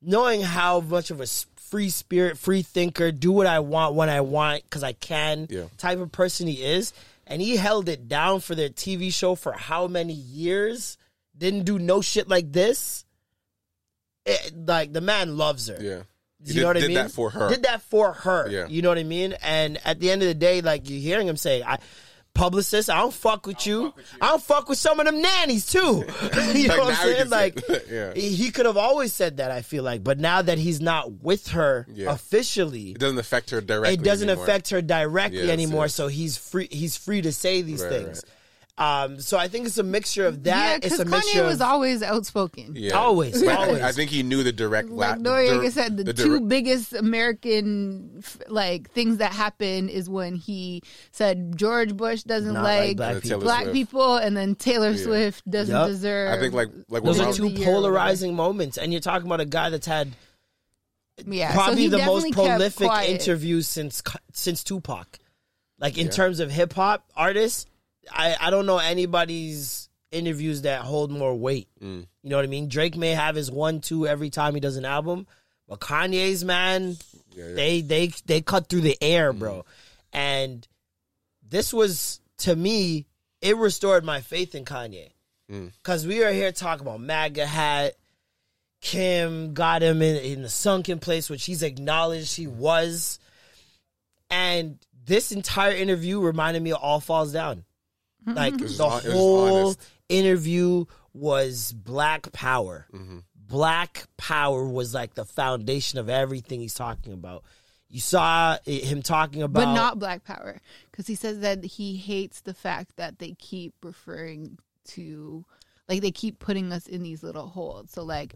knowing 0.00 0.42
how 0.42 0.80
much 0.80 1.10
of 1.10 1.20
a 1.20 1.26
free 1.56 1.90
spirit, 1.90 2.38
free 2.38 2.62
thinker, 2.62 3.12
do 3.12 3.30
what 3.32 3.46
I 3.46 3.58
want 3.60 3.94
when 3.94 4.08
I 4.08 4.20
want 4.22 4.62
because 4.64 4.82
I 4.82 4.92
can 4.92 5.46
Yeah. 5.50 5.64
type 5.76 5.98
of 5.98 6.10
person 6.12 6.46
he 6.46 6.62
is, 6.62 6.92
and 7.26 7.42
he 7.42 7.56
held 7.56 7.88
it 7.88 8.08
down 8.08 8.40
for 8.40 8.54
their 8.54 8.70
TV 8.70 9.10
show 9.12 9.34
for 9.34 9.52
how 9.52 9.86
many 9.86 10.14
years? 10.14 10.96
Didn't 11.36 11.64
do 11.64 11.78
no 11.78 12.00
shit 12.00 12.28
like 12.28 12.52
this. 12.52 13.04
It, 14.26 14.52
like 14.66 14.92
the 14.92 15.00
man 15.00 15.36
loves 15.36 15.68
her. 15.68 15.78
Yeah. 15.80 16.02
You 16.40 16.54
did, 16.54 16.56
know 16.62 16.66
what 16.68 16.76
I 16.76 16.80
mean? 16.80 16.88
did 16.90 16.96
that 16.96 17.10
for 17.10 17.30
her. 17.30 17.48
Did 17.48 17.62
that 17.64 17.82
for 17.82 18.12
her. 18.12 18.48
Yeah. 18.48 18.66
You 18.68 18.80
know 18.82 18.88
what 18.90 18.98
I 18.98 19.02
mean? 19.04 19.34
And 19.42 19.78
at 19.84 19.98
the 20.00 20.10
end 20.10 20.22
of 20.22 20.28
the 20.28 20.34
day, 20.34 20.60
like 20.60 20.88
you're 20.88 21.00
hearing 21.00 21.26
him 21.26 21.36
say, 21.36 21.62
I 21.62 21.78
publicist, 22.38 22.88
I 22.88 22.98
don't 23.00 23.12
fuck 23.12 23.46
with 23.46 23.66
you. 23.66 23.92
I 24.20 24.28
don't 24.28 24.42
fuck 24.42 24.68
with 24.68 24.78
some 24.78 25.00
of 25.00 25.06
them 25.06 25.20
nannies 25.20 25.66
too. 25.66 26.04
you 26.54 26.68
know 26.68 26.76
Like, 26.76 26.78
what 26.84 26.94
I'm 26.94 26.94
saying? 26.94 27.30
Like. 27.30 27.60
Yeah. 27.90 28.12
he 28.14 28.50
could 28.50 28.66
have 28.66 28.76
always 28.76 29.12
said 29.12 29.38
that, 29.38 29.50
I 29.50 29.62
feel 29.62 29.82
like. 29.82 30.04
But 30.04 30.18
now 30.18 30.42
that 30.42 30.58
he's 30.58 30.80
not 30.80 31.10
with 31.22 31.48
her 31.48 31.86
Yeah. 31.90 32.12
officially, 32.12 32.90
It 32.92 32.98
doesn't 32.98 33.18
affect 33.18 33.50
her 33.50 33.60
directly. 33.60 33.94
it 33.94 34.02
doesn't 34.02 34.28
anymore. 34.28 34.44
affect 34.44 34.70
her 34.70 34.82
directly 34.82 35.40
Yes, 35.42 35.50
anymore. 35.50 35.84
yes. 35.84 35.94
So 35.94 36.06
he's 36.08 36.36
free 36.36 36.68
he's 36.70 36.96
free 36.96 37.22
to 37.22 37.32
say 37.32 37.62
these 37.62 37.82
Right, 37.82 37.90
things. 37.92 38.22
Um, 38.78 39.20
so 39.20 39.36
I 39.36 39.48
think 39.48 39.66
it's 39.66 39.76
a 39.78 39.82
mixture 39.82 40.24
of 40.24 40.46
yeah, 40.46 40.54
that. 40.54 40.84
it's 40.84 40.96
because 40.96 41.00
a 41.00 41.10
mixture 41.10 41.40
Kanye 41.40 41.46
was 41.46 41.60
of 41.60 41.66
always 41.66 42.00
outspoken. 42.00 42.74
Yeah. 42.76 42.92
Always, 42.92 43.42
But 43.42 43.56
always. 43.58 43.82
I 43.82 43.90
think 43.90 44.08
he 44.10 44.22
knew 44.22 44.44
the 44.44 44.52
direct. 44.52 44.88
Like 44.88 45.18
Noreaga 45.18 45.62
dir- 45.62 45.70
said, 45.72 45.96
the, 45.96 46.04
the 46.04 46.14
two 46.14 46.38
dir- 46.38 46.46
biggest 46.46 46.92
American 46.92 48.22
like 48.46 48.88
things 48.92 49.16
that 49.18 49.32
happen 49.32 49.88
is 49.88 50.08
when 50.08 50.36
he 50.36 50.82
said 51.10 51.56
George 51.58 51.96
Bush 51.96 52.22
doesn't 52.22 52.54
Not 52.54 52.62
like 52.62 52.88
like, 52.88 52.96
black 52.96 53.22
people. 53.22 53.40
Black 53.40 53.72
people, 53.72 54.16
and 54.16 54.36
then 54.36 54.54
Taylor 54.54 54.96
Swift 54.96 55.48
doesn't 55.50 55.74
Yup. 55.74 55.88
deserve. 55.88 56.30
I 56.32 56.38
think 56.38 56.54
like 56.54 56.68
like 56.88 57.02
those 57.02 57.18
are 57.18 57.32
two 57.32 57.48
the 57.48 57.50
year 57.50 57.66
polarizing 57.66 58.36
moments, 58.36 58.78
and 58.78 58.92
you're 58.92 59.00
talking 59.00 59.26
about 59.26 59.40
a 59.40 59.44
guy 59.44 59.70
that's 59.70 59.86
had 59.88 60.12
yeah, 61.26 61.52
probably 61.52 61.82
he 61.82 61.88
the 61.88 61.98
most 61.98 62.30
prolific 62.32 62.86
quiet. 62.86 63.10
interviews 63.10 63.66
since 63.66 64.02
since 64.32 64.62
Tupac. 64.62 65.18
Like 65.80 65.98
in 65.98 66.10
terms 66.10 66.40
of 66.40 66.50
hip 66.50 66.72
hop 66.72 67.04
artists, 67.16 67.66
I 68.12 68.36
I 68.40 68.50
don't 68.50 68.66
know 68.66 68.78
anybody's 68.78 69.88
interviews 70.10 70.62
that 70.62 70.82
hold 70.82 71.10
more 71.10 71.34
weight. 71.34 71.68
Mm. 71.82 72.06
You 72.22 72.30
know 72.30 72.36
what 72.36 72.44
I 72.44 72.48
mean? 72.48 72.68
Drake 72.68 72.96
may 72.96 73.10
have 73.10 73.34
his 73.36 73.50
one 73.50 73.80
two 73.80 74.06
every 74.06 74.30
time 74.30 74.54
he 74.54 74.60
does 74.60 74.76
an 74.76 74.84
album, 74.84 75.26
but 75.68 75.80
Kanye's 75.80 76.44
man, 76.44 76.96
they 77.36 77.80
they 77.82 78.08
they 78.26 78.40
cut 78.40 78.68
through 78.68 78.82
the 78.82 78.96
air, 79.02 79.32
Mm. 79.32 79.38
bro. 79.38 79.64
And 80.12 80.66
this 81.46 81.72
was 81.74 82.20
to 82.38 82.54
me, 82.56 83.06
it 83.42 83.56
restored 83.56 84.04
my 84.04 84.20
faith 84.20 84.54
in 84.54 84.64
Kanye. 84.64 85.10
Mm. 85.50 85.72
Cause 85.82 86.06
we 86.06 86.22
are 86.24 86.32
here 86.32 86.52
talking 86.52 86.86
about 86.86 87.00
MAGA 87.00 87.46
hat. 87.46 87.94
Kim 88.80 89.54
got 89.54 89.82
him 89.82 90.02
in, 90.02 90.16
in 90.16 90.42
the 90.42 90.48
sunken 90.48 91.00
place, 91.00 91.28
which 91.28 91.44
he's 91.44 91.62
acknowledged 91.64 92.36
he 92.36 92.46
was. 92.46 93.18
And 94.30 94.78
this 95.04 95.32
entire 95.32 95.72
interview 95.72 96.20
reminded 96.20 96.62
me 96.62 96.70
of 96.72 96.78
All 96.80 97.00
Falls 97.00 97.32
Down. 97.32 97.64
Like 98.26 98.56
the 98.58 98.66
hon- 98.82 99.00
it 99.00 99.04
was 99.06 99.12
whole 99.14 99.66
honest. 99.68 99.90
interview 100.08 100.84
was 101.14 101.72
black 101.72 102.30
power. 102.32 102.86
Mm-hmm. 102.92 103.18
Black 103.34 104.06
power 104.18 104.68
was 104.68 104.92
like 104.92 105.14
the 105.14 105.24
foundation 105.24 105.98
of 105.98 106.08
everything 106.10 106.60
he's 106.60 106.74
talking 106.74 107.12
about. 107.14 107.44
You 107.88 108.00
saw 108.00 108.58
i- 108.66 108.70
him 108.70 109.00
talking 109.02 109.42
about 109.42 109.64
but 109.64 109.72
not 109.74 109.98
Black 109.98 110.22
Power, 110.24 110.60
because 110.90 111.06
he 111.06 111.14
says 111.14 111.40
that 111.40 111.64
he 111.64 111.96
hates 111.96 112.42
the 112.42 112.52
fact 112.52 112.96
that 112.96 113.18
they 113.18 113.32
keep 113.38 113.72
referring 113.82 114.58
to, 114.88 115.46
like 115.88 116.02
they 116.02 116.10
keep 116.10 116.38
putting 116.38 116.70
us 116.70 116.86
in 116.86 117.02
these 117.02 117.22
little 117.22 117.46
holes. 117.46 117.90
So 117.90 118.02
like 118.02 118.34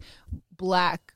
black 0.57 1.13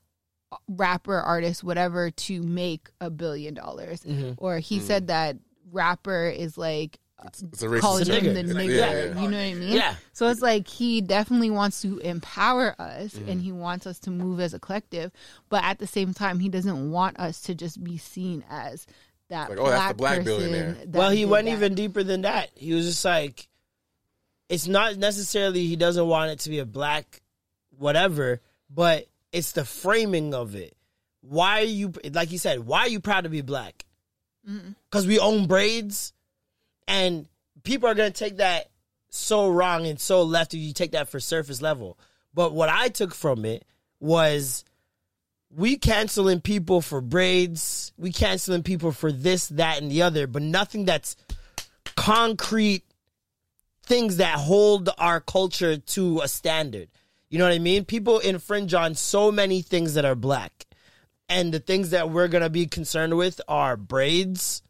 rapper, 0.68 1.18
artist, 1.18 1.64
whatever, 1.64 2.10
to 2.12 2.42
make 2.42 2.90
a 3.00 3.10
billion 3.10 3.54
dollars. 3.54 4.02
Mm-hmm. 4.02 4.34
Or 4.38 4.58
he 4.60 4.78
said 4.78 5.08
that 5.08 5.36
rapper 5.72 6.28
is 6.28 6.56
like 6.56 7.00
It's, 7.26 7.42
it's 7.42 7.62
a 7.62 7.66
racist 7.66 7.80
calling 7.80 8.04
term. 8.04 8.16
him 8.24 8.34
the 8.34 8.40
It's- 8.40 8.54
nigger. 8.56 8.76
yeah, 8.76 8.92
yeah. 8.92 9.02
You 9.06 9.14
know 9.28 9.36
what 9.36 9.44
I 9.44 9.54
mean? 9.54 9.72
Yeah. 9.72 9.94
So 10.12 10.28
it's 10.28 10.40
like 10.40 10.68
he 10.68 11.00
definitely 11.00 11.50
wants 11.50 11.82
to 11.82 11.98
empower 11.98 12.74
us 12.80 13.14
Mm-hmm. 13.14 13.28
and 13.28 13.40
he 13.42 13.50
wants 13.52 13.86
us 13.86 13.98
to 14.00 14.10
move 14.10 14.38
as 14.40 14.54
a 14.54 14.60
collective, 14.60 15.10
but 15.48 15.64
at 15.64 15.78
the 15.80 15.86
same 15.86 16.14
time, 16.14 16.38
he 16.38 16.48
doesn't 16.48 16.90
want 16.92 17.18
us 17.18 17.40
to 17.42 17.54
just 17.54 17.82
be 17.82 17.98
seen 17.98 18.44
as 18.48 18.86
that. 19.30 19.50
Like, 19.50 19.58
oh, 19.58 19.68
that's 19.68 19.88
the 19.88 19.94
black 19.94 20.24
billionaire. 20.24 20.76
Well, 20.86 21.10
he 21.10 21.24
went 21.24 21.46
that. 21.46 21.52
even 21.54 21.74
deeper 21.74 22.02
than 22.04 22.22
that. 22.22 22.50
He 22.54 22.72
was 22.72 22.86
just 22.86 23.04
like, 23.04 23.48
it's 24.48 24.66
not 24.68 24.96
necessarily 24.96 25.66
he 25.66 25.76
doesn't 25.76 26.06
want 26.06 26.30
it 26.30 26.38
to 26.40 26.50
be 26.50 26.60
a 26.60 26.64
black 26.64 27.20
whatever, 27.76 28.40
but 28.70 29.06
it's 29.32 29.52
the 29.52 29.64
framing 29.64 30.34
of 30.34 30.54
it. 30.54 30.76
Why 31.20 31.60
are 31.60 31.64
you, 31.64 31.92
like 32.12 32.30
you 32.32 32.38
said, 32.38 32.60
why 32.64 32.80
are 32.82 32.88
you 32.88 33.00
proud 33.00 33.24
to 33.24 33.28
be 33.28 33.40
black? 33.42 33.84
Because 34.90 35.06
we 35.06 35.18
own 35.18 35.46
braids, 35.46 36.12
and 36.88 37.28
people 37.62 37.88
are 37.88 37.94
going 37.94 38.10
to 38.10 38.18
take 38.18 38.38
that 38.38 38.70
so 39.10 39.48
wrong 39.48 39.86
and 39.86 40.00
so 40.00 40.22
left 40.22 40.54
if 40.54 40.60
you 40.60 40.72
take 40.72 40.92
that 40.92 41.08
for 41.08 41.20
surface 41.20 41.62
level. 41.62 41.98
But 42.34 42.54
what 42.54 42.70
I 42.70 42.88
took 42.88 43.14
from 43.14 43.44
it 43.44 43.64
was 44.00 44.64
we 45.54 45.76
canceling 45.76 46.40
people 46.40 46.80
for 46.80 47.00
braids, 47.00 47.92
we 47.96 48.10
canceling 48.10 48.62
people 48.62 48.92
for 48.92 49.12
this, 49.12 49.48
that, 49.48 49.80
and 49.80 49.90
the 49.90 50.02
other, 50.02 50.26
but 50.26 50.42
nothing 50.42 50.86
that's 50.86 51.16
concrete 51.96 52.84
things 53.84 54.18
that 54.18 54.36
hold 54.38 54.90
our 54.98 55.20
culture 55.20 55.78
to 55.78 56.20
a 56.20 56.28
standard. 56.28 56.88
You 57.30 57.38
know 57.38 57.44
what 57.44 57.54
I 57.54 57.58
mean? 57.58 57.84
People 57.84 58.18
infringe 58.18 58.72
on 58.72 58.94
so 58.94 59.30
many 59.30 59.60
things 59.62 59.94
that 59.94 60.04
are 60.04 60.14
black. 60.14 60.66
And 61.30 61.52
the 61.52 61.60
things 61.60 61.90
that 61.90 62.08
we're 62.08 62.28
going 62.28 62.42
to 62.42 62.50
be 62.50 62.66
concerned 62.66 63.16
with 63.16 63.40
are 63.48 63.76
braids 63.76 64.62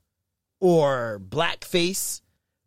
or 0.61 1.21
blackface 1.27 2.21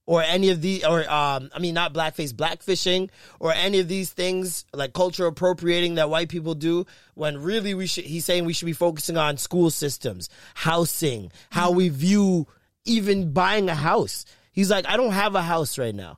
or 0.05 0.23
any 0.23 0.49
of 0.49 0.61
the 0.61 0.83
or 0.85 1.09
um 1.11 1.49
I 1.53 1.59
mean 1.59 1.73
not 1.73 1.93
blackface, 1.93 2.33
blackfishing 2.33 3.09
or 3.39 3.53
any 3.53 3.79
of 3.79 3.87
these 3.87 4.11
things 4.11 4.65
like 4.73 4.93
culture 4.93 5.25
appropriating 5.25 5.95
that 5.95 6.09
white 6.09 6.29
people 6.29 6.55
do 6.55 6.85
when 7.13 7.37
really 7.41 7.73
we 7.73 7.87
should 7.87 8.05
he's 8.05 8.25
saying 8.25 8.45
we 8.45 8.53
should 8.53 8.65
be 8.65 8.73
focusing 8.73 9.17
on 9.17 9.37
school 9.37 9.69
systems, 9.69 10.29
housing, 10.55 11.31
how 11.51 11.71
we 11.71 11.89
view 11.89 12.47
even 12.85 13.31
buying 13.31 13.69
a 13.69 13.75
house. 13.75 14.25
He's 14.51 14.69
like 14.69 14.87
I 14.87 14.97
don't 14.97 15.13
have 15.13 15.35
a 15.35 15.41
house 15.41 15.77
right 15.77 15.95
now 15.95 16.17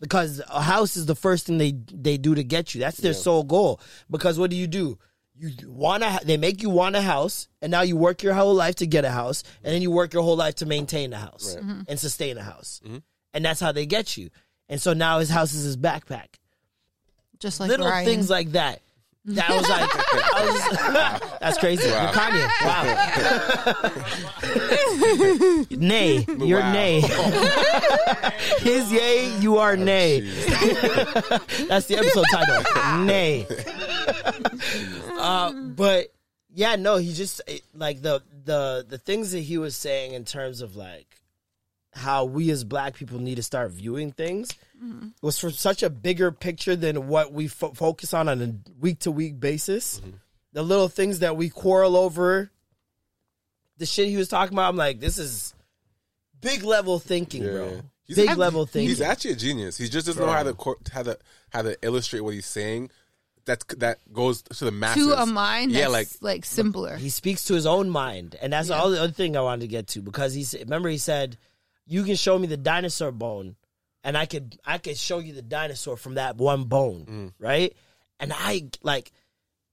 because 0.00 0.42
a 0.50 0.62
house 0.62 0.96
is 0.96 1.06
the 1.06 1.14
first 1.14 1.46
thing 1.46 1.58
they 1.58 1.72
they 1.92 2.16
do 2.18 2.34
to 2.34 2.42
get 2.42 2.74
you. 2.74 2.80
That's 2.80 2.98
their 2.98 3.14
sole 3.14 3.44
goal. 3.44 3.80
Because 4.10 4.38
what 4.38 4.50
do 4.50 4.56
you 4.56 4.66
do? 4.66 4.98
You 5.42 5.72
want 5.72 6.04
to 6.04 6.20
they 6.24 6.36
make 6.36 6.62
you 6.62 6.70
want 6.70 6.94
a 6.94 7.02
house 7.02 7.48
and 7.60 7.72
now 7.72 7.82
you 7.82 7.96
work 7.96 8.22
your 8.22 8.32
whole 8.32 8.54
life 8.54 8.76
to 8.76 8.86
get 8.86 9.04
a 9.04 9.10
house 9.10 9.42
and 9.64 9.74
then 9.74 9.82
you 9.82 9.90
work 9.90 10.12
your 10.12 10.22
whole 10.22 10.36
life 10.36 10.54
to 10.56 10.66
maintain 10.66 11.12
a 11.12 11.18
house 11.18 11.56
mm-hmm. 11.58 11.80
and 11.88 11.98
sustain 11.98 12.38
a 12.38 12.42
house. 12.42 12.80
Mm-hmm. 12.84 12.98
And 13.34 13.44
that's 13.44 13.58
how 13.58 13.72
they 13.72 13.84
get 13.84 14.16
you. 14.16 14.30
And 14.68 14.80
so 14.80 14.92
now 14.92 15.18
his 15.18 15.30
house 15.30 15.52
is 15.52 15.64
his 15.64 15.76
backpack. 15.76 16.36
just 17.40 17.58
like 17.58 17.70
Little 17.70 17.88
Ryan. 17.88 18.04
things 18.04 18.30
like 18.30 18.52
that. 18.52 18.82
That 19.24 19.50
was 19.50 19.68
like 19.68 19.90
I 20.34 21.18
was, 21.20 21.30
that's 21.40 21.58
crazy. 21.58 21.88
You're 21.88 22.08
Kanye. 22.08 22.48
Wow. 25.70 25.70
nay. 25.70 26.24
You're 26.38 26.62
nay. 26.62 27.00
His 28.60 28.92
yay, 28.92 29.36
you 29.38 29.58
are 29.58 29.72
oh, 29.72 29.76
nay. 29.76 30.20
That's 31.68 31.86
the 31.86 31.98
episode 31.98 32.24
title. 32.32 33.04
Nay. 33.04 33.46
uh, 35.18 35.52
but 35.52 36.12
yeah, 36.54 36.76
no, 36.76 36.96
he 36.96 37.12
just 37.12 37.40
it- 37.46 37.62
like 37.74 38.02
the 38.02 38.22
the 38.44 38.84
the 38.88 38.98
things 38.98 39.32
that 39.32 39.40
he 39.40 39.58
was 39.58 39.76
saying 39.76 40.12
in 40.14 40.24
terms 40.24 40.60
of 40.60 40.76
like 40.76 41.06
how 41.94 42.24
we 42.24 42.50
as 42.50 42.64
black 42.64 42.94
people 42.94 43.18
need 43.18 43.34
to 43.36 43.42
start 43.42 43.70
viewing 43.70 44.12
things 44.12 44.50
was 45.20 45.38
for 45.38 45.50
such 45.50 45.82
a 45.84 45.90
bigger 45.90 46.32
picture 46.32 46.74
than 46.74 47.06
what 47.06 47.32
we 47.32 47.46
fo- 47.46 47.70
focus 47.72 48.12
on 48.14 48.28
on 48.28 48.42
a 48.42 48.52
week 48.80 48.98
to 49.00 49.12
week 49.12 49.38
basis. 49.38 50.00
The 50.54 50.62
little 50.62 50.88
things 50.88 51.20
that 51.20 51.36
we 51.36 51.50
quarrel 51.50 51.96
over, 51.96 52.50
the 53.78 53.86
shit 53.86 54.08
he 54.08 54.16
was 54.16 54.28
talking 54.28 54.54
about, 54.54 54.68
I'm 54.70 54.76
like, 54.76 54.98
this 55.00 55.18
is 55.18 55.54
big 56.40 56.62
level 56.64 56.98
thinking, 56.98 57.44
Yeah. 57.44 57.50
bro. 57.52 57.80
He's- 58.04 58.16
big 58.16 58.28
I've- 58.30 58.40
level 58.40 58.66
thinking. 58.66 58.88
He's 58.88 59.00
actually 59.00 59.32
a 59.32 59.36
genius. 59.36 59.76
He 59.78 59.88
just 59.88 60.06
doesn't 60.06 60.20
know 60.24 60.32
how 60.32 60.42
to 60.42 60.56
how 60.92 61.02
to 61.04 61.18
how 61.50 61.62
to 61.62 61.76
illustrate 61.82 62.20
what 62.20 62.34
he's 62.34 62.46
saying. 62.46 62.90
That's 63.44 63.64
that 63.78 63.98
goes 64.12 64.42
to 64.42 64.64
the 64.64 64.70
masses. 64.70 65.06
to 65.06 65.20
a 65.20 65.26
mind 65.26 65.72
yeah, 65.72 65.88
that's 65.88 65.92
like 66.22 66.34
like 66.36 66.44
simpler. 66.44 66.96
he 66.96 67.08
speaks 67.10 67.44
to 67.46 67.54
his 67.54 67.66
own 67.66 67.90
mind, 67.90 68.36
and 68.40 68.52
that's 68.52 68.70
all 68.70 68.90
the 68.90 69.02
other 69.02 69.12
thing 69.12 69.36
I 69.36 69.40
wanted 69.40 69.62
to 69.62 69.68
get 69.68 69.88
to 69.88 70.00
because 70.02 70.32
he 70.34 70.44
said, 70.44 70.60
remember 70.60 70.88
he 70.88 70.98
said, 70.98 71.36
"You 71.86 72.04
can 72.04 72.14
show 72.16 72.38
me 72.38 72.46
the 72.46 72.56
dinosaur 72.56 73.10
bone, 73.10 73.56
and 74.04 74.16
I 74.16 74.26
could 74.26 74.58
I 74.64 74.78
could 74.78 74.96
show 74.96 75.18
you 75.18 75.32
the 75.32 75.42
dinosaur 75.42 75.96
from 75.96 76.14
that 76.14 76.36
one 76.36 76.64
bone, 76.64 77.04
mm. 77.08 77.32
right?" 77.38 77.74
And 78.20 78.32
I 78.32 78.68
like, 78.84 79.10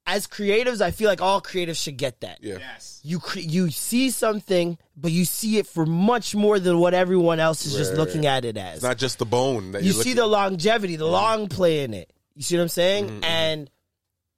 as 0.07 0.25
creatives, 0.25 0.81
I 0.81 0.89
feel 0.89 1.07
like 1.07 1.21
all 1.21 1.39
creatives 1.39 1.79
should 1.83 1.97
get 1.97 2.21
that. 2.21 2.39
yeah, 2.41 2.57
Yes. 2.57 2.99
You 3.03 3.19
cre- 3.19 3.39
you 3.39 3.69
see 3.69 4.09
something, 4.09 4.79
but 4.97 5.11
you 5.11 5.23
see 5.25 5.59
it 5.59 5.67
for 5.67 5.85
much 5.85 6.33
more 6.33 6.57
than 6.57 6.79
what 6.79 6.95
everyone 6.95 7.39
else 7.39 7.67
is 7.67 7.75
just 7.75 7.91
Right. 7.91 7.99
looking 7.99 8.25
at 8.25 8.45
it 8.45 8.57
as 8.57 8.77
it's 8.77 8.83
not 8.83 8.97
just 8.97 9.19
the 9.19 9.25
bone 9.27 9.73
that 9.73 9.83
you 9.83 9.91
you're 9.93 10.01
see 10.01 10.09
looking- 10.09 10.15
the 10.15 10.25
longevity, 10.25 10.95
the 10.95 11.05
mm. 11.05 11.11
long 11.11 11.47
play 11.47 11.83
in 11.83 11.93
it. 11.93 12.11
You 12.35 12.43
see 12.43 12.57
what 12.57 12.63
I'm 12.63 12.69
saying? 12.69 13.07
Mm-hmm, 13.07 13.23
And 13.23 13.69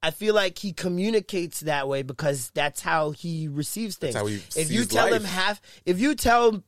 I 0.02 0.10
feel 0.10 0.34
like 0.34 0.58
he 0.58 0.72
communicates 0.72 1.60
that 1.60 1.86
way 1.86 2.02
because 2.02 2.50
that's 2.54 2.80
how 2.80 3.10
he 3.12 3.46
receives 3.48 3.96
things. 3.96 4.14
how 4.16 4.26
he 4.26 4.42
if 4.56 4.70
you 4.70 4.84
tell 4.84 5.12
him 5.12 5.24
half, 5.24 5.60
if 5.86 6.00
you 6.00 6.14
tell 6.14 6.62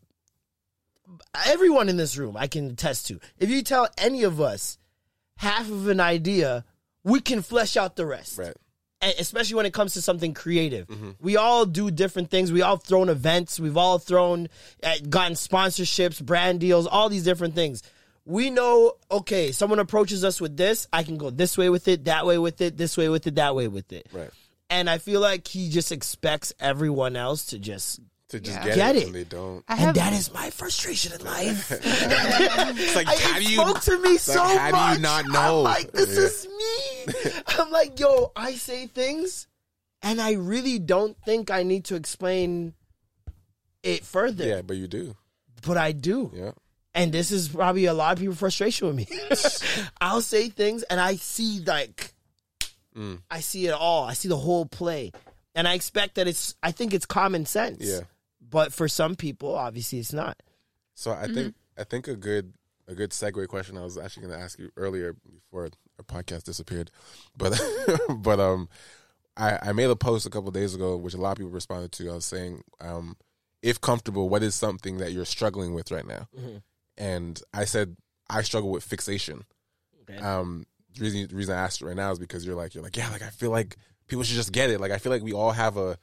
everyone 1.47 1.89
in 1.89 1.97
this 1.97 2.16
room, 2.16 2.37
I 2.37 2.47
can 2.47 2.70
attest 2.70 3.09
to, 3.09 3.18
if 3.39 3.51
you 3.51 3.62
tell 3.62 3.89
any 3.99 4.22
of 4.22 4.41
us 4.41 4.79
half 5.37 5.68
of 5.68 5.89
an 5.89 6.01
idea, 6.01 6.64
we 7.03 7.20
can 7.20 7.43
flesh 7.43 7.77
out 7.77 7.97
the 7.97 8.07
rest 8.07 8.39
right. 8.39 8.55
and 9.01 9.14
especially 9.18 9.57
when 9.57 9.66
it 9.66 9.75
comes 9.75 9.95
to 9.95 10.03
something 10.03 10.33
creative. 10.33 10.89
We 11.20 11.37
all 11.37 11.66
do 11.66 11.91
different 11.91 12.31
things. 12.31 12.53
We 12.53 12.62
all 12.62 12.77
thrown 12.77 13.09
events. 13.09 13.59
We've 13.59 13.77
all 13.77 13.99
thrown, 13.99 14.49
uh, 14.83 14.95
gotten 15.09 15.35
sponsorships, 15.35 16.25
brand 16.25 16.61
deals, 16.61 16.87
all 16.87 17.09
these 17.09 17.25
different 17.25 17.55
things. 17.55 17.83
We 18.27 18.49
know, 18.51 18.95
okay, 19.11 19.53
someone 19.53 19.79
approaches 19.79 20.25
us 20.25 20.41
with 20.41 20.57
this, 20.57 20.87
I 20.93 21.03
can 21.03 21.18
go 21.18 21.29
this 21.31 21.59
way 21.59 21.68
with 21.68 21.89
it, 21.89 22.05
that 22.07 22.25
way 22.25 22.39
with 22.39 22.61
it, 22.62 22.77
this 22.77 22.97
way 22.97 23.09
with 23.11 23.27
it, 23.27 23.35
that 23.35 23.55
way 23.55 23.68
with 23.68 23.93
it. 23.93 24.09
Right. 24.12 24.31
And 24.70 24.89
I 24.89 24.97
feel 24.99 25.20
like 25.20 25.47
he 25.47 25.68
just 25.68 25.93
expects 25.93 26.53
everyone 26.59 27.16
else 27.16 27.47
to 27.47 27.59
just. 27.59 28.01
To 28.29 28.41
just 28.41 28.57
Yeah. 28.57 28.64
get, 28.64 28.75
Get 28.77 28.97
it, 28.97 29.03
it. 29.03 29.07
and 29.09 29.14
they 29.14 29.25
don't. 29.25 29.62
I 29.68 29.72
And 29.75 29.81
have 29.81 29.95
that 29.97 30.12
is 30.14 30.33
my 30.33 30.49
frustration 30.49 31.12
in 31.12 31.22
life. 31.27 31.70
It's 31.70 32.97
like 32.97 33.07
I, 33.07 33.14
how 33.14 33.37
it 33.37 33.43
do 33.45 33.53
you 33.53 33.61
spoke 33.61 33.81
to 33.83 33.99
me 34.01 34.16
so 34.16 34.43
like, 34.43 34.59
how 34.59 34.70
much. 34.70 34.91
do 34.93 34.97
you 34.97 35.03
not 35.03 35.25
know? 35.29 35.59
I'm 35.59 35.62
like, 35.64 35.93
this 35.93 36.16
Yeah. 36.16 36.25
is 36.25 36.49
me. 37.27 37.33
I'm 37.59 37.70
like, 37.70 38.01
yo, 38.01 38.33
I 38.35 38.55
say 38.55 38.87
things, 38.87 39.47
and 40.01 40.18
I 40.18 40.33
really 40.33 40.79
don't 40.79 41.14
think 41.27 41.51
I 41.51 41.62
need 41.62 41.85
to 41.85 41.95
explain 41.97 42.72
it 43.83 44.03
further. 44.07 44.47
Yeah, 44.47 44.62
but 44.62 44.79
you 44.79 44.89
do. 44.89 45.14
But 45.66 45.77
I 45.77 45.93
do. 45.93 46.31
Yeah. 46.35 46.53
And 46.95 47.12
this 47.12 47.32
is 47.32 47.49
probably 47.49 47.86
a 47.86 47.95
lot 47.95 48.12
of 48.12 48.20
people 48.20 48.36
frustration 48.36 48.86
with 48.86 48.97
me. 48.97 49.09
I'll 50.01 50.20
say 50.20 50.49
things, 50.49 50.84
and 50.84 51.01
I 51.01 51.16
see 51.16 51.61
like, 51.66 52.14
Mm. 52.97 53.22
I 53.30 53.40
see 53.40 53.66
it 53.66 53.72
all. 53.72 54.05
I 54.05 54.12
see 54.12 54.28
the 54.28 54.36
whole 54.36 54.66
play, 54.66 55.12
and 55.55 55.66
I 55.66 55.74
expect 55.74 56.14
that 56.14 56.28
it's. 56.28 56.55
I 56.62 56.70
think 56.70 56.95
it's 56.95 57.07
common 57.07 57.45
sense. 57.47 57.78
Yeah. 57.80 58.01
But 58.40 58.72
for 58.72 58.88
some 58.88 59.16
people, 59.16 59.55
obviously, 59.55 59.99
it's 59.99 60.12
not. 60.12 60.40
So 60.95 61.11
I 61.11 61.26
think 61.26 61.55
I 61.76 61.84
think 61.84 62.07
a 62.07 62.14
good 62.14 62.55
a 62.86 62.95
good 62.95 63.11
segue 63.11 63.49
question 63.49 63.76
I 63.76 63.82
was 63.82 63.99
actually 63.99 64.26
going 64.26 64.38
to 64.38 64.45
ask 64.45 64.59
you 64.59 64.70
earlier 64.76 65.16
before 65.32 65.70
our 65.99 66.05
podcast 66.05 66.45
disappeared, 66.45 66.90
but 67.36 67.61
but 68.18 68.38
um, 68.38 68.68
I 69.36 69.59
I 69.61 69.72
made 69.72 69.90
a 69.90 69.97
post 69.97 70.26
a 70.26 70.30
couple 70.30 70.51
days 70.53 70.74
ago 70.74 70.97
which 70.97 71.14
a 71.14 71.18
lot 71.18 71.32
of 71.32 71.38
people 71.38 71.51
responded 71.51 71.90
to. 71.92 72.11
I 72.11 72.14
was 72.14 72.24
saying 72.24 72.62
um, 72.80 73.16
if 73.61 73.80
comfortable, 73.80 74.28
what 74.28 74.45
is 74.45 74.55
something 74.55 74.99
that 74.99 75.12
you're 75.12 75.24
struggling 75.24 75.74
with 75.74 75.90
right 75.90 76.07
now? 76.07 76.28
And 76.97 77.40
I 77.53 77.64
said 77.64 77.97
I 78.28 78.42
struggle 78.42 78.70
with 78.70 78.84
fixation. 78.84 79.45
Okay. 80.03 80.18
Um, 80.20 80.66
the 80.95 81.01
reason 81.03 81.26
the 81.28 81.34
reason 81.36 81.55
I 81.57 81.61
asked 81.62 81.82
right 81.82 81.97
now 81.97 82.12
is 82.12 82.18
because 82.18 82.47
you're 82.47 82.55
like 82.55 82.74
you're 82.74 82.84
like 82.84 82.97
yeah 82.97 83.11
like 83.11 83.22
I 83.22 83.30
feel 83.30 83.51
like 83.51 83.76
people 84.07 84.22
should 84.24 84.36
just 84.36 84.53
get 84.53 84.70
it. 84.70 84.80
Like 84.80 84.92
I 84.92 84.99
feel 84.99 85.11
like 85.12 85.22
we 85.22 85.32
all 85.32 85.53
have 85.53 85.76
a 85.76 85.99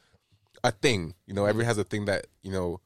a 0.63 0.71
thing. 0.71 1.13
You 1.25 1.33
know, 1.33 1.45
everyone 1.45 1.65
has 1.67 1.77
a 1.77 1.83
thing 1.83 2.05
that 2.05 2.27
you 2.41 2.51
know 2.51 2.79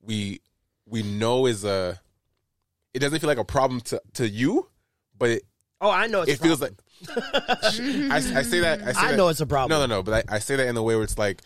we 0.00 0.40
we 0.86 1.02
know 1.02 1.46
is 1.46 1.64
a. 1.64 2.00
It 2.94 2.98
doesn't 2.98 3.20
feel 3.20 3.28
like 3.28 3.38
a 3.38 3.44
problem 3.44 3.80
to 3.82 4.02
to 4.14 4.28
you, 4.28 4.68
but 5.16 5.30
it, 5.30 5.42
Oh, 5.80 5.90
I 5.90 6.06
know. 6.06 6.22
It's 6.22 6.32
it 6.34 6.40
feels 6.40 6.60
like. 6.60 6.74
I, 7.08 8.16
I 8.16 8.20
say 8.42 8.60
that. 8.60 8.82
I, 8.82 8.92
say 8.92 9.00
I 9.00 9.10
that- 9.10 9.16
know 9.16 9.28
it's 9.28 9.40
a 9.40 9.46
problem. 9.46 9.70
No, 9.76 9.84
no, 9.84 9.96
no. 9.96 10.02
But 10.04 10.30
I, 10.30 10.36
I 10.36 10.38
say 10.38 10.54
that 10.56 10.68
in 10.68 10.76
a 10.76 10.82
way 10.82 10.94
where 10.94 11.02
it's 11.02 11.18
like, 11.18 11.42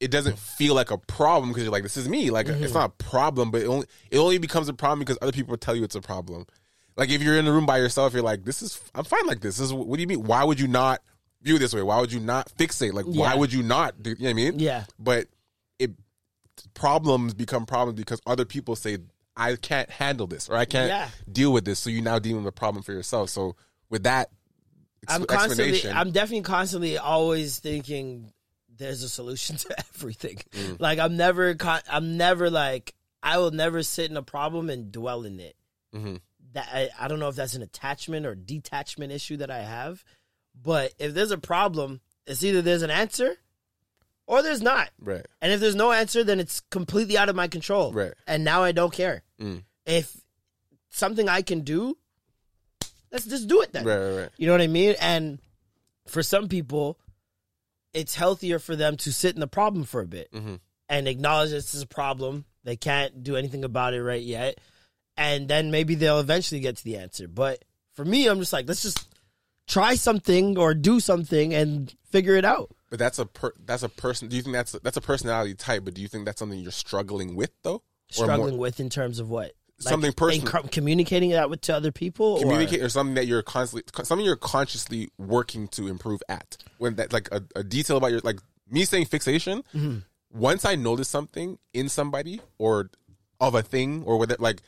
it 0.00 0.10
doesn't 0.10 0.38
feel 0.38 0.74
like 0.74 0.90
a 0.90 0.98
problem 0.98 1.50
because 1.50 1.62
you're 1.62 1.72
like, 1.72 1.82
this 1.84 1.96
is 1.96 2.08
me. 2.08 2.30
Like 2.30 2.46
Mm-hmm. 2.46 2.64
it's 2.64 2.74
not 2.74 2.90
a 2.90 3.04
problem, 3.04 3.50
but 3.50 3.62
it 3.62 3.66
only 3.66 3.86
it 4.10 4.18
only 4.18 4.38
becomes 4.38 4.68
a 4.68 4.74
problem 4.74 4.98
because 5.00 5.18
other 5.22 5.32
people 5.32 5.56
tell 5.56 5.74
you 5.76 5.84
it's 5.84 5.94
a 5.94 6.00
problem. 6.00 6.46
Like 6.96 7.10
if 7.10 7.22
you're 7.22 7.36
in 7.38 7.44
the 7.44 7.52
room 7.52 7.66
by 7.66 7.78
yourself, 7.78 8.12
you're 8.12 8.22
like, 8.22 8.44
this 8.44 8.60
is 8.62 8.80
I'm 8.94 9.04
fine 9.04 9.26
like 9.26 9.40
this. 9.40 9.56
This 9.56 9.66
is 9.66 9.72
what 9.72 9.96
do 9.96 10.00
you 10.00 10.06
mean? 10.06 10.24
Why 10.24 10.44
would 10.44 10.60
you 10.60 10.68
not 10.68 11.00
view 11.42 11.56
it 11.56 11.58
this 11.60 11.74
way? 11.74 11.82
Why 11.82 12.00
would 12.00 12.12
you 12.12 12.20
not 12.20 12.50
fixate? 12.56 12.92
Like 12.92 13.06
why 13.06 13.34
would 13.34 13.52
you 13.52 13.62
not 13.62 14.02
do? 14.02 14.10
You 14.10 14.16
know 14.16 14.24
what 14.24 14.30
I 14.30 14.34
mean? 14.34 14.58
Yeah. 14.58 14.84
But 14.98 15.26
it 15.78 15.92
problems 16.74 17.34
become 17.34 17.66
problems 17.66 17.96
because 17.98 18.20
other 18.26 18.44
people 18.44 18.76
say 18.76 18.98
I 19.36 19.56
can't 19.56 19.90
handle 19.90 20.26
this 20.26 20.48
or 20.48 20.56
I 20.56 20.64
can't 20.64 20.88
Yeah. 20.88 21.08
deal 21.30 21.52
with 21.52 21.64
this. 21.64 21.78
So 21.78 21.90
you 21.90 22.00
now 22.02 22.18
dealing 22.18 22.44
with 22.44 22.52
a 22.54 22.56
problem 22.56 22.82
for 22.82 22.92
yourself. 22.92 23.30
So 23.30 23.56
with 23.90 24.04
that 24.04 24.30
ex- 25.02 25.12
I'm 25.14 25.24
constantly, 25.24 25.70
explanation, 25.70 25.96
I'm 25.96 26.10
definitely 26.12 26.42
constantly 26.42 26.98
always 26.98 27.58
thinking 27.58 28.32
there's 28.76 29.02
a 29.02 29.08
solution 29.08 29.56
to 29.58 29.78
everything. 29.94 30.38
Like 30.78 30.98
I'm 30.98 31.16
never, 31.16 31.54
con- 31.54 31.80
I'm 31.90 32.16
never 32.16 32.50
like, 32.50 32.94
I 33.22 33.38
will 33.38 33.50
never 33.50 33.82
sit 33.82 34.10
in 34.10 34.16
a 34.16 34.22
problem 34.22 34.68
and 34.70 34.90
dwell 34.92 35.24
in 35.24 35.40
it. 35.40 35.56
Mhm. 35.94 36.20
That 36.52 36.68
I, 36.72 36.88
I 37.00 37.08
don't 37.08 37.18
know 37.18 37.28
if 37.28 37.36
that's 37.36 37.54
an 37.54 37.62
attachment 37.62 38.26
or 38.26 38.34
detachment 38.34 39.12
issue 39.12 39.38
that 39.38 39.50
I 39.50 39.62
have, 39.62 40.04
but 40.60 40.92
if 40.98 41.14
there's 41.14 41.30
a 41.32 41.38
problem, 41.38 42.00
it's 42.26 42.42
either 42.44 42.62
there's 42.62 42.82
an 42.82 42.90
answer 42.90 43.34
or 44.26 44.42
there's 44.42 44.62
not. 44.62 44.90
right, 45.00 45.26
And 45.42 45.52
if 45.52 45.60
there's 45.60 45.74
no 45.74 45.92
answer, 45.92 46.22
then 46.24 46.40
it's 46.40 46.60
completely 46.70 47.18
out 47.18 47.28
of 47.28 47.36
my 47.36 47.48
control. 47.48 47.92
Right. 47.92 48.12
And 48.26 48.44
now 48.44 48.62
I 48.62 48.72
don't 48.72 48.92
care. 48.92 49.22
Mm. 49.40 49.64
If 49.84 50.16
something 50.90 51.28
I 51.28 51.42
can 51.42 51.60
do, 51.60 51.96
let's 53.12 53.26
just 53.26 53.48
do 53.48 53.60
it 53.62 53.72
then. 53.72 53.84
right, 53.84 53.96
right, 53.98 54.16
right. 54.22 54.28
You 54.36 54.46
know 54.46 54.52
what 54.52 54.62
I 54.62 54.66
mean? 54.68 54.94
And 55.00 55.38
for 56.06 56.22
some 56.22 56.48
people, 56.48 56.98
it's 57.94 58.14
healthier 58.16 58.58
for 58.58 58.76
them 58.76 58.96
to 58.98 59.12
sit 59.12 59.34
in 59.34 59.40
the 59.40 59.46
problem 59.46 59.84
for 59.84 60.00
a 60.00 60.06
bit 60.06 60.30
Mhm. 60.32 60.60
and 60.88 61.08
acknowledge 61.08 61.50
this 61.50 61.74
is 61.74 61.82
a 61.82 61.86
problem. 61.86 62.44
They 62.64 62.76
can't 62.76 63.22
do 63.22 63.36
anything 63.36 63.64
about 63.64 63.94
it 63.94 64.02
right 64.02 64.22
yet. 64.22 64.58
And 65.16 65.48
then 65.48 65.70
maybe 65.70 65.94
they'll 65.94 66.18
eventually 66.20 66.60
get 66.60 66.76
to 66.78 66.84
the 66.84 66.96
answer. 66.96 67.28
But 67.28 67.64
for 67.92 68.04
me, 68.04 68.26
I'm 68.26 68.40
just 68.40 68.52
like, 68.52 68.66
let's 68.66 68.82
just 68.82 69.06
try 69.68 69.94
something 69.94 70.58
or 70.58 70.74
do 70.74 70.98
something 71.00 71.54
and 71.54 71.94
figure 72.10 72.34
it 72.36 72.44
out. 72.44 72.74
But 72.90 72.98
that's 72.98 73.18
a 73.18 73.26
per, 73.26 73.52
that's 73.64 73.82
a 73.82 73.88
person. 73.88 74.28
Do 74.28 74.36
you 74.36 74.42
think 74.42 74.54
that's 74.54 74.72
that's 74.82 74.96
a 74.96 75.00
personality 75.00 75.54
type? 75.54 75.84
But 75.84 75.94
do 75.94 76.02
you 76.02 76.08
think 76.08 76.24
that's 76.24 76.38
something 76.38 76.58
you're 76.58 76.70
struggling 76.72 77.34
with 77.36 77.50
though? 77.62 77.82
Or 78.18 78.26
more- 78.26 78.26
Struggling 78.26 78.58
with 78.58 78.80
in 78.80 78.90
terms 78.90 79.18
of 79.20 79.28
what? 79.30 79.54
Something 79.90 80.12
personal. 80.12 80.50
co- 80.50 80.68
communicating 80.68 81.30
that 81.30 81.48
with 81.50 81.60
to 81.62 81.74
other 81.76 81.92
people? 81.92 82.34
or- 82.34 82.40
communicate 82.40 82.82
or 82.82 82.88
something 82.88 83.14
that 83.14 83.26
you're 83.26 83.42
constantly 83.42 83.84
something 84.04 84.24
you're 84.24 84.36
consciously 84.36 85.08
working 85.18 85.68
to 85.68 85.86
improve 85.88 86.22
at 86.28 86.56
when 86.78 86.94
that 86.96 87.12
like 87.12 87.28
a, 87.32 87.42
a 87.56 87.62
detail 87.62 87.96
about 87.96 88.10
your 88.10 88.20
like 88.20 88.38
me 88.70 88.84
saying 88.84 89.06
fixation 89.06 89.62
Mm-hmm. 89.74 89.98
once 90.32 90.64
i 90.64 90.74
notice 90.74 91.08
something 91.08 91.58
in 91.72 91.88
somebody 91.88 92.40
or 92.58 92.90
of 93.40 93.54
a 93.54 93.62
thing 93.62 94.02
or 94.06 94.16
whether 94.18 94.36
like 94.38 94.62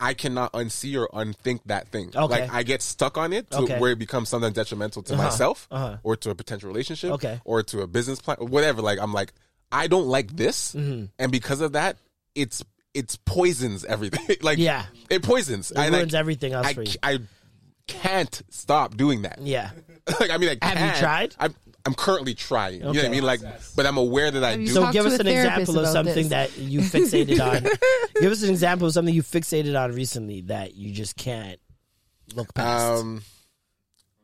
i 0.00 0.12
cannot 0.14 0.52
unsee 0.52 0.98
or 1.00 1.08
unthink 1.14 1.60
that 1.66 1.88
thing 1.88 2.08
Okay. 2.14 2.40
like 2.42 2.52
i 2.52 2.62
get 2.62 2.82
stuck 2.82 3.16
on 3.16 3.32
it 3.32 3.50
to 3.50 3.58
Okay. 3.58 3.78
where 3.78 3.92
it 3.92 3.98
becomes 3.98 4.28
something 4.28 4.52
detrimental 4.52 5.02
to 5.04 5.14
Uh-huh. 5.14 5.22
myself 5.22 5.66
Uh-huh. 5.70 5.96
or 6.02 6.16
to 6.16 6.30
a 6.30 6.34
potential 6.34 6.68
relationship 6.68 7.12
Okay. 7.12 7.40
or 7.44 7.62
to 7.62 7.80
a 7.80 7.86
business 7.86 8.20
plan 8.20 8.36
or 8.40 8.46
whatever 8.46 8.82
like 8.82 8.98
i'm 9.00 9.12
like 9.12 9.32
i 9.72 9.86
don't 9.86 10.06
like 10.06 10.36
this 10.36 10.74
Mm-hmm. 10.74 11.06
and 11.18 11.32
because 11.32 11.60
of 11.60 11.72
that 11.72 11.96
it's 12.34 12.62
it's 12.94 13.16
poisons 13.16 13.84
everything 13.84 14.36
like 14.42 14.58
Yeah. 14.58 14.84
it 15.10 15.22
poisons 15.22 15.70
It 15.70 15.78
And, 15.78 15.92
like, 15.92 16.00
ruins 16.00 16.14
everything 16.14 16.52
else 16.52 16.66
I, 16.66 16.74
for 16.74 16.82
you. 16.82 16.86
c- 16.92 16.98
I 17.02 17.18
can't 17.86 18.42
stop 18.50 18.96
doing 18.96 19.22
that. 19.22 19.38
Yeah. 19.42 19.70
like 20.20 20.30
I 20.30 20.38
mean, 20.38 20.56
I 20.62 20.66
Have 20.66 20.94
you 20.94 21.00
tried? 21.00 21.34
I'm 21.38 21.54
I'm 21.86 21.92
currently 21.94 22.34
trying. 22.34 22.76
You 22.76 22.80
know 22.84 22.88
what 22.92 23.04
I 23.04 23.08
mean? 23.10 23.24
Like, 23.24 23.40
but 23.76 23.84
I'm 23.84 23.98
aware 23.98 24.30
that 24.30 24.42
I 24.42 24.52
Have 24.52 24.60
do. 24.60 24.66
So 24.68 24.90
give 24.90 25.04
us 25.04 25.18
an 25.18 25.26
example 25.26 25.78
of 25.78 25.86
something 25.88 26.14
this. 26.14 26.54
that 26.54 26.56
you 26.56 26.80
fixated 26.80 27.38
on. 27.40 27.62
give 28.22 28.32
us 28.32 28.42
an 28.42 28.48
example 28.48 28.86
of 28.86 28.94
something 28.94 29.14
you 29.14 29.22
fixated 29.22 29.78
on 29.78 29.92
recently 29.92 30.40
that 30.42 30.74
you 30.74 30.92
just 30.94 31.14
can't 31.16 31.60
look 32.34 32.54
past. 32.54 33.02
um, 33.02 33.22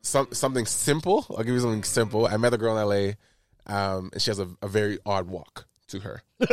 some 0.01 0.27
something 0.31 0.65
simple. 0.65 1.27
I'll 1.29 1.43
give 1.43 1.53
you 1.53 1.59
something 1.59 1.83
simple. 1.83 2.25
I 2.25 2.37
met 2.37 2.51
a 2.53 2.57
girl 2.57 2.75
in 2.77 2.81
L.A. 2.81 3.15
Um, 3.67 4.09
and 4.11 4.19
she 4.19 4.31
has 4.31 4.39
a, 4.39 4.47
a 4.63 4.67
very 4.67 4.97
odd 5.05 5.27
walk 5.27 5.67
to 5.91 5.99
her. 6.01 6.21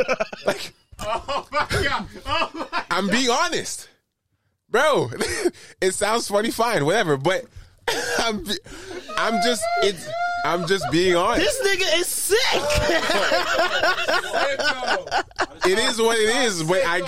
like, 0.47 0.73
oh 1.01 1.47
my 1.51 1.67
god! 1.71 2.07
Oh 2.27 2.69
my 2.73 2.85
I'm 2.91 3.09
being 3.09 3.31
honest, 3.31 3.89
bro. 4.69 5.11
it 5.81 5.93
sounds 5.95 6.29
funny, 6.29 6.51
fine, 6.51 6.85
whatever. 6.85 7.17
But 7.17 7.45
I'm, 8.19 8.45
be- 8.45 8.59
I'm 9.17 9.43
just, 9.43 9.63
it's, 9.83 10.09
I'm 10.45 10.67
just 10.67 10.85
being 10.93 11.17
honest. 11.17 11.41
this 11.61 11.77
nigga 11.77 12.01
is 12.01 12.07
sick. 12.07 12.39
It 15.67 15.79
is 15.79 15.99
what 16.01 16.19
it 16.19 16.35
is. 16.45 16.63
But 16.63 16.83
I, 16.85 17.01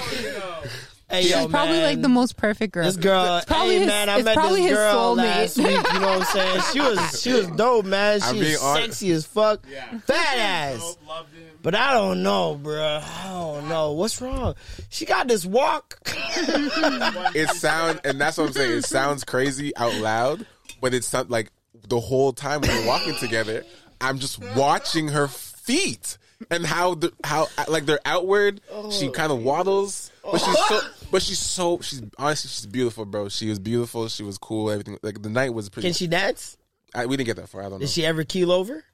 hey, 1.11 1.23
She's 1.23 1.31
yo, 1.31 1.49
probably 1.49 1.75
man. 1.77 1.83
like 1.85 2.03
the 2.03 2.09
most 2.09 2.37
perfect 2.37 2.73
girl. 2.75 2.85
This 2.85 2.97
girl, 2.97 3.37
It's 3.39 3.47
probably 3.47 3.75
hey 3.75 3.79
his, 3.81 3.87
man, 3.89 4.09
I 4.09 4.17
it's 4.17 4.25
met 4.25 4.35
probably 4.37 4.61
this 4.63 4.71
his 4.71 4.79
girl 4.79 5.17
soulmate. 5.17 5.17
last 5.17 5.57
week. 5.59 5.67
You 5.67 6.01
know 6.01 6.19
what 6.19 6.21
I'm 6.21 6.25
saying? 6.25 6.63
She 6.73 6.81
was 6.81 7.23
she 7.23 7.33
was 7.33 7.47
dope, 7.49 7.85
man. 7.87 8.21
I'm 8.23 8.35
being 8.35 8.53
was 8.61 8.61
sexy 8.79 9.11
as 9.13 9.27
fuck, 9.27 9.65
fat 10.07 10.37
ass. 10.39 10.97
Loved 11.07 11.35
him. 11.35 11.50
But 11.63 11.75
I 11.75 11.93
don't 11.93 12.23
know, 12.23 12.55
bro. 12.55 13.01
I 13.03 13.25
don't 13.29 13.69
know 13.69 13.93
what's 13.93 14.21
wrong. 14.21 14.55
She 14.89 15.05
got 15.05 15.29
this 15.29 15.45
walk. 15.45 15.99
it 16.07 17.51
sound 17.51 18.01
and 18.05 18.21
that's 18.21 18.39
what 18.39 18.49
I'm 18.49 18.53
saying. 18.53 18.79
It 18.79 18.85
sounds 18.85 19.25
crazy 19.25 19.77
out 19.77 19.95
loud, 19.97 20.47
but 20.81 20.95
it's 20.95 21.13
not 21.13 21.29
like 21.29 21.51
the 21.89 22.01
whole 22.01 22.33
time 22.33 22.63
we're 22.63 22.87
walking 22.87 23.15
together, 23.17 23.65
I'm 24.01 24.19
just 24.19 24.39
watching 24.57 25.09
her 25.09 25.29
feet 25.29 26.17
and 26.51 26.65
how 26.65 26.95
the 26.95 27.13
how 27.23 27.49
like 27.69 27.85
they're 27.85 28.01
outward. 28.05 28.61
She 28.91 29.09
oh. 29.09 29.11
kind 29.11 29.31
of 29.33 29.43
waddles, 29.43 30.11
but 30.23 30.39
she's 30.39 30.67
so 30.67 30.81
but 31.11 31.23
she's 31.23 31.39
so 31.39 31.81
she's 31.81 32.03
honestly 32.19 32.49
she's 32.49 32.67
beautiful, 32.67 33.05
bro. 33.05 33.29
She 33.29 33.49
was 33.49 33.59
beautiful. 33.59 34.09
She 34.09 34.23
was 34.23 34.39
cool. 34.39 34.71
Everything 34.71 34.99
like 35.03 35.21
the 35.23 35.29
night 35.29 35.53
was 35.53 35.69
pretty. 35.69 35.89
Can 35.89 35.95
she 35.95 36.07
dance? 36.07 36.57
I, 36.95 37.07
we 37.07 37.17
didn't 37.17 37.27
get 37.27 37.37
that 37.37 37.49
far. 37.49 37.61
I 37.61 37.65
don't 37.65 37.73
know. 37.73 37.79
Did 37.81 37.91
she 37.91 38.05
ever 38.05 38.25
keel 38.25 38.51
over? 38.51 38.85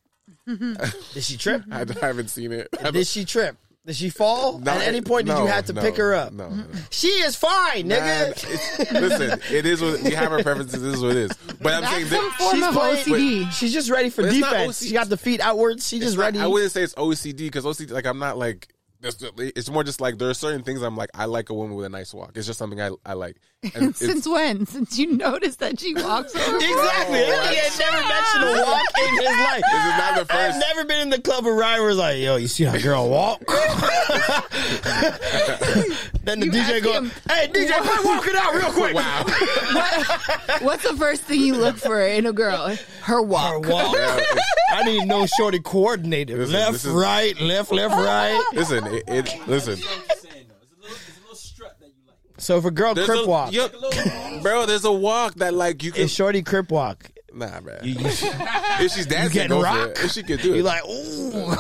Mm-hmm. 0.48 0.74
Did 1.14 1.22
she 1.22 1.36
trip? 1.36 1.62
I, 1.70 1.80
I 1.80 2.06
haven't 2.06 2.28
seen 2.28 2.52
it. 2.52 2.68
I 2.78 2.84
don't- 2.84 2.92
Did 2.94 3.06
she 3.06 3.24
trip? 3.24 3.56
Did 3.84 3.94
she 3.94 4.10
fall? 4.10 4.58
No, 4.58 4.72
At 4.72 4.82
any 4.82 5.00
point, 5.00 5.26
did 5.26 5.34
no, 5.34 5.42
you 5.42 5.46
have 5.46 5.66
to 5.66 5.72
no, 5.72 5.80
pick 5.80 5.96
her 5.96 6.12
up? 6.12 6.32
No, 6.32 6.48
no. 6.48 6.64
Mm-hmm. 6.64 6.78
She 6.90 7.06
is 7.06 7.36
fine, 7.36 7.86
Man, 7.86 8.32
nigga. 8.32 8.80
it's, 8.80 8.92
listen, 8.92 9.40
it 9.54 9.64
is 9.64 9.80
what 9.80 10.02
we 10.02 10.10
have 10.10 10.32
our 10.32 10.42
preferences. 10.42 10.82
This 10.82 10.94
is 10.94 11.00
what 11.02 11.12
it 11.12 11.18
is. 11.18 11.32
But 11.60 11.74
I'm 11.74 11.84
saying 11.84 12.08
That's 12.08 12.10
that, 12.10 12.36
some 12.38 12.50
form 12.50 12.62
of 12.64 12.74
playing- 13.04 13.44
OCD. 13.44 13.52
She's 13.52 13.72
just 13.72 13.88
ready 13.88 14.10
for 14.10 14.22
But 14.22 14.32
it's 14.32 14.38
not 14.40 14.50
defense. 14.54 14.82
OCD. 14.82 14.88
She 14.88 14.92
got 14.92 15.08
the 15.08 15.16
feet 15.16 15.40
outwards. 15.40 15.86
She 15.86 15.96
It's 15.98 16.06
just 16.06 16.16
not- 16.16 16.24
ready. 16.24 16.40
I 16.40 16.46
wouldn't 16.48 16.72
say 16.72 16.82
it's 16.82 16.94
OCD 16.94 17.36
because 17.38 17.64
OCD, 17.64 17.92
like 17.92 18.06
I'm 18.06 18.18
not 18.18 18.36
like. 18.38 18.68
It's, 19.02 19.22
it's 19.38 19.70
more 19.70 19.84
just 19.84 20.00
like 20.00 20.18
there 20.18 20.30
are 20.30 20.34
certain 20.34 20.62
things 20.62 20.82
I'm 20.82 20.96
like 20.96 21.10
I 21.14 21.26
like 21.26 21.50
a 21.50 21.54
woman 21.54 21.76
with 21.76 21.84
a 21.86 21.88
nice 21.90 22.12
walk. 22.12 22.32
It's 22.34 22.46
just 22.46 22.58
something 22.58 22.80
I 22.80 22.90
I 23.04 23.12
like. 23.12 23.36
And 23.74 23.84
it's, 23.90 23.98
Since 23.98 24.26
when? 24.28 24.66
Since 24.66 24.98
you 24.98 25.16
noticed 25.16 25.58
that 25.60 25.78
she 25.80 25.94
walks 25.94 26.34
over. 26.36 26.56
Exactly. 26.56 27.18
Bro, 27.26 27.40
he 27.48 27.56
had 27.56 27.78
never 27.78 28.02
mentioned 28.08 28.44
a 28.44 28.62
walk 28.64 28.82
in 28.98 29.14
his 29.16 29.26
life. 29.26 29.62
This 29.72 29.84
is 29.84 29.96
not 29.98 30.14
the 30.14 30.20
I've 30.20 30.28
first. 30.28 30.58
never 30.60 30.84
been 30.84 31.00
in 31.00 31.10
the 31.10 31.20
club 31.20 31.44
where 31.44 31.54
Ryan 31.54 31.84
was 31.84 31.96
like, 31.98 32.18
"Yo, 32.18 32.36
you 32.36 32.48
see 32.48 32.64
that 32.64 32.82
girl 32.82 33.08
walk?" 33.08 33.40
then 36.24 36.40
the 36.40 36.46
You 36.46 36.52
DJ 36.52 36.74
ask 36.76 36.84
go, 36.84 36.92
him, 36.92 37.10
"Hey, 37.28 37.48
DJ, 37.48 37.78
quit 37.80 38.04
walking 38.04 38.34
out 38.36 38.54
real 38.54 38.72
quick." 38.72 38.94
wow. 38.94 39.24
What's 40.62 40.82
the 40.88 40.96
first 40.96 41.22
thing 41.22 41.40
you 41.40 41.54
look 41.54 41.76
for 41.76 42.00
in 42.00 42.26
a 42.26 42.32
girl? 42.32 42.76
Her 43.02 43.22
walk. 43.22 43.64
Her 43.64 43.70
walk. 43.72 43.94
Yeah, 43.96 44.20
I 44.70 44.82
need 44.84 45.06
no 45.06 45.26
shorty 45.26 45.60
coordinated. 45.60 46.38
Listen, 46.38 46.52
left, 46.54 46.74
is- 46.76 46.86
right, 46.86 47.38
left, 47.40 47.72
left, 47.72 47.94
right. 47.94 48.42
listen, 48.52 48.84
it, 48.86 49.04
it 49.08 49.48
listen. 49.48 49.76
Saying 49.76 50.46
though, 50.48 50.54
it's 50.62 50.72
a 50.72 50.80
little, 50.80 50.96
it's 50.96 51.16
a 51.18 51.20
little 51.20 51.34
strut 51.36 51.78
that 51.80 51.86
you 51.88 51.92
like. 52.06 52.35
So 52.46 52.56
if 52.58 52.64
a 52.64 52.70
girl 52.70 52.94
There's 52.94 53.08
crip 53.08 53.24
a, 53.24 53.28
walk, 53.28 53.50
yo- 53.50 53.68
bro, 54.40 54.66
there's 54.66 54.84
a 54.84 54.92
walk 54.92 55.34
that 55.34 55.52
like 55.52 55.82
you 55.82 55.90
can. 55.90 56.02
is 56.02 56.12
shorty 56.14 56.44
crip 56.44 56.70
walk, 56.70 57.10
Nah, 57.34 57.60
man. 57.60 57.80
you, 57.82 57.94
you, 57.94 57.98
if 58.06 58.92
she's 58.92 59.04
dancing, 59.06 59.32
getting 59.32 59.48
go 59.48 59.62
rock? 59.62 59.90
If 59.96 60.12
she 60.12 60.22
can 60.22 60.38
do 60.38 60.54
it, 60.54 60.58
you 60.58 60.62
like, 60.62 60.84
ooh. 60.86 61.56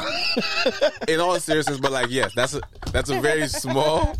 in 1.08 1.18
all 1.18 1.40
seriousness, 1.40 1.80
but 1.80 1.90
like, 1.90 2.06
yes, 2.10 2.32
that's 2.36 2.54
a 2.54 2.60
that's 2.92 3.10
a 3.10 3.20
very 3.20 3.48
small, 3.48 4.14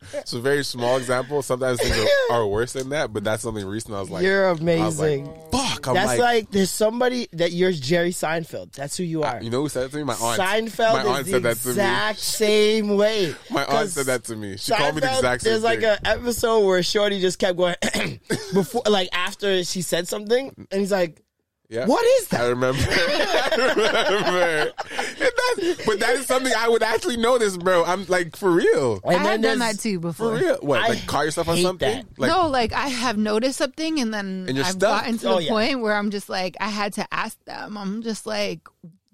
it's 0.14 0.32
a 0.32 0.40
very 0.40 0.64
small 0.64 0.96
example. 0.96 1.42
Sometimes 1.42 1.80
things 1.80 1.96
are, 2.30 2.34
are 2.36 2.46
worse 2.46 2.72
than 2.72 2.88
that, 2.90 3.12
but 3.12 3.24
that's 3.24 3.42
something 3.42 3.66
recent. 3.66 3.94
I 3.94 4.00
was 4.00 4.10
like, 4.10 4.22
You're 4.22 4.48
I 4.48 4.52
was 4.52 4.60
like, 4.60 5.20
amazing. 5.20 5.34
fuck. 5.52 5.86
I'm 5.88 5.94
That's 5.94 6.08
like, 6.08 6.18
like, 6.18 6.50
there's 6.50 6.70
somebody 6.70 7.28
that 7.32 7.52
you're 7.52 7.72
Jerry 7.72 8.10
Seinfeld. 8.10 8.72
That's 8.72 8.96
who 8.96 9.02
you 9.04 9.22
are. 9.22 9.42
you 9.42 9.50
know 9.50 9.62
who 9.62 9.68
said 9.68 9.84
that 9.84 9.90
to 9.92 9.96
me? 9.98 10.04
My 10.04 10.14
aunt. 10.14 10.40
Seinfeld 10.40 10.92
My 11.04 11.10
aunt 11.10 11.26
is 11.26 11.32
said 11.32 11.42
the 11.42 11.48
that 11.48 11.56
to 11.58 11.66
me. 11.68 11.72
exact 11.72 12.18
same 12.18 12.96
way. 12.96 13.34
My 13.50 13.64
aunt 13.64 13.88
said 13.90 14.06
that 14.06 14.24
to 14.24 14.36
me. 14.36 14.56
She 14.56 14.72
called 14.74 14.94
me 14.94 15.00
the 15.00 15.14
exact 15.14 15.42
same 15.42 15.52
There's 15.52 15.62
like 15.62 15.80
thing. 15.80 15.90
an 15.90 15.98
episode 16.04 16.66
where 16.66 16.82
Shorty 16.82 17.20
just 17.20 17.38
kept 17.38 17.56
going 17.56 17.76
before, 18.54 18.82
like 18.88 19.08
after 19.12 19.64
she 19.64 19.82
said 19.82 20.06
something, 20.08 20.52
and 20.70 20.80
he's 20.80 20.92
like, 20.92 21.22
Yeah. 21.70 21.86
"What 21.86 22.04
is 22.04 22.28
that? 22.28 22.40
I 22.40 22.46
remember. 22.48 22.82
I 22.90 24.04
remember. 24.08 24.72
That's, 25.18 25.86
but 25.86 26.00
that 26.00 26.16
is 26.16 26.26
something 26.26 26.52
I 26.56 26.68
would 26.68 26.82
actually 26.82 27.16
notice, 27.16 27.56
bro. 27.56 27.84
I'm 27.84 28.04
like, 28.06 28.34
for 28.36 28.50
real. 28.50 29.00
I 29.06 29.14
And 29.14 29.24
then 29.24 29.30
had 29.30 29.42
done 29.42 29.58
that 29.60 29.78
too 29.78 29.96
For 29.98 30.00
before. 30.00 30.32
real. 30.34 30.56
What? 30.62 30.80
I 30.80 30.88
like, 30.88 31.06
call 31.06 31.24
yourself 31.24 31.48
on 31.48 31.58
something? 31.58 32.06
Like, 32.18 32.28
no, 32.30 32.48
like 32.48 32.72
I 32.72 32.88
have 32.88 33.16
noticed 33.16 33.58
something, 33.58 34.00
and 34.00 34.12
then 34.12 34.46
And 34.48 34.58
I've 34.58 34.66
stuck. 34.72 35.02
gotten 35.04 35.18
to 35.18 35.28
Oh, 35.30 35.36
the 35.36 35.44
yeah. 35.44 35.50
point 35.50 35.80
where 35.80 35.94
I'm 35.94 36.10
just 36.10 36.28
like, 36.28 36.56
I 36.60 36.68
had 36.68 36.92
to 36.94 37.06
ask 37.12 37.38
them. 37.44 37.78
I'm 37.78 38.02
just 38.02 38.26
like, 38.26 38.66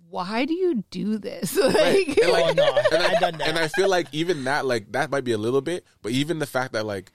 why 0.08 0.44
do 0.46 0.54
you 0.54 0.82
do 0.90 1.18
this? 1.18 1.56
Like, 1.62 2.16
And, 2.22 2.32
like, 2.32 2.44
Oh, 2.46 2.52
no. 2.54 2.74
and 2.96 3.02
I, 3.02 3.16
I 3.16 3.20
done 3.20 3.38
that. 3.38 3.48
and 3.48 3.58
I 3.58 3.68
feel 3.68 3.88
like 3.90 4.06
even 4.12 4.44
that, 4.44 4.64
like, 4.64 4.92
that 4.92 5.10
might 5.10 5.24
be 5.24 5.32
a 5.32 5.38
little 5.38 5.60
bit, 5.60 5.84
but 6.00 6.12
even 6.12 6.38
the 6.38 6.46
fact 6.46 6.72
that, 6.72 6.86
like, 6.86 7.12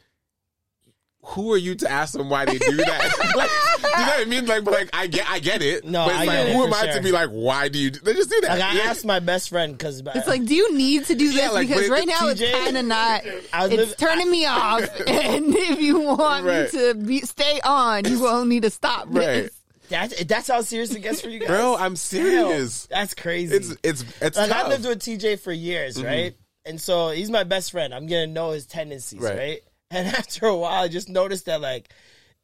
who 1.24 1.53
are 1.53 1.57
you 1.57 1.76
to 1.76 1.89
ask 1.89 2.13
them 2.13 2.30
why 2.30 2.45
they 2.45 2.57
do 2.57 2.78
that? 2.78 3.34
like, 3.36 3.49
you 3.84 4.05
know 4.05 4.11
what 4.11 4.19
I 4.22 4.26
mean? 4.26 4.45
Like, 4.47 4.63
like, 4.65 4.89
I 4.91 5.05
get, 5.07 5.30
I 5.30 5.38
get 5.39 5.61
it. 5.61 5.86
No, 5.86 6.05
but 6.05 6.11
it's 6.13 6.22
I 6.22 6.26
like, 6.26 6.38
get 6.38 6.47
it 6.47 6.53
who 6.55 6.61
for 6.61 6.67
am 6.67 6.74
I 6.74 6.84
sure. 6.86 6.93
to 6.93 7.01
be 7.01 7.11
like, 7.11 7.30
why 7.30 7.67
do 7.69 7.78
you? 7.78 7.91
Do, 7.91 7.99
they 7.99 8.13
just 8.13 8.30
do 8.32 8.41
that. 8.41 8.49
Like 8.59 8.61
I 8.63 8.74
Yeah. 8.78 8.84
asked 8.89 9.05
my 9.05 9.19
best 9.19 9.49
friend 9.49 9.78
because 9.78 10.01
uh, 10.01 10.11
It's 10.15 10.28
like, 10.28 10.45
do 10.45 10.55
you 10.55 10.76
need 10.76 11.05
to 11.05 11.15
do 11.15 11.28
this? 11.28 11.36
Yeah, 11.36 11.49
like, 11.49 11.67
because 11.67 11.89
right 11.89 12.07
now 12.07 12.22
TJ 12.22 12.41
it's 12.41 12.57
kind 12.57 12.78
of 12.78 12.86
not. 12.86 13.22
I 13.53 13.65
It's 13.65 13.76
liv- 13.76 13.97
turning 13.97 14.32
me 14.32 14.45
off, 14.47 14.82
and 15.07 15.55
if 15.55 15.80
you 15.80 15.99
want 16.01 16.45
Right. 16.45 16.74
me 16.74 16.80
to 16.80 16.93
be, 16.95 17.19
stay 17.22 17.59
on, 17.63 18.05
you 18.05 18.19
will 18.19 18.45
need 18.45 18.63
to 18.63 18.69
stop 18.72 19.05
right, 19.09 19.43
this. 19.43 19.51
that's 19.89 20.24
that's 20.24 20.47
how 20.47 20.61
serious 20.61 20.93
it 20.95 21.01
gets 21.01 21.22
for 21.22 21.30
you 21.30 21.39
guys, 21.39 21.49
bro. 21.49 21.76
I'm 21.76 21.91
Damn, 21.91 21.95
serious. 21.97 22.88
that's 22.88 23.13
crazy. 23.13 23.55
It's 23.55 23.76
it's 23.84 24.05
it's 24.22 24.38
like 24.38 24.49
tough. 24.49 24.65
I 24.65 24.69
lived 24.69 24.86
with 24.86 24.99
TJ 24.99 25.39
for 25.39 25.51
years, 25.51 25.97
mm-hmm. 25.97 26.05
right? 26.07 26.36
And 26.65 26.80
so 26.82 27.09
he's 27.09 27.30
my 27.30 27.43
best 27.43 27.72
friend. 27.72 27.93
I'm 27.93 28.07
gonna 28.07 28.28
know 28.28 28.51
his 28.51 28.65
tendencies, 28.65 29.19
Right. 29.19 29.38
right? 29.38 29.59
And 29.91 30.07
after 30.15 30.45
a 30.47 30.55
while, 30.55 30.83
I 30.83 30.87
just 30.87 31.09
noticed 31.09 31.45
that 31.45 31.61
like. 31.61 31.89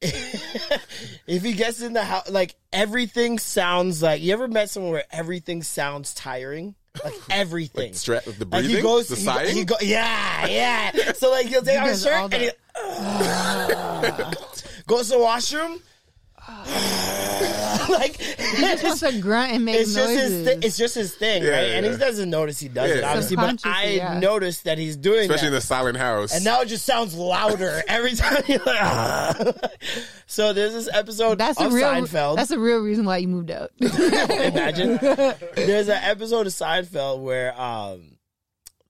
if 0.00 1.42
he 1.42 1.54
gets 1.54 1.82
in 1.82 1.92
the 1.92 2.04
house, 2.04 2.30
like 2.30 2.54
everything 2.72 3.36
sounds 3.40 4.00
like 4.00 4.22
you 4.22 4.32
ever 4.32 4.46
met 4.46 4.70
someone 4.70 4.92
where 4.92 5.02
everything 5.10 5.60
sounds 5.64 6.14
tiring, 6.14 6.76
like 7.02 7.14
everything. 7.30 7.90
Stre- 7.94 8.22
the 8.22 8.44
Like 8.44 8.62
breathing, 8.62 8.76
he 8.76 8.80
goes, 8.82 9.08
the 9.08 9.16
he, 9.16 9.22
sighing. 9.22 9.56
he 9.56 9.64
go, 9.64 9.74
yeah, 9.80 10.46
yeah. 10.46 11.12
So 11.14 11.32
like 11.32 11.46
he'll 11.46 11.62
take 11.62 11.80
off 11.80 11.88
his 11.88 12.04
shirt 12.04 12.32
and 12.32 12.42
he 12.42 12.50
goes 14.86 15.08
to 15.08 15.14
the 15.14 15.20
washroom. 15.20 15.82
like 17.88 18.16
he 18.16 18.56
Just 18.60 18.84
wants 18.84 19.00
to 19.00 19.20
grunt 19.20 19.52
and 19.52 19.64
make 19.64 19.76
it's 19.76 19.94
just 19.94 20.10
his 20.10 20.32
noises. 20.32 20.64
it's 20.64 20.76
just 20.78 20.94
his 20.94 21.14
thing, 21.14 21.42
Yeah, 21.42 21.50
right? 21.50 21.68
yeah, 21.68 21.74
And 21.76 21.86
he 21.86 21.96
doesn't 21.96 22.30
notice 22.30 22.58
he 22.58 22.68
does 22.68 22.90
Yeah, 22.90 22.96
it, 22.96 23.04
obviously. 23.04 23.36
But 23.36 23.60
I 23.64 23.84
yeah. 23.90 24.18
noticed 24.18 24.64
that 24.64 24.78
he's 24.78 24.96
doing 24.96 25.20
especially 25.20 25.48
in 25.48 25.54
the 25.54 25.60
silent 25.60 25.96
house. 25.98 26.34
and 26.34 26.44
now 26.44 26.60
it 26.62 26.66
just 26.66 26.84
sounds 26.86 27.14
louder 27.14 27.82
every 27.88 28.14
time 28.14 28.42
you're 28.46 28.58
like, 28.64 28.80
ah. 28.82 29.52
So 30.26 30.52
there's 30.52 30.72
this 30.74 30.88
episode 30.92 31.38
that's 31.38 31.60
a 31.60 31.66
of 31.66 31.72
real. 31.72 31.86
Seinfeld. 31.86 32.36
That's 32.36 32.50
a 32.50 32.58
real 32.58 32.78
reason 32.80 33.04
why 33.04 33.18
you 33.18 33.28
moved 33.28 33.50
out. 33.50 33.70
Imagine. 33.80 34.98
There's 35.54 35.88
an 35.88 36.00
episode 36.02 36.46
of 36.46 36.52
Seinfeld 36.52 37.22
where 37.22 37.58
um 37.60 38.18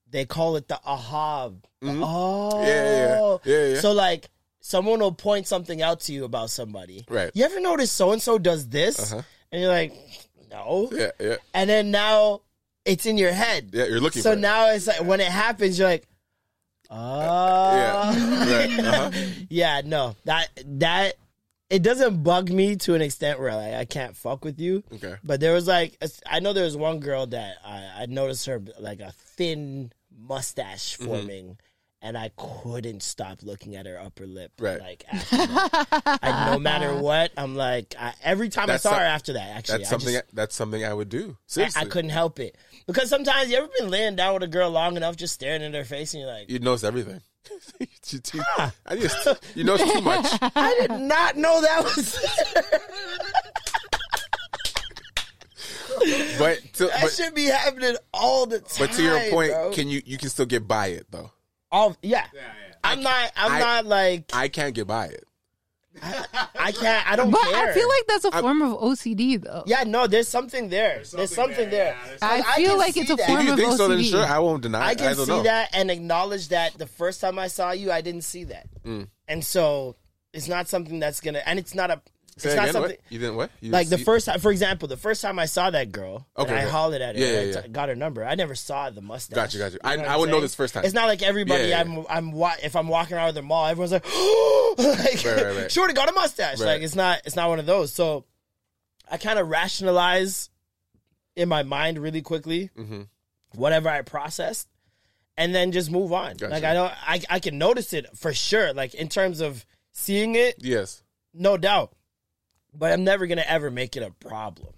they 0.09 0.25
call 0.25 0.55
it 0.55 0.67
the 0.67 0.79
aha. 0.85 1.45
Oh, 1.49 1.53
Mm-hmm. 1.81 2.65
Yeah, 2.67 3.37
yeah, 3.45 3.57
yeah, 3.59 3.65
yeah. 3.75 3.79
So 3.79 3.93
like 3.93 4.29
someone 4.69 4.99
will 4.99 5.11
point 5.11 5.47
something 5.47 5.81
out 5.81 5.99
to 6.01 6.13
you 6.13 6.23
about 6.25 6.49
somebody. 6.51 7.05
Right. 7.09 7.31
You 7.33 7.43
ever 7.45 7.59
notice 7.59 7.91
so 7.91 8.11
and 8.11 8.21
so 8.21 8.37
does 8.37 8.67
this? 8.69 9.11
Uh-huh. 9.11 9.21
And 9.51 9.61
you're 9.61 9.71
like, 9.71 9.93
no. 10.51 10.89
yeah, 10.91 11.11
yeah, 11.19 11.35
And 11.53 11.69
then 11.69 11.89
now 11.91 12.41
it's 12.85 13.05
in 13.07 13.17
your 13.17 13.31
head. 13.31 13.71
yeah. 13.73 13.85
You're 13.85 13.99
looking 13.99 14.21
So 14.21 14.31
for 14.33 14.37
it. 14.37 14.41
now 14.41 14.69
it's 14.69 14.85
like 14.87 15.03
when 15.03 15.19
it 15.21 15.27
happens, 15.27 15.79
you're 15.79 15.87
like, 15.87 16.05
oh, 16.89 17.75
yeah, 17.75 18.57
right. 18.57 18.79
Uh-huh. 18.85 19.11
yeah, 19.49 19.81
no, 19.85 20.15
that 20.25 20.49
that 20.65 21.15
it 21.69 21.83
doesn't 21.83 22.23
bug 22.23 22.49
me 22.51 22.75
to 22.77 22.95
an 22.95 23.01
extent 23.01 23.39
where 23.39 23.55
like 23.55 23.73
I 23.73 23.85
can't 23.85 24.15
fuck 24.15 24.43
with 24.43 24.59
you. 24.59 24.83
Okay. 24.93 25.15
But 25.23 25.39
there 25.39 25.53
was 25.53 25.67
like 25.67 25.97
a- 26.01 26.09
I 26.25 26.39
know 26.39 26.53
there 26.53 26.63
was 26.65 26.77
one 26.77 26.99
girl 26.99 27.27
that 27.27 27.55
I, 27.65 28.03
I 28.03 28.05
noticed 28.07 28.45
her 28.47 28.61
like 28.79 28.99
a 29.01 29.11
thin 29.35 29.91
mustache 30.17 30.97
Mm-hmm. 30.97 31.51
Forming. 32.01 32.15
And 32.15 32.17
I 32.17 32.31
couldn't 32.37 33.03
stop 33.03 33.39
looking 33.43 33.75
at 33.75 33.85
her 33.85 33.99
upper 33.99 34.25
lip. 34.25 34.51
Right. 34.59 34.79
Like, 34.79 35.03
after 35.11 35.35
that. 35.37 36.19
I, 36.23 36.51
no 36.53 36.59
matter 36.59 36.95
what, 37.01 37.31
I'm 37.37 37.55
like, 37.55 37.95
I, 37.99 38.13
every 38.23 38.49
time 38.49 38.67
That's 38.67 38.85
I 38.85 38.89
saw 38.89 38.95
some- 38.95 38.99
her 38.99 39.05
after 39.05 39.33
that, 39.33 39.49
actually, 39.57 39.77
That's 39.79 39.89
I 39.89 39.91
something. 39.91 40.13
just- 40.13 40.35
that's 40.35 40.55
something 40.55 40.85
I 40.85 40.93
would 40.93 41.09
do. 41.09 41.31
I, 41.31 41.43
Seriously, 41.47 41.81
I 41.81 41.85
couldn't 41.85 42.11
help 42.11 42.39
it 42.39 42.55
because 42.87 43.09
sometimes 43.09 43.49
you 43.51 43.57
ever 43.57 43.67
been 43.77 43.89
laying 43.89 44.15
down 44.15 44.33
with 44.33 44.43
a 44.43 44.47
girl 44.47 44.69
long 44.71 44.95
enough, 44.97 45.15
just 45.17 45.33
staring 45.33 45.61
in 45.61 45.73
her 45.73 45.83
face, 45.83 46.13
and 46.13 46.21
you're 46.21 46.31
like, 46.31 46.49
You 46.49 46.59
notice 46.59 46.83
everything. 46.83 47.21
you, 47.79 47.87
you- 48.33 48.43
I 48.85 48.95
just 48.95 49.27
you 49.55 49.63
know 49.63 49.77
too 49.77 50.01
much. 50.01 50.25
I 50.41 50.77
did 50.81 50.91
not 50.91 51.35
know 51.37 51.61
that 51.61 51.83
was. 51.83 52.17
But 56.37 56.59
to, 56.75 56.85
that 56.87 57.01
but, 57.01 57.11
should 57.11 57.35
be 57.35 57.45
happening 57.45 57.95
all 58.13 58.45
the 58.45 58.59
time. 58.59 58.87
but 58.87 58.91
to 58.95 59.03
your 59.03 59.19
point, 59.31 59.51
bro. 59.51 59.71
can 59.73 59.89
you 59.89 60.01
you 60.05 60.17
can 60.17 60.29
still 60.29 60.45
get 60.45 60.65
by 60.67 60.87
it 60.87 61.07
though? 61.11 61.31
All 61.71 61.95
yeah. 62.01 62.25
I'm 62.83 63.01
not. 63.03 63.31
I'm 63.35 63.51
I- 63.53 63.59
not 63.59 63.85
like. 63.85 64.31
I 64.33 64.47
can't 64.47 64.73
get 64.73 64.87
by 64.87 65.07
it. 65.07 65.23
I 66.01 66.71
can't. 66.71 67.11
I 67.11 67.15
don't 67.15 67.31
but 67.31 67.41
care. 67.41 67.69
I 67.71 67.73
feel 67.73 67.87
like 67.89 68.05
that's 68.07 68.23
a 68.25 68.31
form 68.31 68.61
of 68.61 68.79
OCD, 68.79 69.41
though. 69.43 69.63
Yeah, 69.65 69.83
no. 69.85 70.07
There's 70.07 70.27
something 70.29 70.69
there. 70.69 71.01
There's 71.11 71.33
something, 71.33 71.69
there. 71.69 71.97
I 72.21 72.41
feel 72.55 72.69
can 72.71 72.77
like 72.77 72.95
it's 72.95 73.09
a 73.09 73.15
that. 73.15 73.27
form 73.27 73.39
If 73.39 73.45
you 73.47 73.51
of 73.53 73.59
think 73.59 73.71
so, 73.77 73.87
then 73.89 73.99
OCD. 73.99 74.09
sure, 74.11 74.23
I 74.25 74.39
won't 74.39 74.63
deny. 74.63 74.87
I 74.87 74.95
can 74.95 75.07
I 75.07 75.13
don't 75.13 75.25
see 75.25 75.31
know. 75.31 75.43
that 75.43 75.69
and 75.73 75.91
acknowledge 75.91 76.49
that 76.49 76.77
the 76.77 76.85
first 76.85 77.19
time 77.19 77.37
I 77.37 77.47
saw 77.47 77.71
you, 77.71 77.91
I 77.91 78.01
didn't 78.01 78.21
see 78.23 78.45
that, 78.45 78.67
Mm. 78.85 79.07
and 79.27 79.43
so 79.43 79.95
it's 80.31 80.47
not 80.47 80.67
something 80.69 80.99
that's 80.99 81.19
gonna. 81.21 81.41
And 81.45 81.59
it's 81.59 81.73
not 81.75 81.91
a. 81.91 82.01
It's 82.45 82.53
Say 82.53 82.55
not 82.55 82.63
again, 82.63 82.73
something. 82.73 82.91
what? 82.91 82.99
You 83.11 83.19
didn't 83.19 83.35
what? 83.35 83.51
You 83.61 83.71
Like 83.71 83.89
the 83.89 83.97
first 83.97 84.25
time, 84.25 84.39
for 84.39 84.51
example, 84.51 84.87
the 84.87 84.97
first 84.97 85.21
time 85.21 85.37
I 85.39 85.45
saw 85.45 85.69
that 85.69 85.91
girl, 85.91 86.27
Okay, 86.37 86.53
I 86.55 86.61
hollered 86.61 87.01
at 87.01 87.15
her, 87.15 87.21
Yeah, 87.21 87.27
and 87.27 87.51
yeah, 87.53 87.59
I 87.59 87.61
yeah. 87.63 87.67
got 87.67 87.89
her 87.89 87.95
number. 87.95 88.23
I 88.25 88.35
never 88.35 88.55
saw 88.55 88.89
the 88.89 89.01
mustache. 89.01 89.35
Gotcha, 89.35 89.57
gotcha. 89.57 89.73
You 89.75 89.79
I- 89.83 89.97
what 89.97 90.07
I 90.07 90.13
I'm 90.13 90.19
would 90.21 90.29
know 90.29 90.39
this 90.41 90.55
first 90.55 90.73
time. 90.73 90.85
It's 90.85 90.93
not 90.93 91.07
like 91.07 91.21
everybody. 91.21 91.73
I'm, 91.73 92.05
I'm, 92.09 92.33
if 92.63 92.75
I'm 92.75 92.87
walking 92.87 93.15
around 93.17 93.27
with 93.27 93.35
their 93.35 93.43
mall, 93.43 93.65
everyone's 93.67 93.91
like, 93.91 94.05
like, 94.77 95.23
Right, 95.25 95.25
right, 95.25 95.55
right. 95.55 95.71
Shorty 95.71 95.93
got 95.93 96.09
a 96.09 96.13
mustache. 96.13 96.59
Like 96.59 96.81
it's 96.81 96.95
not, 96.95 97.21
it's 97.25 97.35
not 97.35 97.49
one 97.49 97.59
of 97.59 97.65
those. 97.65 97.93
So 97.93 98.25
I 99.11 99.17
kind 99.17 99.39
of 99.39 99.47
rationalize 99.49 100.49
in 101.35 101.49
my 101.49 101.63
mind 101.63 101.97
really 101.99 102.21
quickly 102.21 102.69
Mhm. 102.77 103.07
whatever 103.55 103.89
I 103.89 104.01
processed, 104.01 104.67
and 105.37 105.55
then 105.55 105.71
just 105.71 105.89
move 105.89 106.11
on. 106.13 106.35
Gotcha. 106.37 106.51
Like 106.51 106.63
I 106.63 106.73
don't, 106.73 106.93
I, 107.07 107.21
I 107.29 107.39
can 107.39 107.57
notice 107.57 107.93
it 107.93 108.05
for 108.17 108.33
sure. 108.33 108.73
Like 108.73 108.93
in 108.93 109.07
terms 109.07 109.39
of 109.39 109.65
seeing 109.93 110.35
it, 110.35 110.55
Yes. 110.59 111.01
no 111.33 111.55
doubt. 111.57 111.93
But 112.73 112.91
I'm 112.93 113.03
never 113.03 113.27
gonna 113.27 113.45
ever 113.47 113.71
make 113.71 113.95
it 113.97 114.03
a 114.03 114.11
problem. 114.11 114.73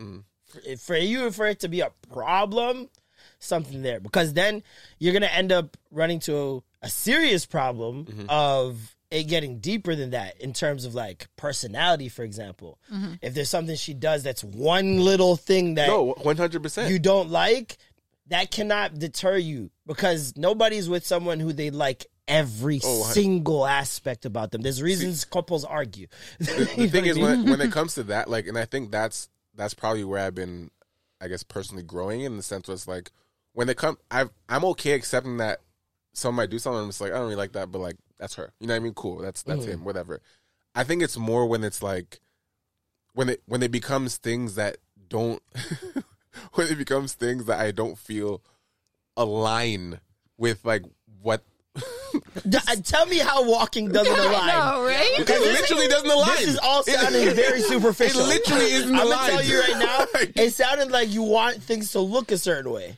Mm. 0.00 0.24
For, 0.46 0.76
for 0.76 0.96
you, 0.96 1.30
for 1.30 1.46
it 1.46 1.60
to 1.60 1.68
be 1.68 1.80
a 1.80 1.90
problem, 2.12 2.88
something 3.38 3.82
there 3.82 4.00
because 4.00 4.32
then 4.32 4.62
you're 4.98 5.12
gonna 5.12 5.26
end 5.26 5.52
up 5.52 5.76
running 5.90 6.20
to 6.20 6.62
a 6.82 6.88
serious 6.88 7.46
problem 7.46 8.04
Mm-hmm. 8.06 8.26
of 8.28 8.94
it 9.10 9.24
getting 9.24 9.58
deeper 9.58 9.94
than 9.94 10.10
that 10.10 10.38
in 10.40 10.52
terms 10.52 10.84
of 10.84 10.94
like 10.94 11.28
personality, 11.36 12.08
for 12.10 12.22
example. 12.24 12.78
If 13.22 13.32
there's 13.34 13.48
something 13.48 13.74
she 13.74 13.94
does 13.94 14.22
that's 14.22 14.44
one 14.44 14.98
little 15.00 15.34
thing 15.36 15.74
that 15.74 15.86
No, 15.88 16.12
one 16.22 16.36
hundred 16.36 16.62
percent. 16.62 16.90
you 16.92 16.98
don't 16.98 17.30
like, 17.30 17.78
that 18.26 18.50
cannot 18.50 18.98
deter 18.98 19.36
you 19.38 19.70
because 19.86 20.34
nobody's 20.36 20.90
with 20.90 21.06
someone 21.06 21.40
who 21.40 21.54
they 21.54 21.70
like 21.70 22.06
every 22.28 22.80
Oh, 22.84 23.02
single 23.04 23.66
aspect 23.66 24.24
about 24.24 24.52
them. 24.52 24.62
There's 24.62 24.82
reasons 24.82 25.24
couples 25.24 25.64
argue. 25.64 26.06
The 26.38 26.88
thing 26.88 27.06
is, 27.06 27.18
when 27.18 27.48
when 27.50 27.60
it 27.60 27.72
comes 27.72 27.94
to 27.94 28.04
that, 28.04 28.30
like, 28.30 28.46
and 28.46 28.56
I 28.56 28.64
think 28.64 28.92
that's 28.92 29.28
that's 29.54 29.74
probably 29.74 30.04
where 30.04 30.24
I've 30.24 30.34
been, 30.34 30.70
I 31.20 31.28
guess, 31.28 31.42
personally 31.42 31.82
growing 31.82 32.20
in 32.20 32.36
the 32.36 32.42
sense 32.42 32.68
was 32.68 32.86
like 32.86 33.10
when 33.52 33.68
it 33.68 33.76
come, 33.76 33.98
I've 34.10 34.30
I'm 34.48 34.64
okay 34.66 34.92
accepting 34.92 35.38
that 35.38 35.60
someone 36.12 36.44
might 36.44 36.50
do 36.50 36.58
something. 36.58 36.80
I'm 36.80 36.88
just 36.88 37.00
like 37.00 37.10
I 37.10 37.14
don't 37.14 37.24
really 37.24 37.36
like 37.36 37.52
that, 37.52 37.72
but 37.72 37.80
like 37.80 37.96
that's 38.18 38.34
her. 38.36 38.52
You 38.60 38.66
know 38.66 38.74
what 38.74 38.80
I 38.80 38.84
mean? 38.84 38.94
Cool. 38.94 39.18
That's 39.18 39.42
that's 39.42 39.62
mm-hmm. 39.62 39.70
him. 39.70 39.84
Whatever. 39.84 40.20
I 40.74 40.84
think 40.84 41.02
it's 41.02 41.16
more 41.16 41.46
when 41.46 41.64
it's 41.64 41.82
like 41.82 42.20
when 43.14 43.28
it 43.28 43.42
when 43.46 43.62
it 43.62 43.72
becomes 43.72 44.16
things 44.16 44.54
that 44.54 44.76
don't 45.08 45.42
when 46.54 46.68
it 46.68 46.78
becomes 46.78 47.14
things 47.14 47.46
that 47.46 47.58
I 47.58 47.70
don't 47.70 47.98
feel 47.98 48.42
align 49.16 50.00
with 50.36 50.64
like 50.64 50.84
what 51.20 51.42
D- 52.48 52.58
uh, 52.68 52.76
Tell 52.84 53.06
me 53.06 53.18
how 53.18 53.44
walking 53.48 53.88
doesn't 53.90 54.12
I 54.18 54.24
align. 54.24 54.46
know, 54.48 54.82
right? 54.84 55.14
it 55.18 55.28
literally 55.28 55.88
doesn't 55.88 56.10
align. 56.10 56.36
This 56.36 56.48
is 56.48 56.58
all 56.58 56.82
sounding 56.82 57.30
very 57.34 57.60
superficial. 57.60 58.22
It 58.22 58.28
literally 58.28 58.72
isn't 58.72 58.94
I'm 58.94 59.06
aligned. 59.06 59.30
gonna 59.32 59.42
tell 59.42 59.44
you 59.44 59.60
right 59.60 59.78
now, 59.78 60.20
it 60.42 60.54
sounded 60.54 60.90
like 60.90 61.10
you 61.10 61.22
want 61.22 61.62
things 61.62 61.92
to 61.92 62.00
look 62.00 62.32
a 62.32 62.38
certain 62.38 62.72
way. 62.72 62.96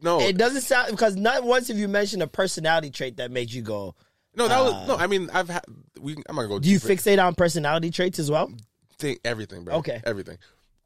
no, 0.00 0.20
It 0.20 0.36
doesn't 0.38 0.62
sound 0.62 0.90
because 0.90 1.16
not 1.16 1.42
once 1.44 1.68
have 1.68 1.76
you 1.78 1.88
mentioned 1.88 2.22
a 2.22 2.26
personality 2.26 2.90
trait 2.90 3.16
that 3.16 3.30
made 3.30 3.50
you 3.52 3.62
go. 3.62 3.94
No, 4.34 4.48
that 4.48 4.60
was 4.62 4.88
no. 4.88 4.96
I 4.96 5.06
mean, 5.08 5.28
I've 5.32 5.50
had. 5.50 5.64
We. 6.00 6.16
I'm 6.28 6.36
gonna 6.36 6.48
go. 6.48 6.56
Uh, 6.56 6.58
Do 6.60 6.70
you 6.70 6.78
deeper. 6.78 6.94
fixate 6.94 7.22
on 7.22 7.34
personality 7.34 7.90
traits 7.90 8.18
as 8.18 8.30
well? 8.30 8.50
Think 8.98 9.20
everything, 9.24 9.64
bro? 9.64 9.74
Okay. 9.76 10.00
everything. 10.06 10.38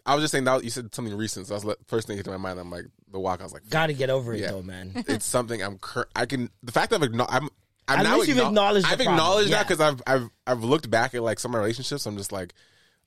I 0.06 0.14
was 0.14 0.22
just 0.22 0.32
saying 0.32 0.44
that 0.44 0.62
you 0.64 0.70
said 0.70 0.94
something 0.94 1.14
recent. 1.16 1.46
So 1.48 1.54
that's 1.54 1.64
the 1.64 1.76
first 1.88 2.06
thing 2.06 2.16
that 2.16 2.22
came 2.24 2.32
to 2.32 2.38
my 2.38 2.48
mind. 2.48 2.60
I'm 2.60 2.70
like 2.70 2.86
the 3.10 3.18
walk. 3.20 3.40
I 3.40 3.42
was 3.42 3.52
like, 3.52 3.68
Got 3.68 3.88
to 3.88 3.92
get 3.94 4.08
over 4.08 4.32
it 4.32 4.40
Yeah. 4.40 4.52
though, 4.52 4.62
man. 4.62 4.92
it's 5.08 5.26
something 5.26 5.60
I'm. 5.62 5.78
Cur- 5.78 6.08
I 6.14 6.26
can. 6.26 6.48
The 6.62 6.72
fact 6.72 6.90
that 6.90 7.02
I've 7.02 7.08
acknow- 7.10 7.26
I'm. 7.28 7.48
I'm 7.88 8.00
At 8.00 8.02
now 8.02 8.18
least 8.18 8.30
acknowledged 8.38 8.86
the 8.86 8.90
I've 8.90 9.00
acknowledged 9.00 9.50
yeah. 9.50 9.58
that 9.58 9.68
because 9.68 9.80
I've 9.80 10.02
I've 10.08 10.28
I've 10.46 10.64
looked 10.64 10.90
back 10.90 11.14
at 11.14 11.22
like 11.22 11.38
some 11.38 11.50
of 11.50 11.52
my 11.54 11.58
relationships. 11.60 12.04
I'm 12.06 12.16
just 12.16 12.32
like, 12.32 12.52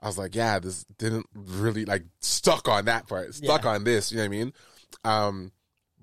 I 0.02 0.08
was 0.08 0.18
like, 0.18 0.36
yeah, 0.36 0.60
this 0.60 0.86
didn't 0.98 1.26
really 1.34 1.84
like 1.86 2.04
stuck 2.22 2.68
on 2.70 2.86
that 2.86 3.08
part. 3.08 3.34
Stuck 3.36 3.64
Yeah. 3.66 3.72
on 3.72 3.84
this. 3.84 4.12
You 4.12 4.18
know 4.18 4.24
what 4.24 4.26
I 4.26 4.30
mean? 4.30 4.54
Um, 5.04 5.52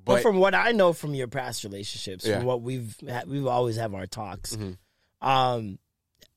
But, 0.05 0.15
but, 0.17 0.23
from 0.23 0.37
what 0.39 0.55
I 0.55 0.73
know 0.73 0.93
from 0.93 1.15
your 1.15 1.27
past 1.29 1.65
relationships, 1.65 2.25
Yeah. 2.27 2.33
Mm-hmm. 2.33 2.41
from 2.41 2.47
what 2.47 2.61
we've 2.63 2.97
had, 3.09 3.29
we've 3.29 3.47
always 3.47 3.77
have 3.77 3.95
our 3.95 4.07
talks. 4.07 4.57
Um, 5.23 5.79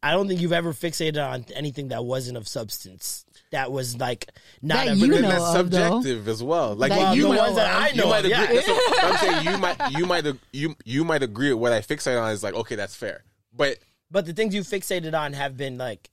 I 0.02 0.12
don't 0.12 0.28
think 0.28 0.40
you've 0.40 0.54
ever 0.54 0.72
fixated 0.74 1.22
on 1.22 1.46
anything 1.54 1.90
that 1.90 2.06
wasn't 2.06 2.38
of 2.38 2.48
substance. 2.48 3.26
That 3.52 3.72
was 3.72 3.98
like 3.98 4.28
not 4.62 4.86
That 4.86 4.94
a 4.94 4.96
you 4.96 5.08
then 5.12 5.24
know 5.24 5.30
that's 5.30 5.56
of, 5.56 5.72
though. 5.72 6.02
subjective 6.02 6.28
as 6.28 6.42
well. 6.44 6.76
Like 6.76 6.92
That 6.92 6.98
Well, 7.00 7.16
you 7.16 7.24
the 7.24 7.30
know 7.30 7.38
ones 7.38 7.56
that. 7.56 7.76
I 7.94 7.96
know, 7.96 8.04
you 8.06 8.10
might 8.10 8.20
of, 8.20 8.26
agree. 8.26 8.32
yeah. 8.32 8.46
That's 8.54 8.68
what- 8.68 9.04
I'm 9.04 9.18
saying 9.18 9.46
you 9.54 9.58
might 9.58 9.92
you 9.92 10.06
might 10.06 10.26
you 10.54 10.76
you 10.86 11.04
might 11.04 11.24
agree 11.24 11.52
with 11.52 11.62
what 11.62 11.72
I 11.74 11.82
fixate 11.82 12.22
on 12.22 12.32
is 12.32 12.44
like 12.44 12.54
okay 12.54 12.76
that's 12.76 12.96
fair, 12.96 13.24
but 13.54 13.78
but 14.12 14.26
the 14.26 14.34
things 14.34 14.54
you 14.56 14.62
fixated 14.62 15.14
on 15.20 15.34
have 15.34 15.58
been 15.58 15.78
like 15.78 16.10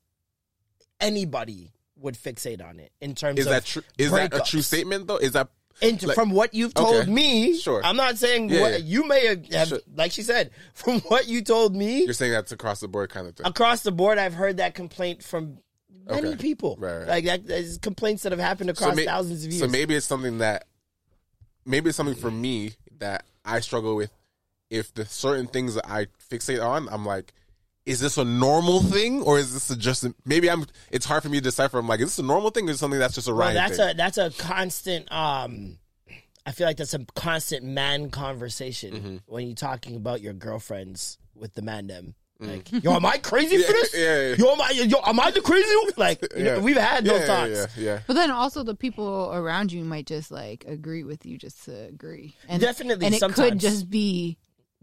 anybody 1.01 1.73
would 1.99 2.15
fixate 2.15 2.67
on 2.67 2.79
it 2.79 2.93
in 3.01 3.15
terms 3.15 3.39
Is 3.39 3.47
of 3.47 3.53
that 3.53 3.65
true? 3.65 3.83
Is 3.99 4.11
that 4.11 4.35
a 4.35 4.41
true 4.41 4.63
statement 4.63 5.07
though? 5.07 5.17
Is 5.17 5.33
that 5.33 5.49
And 5.83 6.03
like- 6.03 6.15
from 6.15 6.31
what 6.31 6.55
you've 6.55 6.73
told 6.75 6.95
Okay. 6.97 7.11
me, 7.11 7.59
Sure. 7.59 7.85
I'm 7.85 7.97
not 7.97 8.17
saying 8.17 8.49
Yeah, 8.49 8.61
what 8.63 8.71
yeah. 8.73 8.77
you 8.79 9.07
may 9.07 9.27
have, 9.27 9.47
have 9.53 9.69
Sure. 9.69 9.81
like 9.95 10.11
she 10.13 10.23
said, 10.23 10.51
from 10.75 11.01
what 11.03 11.29
you 11.29 11.43
told 11.43 11.75
me, 11.77 12.05
you're 12.05 12.13
saying 12.15 12.33
that's 12.33 12.53
across 12.53 12.81
the 12.81 12.89
board 12.89 13.11
kind 13.11 13.27
of 13.27 13.37
thing? 13.37 13.47
across 13.47 13.83
the 13.83 13.93
board, 13.93 14.19
I've 14.19 14.35
heard 14.35 14.57
that 14.57 14.75
complaint 14.75 15.23
from 15.23 15.59
many 16.09 16.29
Okay. 16.29 16.37
people. 16.37 16.77
Right, 16.79 16.99
right. 16.99 17.09
Like 17.09 17.25
that, 17.47 17.79
complaints 17.83 18.23
that 18.23 18.33
have 18.33 18.39
happened 18.41 18.71
across 18.71 18.97
may- 18.97 19.05
thousands 19.05 19.45
of 19.45 19.53
years. 19.53 19.61
So 19.61 19.69
maybe 19.69 19.95
it's 19.95 20.07
something 20.07 20.39
that 20.39 20.67
maybe 21.65 21.89
it's 21.91 21.97
something 21.97 22.15
for 22.15 22.31
me 22.31 22.73
that 22.99 23.25
I 23.45 23.61
struggle 23.61 23.97
with. 23.97 24.11
If 24.71 24.95
the 24.95 25.05
certain 25.05 25.47
things 25.47 25.75
that 25.75 25.89
I 25.89 26.07
fixate 26.31 26.65
on, 26.65 26.89
I'm 26.91 27.05
like, 27.07 27.33
is 27.87 28.01
this 28.01 28.19
a 28.19 28.25
normal 28.25 28.83
thing 28.83 29.23
or 29.23 29.39
is 29.39 29.55
this 29.55 29.71
a 29.71 29.77
just 29.77 30.05
maybe 30.25 30.51
I'm? 30.51 30.67
It's 30.91 31.07
hard 31.07 31.23
for 31.23 31.29
me 31.29 31.39
to 31.39 31.45
decipher. 31.45 31.79
I'm 31.79 31.87
like, 31.89 32.01
is 32.01 32.07
this 32.09 32.19
a 32.19 32.23
normal 32.23 32.51
thing 32.51 32.67
or 32.69 32.71
is 32.71 32.77
it 32.77 32.81
something 32.81 32.99
that's 33.01 33.15
just 33.15 33.29
a 33.29 33.35
well, 33.35 33.55
that's 33.55 33.77
thing? 33.79 33.91
a 33.91 33.95
that's 33.95 34.19
a 34.19 34.31
constant. 34.37 35.11
Um, 35.13 35.79
I 36.45 36.53
feel 36.53 36.67
like 36.67 36.77
that's 36.77 36.95
a 36.95 37.05
constant 37.15 37.65
man 37.65 38.11
conversation 38.11 38.93
Mm-hmm. 38.95 39.17
when 39.27 39.47
you're 39.47 39.57
talking 39.57 39.97
about 39.97 40.21
your 40.21 40.33
girlfriends 40.33 41.19
with 41.35 41.55
the 41.55 41.63
man 41.63 41.87
them. 41.87 42.15
Like, 42.39 42.71
yo, 42.71 42.93
am 42.93 43.07
I 43.07 43.17
crazy 43.17 43.57
for 43.63 43.73
this? 43.73 43.95
Mm. 43.95 43.99
yeah, 43.99 44.29
yeah. 44.29 44.35
Yo, 44.37 44.53
am 44.53 44.61
I, 44.61 44.71
yo, 44.71 44.99
am 45.07 45.19
I 45.21 45.31
the 45.31 45.41
crazy? 45.41 45.75
one? 45.77 45.93
Like, 45.97 46.21
you 46.37 46.45
know, 46.45 46.61
we've 46.61 46.77
had 46.77 47.07
yeah, 47.07 47.13
those 47.13 47.21
yeah, 47.23 47.27
talks. 47.27 47.77
Yeah, 47.79 47.85
yeah. 47.85 48.01
But 48.07 48.13
then 48.15 48.31
also 48.31 48.63
the 48.63 48.75
people 48.75 49.31
around 49.33 49.73
you 49.73 49.83
might 49.85 50.07
just 50.07 50.31
like 50.31 50.65
agree 50.69 51.03
with 51.03 51.25
you 51.25 51.39
just 51.39 51.65
to 51.65 51.87
agree. 51.87 52.35
And 52.47 52.61
Definitely, 52.61 53.07
and 53.07 53.15
it 53.15 53.19
sometimes. 53.21 53.51
could 53.53 53.61
just 53.61 53.89
be 53.89 54.37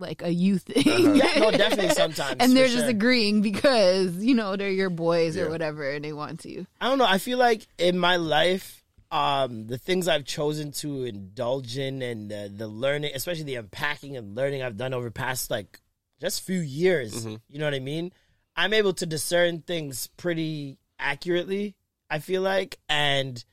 like 0.04 0.22
a 0.22 0.30
you 0.30 0.60
thing. 0.60 0.88
Uh-huh. 0.88 1.14
Yeah, 1.34 1.40
no, 1.40 1.52
definitely 1.52 1.96
sometimes. 1.96 2.36
and 2.40 2.56
they're 2.56 2.68
just 2.68 2.82
sure. 2.82 2.90
agreeing 2.90 3.42
because 3.42 4.16
you 4.24 4.36
know 4.36 4.56
they're 4.56 4.70
your 4.70 4.92
boys 4.92 5.36
Yeah. 5.36 5.44
or 5.44 5.50
whatever, 5.50 5.90
and 5.90 6.06
they 6.06 6.14
want 6.14 6.42
to. 6.42 6.66
I 6.80 6.90
don't 6.90 7.00
know. 7.00 7.06
I 7.08 7.18
feel 7.18 7.40
like 7.40 7.66
in 7.80 7.98
my 7.98 8.18
life, 8.18 8.84
um, 9.12 9.66
the 9.68 9.78
things 9.78 10.08
I've 10.08 10.26
chosen 10.26 10.72
to 10.74 11.06
indulge 11.06 11.78
in 11.78 12.02
and 12.02 12.30
the, 12.30 12.52
the 12.56 12.68
learning, 12.68 13.12
especially 13.16 13.44
the 13.46 13.56
unpacking 13.56 14.16
and 14.18 14.36
learning 14.36 14.62
I've 14.62 14.78
done 14.78 14.94
over 14.94 15.10
past 15.12 15.50
like 15.50 15.80
just 16.22 16.42
few 16.42 16.60
years, 16.60 17.26
you 17.26 17.40
know 17.60 17.66
what 17.66 17.74
I 17.74 17.80
mean? 17.80 18.12
I'm 18.56 18.74
able 18.74 18.94
to 18.94 19.06
discern 19.06 19.62
things 19.62 20.08
pretty 20.18 20.78
accurately, 21.00 21.76
I 22.10 22.20
feel 22.20 22.42
like, 22.44 22.78
and 22.88 23.44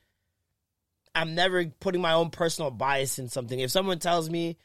I'm 1.13 1.35
never 1.35 1.65
putting 1.65 2.01
my 2.01 2.13
own 2.13 2.29
personal 2.29 2.71
bias 2.71 3.19
in 3.19 3.27
something. 3.27 3.59
If 3.59 3.71
someone 3.71 3.99
tells 3.99 4.29
me 4.29 4.57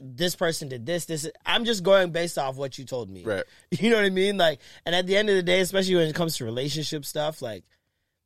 this 0.00 0.36
person 0.36 0.68
did 0.68 0.86
this, 0.86 1.04
this, 1.06 1.28
I'm 1.44 1.64
just 1.64 1.82
going 1.82 2.10
based 2.10 2.38
off 2.38 2.56
what 2.56 2.78
you 2.78 2.84
told 2.84 3.10
me. 3.10 3.24
Right. 3.24 3.44
You 3.70 3.90
know 3.90 3.96
what 3.96 4.04
I 4.04 4.10
mean? 4.10 4.36
Like, 4.36 4.60
and 4.84 4.94
at 4.94 5.06
the 5.06 5.16
end 5.16 5.28
of 5.28 5.36
the 5.36 5.42
day, 5.42 5.60
especially 5.60 5.94
when 5.94 6.08
it 6.08 6.14
comes 6.14 6.36
to 6.38 6.44
relationship 6.44 7.04
stuff, 7.04 7.40
like 7.40 7.64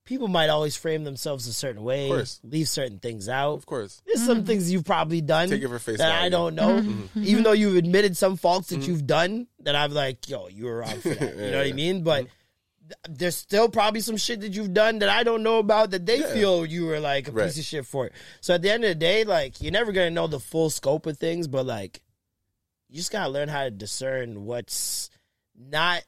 people 0.04 0.28
might 0.28 0.48
always 0.48 0.76
frame 0.76 1.04
themselves 1.04 1.46
a 1.46 1.52
certain 1.52 1.82
way, 1.82 2.08
course. 2.08 2.40
leave 2.42 2.68
certain 2.68 2.98
things 2.98 3.28
out. 3.28 3.54
Of 3.54 3.66
course. 3.66 4.02
There's 4.06 4.24
some 4.24 4.38
mm-hmm. 4.38 4.46
things 4.46 4.72
you've 4.72 4.84
probably 4.84 5.20
done 5.20 5.48
Take 5.48 5.62
it 5.62 5.68
for 5.68 5.78
face 5.78 5.98
that 5.98 6.08
value. 6.08 6.26
I 6.26 6.28
don't 6.28 6.54
know. 6.54 6.80
Mm-hmm. 6.80 6.90
Mm-hmm. 6.90 7.24
Even 7.24 7.42
though 7.44 7.52
you've 7.52 7.76
admitted 7.76 8.16
some 8.16 8.36
faults 8.36 8.68
that 8.68 8.86
you've 8.86 9.06
done, 9.06 9.46
that 9.60 9.76
I'm 9.76 9.92
like, 9.92 10.28
yo, 10.28 10.48
you 10.48 10.66
were 10.66 10.78
wrong 10.78 10.98
for 11.00 11.10
that. 11.10 11.36
You 11.42 11.50
know 11.50 11.58
what 11.58 11.66
I 11.66 11.72
mean? 11.72 12.02
But 12.02 12.20
th- 12.20 12.30
there's 13.08 13.36
still 13.36 13.68
probably 13.68 14.00
some 14.00 14.16
shit 14.16 14.40
that 14.40 14.52
you've 14.52 14.74
done 14.74 14.98
that 15.00 15.08
I 15.08 15.22
don't 15.22 15.42
know 15.42 15.58
about 15.58 15.90
that 15.92 16.06
they 16.06 16.22
feel 16.22 16.64
you 16.66 16.86
were 16.86 17.00
like 17.00 17.28
a 17.28 17.32
Right. 17.32 17.46
piece 17.46 17.58
of 17.58 17.64
shit 17.64 17.86
for. 17.86 18.06
it. 18.06 18.12
So 18.40 18.54
at 18.54 18.62
the 18.62 18.70
end 18.70 18.84
of 18.84 18.88
the 18.88 18.94
day, 18.94 19.24
like 19.24 19.60
you're 19.60 19.72
never 19.72 19.92
gonna 19.92 20.10
know 20.10 20.26
the 20.26 20.40
full 20.40 20.70
scope 20.70 21.06
of 21.06 21.18
things, 21.18 21.48
but 21.48 21.66
like 21.66 22.02
you 22.88 22.96
just 22.96 23.10
gotta 23.12 23.30
learn 23.30 23.48
how 23.48 23.64
to 23.64 23.70
discern 23.70 24.44
what's 24.44 25.10
not 25.56 26.02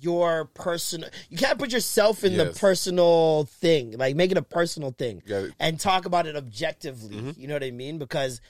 your 0.00 0.46
personal. 0.46 1.08
You 1.30 1.36
can't 1.38 1.58
put 1.58 1.72
yourself 1.72 2.24
in 2.24 2.36
the 2.36 2.46
personal 2.46 3.44
thing, 3.44 3.96
like 3.96 4.16
make 4.16 4.30
it 4.30 4.36
a 4.38 4.42
personal 4.42 4.90
thing, 4.90 5.22
and 5.60 5.78
talk 5.80 6.04
about 6.04 6.26
it 6.26 6.36
objectively. 6.36 7.16
Mm-hmm. 7.16 7.40
You 7.40 7.48
know 7.48 7.54
what 7.54 7.64
I 7.64 7.70
mean? 7.70 7.98
Because 7.98 8.40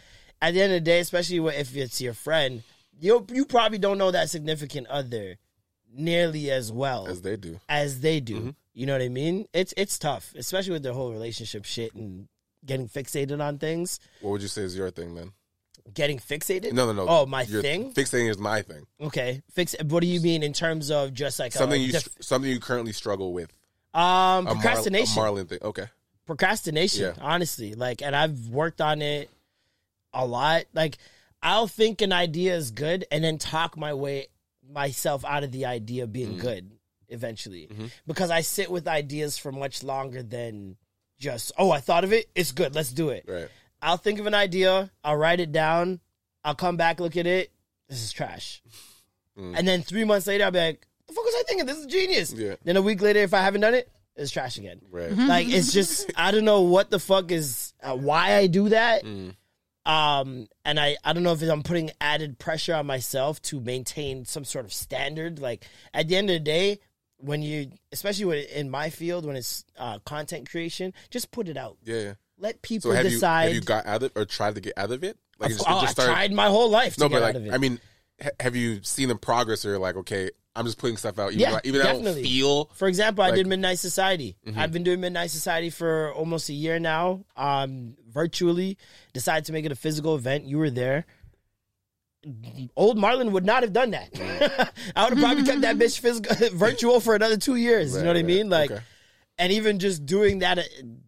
at 0.42 0.54
the 0.54 0.62
end 0.62 0.72
of 0.72 0.76
the 0.76 0.84
day, 0.84 1.00
especially 1.00 1.38
if 1.56 1.76
it's 1.76 2.00
your 2.00 2.14
friend, 2.14 2.62
you 3.00 3.26
you 3.32 3.44
probably 3.44 3.78
don't 3.78 3.98
know 3.98 4.10
that 4.10 4.30
significant 4.30 4.86
other 4.88 5.36
nearly 5.94 6.50
as 6.50 6.70
well 6.72 7.06
As 7.06 7.22
they 7.22 7.36
do. 7.36 7.60
as 7.68 8.00
they 8.00 8.20
do. 8.20 8.36
Mm-hmm. 8.38 8.50
You 8.74 8.86
know 8.86 8.92
what 8.92 9.02
I 9.02 9.08
mean? 9.08 9.46
It's 9.52 9.72
it's 9.76 9.98
tough, 9.98 10.32
especially 10.36 10.72
with 10.72 10.82
their 10.82 10.92
whole 10.92 11.12
relationship 11.12 11.64
shit 11.64 11.94
and 11.94 12.28
getting 12.66 12.88
fixated 12.88 13.40
on 13.40 13.58
things. 13.58 14.00
What 14.20 14.32
would 14.32 14.42
you 14.42 14.48
say 14.48 14.62
is 14.62 14.76
your 14.76 14.90
thing 14.90 15.14
then? 15.14 15.32
Getting 15.92 16.18
fixated? 16.18 16.72
No, 16.72 16.86
no, 16.86 16.92
no. 16.92 17.06
Oh, 17.06 17.26
my 17.26 17.42
Your 17.42 17.60
thing. 17.60 17.92
Fixating 17.92 18.30
is 18.30 18.38
my 18.38 18.62
thing. 18.62 18.86
Okay, 19.00 19.42
fix. 19.52 19.76
What 19.84 20.00
do 20.00 20.06
you 20.06 20.20
mean 20.20 20.42
in 20.42 20.52
terms 20.54 20.90
of 20.90 21.12
just 21.12 21.38
like 21.38 21.52
Something 21.52 21.82
a 21.82 21.84
you 21.84 21.92
def- 21.92 22.08
something 22.20 22.50
you 22.50 22.58
currently 22.58 22.92
struggle 22.92 23.32
with. 23.34 23.50
um 23.92 24.00
A 24.02 24.42
Mar- 24.42 24.54
procrastination? 24.54 25.22
a 25.22 25.24
Marlon 25.26 25.48
thing. 25.48 25.58
Okay. 25.62 25.86
procrastination 26.26 27.02
Yeah. 27.02 27.12
honestly 27.20 27.74
like 27.74 28.00
and 28.02 28.16
i've 28.16 28.48
worked 28.48 28.80
on 28.80 29.02
it 29.02 29.28
a 30.14 30.24
lot 30.26 30.64
like 30.72 30.96
i'll 31.42 31.66
think 31.68 32.00
an 32.00 32.12
idea 32.14 32.56
is 32.56 32.70
good 32.70 33.04
and 33.12 33.22
then 33.22 33.36
talk 33.36 33.76
my 33.76 33.92
way 33.92 34.28
myself 34.70 35.24
out 35.24 35.44
of 35.44 35.52
the 35.52 35.66
idea 35.66 36.04
of 36.04 36.12
being 36.12 36.30
Mm-hmm. 36.32 36.40
good 36.40 36.70
eventually. 37.08 37.68
Because 38.06 38.30
i 38.30 38.40
sit 38.40 38.70
with 38.70 38.88
ideas 38.88 39.36
for 39.38 39.52
much 39.52 39.82
longer 39.82 40.22
than 40.22 40.76
just 41.18 41.52
oh 41.58 41.70
i 41.70 41.78
thought 41.80 42.02
of 42.04 42.12
it? 42.12 42.26
It's 42.34 42.52
good. 42.52 42.74
Let's 42.74 42.92
do 42.92 43.10
it. 43.10 43.24
Right. 43.28 43.48
i'll 43.82 43.96
think 43.98 44.18
of 44.18 44.26
an 44.26 44.34
idea 44.34 44.90
i'll 45.04 45.16
write 45.16 45.38
it 45.40 45.52
down 45.52 46.00
i'll 46.44 46.54
come 46.54 46.76
back 46.76 47.00
look 47.00 47.16
at 47.16 47.26
it. 47.26 47.52
This 47.88 48.02
is 48.02 48.12
trash. 48.12 48.62
And 49.36 49.66
then 49.68 49.82
three 49.82 50.04
months 50.04 50.26
later 50.26 50.44
i'll 50.44 50.50
be 50.50 50.58
like 50.58 50.86
the 51.06 51.12
fuck 51.12 51.24
was 51.24 51.34
i 51.38 51.42
thinking? 51.46 51.66
This 51.66 51.78
is 51.78 51.86
genius. 51.86 52.32
Yeah. 52.32 52.54
then 52.64 52.76
a 52.76 52.82
week 52.82 53.00
later 53.02 53.20
if 53.20 53.34
i 53.34 53.42
haven't 53.42 53.60
done 53.60 53.74
it 53.74 53.88
it's 54.16 54.30
trash 54.30 54.58
again. 54.58 54.80
Right. 54.90 55.10
like 55.12 55.48
it's 55.48 55.72
just 55.72 56.10
I 56.16 56.30
don't 56.30 56.44
know 56.44 56.62
what 56.62 56.88
the 56.90 56.98
fuck 57.00 57.30
is 57.32 57.74
uh, 57.82 57.96
why 57.96 58.36
I 58.36 58.46
do 58.46 58.68
that. 58.70 59.02
Um, 59.86 60.48
and 60.64 60.80
I 60.80 60.96
I 61.04 61.12
don't 61.12 61.22
know 61.22 61.32
if 61.32 61.42
I'm 61.42 61.62
putting 61.62 61.90
added 62.00 62.38
pressure 62.38 62.74
on 62.74 62.86
myself 62.86 63.40
to 63.42 63.60
maintain 63.60 64.24
some 64.24 64.44
sort 64.44 64.64
of 64.64 64.72
standard. 64.72 65.38
Like 65.40 65.64
at 65.92 66.08
the 66.08 66.16
end 66.16 66.30
of 66.30 66.34
the 66.34 66.40
day, 66.40 66.80
when 67.18 67.42
you, 67.42 67.70
especially 67.92 68.24
when 68.24 68.38
in 68.54 68.70
my 68.70 68.90
field, 68.90 69.26
when 69.26 69.36
it's 69.36 69.64
uh, 69.78 69.98
content 70.00 70.50
creation, 70.50 70.92
just 71.10 71.30
put 71.30 71.48
it 71.48 71.56
out. 71.56 71.76
Yeah, 71.84 72.00
yeah. 72.00 72.12
Let 72.38 72.62
people 72.62 72.90
So 72.90 72.96
have 72.96 73.04
you 73.04 73.10
decide. 73.12 73.44
have 73.46 73.54
you 73.54 73.60
got 73.60 73.86
out 73.86 74.02
of 74.02 74.12
or 74.16 74.24
tried 74.24 74.54
to 74.56 74.60
get 74.60 74.72
out 74.76 74.90
of 74.90 75.04
it? 75.04 75.18
Like 75.38 75.50
it 75.50 75.54
just, 75.54 75.68
oh, 75.68 75.74
it 75.74 75.76
I 75.76 75.80
just 75.82 75.92
started. 75.92 76.12
tried 76.12 76.32
my 76.32 76.46
whole 76.46 76.70
life 76.70 76.94
to 76.94 77.00
no, 77.00 77.08
get 77.08 77.14
but 77.16 77.22
out 77.22 77.26
like 77.26 77.34
of 77.36 77.46
it. 77.46 77.52
I 77.52 77.58
mean, 77.58 77.78
ha- 78.22 78.30
have 78.40 78.56
you 78.56 78.82
seen 78.82 79.08
the 79.08 79.16
progress? 79.16 79.64
Or 79.64 79.78
like, 79.78 79.96
okay, 79.96 80.30
I'm 80.56 80.64
just 80.66 80.78
putting 80.78 80.96
stuff 80.96 81.18
out. 81.18 81.30
Even 81.32 81.40
Yeah, 81.40 81.50
though, 81.50 81.56
I- 81.56 81.60
even 81.64 81.80
though 81.82 81.88
I 81.88 81.92
don't 82.00 82.14
feel. 82.22 82.66
For 82.74 82.86
example, 82.88 83.22
I 83.24 83.26
Like- 83.28 83.32
Mm-hmm. 83.34 83.38
did 83.42 83.46
Midnight 83.48 83.78
Society. 83.80 84.36
I've 84.56 84.72
been 84.72 84.84
doing 84.84 85.00
Midnight 85.00 85.30
Society 85.30 85.68
for 85.70 86.12
almost 86.14 86.48
a 86.48 86.52
year 86.52 86.78
now, 86.78 87.24
um, 87.36 87.96
virtually. 88.08 88.78
Decided 89.12 89.44
to 89.46 89.52
make 89.52 89.64
it 89.64 89.72
a 89.72 89.76
physical 89.76 90.14
event. 90.14 90.44
You 90.44 90.58
were 90.58 90.70
there. 90.70 91.06
Old 92.74 92.96
Marlon 92.96 93.32
would 93.32 93.44
not 93.44 93.62
have 93.62 93.72
done 93.72 93.90
that. 93.90 94.08
I 94.96 95.04
would 95.04 95.18
have 95.18 95.18
probably 95.18 95.44
kept 95.44 95.60
that 95.60 95.76
bitch 95.76 95.98
physical, 95.98 96.34
virtual 96.56 97.00
for 97.00 97.14
another 97.14 97.36
two 97.36 97.56
years. 97.56 97.94
you 97.94 98.00
know 98.02 98.08
what 98.08 98.16
I 98.16 98.22
mean? 98.22 98.48
Like, 98.48 98.70
Okay. 98.70 98.82
and 99.38 99.52
even 99.52 99.78
just 99.78 100.06
doing 100.06 100.38
that 100.38 100.58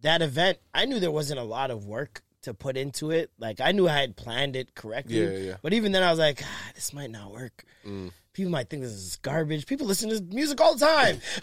that 0.01 0.21
event, 0.21 0.59
I 0.75 0.85
knew 0.85 0.99
there 0.99 1.09
wasn't 1.11 1.39
a 1.39 1.43
lot 1.43 1.71
of 1.71 1.85
work 1.85 2.21
to 2.43 2.53
put 2.53 2.77
into 2.77 3.09
it. 3.09 3.31
Like, 3.39 3.59
I 3.59 3.71
knew 3.71 3.87
I 3.87 3.99
had 3.99 4.15
planned 4.15 4.55
it 4.55 4.75
correctly. 4.75 5.19
Yeah, 5.23 5.29
yeah, 5.31 5.37
yeah. 5.37 5.55
But 5.63 5.73
even 5.73 5.91
then, 5.91 6.03
I 6.03 6.11
was 6.11 6.19
like, 6.19 6.41
ah, 6.43 6.71
this 6.75 6.93
might 6.93 7.09
not 7.09 7.31
work. 7.31 7.63
Mm. 7.85 8.11
People 8.37 8.51
might 8.51 8.69
think 8.69 8.83
this 8.83 8.91
is 8.91 9.15
garbage. 9.15 9.65
People 9.65 9.87
listen 9.87 10.11
to 10.11 10.21
music 10.31 10.61
all 10.61 10.75
the 10.75 10.85
time. 10.85 11.19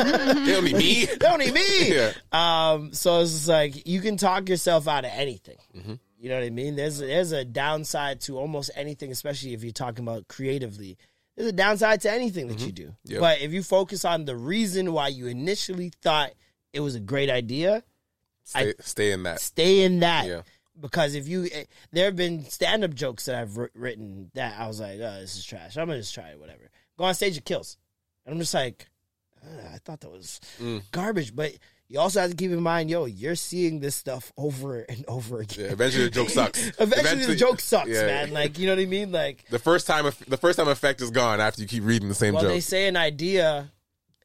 They 0.00 0.52
don't 0.52 0.64
need 0.64 0.76
me. 0.76 1.06
They 1.06 1.14
don't 1.16 1.38
need 1.38 1.54
me. 1.54 1.94
Yeah. 1.94 2.12
Um, 2.32 2.92
so 2.92 3.20
it's 3.20 3.30
just 3.30 3.46
like 3.46 3.86
you 3.86 4.00
can 4.00 4.16
talk 4.16 4.48
yourself 4.48 4.88
out 4.88 5.04
of 5.04 5.12
anything. 5.14 5.58
Mm-hmm. 5.76 5.94
You 6.18 6.28
know 6.28 6.34
what 6.34 6.44
I 6.44 6.50
mean? 6.50 6.74
There's 6.74 6.98
there's 6.98 7.30
a 7.30 7.44
downside 7.44 8.20
to 8.22 8.36
almost 8.36 8.72
anything, 8.74 9.12
especially 9.12 9.52
if 9.54 9.62
you're 9.62 9.72
talking 9.72 10.04
about 10.04 10.26
creatively. 10.26 10.98
There's 11.36 11.50
a 11.50 11.52
downside 11.52 12.00
to 12.00 12.10
anything 12.10 12.48
that 12.48 12.58
you 12.58 12.72
do. 12.72 12.86
Mm-hmm. 12.86 13.12
Yep. 13.12 13.20
But 13.20 13.40
if 13.40 13.52
you 13.52 13.62
focus 13.62 14.04
on 14.04 14.24
the 14.24 14.34
reason 14.36 14.92
why 14.92 15.08
you 15.08 15.28
initially 15.28 15.92
thought 16.02 16.32
it 16.72 16.80
was 16.80 16.96
a 16.96 17.00
great 17.00 17.30
idea, 17.30 17.84
Stay, 18.42 18.74
stay 18.80 19.12
in 19.12 19.22
that. 19.22 19.38
stay 19.40 19.82
in 19.82 20.00
that. 20.00 20.26
Yeah. 20.26 20.42
Because 20.80 21.14
if 21.14 21.28
you, 21.28 21.48
eh, 21.52 21.64
there 21.92 22.06
have 22.06 22.16
been 22.16 22.44
stand 22.46 22.82
up 22.84 22.94
jokes 22.94 23.26
that 23.26 23.36
I've 23.36 23.56
written 23.74 24.30
that 24.34 24.58
I 24.58 24.66
was 24.66 24.80
like, 24.80 24.94
oh, 25.00 25.20
this 25.20 25.36
is 25.36 25.44
trash. 25.44 25.76
I'm 25.76 25.86
gonna 25.86 26.00
just 26.00 26.14
try 26.14 26.30
it, 26.30 26.40
whatever. 26.40 26.68
Go 26.98 27.04
on 27.04 27.14
stage, 27.14 27.36
it 27.36 27.44
kills. 27.44 27.76
And 28.26 28.34
I'm 28.34 28.40
just 28.40 28.54
like, 28.54 28.88
I 29.72 29.78
thought 29.78 30.00
that 30.00 30.10
was 30.10 30.40
Mm. 30.60 30.82
garbage. 30.90 31.34
But 31.36 31.52
you 31.88 32.00
also 32.00 32.20
have 32.20 32.30
to 32.30 32.36
keep 32.36 32.50
in 32.50 32.62
mind, 32.62 32.88
yo, 32.90 33.04
you're 33.04 33.34
seeing 33.36 33.78
this 33.80 33.94
stuff 33.94 34.32
over 34.36 34.80
and 34.80 35.04
over 35.06 35.40
again. 35.40 35.66
Yeah, 35.66 35.72
eventually 35.72 36.04
the 36.04 36.10
joke 36.10 36.28
sucks. 36.30 36.66
Eventually, 36.80 37.26
the 37.26 37.36
joke 37.36 37.60
sucks, 37.60 37.90
yeah. 37.90 38.06
man. 38.06 38.32
Like, 38.32 38.58
you 38.58 38.66
know 38.66 38.72
what 38.74 38.82
I 38.82 38.86
mean? 38.86 39.12
Like, 39.12 39.44
The 39.50 39.58
first 39.58 39.86
time, 39.86 40.10
the 40.26 40.36
first 40.38 40.58
time 40.58 40.66
effect 40.68 41.02
is 41.02 41.10
gone 41.10 41.40
after 41.40 41.60
you 41.62 41.68
keep 41.68 41.84
reading 41.84 42.08
the 42.08 42.14
same 42.14 42.34
well, 42.34 42.44
joke. 42.44 42.52
they 42.52 42.60
say 42.60 42.88
an 42.88 42.96
idea 42.96 43.70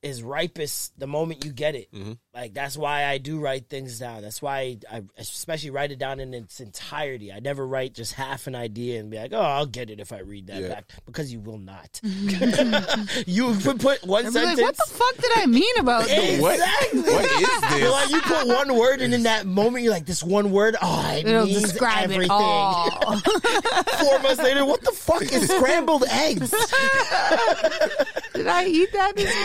is 0.02 0.24
ripest 0.24 0.97
the 0.97 1.08
moment 1.08 1.43
you 1.43 1.52
get 1.52 1.76
it. 1.76 1.91
Mm-hmm. 1.93 2.14
Like 2.32 2.53
that's 2.53 2.77
why 2.77 3.05
I 3.05 3.17
do 3.17 3.39
write 3.39 3.69
things 3.69 3.97
down. 3.97 4.21
That's 4.21 4.39
why 4.39 4.77
I 4.89 5.01
especially 5.17 5.71
write 5.71 5.91
it 5.91 5.97
down 5.97 6.19
in 6.19 6.32
its 6.36 6.59
entirety. 6.59 7.34
I 7.34 7.39
never 7.39 7.65
write 7.65 7.93
just 7.95 8.13
half 8.13 8.45
an 8.45 8.53
idea 8.53 8.99
and 8.99 9.09
be 9.09 9.17
like, 9.17 9.34
"Oh, 9.34 9.39
I'll 9.41 9.65
get 9.65 9.89
it 9.89 9.99
if 9.99 10.13
I 10.13 10.19
read 10.19 10.45
that 10.47 10.61
Yeah. 10.61 10.67
back," 10.67 10.91
because 11.07 11.34
you 11.34 11.39
will 11.39 11.57
not. 11.57 11.99
you 13.25 13.55
put, 13.63 13.80
put 13.80 14.03
one 14.05 14.27
I'd 14.27 14.34
sentence. 14.34 14.59
like, 14.59 14.67
what 14.67 14.77
the 14.77 14.93
fuck 14.93 15.15
did 15.17 15.32
I 15.38 15.47
mean 15.47 15.73
about 15.80 16.05
this? 16.07 16.39
What? 16.39 16.59
What 16.59 16.91
is 16.93 17.61
this? 17.61 17.80
You're 17.80 17.89
like 17.91 18.11
you 18.11 18.21
put 18.21 18.45
one 18.47 18.75
word, 18.75 19.01
and 19.01 19.11
in 19.11 19.23
that 19.23 19.47
moment, 19.47 19.84
you're 19.84 19.93
like, 19.93 20.05
"This 20.05 20.21
one 20.23 20.51
word, 20.51 20.75
oh, 20.84 21.11
it 21.15 21.25
It'll 21.25 21.45
means 21.47 21.63
describe 21.63 22.03
everything." 22.11 22.25
it 22.25 22.30
all. 22.32 23.17
Four 23.17 24.19
months 24.19 24.43
later, 24.43 24.65
what 24.65 24.82
the 24.84 24.91
fuck 24.91 25.23
is 25.23 25.47
scrambled 25.49 26.03
eggs? 26.11 26.51
Did 26.51 28.45
I 28.47 28.65
eat 28.67 28.93
that 28.93 29.15
this 29.15 29.36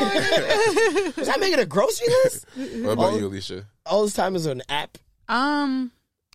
morning? 0.94 1.12
Was 1.16 1.28
I 1.30 1.36
making 1.38 1.60
a 1.60 1.66
grocery 1.66 2.08
list? 2.24 2.44
What 2.82 2.92
about 2.92 3.18
you, 3.18 3.26
Alicia? 3.26 3.66
All 3.86 4.04
this 4.04 4.14
time 4.14 4.36
is 4.36 4.46
an 4.46 4.62
app. 4.68 4.98
Um, 5.28 5.92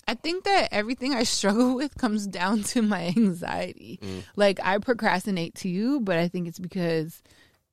I 0.07 0.15
think 0.15 0.45
that 0.45 0.69
everything 0.71 1.13
I 1.13 1.23
struggle 1.23 1.75
with 1.75 1.95
comes 1.97 2.25
down 2.27 2.63
to 2.63 2.81
my 2.81 3.13
anxiety. 3.17 3.99
Like 4.35 4.59
I 4.63 4.77
procrastinate 4.79 5.55
too, 5.55 5.99
but 5.99 6.17
I 6.17 6.27
think 6.27 6.47
it's 6.47 6.59
because 6.59 7.21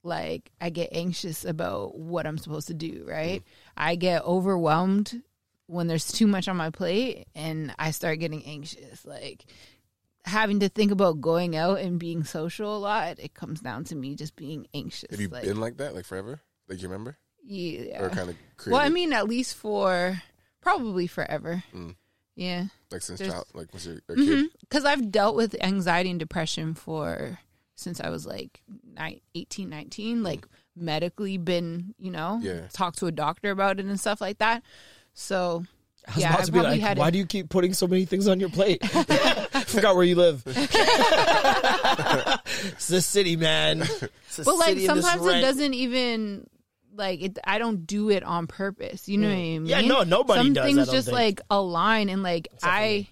like 0.03 0.51
I 0.61 0.71
get 0.71 0.91
anxious 0.93 1.45
about 1.45 1.99
what 1.99 2.27
I'm 2.27 2.39
supposed 2.39 2.69
to 2.69 2.75
do, 2.75 3.05
right? 3.07 3.43
I 3.77 3.97
get 3.97 4.25
overwhelmed 4.25 5.23
when 5.67 5.87
there's 5.87 6.11
too 6.11 6.27
much 6.27 6.49
on 6.49 6.57
my 6.57 6.71
plate 6.71 7.27
and 7.35 7.75
I 7.79 7.91
start 7.91 8.21
getting 8.21 8.45
anxious. 8.45 9.05
Like 9.05 9.45
having 10.25 10.61
to 10.61 10.69
think 10.69 10.93
about 10.93 11.21
going 11.21 11.57
out 11.57 11.79
and 11.79 11.99
being 11.99 12.25
social 12.25 12.77
a 12.77 12.79
lot, 12.79 13.19
it 13.19 13.35
comes 13.35 13.61
down 13.61 13.85
to 13.85 13.97
me 13.97 14.15
just 14.15 14.37
being 14.37 14.67
anxious. 14.75 15.11
Have 15.11 15.21
you 15.21 15.29
like, 15.29 15.45
been 15.45 15.61
like 15.61 15.79
that, 15.79 15.95
like 15.95 16.05
forever? 16.05 16.41
Like 16.69 16.83
you 16.83 16.89
remember, 16.89 17.17
yeah. 17.47 18.03
or 18.03 18.11
kind 18.11 18.31
of 18.31 18.37
Well, 18.67 18.81
I 18.81 18.89
mean, 18.89 19.13
at 19.13 19.29
least 19.29 19.55
for 19.57 20.21
probably 20.61 21.07
forever. 21.07 21.63
Mm. 21.75 21.95
Yeah. 22.35 22.65
like 22.91 23.03
since 23.03 23.19
there's- 23.21 23.33
child, 23.33 23.47
like 23.55 23.73
was 23.73 23.87
you 23.87 24.01
a 24.09 24.15
kid? 24.15 24.49
Because 24.61 24.85
I've 24.85 25.11
dealt 25.11 25.37
with 25.37 25.57
anxiety 25.63 26.11
and 26.11 26.19
depression 26.19 26.75
for 26.75 27.39
since 27.77 28.01
I 28.01 28.11
was 28.11 28.27
like 28.27 28.61
ni- 28.99 29.23
18, 29.35 29.69
19, 29.71 30.23
like 30.23 30.47
medically 30.75 31.39
been, 31.39 31.95
you 31.99 32.11
know, 32.11 32.39
Yeah. 32.43 32.67
talked 32.73 32.99
to 32.99 33.07
a 33.07 33.13
doctor 33.13 33.51
about 33.51 33.79
it 33.81 33.87
and 33.87 33.99
stuff 34.01 34.21
like 34.21 34.39
that. 34.39 34.63
So, 35.15 35.65
I 36.07 36.11
was 36.13 36.21
yeah, 36.23 36.29
about 36.31 36.41
I 36.41 36.45
be 36.47 36.51
probably 36.53 36.71
like, 36.73 36.81
had 36.81 36.99
why 36.99 37.09
it. 37.09 37.11
do 37.13 37.19
you 37.19 37.27
keep 37.27 37.49
putting 37.49 37.73
so 37.75 37.87
many 37.87 38.05
things 38.05 38.29
on 38.29 38.41
your 38.41 38.49
plate? 38.51 38.85
Forgot 39.67 39.95
where 39.97 40.05
you 40.05 40.17
live. 40.17 40.43
it's 40.47 40.57
the 42.89 43.01
city, 43.01 43.37
man. 43.37 43.83
It's 43.83 44.37
the 44.37 44.45
but 44.45 44.57
like 44.57 44.69
city 44.71 44.87
and 44.87 45.03
sometimes 45.03 45.27
it 45.27 45.41
doesn't 45.41 45.75
even 45.75 46.47
like 46.99 47.21
it 47.23 47.39
i 47.45 47.59
don't 47.59 47.87
do 47.87 48.11
it 48.11 48.23
on 48.23 48.47
purpose 48.47 49.09
you 49.09 49.19
know 49.19 49.29
what 49.29 49.35
i 49.35 49.37
mean 49.37 49.65
Mm. 49.65 49.69
Yeah, 49.69 49.81
no, 49.83 50.03
nobody 50.03 50.41
some 50.41 50.53
does, 50.53 50.63
I 50.65 50.67
things 50.67 50.87
don't 50.87 50.95
just 50.95 51.07
think. 51.09 51.15
like 51.17 51.41
align 51.51 52.09
and 52.09 52.23
like 52.23 52.49
i 52.63 53.07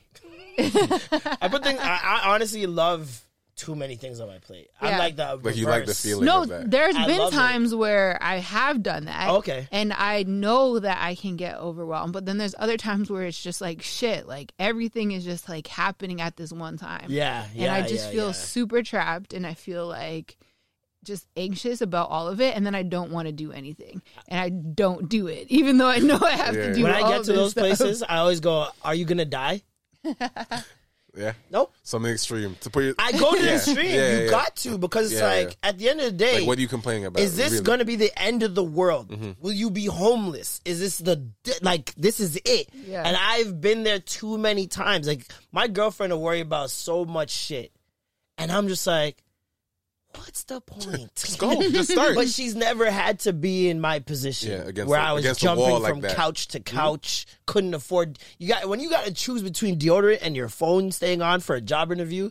I 0.58 1.48
put 1.50 1.62
things. 1.64 1.80
I, 1.80 2.20
I 2.24 2.34
honestly 2.34 2.66
love 2.66 3.20
too 3.56 3.76
many 3.76 3.94
things 3.94 4.18
on 4.18 4.26
my 4.26 4.38
plate. 4.38 4.68
I'm 4.80 4.90
Yeah. 4.90 4.98
like 4.98 5.16
the 5.16 5.38
Like 5.42 5.56
you 5.56 5.66
like 5.66 5.86
the 5.86 5.94
feeling 5.94 6.24
no 6.24 6.42
of 6.42 6.48
that. 6.48 6.70
there's 6.70 6.96
I 6.96 7.06
been 7.06 7.18
love 7.18 7.32
it. 7.32 7.36
times 7.36 7.72
where 7.74 8.18
i 8.20 8.38
have 8.38 8.82
done 8.82 9.04
that 9.04 9.30
Okay. 9.30 9.68
and 9.70 9.92
i 9.92 10.24
know 10.24 10.80
that 10.80 10.98
i 11.00 11.14
can 11.14 11.36
get 11.36 11.56
overwhelmed 11.58 12.12
but 12.12 12.26
then 12.26 12.36
there's 12.36 12.56
other 12.58 12.76
times 12.76 13.10
where 13.10 13.22
it's 13.24 13.40
just 13.40 13.60
like 13.60 13.80
shit 13.80 14.26
like 14.26 14.52
everything 14.58 15.12
is 15.12 15.24
just 15.24 15.48
like 15.48 15.68
happening 15.68 16.20
at 16.20 16.36
this 16.36 16.52
one 16.52 16.76
time 16.78 17.06
Yeah, 17.08 17.44
and 17.52 17.56
yeah, 17.62 17.74
i 17.74 17.82
just 17.82 18.06
yeah, 18.06 18.10
feel 18.12 18.26
yeah. 18.26 18.32
super 18.32 18.82
trapped 18.82 19.32
and 19.32 19.46
i 19.46 19.54
feel 19.54 19.86
like 19.86 20.36
just 21.04 21.26
anxious 21.36 21.80
about 21.80 22.10
all 22.10 22.26
of 22.28 22.40
it 22.40 22.56
and 22.56 22.64
then 22.66 22.74
i 22.74 22.82
don't 22.82 23.10
want 23.12 23.26
to 23.26 23.32
do 23.32 23.52
anything 23.52 24.02
and 24.28 24.40
i 24.40 24.48
don't 24.48 25.08
do 25.08 25.26
it 25.28 25.46
even 25.50 25.78
though 25.78 25.86
i 25.88 25.98
know 25.98 26.18
i 26.22 26.32
have 26.32 26.54
Yeah. 26.54 26.66
to 26.68 26.74
do 26.74 26.80
it. 26.80 26.82
When 26.84 26.94
all 26.94 27.04
I 27.12 27.16
get 27.16 27.24
to 27.26 27.32
those 27.32 27.50
stuff. 27.52 27.62
places, 27.62 28.02
I 28.02 28.16
always 28.18 28.40
go, 28.40 28.66
"Are 28.82 28.94
you 28.94 29.04
gonna 29.04 29.24
die?" 29.24 29.62
Yeah, 31.16 31.34
Nope. 31.48 31.72
something 31.84 32.10
extreme 32.10 32.56
to 32.62 32.70
put 32.70 32.82
your. 32.82 32.94
I 32.98 33.12
go 33.12 33.32
to 33.36 33.40
the 33.40 33.46
Yeah. 33.46 33.54
extreme. 33.54 33.86
Yeah, 33.86 34.16
you 34.16 34.24
yeah. 34.24 34.30
got 34.30 34.56
to 34.56 34.76
because 34.78 35.12
it's 35.12 35.20
Yeah, 35.20 35.28
like 35.28 35.50
yeah. 35.50 35.68
at 35.68 35.78
the 35.78 35.88
end 35.88 36.00
of 36.00 36.06
the 36.06 36.10
day, 36.18 36.40
Like, 36.40 36.48
what 36.48 36.58
are 36.58 36.60
you 36.60 36.66
complaining 36.66 37.04
about? 37.06 37.22
is 37.22 37.36
this 37.36 37.52
really? 37.52 37.62
going 37.64 37.78
to 37.78 37.84
be 37.84 37.94
the 37.94 38.10
end 38.20 38.42
of 38.42 38.56
the 38.56 38.64
world? 38.64 39.10
Mm-hmm. 39.10 39.30
Will 39.40 39.52
you 39.52 39.70
be 39.70 39.86
homeless? 39.86 40.60
Is 40.64 40.80
this 40.80 40.98
the 40.98 41.24
like 41.62 41.94
this 41.94 42.18
is 42.18 42.34
it? 42.44 42.68
Yeah. 42.88 43.04
And 43.06 43.16
I've 43.16 43.60
been 43.60 43.84
there 43.84 44.00
too 44.00 44.38
many 44.38 44.66
times. 44.66 45.06
Like 45.06 45.30
my 45.52 45.68
girlfriend 45.68 46.12
will 46.12 46.20
worry 46.20 46.40
about 46.40 46.70
so 46.72 47.04
much 47.04 47.30
shit, 47.30 47.70
and 48.36 48.50
I'm 48.50 48.66
just 48.66 48.84
like, 48.84 49.22
what's 50.16 50.44
the 50.44 50.60
point? 50.60 51.14
Just 51.16 51.38
go, 51.38 51.60
just 51.70 51.90
start. 51.90 52.14
But 52.14 52.28
she's 52.28 52.54
never 52.54 52.90
had 52.90 53.20
to 53.20 53.32
be 53.32 53.68
in 53.68 53.80
my 53.80 53.98
position 53.98 54.52
Yeah, 54.52 54.68
against 54.68 54.88
where 54.88 55.00
the- 55.00 55.06
I 55.06 55.12
was 55.12 55.38
jumping 55.38 55.68
wall 55.68 55.80
like 55.80 55.92
from 55.92 56.00
that. 56.02 56.12
Mm-hmm. 56.12 56.16
couch 56.20 56.48
to 56.48 56.60
couch, 56.60 57.26
couldn't 57.46 57.74
afford. 57.74 58.18
You 58.38 58.48
got 58.48 58.68
when 58.68 58.80
you 58.80 58.90
got 58.90 59.04
to 59.06 59.14
choose 59.14 59.42
between 59.42 59.78
deodorant 59.78 60.18
and 60.22 60.34
your 60.36 60.48
phone 60.48 60.92
staying 60.92 61.22
on 61.22 61.40
for 61.40 61.54
a 61.56 61.60
job 61.60 61.92
interview. 61.92 62.30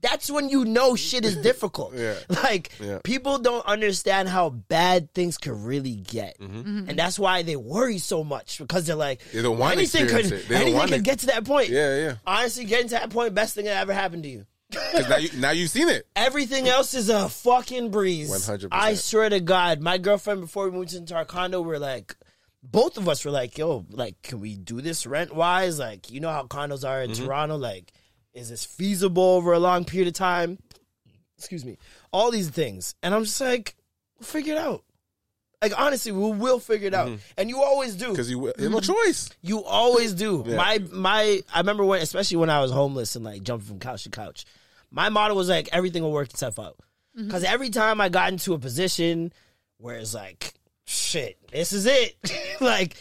That's 0.00 0.30
when 0.30 0.50
you 0.50 0.66
know 0.66 0.96
shit 0.96 1.24
is 1.24 1.34
difficult. 1.42 1.94
Yeah. 1.94 2.14
Like 2.28 2.72
Yeah. 2.78 2.98
people 3.04 3.38
don't 3.38 3.64
understand 3.64 4.28
how 4.28 4.50
bad 4.50 5.14
things 5.14 5.38
could 5.38 5.54
really 5.54 5.94
get, 5.96 6.38
Mm-hmm. 6.38 6.90
and 6.90 6.98
that's 6.98 7.18
why 7.18 7.40
they 7.42 7.56
worry 7.56 7.96
so 7.96 8.22
much 8.22 8.58
because 8.58 8.84
they're 8.86 8.96
like, 8.96 9.22
They 9.32 9.40
don't 9.40 9.56
wanna 9.58 9.76
anything 9.76 10.06
could 10.06 10.18
experience 10.20 10.44
it. 10.44 10.48
They 10.50 10.54
don't 10.56 10.62
anything 10.62 10.78
wanna- 10.78 10.92
could 10.96 11.04
get 11.04 11.18
to 11.20 11.26
that 11.28 11.44
point. 11.46 11.70
Yeah, 11.70 11.96
yeah. 11.96 12.14
Honestly, 12.26 12.66
getting 12.66 12.88
to 12.88 12.94
that 12.96 13.08
point, 13.08 13.32
best 13.32 13.54
thing 13.54 13.64
that 13.64 13.78
ever 13.80 13.94
happened 13.94 14.24
to 14.24 14.28
you. 14.28 14.44
'Cause 14.74 15.08
now 15.08 15.16
you 15.16 15.28
now 15.36 15.50
you've 15.50 15.70
seen 15.70 15.88
it. 15.88 16.06
Everything 16.16 16.68
else 16.68 16.94
is 16.94 17.08
a 17.08 17.28
fucking 17.28 17.90
breeze. 17.90 18.30
100%. 18.30 18.68
I 18.72 18.94
swear 18.94 19.28
to 19.28 19.40
God, 19.40 19.80
my 19.80 19.98
girlfriend 19.98 20.40
before 20.40 20.66
we 20.68 20.76
moved 20.76 20.94
into 20.94 21.14
our 21.14 21.24
condo, 21.24 21.60
we 21.60 21.74
are 21.74 21.78
like, 21.78 22.16
both 22.62 22.96
of 22.96 23.08
us 23.08 23.24
were 23.24 23.30
like, 23.30 23.58
"Yo, 23.58 23.84
like, 23.90 24.20
can 24.22 24.40
we 24.40 24.56
do 24.56 24.80
this 24.80 25.06
rent 25.06 25.34
wise? 25.34 25.78
Like, 25.78 26.10
you 26.10 26.20
know 26.20 26.30
how 26.30 26.44
condos 26.44 26.88
are 26.88 27.02
in 27.02 27.10
Mm-hmm. 27.10 27.24
Toronto. 27.26 27.56
Like, 27.56 27.92
is 28.32 28.48
this 28.48 28.64
feasible 28.64 29.22
over 29.22 29.52
a 29.52 29.58
long 29.58 29.84
period 29.84 30.08
of 30.08 30.14
time? 30.14 30.58
Excuse 31.38 31.64
me. 31.64 31.76
All 32.12 32.30
these 32.30 32.48
things, 32.48 32.94
and 33.02 33.14
I'm 33.14 33.24
just 33.24 33.40
like, 33.40 33.76
we'll 34.18 34.26
figure 34.26 34.54
it 34.54 34.58
out. 34.58 34.82
Like 35.62 35.72
honestly, 35.78 36.12
we 36.12 36.30
will 36.30 36.58
figure 36.58 36.88
it 36.88 36.94
out, 36.94 37.10
and 37.38 37.48
you 37.48 37.62
always 37.62 37.94
do. 37.94 38.10
because 38.10 38.30
you 38.30 38.38
you 38.58 38.64
have 38.64 38.70
no 38.72 38.80
choice. 38.80 39.30
You 39.40 39.64
always 39.64 40.12
do. 40.12 40.44
Yeah. 40.46 40.56
My 40.56 40.78
my 40.92 41.40
I 41.54 41.58
remember 41.60 41.84
when 41.86 42.02
especially 42.02 42.36
when 42.36 42.50
I 42.50 42.60
was 42.60 42.70
homeless 42.70 43.16
and 43.16 43.24
like 43.24 43.42
jumping 43.42 43.66
from 43.68 43.78
couch 43.78 44.02
to 44.04 44.10
couch. 44.10 44.44
My 44.94 45.08
motto 45.08 45.34
was 45.34 45.48
like 45.48 45.68
everything 45.72 46.02
will 46.02 46.12
work 46.12 46.30
itself 46.30 46.58
out. 46.58 46.78
Mm-hmm. 47.18 47.30
Cuz 47.30 47.42
every 47.42 47.70
time 47.70 48.00
I 48.00 48.08
got 48.08 48.32
into 48.32 48.54
a 48.54 48.58
position 48.58 49.32
where 49.78 49.96
it's 49.96 50.14
like 50.14 50.54
shit, 50.86 51.38
this 51.50 51.72
is 51.72 51.86
it. 51.86 52.16
like 52.60 52.96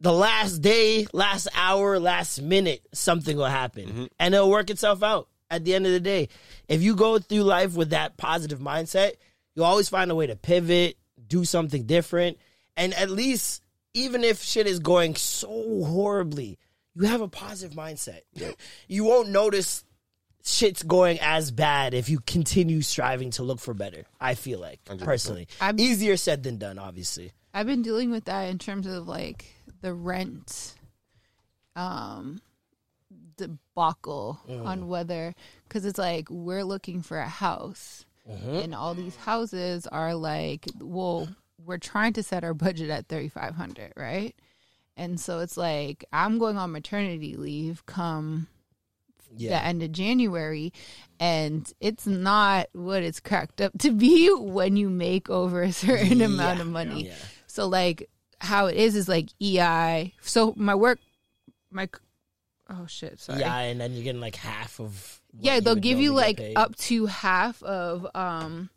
the 0.00 0.12
last 0.12 0.58
day, 0.58 1.06
last 1.12 1.48
hour, 1.54 1.98
last 1.98 2.42
minute 2.42 2.86
something 2.92 3.36
will 3.36 3.46
happen 3.46 3.86
mm-hmm. 3.86 4.04
and 4.18 4.34
it'll 4.34 4.50
work 4.50 4.68
itself 4.68 5.02
out 5.02 5.28
at 5.50 5.64
the 5.64 5.74
end 5.74 5.86
of 5.86 5.92
the 5.92 6.00
day. 6.00 6.28
If 6.68 6.82
you 6.82 6.94
go 6.94 7.18
through 7.18 7.42
life 7.42 7.74
with 7.74 7.90
that 7.90 8.18
positive 8.18 8.58
mindset, 8.58 9.12
you'll 9.54 9.64
always 9.64 9.88
find 9.88 10.10
a 10.10 10.14
way 10.14 10.26
to 10.26 10.36
pivot, 10.36 10.98
do 11.26 11.44
something 11.44 11.84
different, 11.84 12.38
and 12.76 12.92
at 12.94 13.08
least 13.08 13.62
even 13.94 14.24
if 14.24 14.42
shit 14.42 14.66
is 14.66 14.80
going 14.80 15.14
so 15.14 15.84
horribly, 15.84 16.58
you 16.94 17.06
have 17.06 17.20
a 17.22 17.28
positive 17.28 17.76
mindset. 17.76 18.20
You 18.88 19.04
won't 19.04 19.30
notice 19.30 19.84
shit's 20.44 20.82
going 20.82 21.18
as 21.20 21.50
bad 21.50 21.94
if 21.94 22.08
you 22.08 22.20
continue 22.20 22.82
striving 22.82 23.30
to 23.32 23.42
look 23.42 23.58
for 23.60 23.74
better. 23.74 24.04
I 24.20 24.34
feel 24.34 24.58
like 24.60 24.80
personally, 24.98 25.48
I'm- 25.60 25.80
easier 25.80 26.16
said 26.16 26.42
than 26.42 26.58
done. 26.58 26.78
Obviously, 26.78 27.32
I've 27.52 27.66
been 27.66 27.82
dealing 27.82 28.10
with 28.10 28.24
that 28.26 28.42
in 28.50 28.58
terms 28.58 28.86
of 28.86 29.08
like 29.08 29.46
the 29.80 29.92
rent 29.94 30.74
um 31.76 32.40
debacle 33.36 34.40
Mm. 34.48 34.64
on 34.66 34.88
whether 34.88 35.34
because 35.68 35.84
it's 35.84 35.98
like 35.98 36.28
we're 36.30 36.62
looking 36.64 37.02
for 37.02 37.18
a 37.18 37.28
house 37.28 38.04
Mm-hmm. 38.30 38.54
and 38.56 38.74
all 38.74 38.94
these 38.94 39.16
houses 39.16 39.86
are 39.88 40.14
like 40.14 40.64
well 40.80 41.28
we're 41.62 41.76
trying 41.78 42.14
to 42.14 42.22
set 42.22 42.42
our 42.42 42.54
budget 42.54 42.88
at 42.88 43.06
3500 43.08 43.92
right 43.98 44.34
and 44.96 45.20
so 45.20 45.40
it's 45.40 45.58
like 45.58 46.04
i'm 46.12 46.38
going 46.38 46.56
on 46.56 46.72
maternity 46.72 47.36
leave 47.36 47.84
come 47.84 48.46
the 49.36 49.44
yeah, 49.44 49.60
end 49.60 49.82
of 49.82 49.92
January, 49.92 50.72
and 51.20 51.72
it's 51.80 52.06
not 52.06 52.68
what 52.72 53.02
it's 53.02 53.20
cracked 53.20 53.60
up 53.60 53.72
to 53.78 53.90
be 53.90 54.32
when 54.38 54.76
you 54.76 54.90
make 54.90 55.30
over 55.30 55.62
a 55.62 55.72
certain 55.72 56.20
amount 56.20 56.60
of 56.60 56.66
money. 56.66 57.06
Yeah. 57.06 57.14
So, 57.46 57.68
like, 57.68 58.08
how 58.40 58.66
it 58.66 58.76
is 58.76 58.96
is 58.96 59.08
like 59.08 59.28
EI. 59.42 60.14
So, 60.20 60.54
my 60.56 60.74
work, 60.74 60.98
my, 61.70 61.88
oh 62.68 62.86
shit, 62.86 63.20
sorry. 63.20 63.40
yeah, 63.40 63.58
and 63.58 63.80
then 63.80 63.94
you're 63.94 64.04
getting 64.04 64.20
like 64.20 64.36
half 64.36 64.80
of. 64.80 65.20
yeah, 65.38 65.60
they'll 65.60 65.74
give 65.74 65.98
you 65.98 66.12
like 66.12 66.38
paid. 66.38 66.56
up 66.56 66.76
to 66.76 67.06
half 67.06 67.62
of, 67.62 68.06
um, 68.14 68.70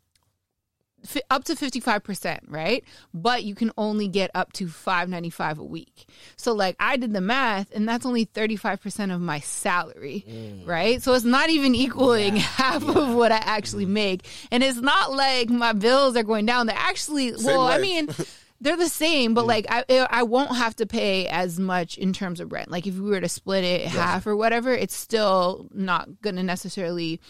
up 1.30 1.44
to 1.46 1.54
55%, 1.56 2.40
right? 2.48 2.84
But 3.14 3.44
you 3.44 3.56
can 3.56 3.72
only 3.78 4.08
get 4.08 4.30
up 4.34 4.52
to 4.54 4.68
595 4.68 5.60
a 5.60 5.64
week. 5.64 6.08
So 6.36 6.54
like 6.54 6.76
I 6.80 6.98
did 6.98 7.14
the 7.14 7.22
math 7.22 7.72
and 7.74 7.88
that's 7.88 8.06
only 8.06 8.26
35% 8.26 9.14
of 9.14 9.22
my 9.22 9.40
salary, 9.40 10.26
Mm. 10.28 10.68
right? 10.68 11.02
So 11.02 11.14
it's 11.14 11.24
not 11.24 11.50
even 11.50 11.76
equaling 11.76 12.36
half 12.38 12.84
of 12.84 13.14
what 13.16 13.32
I 13.32 13.38
actually 13.38 13.86
Mm. 13.86 13.90
make. 13.90 14.28
And 14.52 14.64
it's 14.64 14.80
not 14.80 15.14
like 15.14 15.50
my 15.50 15.74
bills 15.74 16.18
are 16.18 16.24
going 16.24 16.46
down. 16.46 16.66
They're 16.68 16.76
actually 16.78 17.34
well, 17.44 17.62
I 17.68 17.78
mean, 17.78 18.10
they're 18.60 18.76
the 18.76 18.90
same, 18.90 19.34
but 19.36 19.46
like 19.46 19.68
I 19.70 19.84
I 20.10 20.24
won't 20.24 20.56
have 20.58 20.76
to 20.78 20.88
pay 20.88 21.28
as 21.28 21.60
much 21.60 21.98
in 21.98 22.12
terms 22.12 22.40
of 22.40 22.52
rent. 22.52 22.72
Like 22.72 22.88
if 22.88 22.96
we 22.96 23.10
were 23.10 23.22
to 23.22 23.30
split 23.30 23.64
it 23.64 23.88
half 23.88 24.26
or 24.26 24.36
whatever, 24.36 24.74
it's 24.74 24.96
still 24.96 25.70
not 25.74 26.22
gonna 26.22 26.44
necessarily 26.44 27.22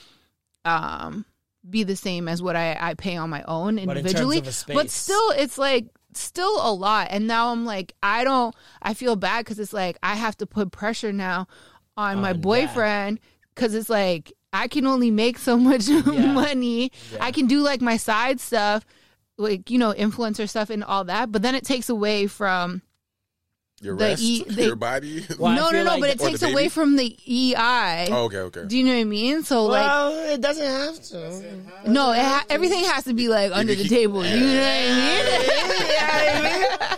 um 0.65 1.25
be 1.69 1.83
the 1.83 1.95
same 1.95 2.27
as 2.27 2.41
what 2.41 2.55
I, 2.55 2.77
I 2.79 2.93
pay 2.93 3.17
on 3.17 3.29
my 3.29 3.43
own 3.43 3.75
But 3.75 3.97
in 3.97 4.05
individually. 4.05 4.39
a 4.39 4.51
space. 4.51 4.75
But 4.75 4.89
still 4.89 5.31
it's 5.31 5.57
like 5.57 5.87
still 6.13 6.57
a 6.61 6.71
lot. 6.73 7.07
And 7.11 7.27
now 7.27 7.51
I'm 7.51 7.65
like 7.65 7.93
I 8.01 8.23
don't 8.23 8.55
I 8.81 8.93
feel 8.93 9.15
bad 9.15 9.45
because 9.45 9.59
it's 9.59 9.73
like 9.73 9.97
I 10.01 10.15
have 10.15 10.37
to 10.37 10.45
put 10.45 10.71
pressure 10.71 11.11
now 11.13 11.47
on 11.95 12.21
my 12.21 12.31
On 12.31 12.41
boyfriend 12.41 13.19
because 13.55 13.73
it's 13.73 13.89
like 13.89 14.31
I 14.53 14.67
can 14.67 14.87
only 14.87 15.11
make 15.11 15.37
so 15.37 15.57
much 15.69 15.87
money. 15.89 16.91
I 17.19 17.31
can 17.31 17.47
do 17.47 17.59
like 17.61 17.81
my 17.81 17.97
side 17.97 18.39
stuff, 18.39 18.85
like 19.37 19.69
you 19.69 19.77
know, 19.77 19.93
influencer 19.93 20.47
stuff 20.47 20.69
and 20.69 20.83
all 20.83 21.03
that, 21.05 21.31
but 21.31 21.41
then 21.41 21.55
it 21.55 21.63
takes 21.63 21.89
away 21.89 22.27
from 22.27 22.81
Your 23.81 23.95
The 23.95 24.05
rest, 24.05 24.23
E- 24.23 24.43
the- 24.47 24.63
your 24.63 24.75
body. 24.75 25.23
Well, 25.37 25.53
no, 25.55 25.69
no, 25.69 25.83
no, 25.83 25.91
like- 25.91 26.01
but 26.01 26.09
it 26.09 26.19
takes 26.19 26.41
away 26.41 26.67
from 26.67 26.95
the 26.95 27.15
EI. 27.27 28.07
Oh, 28.11 28.23
okay, 28.25 28.39
okay. 28.39 28.65
Do 28.65 28.75
you 28.77 28.83
know 28.83 28.93
what 28.95 29.01
I 29.01 29.03
mean? 29.03 29.43
So 29.43 29.65
like, 29.65 29.85
well, 29.85 30.13
it 30.33 30.41
doesn't 30.41 30.65
have 30.65 30.99
to. 31.03 31.43
no, 31.91 32.11
it 32.11 32.23
ha- 32.23 32.43
everything 32.49 32.83
has 32.85 33.03
to 33.03 33.13
be 33.13 33.27
like 33.27 33.51
under 33.53 33.75
the 33.75 33.87
table. 33.87 34.25
You 34.25 34.39
know 34.39 34.45
what 34.45 34.63
I 34.63 34.87
mean? 34.97 35.25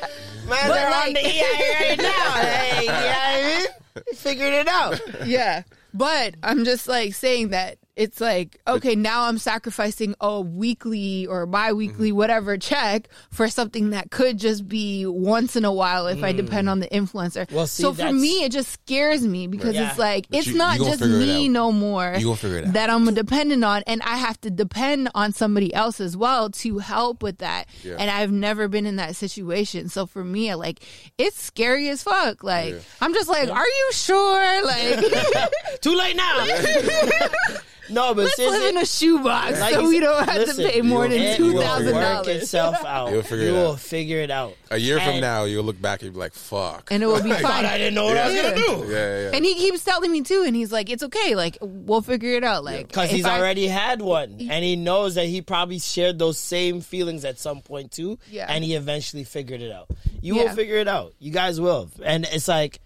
Man, 0.49 0.57
But 0.67 0.73
they're 0.73 0.85
on 0.87 0.91
like- 0.91 1.13
the 1.15 1.27
EI 1.27 1.75
right 1.79 1.97
now. 1.99 2.31
Hey, 2.41 2.81
you 2.81 2.87
know 2.87 2.93
what 2.93 3.05
I 3.05 3.59
mean? 3.59 3.67
Figured 4.15 4.53
it 4.53 4.67
out. 4.67 4.99
yeah. 5.27 5.61
But 5.93 6.33
I'm 6.43 6.65
just 6.65 6.87
like 6.87 7.13
saying 7.13 7.49
that 7.49 7.77
it's 7.99 8.21
like, 8.21 8.61
okay, 8.65 8.95
now 8.95 9.23
I'm 9.23 9.37
sacrificing 9.37 10.15
a 10.21 10.39
weekly 10.39 11.27
or 11.27 11.45
bi 11.45 11.73
weekly, 11.73 12.09
mm-hmm. 12.09 12.17
whatever 12.17 12.57
check 12.57 13.09
for 13.29 13.49
something 13.49 13.89
that 13.89 14.09
could 14.09 14.39
just 14.39 14.69
be 14.69 15.05
once 15.05 15.57
in 15.57 15.65
a 15.65 15.73
while 15.73 16.07
if 16.07 16.23
I 16.23 16.31
depend 16.31 16.69
mm. 16.69 16.71
on 16.71 16.79
the 16.79 16.87
influencer. 16.87 17.51
Well, 17.51 17.67
see, 17.67 17.83
so 17.83 17.93
for 17.93 18.13
me, 18.13 18.45
it 18.45 18.53
just 18.53 18.71
scares 18.71 19.27
me 19.27 19.47
because 19.47 19.75
Yeah. 19.75 19.89
it's 19.89 19.99
like, 19.99 20.27
it's 20.31 20.47
you- 20.47 20.55
not 20.55 20.79
you 20.79 20.85
just 20.85 21.01
me 21.01 21.49
no 21.49 21.73
more 21.73 22.15
You 22.17 22.27
gonna 22.27 22.37
figure 22.37 22.59
it 22.59 22.67
out. 22.67 22.73
that 22.75 22.89
I'm 22.89 23.13
dependent 23.13 23.65
on, 23.65 23.83
and 23.85 24.01
I 24.03 24.15
have 24.15 24.39
to 24.41 24.49
depend 24.49 25.09
on 25.13 25.33
somebody 25.33 25.73
else 25.73 25.99
as 25.99 26.15
well 26.15 26.49
to 26.51 26.77
help 26.77 27.21
with 27.21 27.39
that. 27.39 27.67
Yeah. 27.83 27.97
And 27.99 28.09
I've 28.09 28.31
never 28.31 28.69
been 28.69 28.85
in 28.85 28.95
that 28.95 29.17
situation. 29.17 29.89
So 29.89 30.05
for 30.05 30.23
me, 30.23 30.55
like, 30.55 30.79
it's 31.17 31.43
scary 31.43 31.89
as 31.89 32.01
fuck. 32.01 32.45
Like, 32.45 32.75
Yeah. 32.75 32.79
I'm 33.01 33.13
just 33.13 33.27
like, 33.27 33.49
are 33.49 33.67
you 33.67 33.89
sure? 33.91 34.65
Like, 34.65 35.03
Too 35.81 35.97
late 35.97 36.15
now. 36.15 36.45
no, 37.89 38.13
but 38.13 38.23
Let's 38.25 38.35
seriously, 38.35 38.59
live 38.59 38.75
in 38.75 38.81
a 38.81 38.85
shoebox 38.85 39.59
Like 39.59 39.73
so 39.73 39.87
we 39.87 39.99
don't 39.99 40.23
have 40.27 40.37
listen, 40.37 40.65
to 40.65 40.71
pay 40.71 40.81
more 40.81 41.07
than 41.07 41.19
it 41.19 41.37
two 41.37 41.53
will 41.53 41.55
work 41.55 41.63
dollars. 41.93 42.27
itself 42.27 42.83
out. 42.85 43.11
You'll 43.11 43.23
figure 43.23 43.45
you 43.45 43.49
it 43.49 43.53
will 43.57 43.71
out. 43.71 43.79
figure 43.79 44.19
it 44.21 44.31
out. 44.31 44.55
A 44.71 44.77
year 44.77 44.99
from 44.99 45.19
now, 45.19 45.45
you'll 45.45 45.63
look 45.63 45.81
back 45.81 46.01
and 46.03 46.13
be 46.13 46.19
like, 46.19 46.33
"Fuck." 46.33 46.89
And 46.91 47.01
it 47.01 47.07
will 47.07 47.23
be 47.23 47.31
I 47.33 47.41
thought 47.41 47.51
fine. 47.51 47.65
I 47.65 47.77
didn't 47.77 47.95
know 47.95 48.05
what 48.05 48.17
I 48.17 48.27
was 48.27 48.35
gonna 48.41 48.55
do. 48.55 48.61
yeah, 48.61 48.97
yeah, 48.97 49.21
yeah. 49.23 49.31
And 49.35 49.43
he 49.45 49.55
keeps 49.55 49.83
telling 49.83 50.11
me 50.11 50.21
too, 50.21 50.43
and 50.45 50.55
he's 50.55 50.71
like, 50.71 50.89
"It's 50.89 51.03
okay. 51.03 51.35
Like 51.35 51.57
we'll 51.61 52.01
figure 52.01 52.33
it 52.33 52.43
out." 52.43 52.63
Like 52.63 52.87
Because 52.87 53.09
he's 53.09 53.25
I- 53.25 53.39
already 53.39 53.67
had 53.67 54.01
one, 54.01 54.37
and 54.39 54.63
he 54.63 54.75
knows 54.75 55.15
that 55.15 55.25
he 55.25 55.41
probably 55.41 55.79
shared 55.79 56.19
those 56.19 56.37
same 56.37 56.81
feelings 56.81 57.25
at 57.25 57.39
some 57.39 57.61
point 57.61 57.91
too. 57.91 58.19
Yeah. 58.29 58.45
and 58.47 58.63
he 58.63 58.75
eventually 58.75 59.23
figured 59.23 59.61
it 59.61 59.71
out. 59.71 59.87
You 60.21 60.35
Yeah. 60.35 60.43
will 60.43 60.49
figure 60.55 60.75
it 60.77 60.87
out. 60.87 61.13
You 61.19 61.31
guys 61.31 61.59
will, 61.59 61.89
and 62.03 62.25
it's 62.31 62.47
like, 62.47 62.79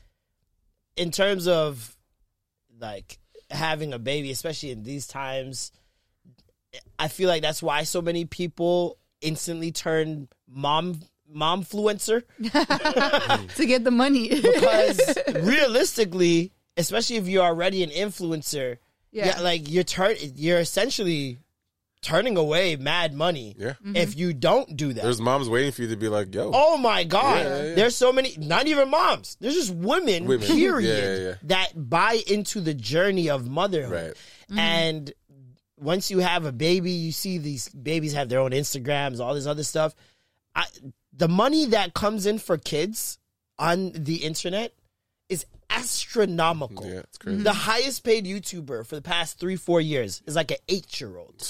in 0.95 1.11
terms 1.11 1.47
of 1.47 1.95
like 2.79 3.17
having 3.53 3.93
a 3.93 3.99
baby, 3.99 4.31
especially 4.31 4.71
in 4.71 4.83
these 4.83 5.07
times, 5.07 5.71
I 6.97 7.07
feel 7.07 7.29
like 7.29 7.41
that's 7.41 7.61
why 7.63 7.83
so 7.83 8.01
many 8.01 8.25
people 8.25 8.97
instantly 9.21 9.71
turn 9.71 10.27
mom 10.49 10.99
mom 11.31 11.63
influencer 11.63 12.23
to 13.55 13.65
get 13.65 13.83
the 13.83 13.91
money. 13.91 14.29
because 14.29 14.99
realistically, 15.41 16.51
especially 16.77 17.15
if 17.17 17.27
you're 17.27 17.43
already 17.45 17.83
an 17.83 17.89
influencer, 17.89 18.77
Yeah. 19.11 19.27
yeah, 19.37 19.41
like 19.41 19.69
you're 19.71 19.83
turn 19.83 20.15
you're 20.35 20.59
essentially 20.59 21.39
turning 22.03 22.37
away 22.37 22.75
mad 22.75 23.13
money. 23.13 23.55
Yeah. 23.57 23.69
Mm-hmm. 23.69 23.95
If 23.95 24.15
you 24.17 24.33
don't 24.33 24.77
do 24.77 24.93
that. 24.93 25.03
There's 25.03 25.21
moms 25.21 25.49
waiting 25.49 25.71
for 25.71 25.81
you 25.81 25.87
to 25.89 25.95
be 25.95 26.09
like, 26.09 26.33
"Yo." 26.33 26.51
Oh 26.53 26.77
my 26.77 27.03
god. 27.03 27.37
Yeah, 27.37 27.43
yeah, 27.43 27.63
yeah. 27.69 27.75
There's 27.75 27.95
so 27.95 28.13
many 28.13 28.35
not 28.37 28.67
even 28.67 28.89
moms. 28.89 29.37
There's 29.39 29.55
just 29.55 29.73
women, 29.73 30.25
Women. 30.25 30.47
period 30.55 30.87
Yeah, 30.87 31.15
yeah, 31.15 31.29
yeah. 31.29 31.35
that 31.43 31.89
buy 31.89 32.21
into 32.27 32.61
the 32.61 32.73
journey 32.73 33.29
of 33.29 33.49
motherhood. 33.49 34.15
Right. 34.49 34.59
And 34.59 35.11
once 35.79 36.11
you 36.11 36.19
have 36.19 36.45
a 36.45 36.51
baby, 36.51 36.91
you 36.91 37.11
see 37.11 37.37
these 37.39 37.69
babies 37.69 38.13
have 38.13 38.29
their 38.29 38.39
own 38.39 38.51
Instagrams, 38.51 39.19
all 39.19 39.33
this 39.33 39.47
other 39.47 39.63
stuff. 39.63 39.95
I, 40.55 40.65
the 41.11 41.27
money 41.27 41.67
that 41.67 41.93
comes 41.93 42.25
in 42.25 42.39
for 42.39 42.57
kids 42.57 43.17
on 43.57 43.91
the 43.93 44.17
internet 44.17 44.73
is 45.29 45.45
astronomical. 45.69 46.85
Yeah, 46.85 46.99
it's 46.99 47.17
crazy. 47.17 47.41
The 47.41 47.53
highest 47.53 48.03
paid 48.03 48.25
YouTuber 48.25 48.85
for 48.85 48.95
the 48.95 49.01
past 49.01 49.39
three, 49.39 49.55
four 49.55 49.81
years 49.81 50.21
is 50.25 50.35
like 50.35 50.51
an 50.51 50.57
eight 50.69 50.99
year 51.01 51.17
old 51.17 51.41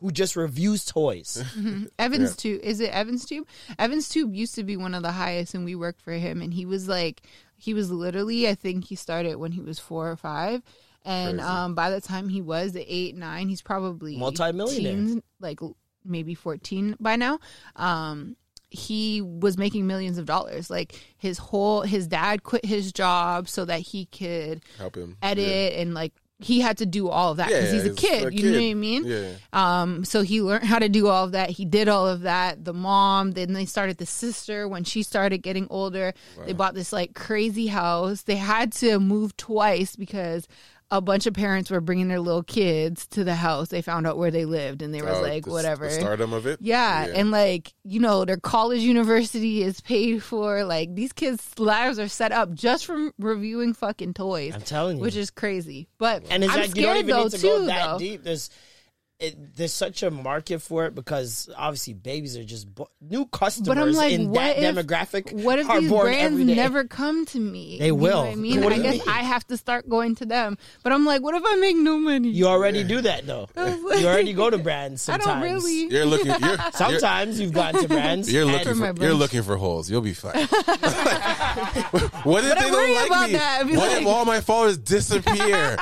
who 0.00 0.10
just 0.10 0.36
reviews 0.36 0.84
toys. 0.84 1.42
Evans 1.98 2.36
Tube 2.36 2.60
is 2.62 2.80
it 2.80 2.90
Evans 2.90 3.24
Tube? 3.24 3.46
Evans 3.78 4.08
Tube 4.08 4.34
used 4.34 4.54
to 4.56 4.64
be 4.64 4.76
one 4.76 4.94
of 4.94 5.02
the 5.02 5.12
highest, 5.12 5.54
and 5.54 5.64
we 5.64 5.74
worked 5.74 6.00
for 6.00 6.12
him. 6.12 6.42
And 6.42 6.52
he 6.52 6.66
was 6.66 6.88
like, 6.88 7.22
he 7.56 7.74
was 7.74 7.90
literally, 7.90 8.48
I 8.48 8.54
think 8.54 8.84
he 8.84 8.96
started 8.96 9.36
when 9.36 9.52
he 9.52 9.60
was 9.60 9.78
four 9.78 10.10
or 10.10 10.16
five, 10.16 10.62
and 11.04 11.40
um, 11.40 11.74
by 11.74 11.90
the 11.90 12.00
time 12.00 12.28
he 12.28 12.42
was 12.42 12.76
eight, 12.76 13.16
nine, 13.16 13.48
he's 13.48 13.62
probably 13.62 14.16
Multi-millionaire. 14.16 14.92
teens, 14.92 15.22
like 15.40 15.60
maybe 16.04 16.34
fourteen 16.34 16.96
by 17.00 17.16
now. 17.16 17.38
Um, 17.76 18.36
he 18.68 19.22
was 19.22 19.56
making 19.56 19.86
millions 19.86 20.18
of 20.18 20.26
dollars. 20.26 20.68
Like 20.68 21.00
his 21.16 21.38
whole, 21.38 21.82
his 21.82 22.06
dad 22.08 22.42
quit 22.42 22.64
his 22.64 22.92
job 22.92 23.48
so 23.48 23.64
that 23.64 23.80
he 23.80 24.06
could 24.06 24.62
Help 24.78 24.96
him 24.96 25.16
edit 25.22 25.74
and 25.74 25.94
like 25.94 26.12
he 26.38 26.60
had 26.60 26.78
to 26.78 26.86
do 26.86 27.08
all 27.08 27.30
of 27.30 27.38
that 27.38 27.48
Yeah, 27.50 27.60
because 27.60 27.72
he's 27.72 27.84
a 27.92 27.94
kid. 27.94 28.26
a 28.28 28.34
you 28.34 28.50
know 28.50 28.58
what 28.58 28.70
I 28.70 28.74
mean? 28.74 29.04
Yeah. 29.06 29.28
Um, 29.54 30.04
so 30.04 30.20
he 30.22 30.42
learned 30.42 30.64
how 30.64 30.78
to 30.78 30.88
do 30.88 31.08
all 31.08 31.24
of 31.24 31.32
that. 31.32 31.48
He 31.50 31.64
did 31.64 31.88
all 31.88 32.06
of 32.06 32.22
that. 32.22 32.62
The 32.62 32.74
mom, 32.74 33.32
then 33.32 33.54
they 33.54 33.64
started 33.64 33.96
the 33.96 34.04
sister 34.06 34.68
when 34.68 34.84
she 34.84 35.02
started 35.02 35.38
getting 35.38 35.66
older. 35.70 36.12
They 36.44 36.52
bought 36.52 36.74
this 36.74 36.92
like 36.92 37.14
crazy 37.14 37.68
house. 37.68 38.22
They 38.22 38.36
had 38.36 38.72
to 38.74 39.00
move 39.00 39.36
twice 39.38 39.96
because 39.96 40.46
a 40.90 41.00
bunch 41.00 41.26
of 41.26 41.34
parents 41.34 41.68
were 41.70 41.80
bringing 41.80 42.06
their 42.06 42.20
little 42.20 42.44
kids 42.44 43.08
to 43.08 43.24
the 43.24 43.34
house. 43.34 43.68
They 43.68 43.82
found 43.82 44.06
out 44.06 44.16
where 44.16 44.30
they 44.30 44.44
lived 44.44 44.82
and 44.82 44.94
they 44.94 45.02
was 45.02 45.18
Oh, 45.18 45.20
like, 45.22 45.44
the- 45.44 45.50
whatever. 45.50 45.86
The 45.86 45.90
stardom 45.94 46.32
of 46.32 46.46
it. 46.46 46.60
Yeah, 46.62 47.06
and 47.12 47.30
like 47.32 47.72
you 47.84 47.98
know, 47.98 48.24
their 48.24 48.36
college 48.36 48.80
university 48.82 49.62
is 49.62 49.80
paid 49.80 50.22
for. 50.22 50.62
Like 50.64 50.94
these 50.94 51.12
kids' 51.12 51.58
lives 51.58 51.98
are 51.98 52.06
set 52.08 52.30
up 52.32 52.52
just 52.54 52.86
from 52.86 53.12
reviewing 53.18 53.74
fucking 53.74 54.14
toys. 54.14 54.54
I'm 54.54 54.60
telling 54.62 54.98
you. 54.98 55.02
which 55.02 55.16
is 55.16 55.30
crazy. 55.30 55.88
But 55.98 56.24
and 56.30 56.44
it's 56.44 56.52
I'm 56.52 56.60
like 56.60 56.70
scared 56.70 56.76
you 56.76 56.82
don't 56.86 56.96
even 56.98 57.10
though 57.16 57.22
need 57.24 57.30
to 57.32 57.38
too. 57.38 57.46
go 57.48 57.66
that 57.66 57.86
though. 57.86 57.98
deep. 57.98 58.22
There's 58.22 58.50
it, 59.18 59.56
there's 59.56 59.72
such 59.72 60.02
a 60.02 60.10
market 60.10 60.60
for 60.60 60.84
it 60.84 60.94
because 60.94 61.48
obviously 61.56 61.94
babies 61.94 62.36
are 62.36 62.44
just 62.44 62.72
bo- 62.74 62.90
new 63.00 63.24
customers 63.24 63.68
But 63.68 63.78
I'm 63.78 63.92
like, 63.92 64.12
in 64.12 64.28
what 64.28 64.40
that 64.40 64.58
if, 64.58 64.74
demographic. 64.76 65.32
What 65.42 65.58
if 65.58 65.70
are 65.70 65.80
these 65.80 65.88
born 65.90 66.06
brands 66.08 66.38
never 66.38 66.84
come 66.84 67.24
to 67.26 67.40
me? 67.40 67.78
They 67.78 67.86
You 67.86 67.92
know 67.92 68.02
will. 68.02 68.22
what 68.24 68.32
I 68.32 68.34
mean, 68.34 68.60
What 68.62 68.74
I 68.74 68.78
guess 68.78 68.98
mean? 68.98 69.08
I 69.08 69.22
have 69.22 69.46
to 69.46 69.56
start 69.56 69.88
going 69.88 70.16
to 70.16 70.26
them. 70.26 70.58
But 70.82 70.92
I'm 70.92 71.06
like, 71.06 71.22
what 71.22 71.34
if 71.34 71.42
I 71.46 71.56
make 71.56 71.76
no 71.76 71.96
money? 71.98 72.28
You 72.28 72.46
already 72.46 72.84
do 72.84 73.00
that 73.00 73.26
though. 73.26 73.48
like- 73.56 74.00
you 74.00 74.06
already 74.06 74.34
go 74.34 74.50
to 74.50 74.58
brands 74.58 75.08
I 75.08 75.12
sometimes. 75.14 75.42
don't 75.42 75.50
really. 75.50 75.86
You're 75.94 76.04
looking. 76.04 76.34
You're, 76.38 76.58
Sometimes 76.74 77.40
you've 77.40 77.54
gotten 77.54 77.80
to 77.82 77.88
brands. 77.88 78.30
You're 78.30 78.44
looking 78.44 78.74
For 78.74 78.94
for, 78.94 79.02
you're 79.02 79.14
looking 79.14 79.42
for 79.42 79.56
holes. 79.56 79.90
You'll 79.90 80.02
be 80.02 80.12
fine. 80.12 80.34
what 80.36 82.44
if 82.44 82.54
But 82.54 82.60
they 82.60 82.70
worry 82.70 82.94
don't 82.94 83.10
like 83.10 83.30
me? 83.30 83.36
that. 83.36 83.62
What 83.66 83.76
like- 83.78 84.02
if 84.02 84.06
all 84.06 84.24
my 84.24 84.40
followers 84.40 84.78
disappear? 84.78 85.76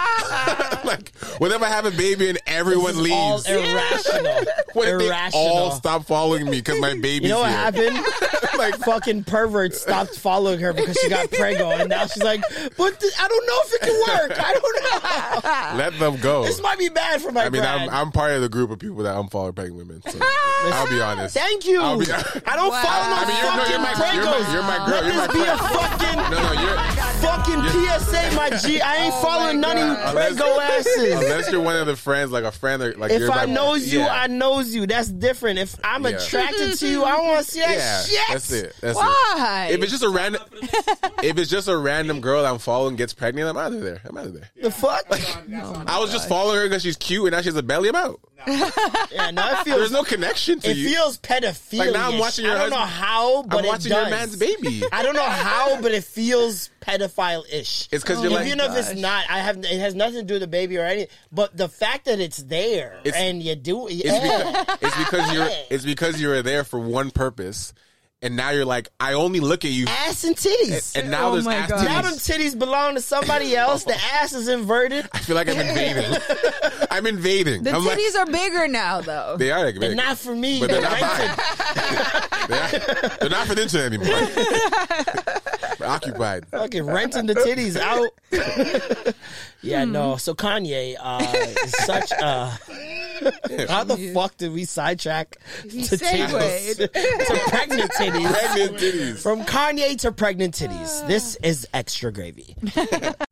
like, 0.84 1.12
what 1.38 1.52
if 1.52 1.62
I 1.62 1.68
have 1.68 1.86
a 1.86 1.90
baby 1.90 2.28
and 2.28 2.38
everyone 2.46 2.94
This 2.94 2.96
is 2.96 3.02
all 3.32 3.42
irrational. 3.42 4.44
what 4.74 4.88
irrational. 4.88 5.42
all 5.42 5.70
stop 5.72 6.04
following 6.06 6.44
me 6.46 6.58
because 6.58 6.80
my 6.80 6.94
baby. 6.94 7.24
You 7.26 7.28
know 7.30 7.40
what 7.40 7.50
here? 7.50 7.58
happened? 7.92 8.06
like 8.58 8.76
fucking 8.76 9.24
pervert 9.24 9.74
stopped 9.74 10.16
following 10.16 10.60
her 10.60 10.72
because 10.72 10.96
she 10.98 11.08
got 11.08 11.30
prego, 11.30 11.70
and 11.70 11.88
now 11.90 12.06
she's 12.06 12.22
like, 12.22 12.40
"But 12.76 13.00
th- 13.00 13.12
I 13.18 13.28
don't 13.28 13.46
know 13.46 13.58
if 13.64 13.74
it 13.74 13.80
can 13.80 14.28
work. 14.28 14.38
I 14.38 14.52
don't 14.54 15.74
know. 15.74 15.78
Let 15.78 15.98
them 15.98 16.20
go. 16.20 16.44
this 16.44 16.60
might 16.62 16.78
be 16.78 16.88
bad 16.88 17.20
for 17.22 17.32
my 17.32 17.42
I 17.46 17.50
mean, 17.50 17.62
brand." 17.62 17.90
I'm, 17.90 18.06
I'm 18.06 18.12
part 18.12 18.32
of 18.32 18.42
the 18.42 18.48
group 18.48 18.70
of 18.70 18.78
people 18.78 19.02
that 19.04 19.14
unfollow 19.16 19.54
pregnant 19.54 19.76
women. 19.76 20.02
So 20.02 20.18
I'll 20.20 20.88
be 20.88 21.00
honest. 21.00 21.34
Thank 21.34 21.66
you. 21.66 21.80
I'll 21.82 21.98
be- 21.98 22.06
I 22.10 22.56
don't 22.56 22.70
Wow. 22.70 22.82
follow 22.82 23.08
no 23.10 23.16
I 23.16 23.26
mean, 23.26 23.36
you're, 23.38 23.56
no, 23.56 23.64
you're 23.70 23.78
my, 23.80 24.12
you're 24.14 24.24
my, 24.24 24.52
you're 24.52 24.62
my 24.62 24.76
girl. 24.78 24.94
Let 24.94 25.04
You're 25.04 25.14
my 25.14 25.26
this 25.26 25.34
be 25.34 25.42
a 25.42 25.56
fucking 25.58 26.16
No, 26.30 26.42
no, 26.42 26.52
you're. 26.62 26.78
fucking 27.24 27.60
PSA, 27.70 28.36
my 28.36 28.50
G. 28.58 28.80
I 28.80 28.96
ain't 28.96 29.14
oh 29.14 29.22
following 29.22 29.60
none 29.60 29.76
of 29.78 29.88
you 29.88 30.12
prego 30.12 30.60
asses. 30.60 31.12
Unless 31.14 31.52
you're 31.52 31.60
one 31.62 31.76
of 31.76 31.86
the 31.86 31.96
friends, 31.96 32.30
like 32.32 32.44
a 32.44 32.52
friend, 32.52 32.82
or 32.82 32.94
like 32.94 33.10
If 33.22 33.30
I 33.30 33.44
knows 33.46 33.92
you, 33.92 34.00
yeah. 34.00 34.08
I 34.22 34.26
knows 34.26 34.74
you. 34.74 34.86
That's 34.86 35.08
different. 35.08 35.58
If 35.58 35.76
I'm 35.84 36.04
Yeah. 36.04 36.10
attracted 36.10 36.74
to 36.78 36.88
you, 36.88 37.04
I 37.04 37.20
want 37.20 37.44
to 37.44 37.50
see 37.50 37.60
that 37.60 37.76
yeah, 37.76 38.02
shit. 38.02 38.20
that's 38.30 38.52
it. 38.52 38.76
That's 38.80 38.96
Why? 38.96 39.68
it. 39.70 39.74
If 39.74 39.82
it's 39.82 39.92
just 39.92 40.04
a 40.04 40.08
random, 40.08 40.42
if 41.22 41.38
it's 41.38 41.50
just 41.50 41.68
a 41.68 41.76
random 41.76 42.20
girl 42.20 42.44
I'm 42.44 42.58
following 42.58 42.96
gets 42.96 43.14
pregnant, 43.14 43.48
I'm 43.48 43.56
out 43.56 43.72
of 43.72 43.80
there. 43.80 44.00
I'm 44.04 44.16
out 44.16 44.26
of 44.26 44.34
there. 44.34 44.50
The 44.60 44.70
fuck? 44.70 45.04
I 45.10 45.98
was 46.00 46.10
just 46.12 46.28
following 46.28 46.56
her 46.58 46.64
because 46.68 46.82
she's 46.82 46.96
cute 46.96 47.24
and 47.26 47.32
now 47.32 47.40
she 47.40 47.48
has 47.48 47.56
a 47.56 47.62
belly. 47.62 47.88
I'm 47.88 47.96
out. 47.96 48.20
yeah, 48.46 49.30
no, 49.30 49.42
it 49.52 49.64
feels 49.64 49.78
There's 49.78 49.92
no 49.92 50.02
connection 50.02 50.60
to 50.60 50.70
it 50.70 50.76
you. 50.76 50.88
It 50.88 50.92
feels 50.92 51.18
pedophilia. 51.18 51.78
Like, 51.78 51.92
now 51.92 52.10
I'm 52.10 52.18
watching 52.18 52.44
your 52.44 52.54
I 52.54 52.58
don't 52.58 52.70
know 52.70 52.76
how, 52.76 53.42
but 53.44 53.58
I'm 53.60 53.64
it 53.64 53.68
watching 53.68 53.90
does. 53.90 54.02
your 54.02 54.10
man's 54.10 54.36
baby. 54.36 54.82
I 54.92 55.02
don't 55.02 55.14
know 55.14 55.22
how, 55.24 55.80
but 55.80 55.92
it 55.92 56.04
feels 56.04 56.68
pedophile-ish. 56.82 57.88
It's 57.90 58.04
because 58.04 58.22
you're 58.22 58.30
like, 58.30 58.46
Even 58.46 58.60
if 58.60 58.76
it's 58.76 58.90
oh 58.90 59.00
not, 59.00 59.24
I 59.30 59.38
have 59.38 59.58
it 59.58 59.80
has 59.80 59.94
nothing 59.94 60.16
to 60.16 60.22
do 60.24 60.34
with 60.34 60.42
the 60.42 60.46
baby 60.46 60.76
or 60.76 60.82
anything. 60.84 61.08
But 61.32 61.56
the 61.56 61.68
fact 61.68 62.04
that 62.04 62.20
it's 62.20 62.38
there 62.38 63.00
It's- 63.04 63.14
and 63.22 63.42
you 63.42 63.54
do, 63.54 63.86
it's 63.88 64.02
because 64.02 64.78
it's 64.82 64.96
because 64.96 65.32
you're 65.32 65.48
it's 65.70 65.84
because 65.84 66.20
you 66.20 66.28
were 66.28 66.42
there 66.42 66.64
for 66.64 66.78
one 66.80 67.10
purpose, 67.10 67.72
and 68.22 68.36
now 68.36 68.50
you're 68.50 68.64
like, 68.64 68.88
I 68.98 69.12
only 69.12 69.40
look 69.40 69.64
at 69.66 69.70
you, 69.70 69.84
ass 69.86 70.24
and 70.24 70.34
titties. 70.34 70.96
and 70.98 71.10
now 71.10 71.28
Oh 71.28 71.32
there's 71.34 71.44
my 71.44 71.56
ass 71.56 71.68
God. 71.70 71.84
now 71.84 72.00
them 72.02 72.14
titties. 72.14 72.52
titties 72.54 72.58
belong 72.58 72.94
to 72.94 73.00
somebody 73.02 73.54
else. 73.64 73.84
The 73.84 73.94
ass 74.14 74.32
is 74.32 74.48
inverted. 74.48 75.06
I 75.12 75.18
feel 75.18 75.36
like 75.36 75.48
I'm 75.48 75.60
invading. 75.60 76.16
I'm 76.90 77.06
invading. 77.06 77.62
the 77.64 77.72
I'm 77.72 77.82
titties 77.82 78.14
like, 78.14 78.28
are 78.28 78.30
bigger 78.32 78.68
now, 78.68 79.00
though. 79.02 79.36
they 79.38 79.50
are 79.50 79.64
like, 79.64 79.78
They're 79.78 79.94
not 79.94 80.16
for 80.18 80.34
me. 80.34 80.60
but 80.60 80.70
they're 80.70 80.80
They're 80.80 80.90
not 80.90 81.00
mine. 81.00 82.48
they're, 82.48 83.10
they're 83.20 83.30
not 83.30 83.46
for 83.46 83.54
the 83.54 83.62
internet 83.62 83.92
anymore. 83.92 84.28
We're 85.80 85.86
occupied. 85.86 86.46
fucking 86.48 86.86
renting 86.86 87.26
the 87.26 87.34
titties 87.34 87.76
out. 87.76 88.08
Yeah, 89.64 89.84
no. 89.84 90.16
So 90.16 90.34
Kanye 90.34 90.96
uh, 91.00 91.32
is 91.64 91.72
such 91.84 92.12
a. 92.12 92.58
How 93.68 93.84
the 93.84 94.10
fuck 94.12 94.36
did 94.36 94.52
we 94.52 94.64
sidetrack 94.64 95.38
to 95.62 95.68
titties? 95.68 96.76
to 96.76 96.88
pregnant 97.48 97.90
titties? 97.92 98.30
Pregnant 98.30 98.78
titties. 98.78 99.22
From 99.22 99.44
Kanye 99.44 99.98
to 100.00 100.12
pregnant 100.12 100.54
titties. 100.54 101.06
This 101.06 101.36
is 101.36 101.66
extra 101.72 102.12
gravy. 102.12 102.56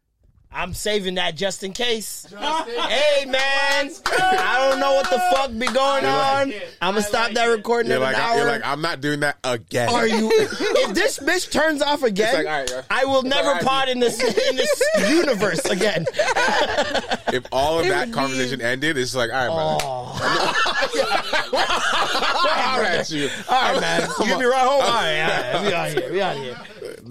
I'm 0.55 0.75
saving 0.75 1.15
that 1.15 1.35
just 1.35 1.63
in 1.65 1.73
case. 1.73 2.27
Hey 2.31 3.25
man, 3.27 3.91
I 4.07 4.69
don't 4.69 4.81
know 4.81 4.93
what 4.95 5.09
the 5.11 5.19
fuck 5.35 5.51
be 5.53 5.67
going 5.67 6.05
on. 6.05 6.53
I'm 6.81 6.95
gonna 6.95 7.03
stop 7.03 7.33
that 7.33 7.47
recording 7.47 7.91
You're 7.91 7.97
in 7.99 8.03
like, 8.03 8.17
an 8.17 8.21
I, 8.21 8.25
hour. 8.31 8.37
you're 8.37 8.47
like, 8.47 8.61
I'm 8.67 8.83
not 8.83 9.01
doing 9.01 9.21
that 9.21 9.39
again. 9.45 9.89
Are 9.89 10.07
you? 10.07 10.31
If 10.85 10.95
this 10.95 11.19
bitch 11.19 11.51
turns 11.51 11.81
off 11.81 12.03
again, 12.03 12.35
like, 12.35 12.47
all 12.47 12.53
right, 12.61 12.71
yeah. 12.71 12.83
I 12.91 13.05
will 13.05 13.21
It's 13.21 13.29
never 13.29 13.49
all 13.49 13.55
right. 13.55 13.65
pod 13.65 13.89
in 13.89 13.99
this 14.01 14.21
in 14.21 14.57
this 14.57 14.83
universe 15.09 15.65
again. 15.67 16.05
If 17.33 17.47
all 17.51 17.79
of 17.81 17.87
that 17.87 18.09
would 18.09 18.15
conversation 18.15 18.61
ended, 18.61 18.99
it's 18.99 19.15
like, 19.15 19.31
all 19.33 19.37
right, 19.39 19.49
man. 19.49 19.81
all 19.81 20.19
I'm 21.55 23.05
you. 23.11 23.29
right, 23.49 23.81
man. 23.81 24.09
You 24.21 24.27
get 24.27 24.39
me 24.39 24.45
right 24.45 24.61
home. 24.61 24.83
All 24.83 24.91
right, 24.91 25.53
all 25.55 25.63
right. 25.63 25.63
We 25.65 25.73
out 25.73 25.89
here. 25.93 26.13
We 26.13 26.21
out 26.21 26.37
here. 26.37 26.59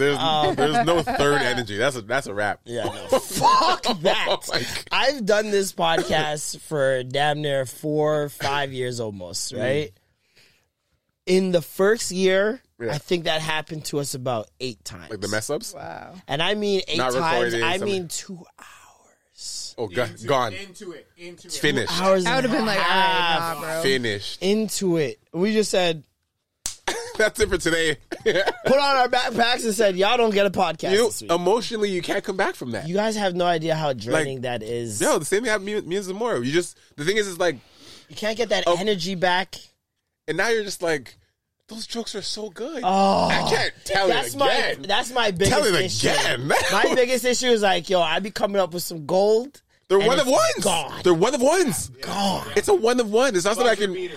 There's, 0.02 0.18
oh, 0.20 0.54
there's 0.58 0.86
no 0.86 1.04
third 1.04 1.42
energy. 1.42 1.78
That's 1.78 1.96
a 1.96 2.02
that's 2.02 2.26
a 2.28 2.34
wrap. 2.34 2.62
Yeah, 2.66 2.86
no. 2.86 2.92
Fuck 3.20 3.86
oh 3.88 3.94
that. 4.02 4.28
Oh. 4.52 4.62
I've 4.92 5.26
done 5.26 5.52
this 5.52 5.74
podcast 5.74 6.60
for 6.62 7.04
damn 7.04 7.42
near 7.42 7.66
four, 7.66 8.30
five 8.30 8.74
years 8.74 9.00
almost, 9.00 9.54
mm. 9.54 9.60
right? 9.60 9.92
In 11.28 11.52
the 11.52 11.62
first 11.62 12.12
year, 12.12 12.62
Yeah. 12.80 12.94
I 12.94 12.98
think 12.98 13.26
that 13.26 13.42
happened 13.42 13.86
to 13.86 14.00
us 14.00 14.16
about 14.16 14.50
eight 14.60 14.84
times. 14.84 15.12
Like 15.12 15.22
the 15.22 15.28
mess 15.28 15.52
ups. 15.52 15.74
wow. 15.74 16.16
and 16.28 16.42
I 16.42 16.56
mean 16.56 16.82
eight 16.88 16.98
Not 16.98 17.14
times. 17.14 17.54
I 17.54 17.78
something. 17.78 17.86
mean 17.86 18.08
two 18.08 18.44
hours. 18.58 19.76
Oh, 19.78 19.88
go- 19.88 20.08
gone. 20.26 20.54
Into 20.54 20.92
it. 20.92 21.08
Into 21.18 21.48
it. 21.48 21.54
Finished. 21.54 22.02
Hours. 22.02 22.26
I 22.26 22.36
would 22.36 22.46
have 22.46 22.52
been 22.52 22.66
like, 22.66 22.80
a 22.80 22.82
all 22.82 22.88
half 22.88 23.56
right, 23.56 23.62
nah, 23.62 23.74
bro. 23.74 23.84
Finished. 23.84 24.42
into 24.42 24.98
it. 24.98 25.20
We 25.32 25.54
just 25.54 25.72
said, 25.72 26.04
That's 27.22 27.40
it 27.40 27.50
for 27.50 27.58
today. 27.58 27.98
put 28.66 28.78
on 28.80 28.98
our 28.98 29.08
backpacks 29.08 29.64
and 29.64 29.74
said, 29.74 29.96
y'all 29.96 30.18
don't 30.18 30.34
get 30.34 30.46
a 30.46 30.50
podcast 30.50 30.92
you 30.92 31.06
this 31.06 31.22
week. 31.22 31.32
emotionally, 31.32 31.90
you 31.92 32.02
can't 32.02 32.24
come 32.24 32.36
back 32.38 32.56
from 32.56 32.72
that. 32.72 32.88
you 32.88 32.96
guys 32.96 33.16
have 33.16 33.36
no 33.36 33.46
idea 33.46 33.76
how 33.76 33.94
draining 33.94 34.42
that 34.42 34.64
is. 34.64 35.00
no, 35.00 35.20
the 35.20 35.26
same 35.26 35.42
thing 35.44 35.50
happened 35.52 35.68
to 35.68 35.82
me, 35.82 35.88
me 35.88 35.96
and 35.98 36.06
Zamora. 36.06 36.44
You 36.44 36.52
just 36.52 36.78
the 36.98 37.06
thing 37.06 37.18
is, 37.18 37.28
is 37.28 37.38
like, 37.40 37.58
You 38.10 38.16
can't 38.16 38.36
get 38.38 38.50
that 38.50 38.64
Oh. 38.68 38.76
energy 38.80 39.16
back. 39.16 39.56
and 40.28 40.38
now 40.38 40.50
you're 40.50 40.64
just 40.64 40.82
like, 40.82 41.18
those 41.68 41.86
jokes 41.88 42.16
are 42.16 42.22
so 42.22 42.50
good. 42.50 42.82
Oh, 42.84 43.28
I 43.30 43.50
can't 43.50 43.74
tell 43.86 44.08
that's 44.08 44.34
it 44.34 44.38
my 44.38 44.52
again. 44.54 44.82
that's 44.88 45.12
my 45.14 45.32
biggest 45.32 45.52
Tell 45.52 45.64
it 45.66 45.76
issue. 45.86 46.10
again. 46.10 46.48
my 46.72 46.92
biggest 46.96 47.24
issue 47.24 47.48
is 47.48 47.62
like, 47.62 47.90
yo, 47.90 48.02
I 48.02 48.20
be 48.20 48.32
coming 48.32 48.60
up 48.60 48.74
with 48.74 48.84
some 48.84 49.06
gold. 49.06 49.62
They're 49.88 50.00
one 50.00 50.20
of 50.20 50.28
ones. 50.28 50.42
gone. 50.64 51.02
They're 51.04 51.14
one 51.14 51.34
of 51.36 51.42
ones. 51.42 51.90
Gone. 52.02 52.48
It's 52.56 52.68
a 52.68 52.74
one 52.74 53.00
of 53.00 53.12
one. 53.12 53.36
It's 53.36 53.46
not 53.46 53.56
something 53.58 53.72
I 53.72 53.76
can. 53.76 54.10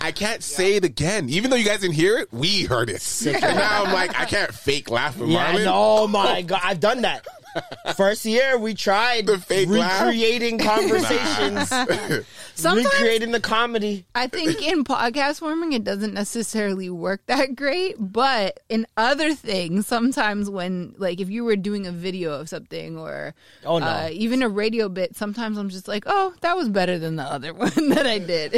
I 0.00 0.12
can't 0.12 0.42
say 0.42 0.76
it 0.76 0.84
again, 0.84 1.28
even 1.28 1.50
though 1.50 1.56
you 1.56 1.64
guys 1.64 1.80
didn't 1.80 1.94
hear 1.94 2.16
it. 2.18 2.32
We 2.32 2.64
heard 2.64 2.88
it, 2.90 3.02
and 3.26 3.40
now 3.56 3.84
I'm 3.84 3.92
like, 3.92 4.18
I 4.18 4.24
can't 4.24 4.52
fake 4.54 4.90
laugh 4.90 5.16
with 5.18 5.28
Yeah, 5.28 5.52
Marlon. 5.52 5.66
oh 5.72 6.06
my 6.06 6.42
god, 6.46 6.60
I've 6.64 6.80
done 6.80 7.02
that. 7.02 7.26
First 7.96 8.24
year, 8.24 8.58
we 8.58 8.74
tried 8.74 9.26
The 9.26 9.38
fake 9.38 9.68
laugh? 9.68 10.02
recreating 10.06 10.58
conversations, 11.04 11.68
Sometimes 12.54 12.86
recreating 12.92 13.30
the 13.32 13.40
comedy. 13.40 14.04
I 14.14 14.26
think 14.26 14.62
in 14.62 14.84
podcast 14.84 15.38
forming, 15.40 15.72
it 15.72 15.82
doesn't 15.84 16.14
necessarily 16.14 16.90
work 16.90 17.22
that 17.26 17.56
great. 17.56 17.96
But 17.98 18.60
in 18.68 18.86
other 18.96 19.34
things, 19.34 19.86
sometimes 19.86 20.50
when, 20.50 20.94
like, 20.98 21.20
if 21.20 21.30
you 21.30 21.44
were 21.44 21.56
doing 21.56 21.86
a 21.86 21.92
video 21.92 22.32
of 22.32 22.48
something 22.48 22.98
or 22.98 23.34
Oh, 23.64 23.78
no. 23.78 23.86
uh, 23.86 24.08
even 24.12 24.42
a 24.42 24.48
radio 24.48 24.88
bit, 24.88 25.16
sometimes 25.16 25.56
I'm 25.58 25.68
just 25.70 25.88
like, 25.88 26.04
oh, 26.06 26.34
that 26.42 26.56
was 26.56 26.68
better 26.68 26.98
than 26.98 27.16
the 27.16 27.22
other 27.24 27.54
one 27.54 27.88
that 27.90 28.06
I 28.06 28.18
did. 28.18 28.54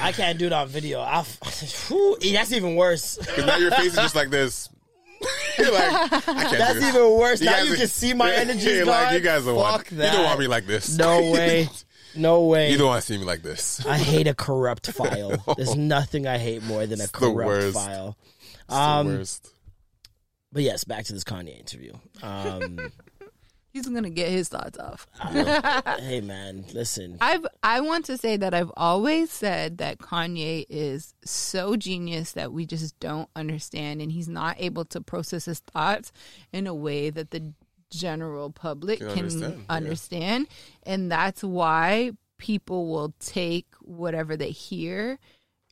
I 0.00 0.12
can't 0.12 0.38
do 0.38 0.46
it 0.46 0.52
on 0.52 0.68
video. 0.68 1.00
I'll, 1.00 1.24
whew, 1.24 2.16
that's 2.32 2.52
even 2.52 2.74
worse. 2.76 3.16
Because 3.18 3.46
now 3.46 3.56
your 3.56 3.70
face 3.70 3.92
is 3.92 3.96
just 3.96 4.14
like 4.16 4.30
this. 4.30 4.68
You're 5.58 5.72
like, 5.72 6.12
I 6.12 6.20
can't 6.20 6.50
do 6.50 6.58
That's 6.58 6.74
this. 6.80 6.88
even 6.94 7.10
worse. 7.18 7.40
now 7.40 7.52
guys 7.52 7.66
you 7.66 7.74
are- 7.74 7.76
can 7.76 7.86
see 7.88 8.14
my 8.14 8.32
energy. 8.34 8.70
You're 8.70 8.86
like, 8.86 9.12
you 9.14 9.20
guys 9.20 9.44
don't 9.44 9.56
want. 9.56 9.82
Fuck 9.86 9.90
You 9.92 9.98
don't 9.98 10.24
want 10.24 10.40
me 10.40 10.46
like 10.46 10.66
this. 10.66 10.96
No 10.96 11.30
way. 11.32 11.68
No 12.16 12.44
way. 12.46 12.72
you 12.72 12.78
don't 12.78 12.88
want 12.88 13.02
to 13.02 13.06
see 13.06 13.18
me 13.18 13.24
like 13.24 13.42
this. 13.42 13.84
I 13.86 13.96
hate 13.98 14.26
a 14.26 14.34
corrupt 14.34 14.90
file. 14.90 15.44
There's 15.56 15.76
nothing 15.76 16.26
I 16.26 16.38
hate 16.38 16.62
more 16.64 16.84
than 16.86 17.00
a 17.00 17.04
It's 17.04 17.12
the 17.12 17.18
corrupt 17.18 17.46
worst. 17.46 17.74
file. 17.76 18.16
It's 18.64 18.72
Um, 18.74 19.08
the 19.08 19.18
worst. 19.18 19.54
But 20.52 20.62
yes, 20.64 20.82
back 20.84 21.04
to 21.04 21.12
this 21.12 21.22
Kanye 21.22 21.56
interview. 21.60 21.92
Um, 22.22 22.90
He's 23.72 23.88
gonna 23.88 24.10
get 24.10 24.30
his 24.30 24.48
thoughts 24.48 24.78
off. 24.78 25.06
hey 26.00 26.20
man, 26.20 26.64
listen. 26.74 27.18
I've 27.20 27.46
I 27.62 27.80
want 27.80 28.04
to 28.06 28.18
say 28.18 28.36
that 28.36 28.52
I've 28.52 28.72
always 28.76 29.30
said 29.30 29.78
that 29.78 29.98
Kanye 29.98 30.66
is 30.68 31.14
so 31.24 31.76
genius 31.76 32.32
that 32.32 32.52
we 32.52 32.66
just 32.66 32.98
don't 32.98 33.28
understand 33.36 34.02
and 34.02 34.10
he's 34.10 34.28
not 34.28 34.56
able 34.58 34.84
to 34.86 35.00
process 35.00 35.44
his 35.44 35.60
thoughts 35.60 36.10
in 36.52 36.66
a 36.66 36.74
way 36.74 37.10
that 37.10 37.30
the 37.30 37.52
general 37.90 38.50
public 38.50 38.98
Can 38.98 39.08
can, 39.08 39.18
understand, 39.18 39.54
yeah. 39.58 39.64
understand. 39.68 40.48
And 40.84 41.12
that's 41.12 41.44
why 41.44 42.12
people 42.38 42.90
will 42.90 43.14
take 43.20 43.66
whatever 43.82 44.36
they 44.36 44.50
hear 44.50 45.18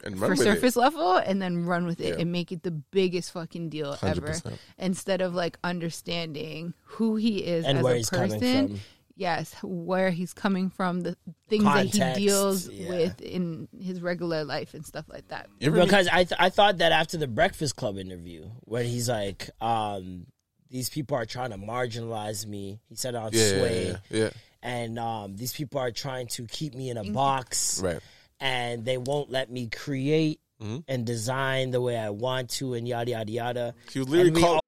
And 0.04 0.14
for 0.16 0.22
run 0.22 0.30
with 0.30 0.40
surface 0.40 0.76
it. 0.76 0.80
level 0.80 1.16
and 1.16 1.42
then 1.42 1.64
run 1.66 1.84
with 1.86 2.00
it 2.00 2.14
Yeah. 2.14 2.20
and 2.22 2.30
make 2.32 2.52
it 2.52 2.62
the 2.62 2.70
biggest 2.70 3.32
fucking 3.32 3.68
deal 3.68 3.96
ever 4.02 4.28
100%. 4.32 4.58
instead 4.78 5.20
of 5.20 5.34
like 5.34 5.58
understanding 5.64 6.74
who 6.84 7.16
he 7.16 7.38
is 7.44 7.64
And 7.64 7.78
as 7.78 7.84
where 7.84 7.94
a 7.94 7.96
he's 7.98 8.10
person 8.10 8.40
coming 8.40 8.68
from. 8.68 8.80
yes 9.16 9.54
where 9.62 10.10
he's 10.10 10.32
coming 10.32 10.70
from 10.70 11.00
the 11.00 11.16
things 11.48 11.64
that 11.64 11.86
he 11.86 11.98
deals 12.24 12.68
yeah. 12.68 12.88
with 12.88 13.20
in 13.20 13.66
his 13.80 14.00
regular 14.00 14.44
life 14.44 14.74
and 14.74 14.86
stuff 14.86 15.06
like 15.08 15.26
that 15.28 15.48
You 15.58 15.68
ever 15.68 15.82
because 15.84 16.06
I 16.06 16.24
th- 16.24 16.38
I 16.38 16.48
thought 16.50 16.78
that 16.78 16.92
after 16.92 17.16
the 17.16 17.26
Breakfast 17.26 17.74
Club 17.76 17.98
interview, 17.98 18.44
where 18.60 18.84
he's 18.84 19.08
like, 19.08 19.50
um, 19.60 20.26
these 20.70 20.88
people 20.90 21.16
are 21.16 21.26
trying 21.26 21.50
to 21.50 21.56
marginalize 21.58 22.46
me. 22.46 22.78
He 22.88 22.94
said 22.94 23.14
on 23.16 23.30
yeah, 23.32 23.40
yeah, 23.42 23.58
Sway, 23.58 23.86
yeah, 24.10 24.18
yeah. 24.24 24.30
and 24.62 24.98
um, 24.98 25.34
these 25.36 25.52
people 25.52 25.80
are 25.80 25.90
trying 25.90 26.26
to 26.28 26.46
keep 26.46 26.74
me 26.74 26.90
in 26.90 26.98
a 26.98 27.10
box, 27.10 27.80
Right. 27.82 28.00
And 28.40 28.84
they 28.84 28.98
won't 28.98 29.30
let 29.30 29.50
me 29.50 29.68
create 29.68 30.40
Mm-hmm. 30.60 30.78
and 30.88 31.06
design 31.06 31.70
the 31.70 31.80
way 31.80 31.96
I 31.96 32.10
want 32.10 32.50
to, 32.58 32.74
and 32.74 32.88
yada 32.88 33.12
yada 33.12 33.30
yada. 33.30 33.74
He 33.92 34.00
was 34.00 34.08
literally 34.08 34.28
And 34.30 34.36
we 34.36 34.42
called. 34.42 34.60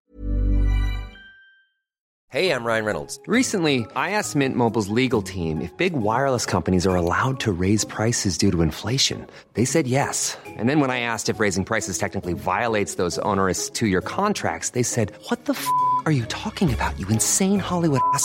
Hey, 2.29 2.53
I'm 2.53 2.63
Ryan 2.63 2.85
Reynolds. 2.85 3.19
Recently, 3.27 3.85
I 3.97 4.13
asked 4.13 4.37
Mint 4.37 4.55
Mobile's 4.55 4.89
legal 4.89 5.21
team 5.21 5.61
if 5.61 5.77
big 5.77 5.95
wireless 5.95 6.47
companies 6.47 6.87
are 6.87 6.95
allowed 6.95 7.41
to 7.41 7.51
raise 7.51 7.85
prices 7.85 8.39
due 8.39 8.53
to 8.53 8.63
inflation. 8.63 9.27
They 9.55 9.65
said 9.65 9.89
yes. 9.89 10.39
And 10.47 10.69
then 10.69 10.79
when 10.79 10.93
I 10.93 11.01
asked 11.01 11.29
if 11.29 11.41
raising 11.41 11.65
prices 11.65 11.99
technically 11.99 12.35
violates 12.35 12.95
those 12.95 13.19
onerous 13.27 13.69
two 13.69 13.89
year 13.89 14.01
contracts, 14.01 14.71
they 14.71 14.85
said, 14.85 15.11
What 15.27 15.47
the 15.47 15.55
f 15.55 15.67
are 16.07 16.13
you 16.13 16.25
talking 16.27 16.73
about, 16.73 16.97
you 17.01 17.09
insane 17.09 17.59
Hollywood 17.59 18.01
ass? 18.15 18.25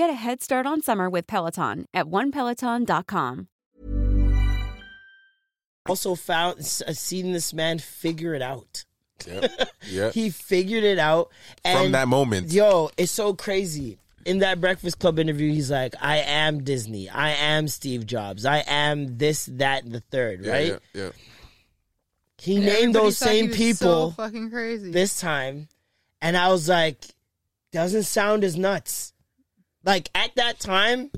Get 0.00 0.08
a 0.08 0.14
head 0.14 0.42
start 0.42 0.64
on 0.64 0.80
summer 0.80 1.10
with 1.10 1.26
Peloton 1.26 1.84
at 1.92 2.06
onepeloton.com. 2.06 3.48
Also 5.86 6.14
found 6.14 6.60
s- 6.60 6.80
uh, 6.88 6.94
seen 6.94 7.32
this 7.32 7.52
man 7.52 7.78
figure 7.78 8.32
it 8.32 8.40
out. 8.40 8.86
Yeah, 9.26 9.46
Yep. 9.90 10.14
He 10.14 10.30
figured 10.30 10.84
it 10.84 10.98
out 10.98 11.30
and 11.66 11.78
From 11.78 11.92
that 11.92 12.08
moment. 12.08 12.50
Yo, 12.50 12.88
it's 12.96 13.12
so 13.12 13.34
crazy. 13.34 13.98
In 14.24 14.38
that 14.38 14.58
Breakfast 14.58 14.98
Club 14.98 15.18
interview, 15.18 15.52
he's 15.52 15.70
like, 15.70 15.94
"I 16.00 16.16
am 16.20 16.64
Disney. 16.64 17.10
I 17.10 17.32
am 17.32 17.68
Steve 17.68 18.06
Jobs. 18.06 18.46
I 18.46 18.64
am 18.66 19.18
this, 19.18 19.50
that, 19.52 19.84
and 19.84 19.92
the 19.92 20.00
third, 20.00 20.46
Yeah, 20.46 20.50
right?" 20.52 20.66
Yeah. 20.94 21.02
yeah. 21.02 21.10
He 22.38 22.56
And 22.56 22.64
named 22.64 22.94
those 22.94 23.18
thought 23.18 23.32
he 23.32 23.40
same 23.40 23.48
was 23.48 23.56
people 23.58 23.76
So 24.08 24.10
fucking 24.12 24.50
crazy. 24.50 24.92
this 24.92 25.20
time, 25.20 25.68
and 26.22 26.38
I 26.38 26.48
was 26.48 26.70
like, 26.70 27.04
"Doesn't 27.70 28.04
sound 28.04 28.44
as 28.44 28.56
nuts." 28.56 29.12
Like 29.84 30.10
at 30.14 30.34
that 30.36 30.60
time, 30.60 31.10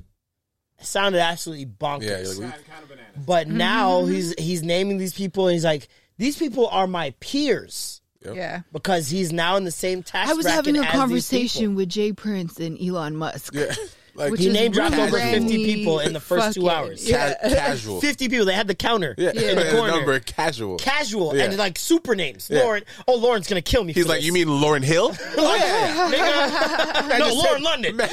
it 0.79 0.87
sounded 0.87 1.21
absolutely 1.21 1.67
bonkers. 1.67 2.03
Yeah, 2.03 2.19
you're 2.21 2.47
like, 2.47 2.67
Kind 2.67 2.83
of 2.83 2.89
banana. 2.89 3.09
but 3.27 3.47
mm-hmm. 3.47 3.57
now 3.57 4.05
he's 4.05 4.35
he's 4.39 4.63
naming 4.63 4.99
these 4.99 5.15
people, 5.15 5.47
and 5.47 5.55
he's 5.55 5.65
like, 5.65 5.89
"These 6.19 6.37
people 6.37 6.69
are 6.69 6.87
my 6.87 7.15
peers." 7.21 8.01
yeah. 8.25 8.61
Because 8.73 9.09
he's 9.09 9.33
now 9.33 9.57
in 9.57 9.65
the 9.65 9.71
same 9.71 10.03
tax. 10.03 10.31
I 10.31 10.35
was 10.35 10.47
having 10.47 10.77
a 10.77 10.79
as 10.79 10.85
these 10.85 10.91
people. 10.91 11.01
conversation 11.01 11.75
with 11.75 11.89
Jay 11.89 12.13
Prince 12.13 12.59
and 12.61 12.81
Elon 12.81 13.17
Musk. 13.17 13.55
yeah. 13.55 13.75
Like 14.15 14.31
Which 14.33 14.41
He 14.43 14.49
is 14.49 14.53
name 14.53 14.73
dropped 14.73 14.95
over 14.97 15.19
50 15.19 15.65
people 15.65 15.99
in 16.01 16.13
the 16.13 16.21
first 16.21 16.53
two 16.55 16.63
fucking- 16.67 16.69
hours. 16.89 17.09
Ca- 17.11 17.35
casual. 17.49 18.01
50 18.03 18.29
people. 18.29 18.45
They 18.45 18.53
had 18.53 18.67
the 18.69 18.75
counter 18.75 19.15
Yeah. 19.17 19.31
in 19.31 19.57
the 19.57 19.65
The 19.65 19.71
corner. 19.71 19.93
number 19.93 20.21
casual. 20.21 20.77
Casual 20.77 21.35
Yeah. 21.35 21.45
and 21.45 21.57
like 21.57 21.79
super 21.79 22.15
names. 22.15 22.49
Yeah. 22.51 22.61
Lauryn. 22.61 22.85
Oh, 23.09 23.19
Lauryn's 23.19 23.47
gonna 23.49 23.63
kill 23.63 23.85
me. 23.85 23.95
He's 23.95 24.05
for 24.05 24.11
like, 24.11 24.19
this. 24.19 24.27
you 24.27 24.33
mean 24.35 24.49
Lauryn 24.49 24.83
Hill? 24.85 25.13
Yeah, 25.37 26.11
nigga. 26.13 27.09
no, 27.19 27.31
Lauryn 27.35 27.43
said- 27.53 27.63
London. 27.63 27.97
Man, 27.97 28.09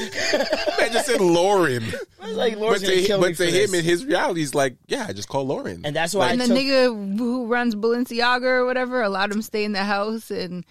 man 0.80 0.92
just 0.94 1.06
said 1.08 1.20
Lauryn. 1.20 1.94
I 2.22 2.28
was 2.28 2.38
like, 2.38 2.54
But 2.54 2.62
Lauryn's 2.62 2.82
gonna 2.84 2.96
to, 2.96 3.04
kill 3.04 3.18
me 3.20 3.28
but 3.30 3.38
for 3.38 3.46
to 3.46 3.52
this. 3.52 3.70
him, 3.70 3.76
in 3.80 3.84
his 3.86 4.06
reality, 4.06 4.40
he's 4.42 4.56
like, 4.56 4.76
yeah, 4.88 5.06
I 5.08 5.14
just 5.14 5.28
call 5.30 5.46
Lauryn. 5.48 5.82
and 5.84 5.96
that's 5.96 6.14
why 6.14 6.32
And 6.32 6.42
I 6.42 6.48
the 6.48 6.54
took, 6.54 6.64
nigga 6.64 7.18
who 7.18 7.46
runs 7.48 7.76
Balenciaga 7.76 8.44
or 8.44 8.66
whatever 8.66 9.02
allowed 9.02 9.32
him 9.32 9.38
to 9.40 9.44
stay 9.44 9.64
in 9.64 9.72
the 9.74 9.84
house, 9.84 10.32
and 10.32 10.66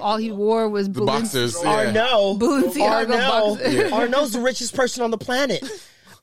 all 0.00 0.16
he 0.16 0.30
wore 0.32 0.68
was 0.68 0.88
the 0.90 1.00
Balenci- 1.00 1.06
boxers. 1.06 1.56
Yeah. 1.62 1.70
Arnault. 1.70 2.38
Balenciaga 2.38 3.10
Arnault. 3.10 3.56
boxers. 3.56 3.92
Arnault's 3.92 4.32
the 4.32 4.40
richest 4.40 4.74
person 4.74 5.02
on 5.02 5.10
the 5.10 5.18
planet. 5.18 5.62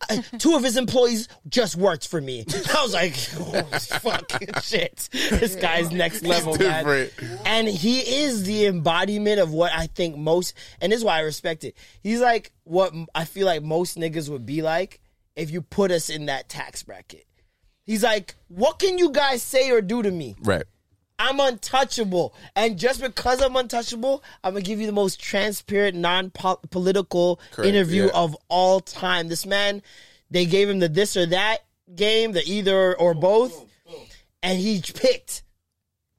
Uh, 0.10 0.18
Two 0.40 0.56
of 0.56 0.64
his 0.64 0.76
employees 0.76 1.30
just 1.48 1.78
worked 1.78 2.08
for 2.10 2.20
me. 2.20 2.46
I 2.50 2.84
was 2.84 2.94
like, 2.94 3.16
oh, 3.40 3.64
fucking 4.00 4.50
shit. 4.62 5.08
This 5.12 5.56
guy's 5.56 5.90
next 5.90 6.22
level, 6.24 6.56
man. 6.58 6.84
different. 6.86 7.14
And 7.46 7.68
he 7.68 8.00
is 8.00 8.44
the 8.44 8.66
embodiment 8.66 9.40
of 9.40 9.52
what 9.54 9.72
I 9.74 9.88
think 9.88 10.18
most, 10.18 10.54
and 10.82 10.92
this 10.92 11.00
is 11.00 11.06
why 11.06 11.18
I 11.18 11.22
respect 11.22 11.64
it. 11.64 11.78
He's 12.04 12.20
like 12.20 12.52
what 12.66 12.94
I 13.16 13.24
feel 13.24 13.46
like 13.46 13.64
most 13.64 13.98
niggas 13.98 14.28
would 14.30 14.46
be 14.46 14.62
like 14.62 15.00
if 15.38 15.50
you 15.50 15.62
put 15.62 15.92
us 15.92 16.10
in 16.10 16.26
that 16.26 16.50
tax 16.50 16.84
bracket. 16.84 17.26
He's 17.86 18.04
like, 18.04 18.36
what 18.50 18.80
can 18.80 18.98
you 18.98 19.12
guys 19.12 19.42
say 19.44 19.72
or 19.72 19.82
do 19.82 20.04
to 20.04 20.12
me? 20.12 20.36
Right. 20.42 20.66
I'm 21.18 21.40
untouchable. 21.40 22.34
And 22.56 22.78
just 22.78 23.02
because 23.02 23.42
I'm 23.42 23.56
untouchable, 23.56 24.24
I'm 24.44 24.54
going 24.54 24.64
to 24.64 24.68
give 24.68 24.80
you 24.80 24.86
the 24.86 24.92
most 24.92 25.20
transparent, 25.20 25.96
non 25.96 26.32
political 26.72 27.40
interview 27.64 28.06
yeah. 28.06 28.12
of 28.14 28.36
all 28.50 28.80
time. 28.80 29.28
This 29.28 29.46
man, 29.46 29.82
they 30.30 30.46
gave 30.46 30.70
him 30.70 30.80
the 30.80 30.90
this 30.90 31.16
or 31.16 31.26
that 31.28 31.60
game, 31.96 32.34
the 32.34 32.44
either 32.46 32.98
or 32.98 33.14
both, 33.14 33.66
and 34.44 34.60
he 34.60 34.82
picked 34.82 35.44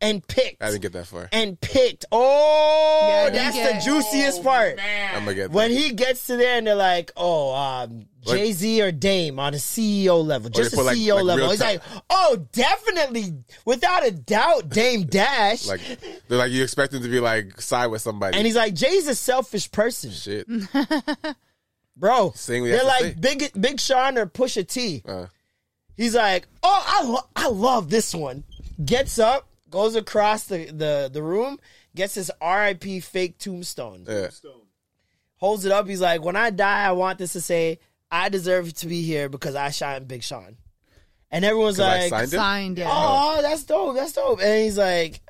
and 0.01 0.27
picked 0.29 0.63
I 0.63 0.71
didn't 0.71 0.83
get 0.83 0.93
that 0.93 1.07
far. 1.07 1.29
and 1.33 1.59
picked. 1.61 2.05
Oh, 2.13 3.07
Yeah, 3.09 3.31
that's 3.31 3.57
get- 3.57 3.75
the 3.81 3.85
juiciest 3.91 4.43
part. 4.43 4.79
I'm 4.79 5.25
gonna 5.25 5.35
get 5.35 5.51
When 5.51 5.73
that. 5.73 5.77
he 5.81 5.93
gets 5.93 6.27
to 6.27 6.37
there 6.37 6.59
and 6.59 6.67
they're 6.67 6.75
like, 6.75 7.13
oh, 7.17 7.55
um, 7.55 8.07
Jay 8.27 8.53
Z 8.53 8.83
or 8.83 8.93
Dame 8.93 9.39
on 9.39 9.55
a 9.55 9.59
CEO 9.59 10.23
level, 10.25 10.51
just 10.51 10.73
a 10.73 10.77
put, 10.77 10.85
like- 10.87 10.97
CEO 10.97 11.15
like 11.17 11.25
level. 11.25 11.51
He's 11.51 11.61
like, 11.61 11.81
oh, 12.11 12.45
definitely, 12.53 13.35
without 13.65 14.05
a 14.07 14.11
doubt, 14.11 14.69
Dame 14.69 15.05
Dash. 15.09 15.67
Like 15.67 15.81
they're 16.29 16.37
like 16.39 16.51
you 16.51 16.63
expect 16.63 16.93
him 16.93 17.03
to 17.03 17.09
be 17.09 17.21
like 17.21 17.61
side 17.61 17.87
with 17.87 18.03
somebody. 18.03 18.37
and 18.37 18.47
he's 18.47 18.57
like, 18.57 18.75
Jay's 18.75 19.07
a 19.07 19.15
selfish 19.15 19.71
person, 19.71 20.11
shit. 20.11 20.47
bro. 21.97 22.33
Saying 22.35 22.63
what 22.63 22.67
he 22.71 22.73
They're 22.77 22.85
like 22.85 23.03
say. 23.03 23.15
Big 23.19 23.51
Big 23.61 23.81
Sean 23.81 24.19
or 24.19 24.27
Pusha 24.27 24.67
T. 24.67 25.03
Uh, 25.07 25.27
He's 25.97 26.15
like, 26.15 26.47
oh, 26.63 26.85
I, 26.87 27.03
lo- 27.05 27.27
I 27.35 27.49
love 27.49 27.89
this 27.89 28.15
one. 28.15 28.45
Gets 28.85 29.19
up, 29.19 29.49
goes 29.71 29.97
across 29.97 30.45
the, 30.45 30.67
the, 30.67 31.11
the 31.13 31.23
room, 31.23 31.59
gets 31.95 32.15
his 32.15 32.31
RIP 32.43 33.03
fake 33.03 33.39
tombstone. 33.39 34.05
yeah. 34.09 34.29
holds 35.37 35.65
it 35.65 35.73
up. 35.73 35.87
He's 35.89 36.01
like, 36.01 36.23
when 36.25 36.37
I 36.37 36.51
die, 36.51 36.85
I 36.87 36.93
want 36.93 37.19
this 37.19 37.33
to 37.35 37.41
say, 37.41 37.79
I 38.11 38.29
deserve 38.29 38.73
to 38.75 38.87
be 38.87 39.03
here 39.03 39.29
because 39.29 39.55
I 39.55 39.71
shine 39.71 40.05
Big 40.05 40.23
Sean. 40.23 40.57
And 41.31 41.45
everyone's 41.45 41.79
like, 41.79 42.09
signed 42.11 42.25
it? 42.25 42.31
signed. 42.37 42.79
Yeah. 42.79 42.89
oh, 42.91 43.43
that's 43.43 43.65
dope. 43.65 43.97
That's 43.97 44.13
dope. 44.13 44.41
And 44.41 44.63
he's 44.65 44.79
like, 44.79 45.21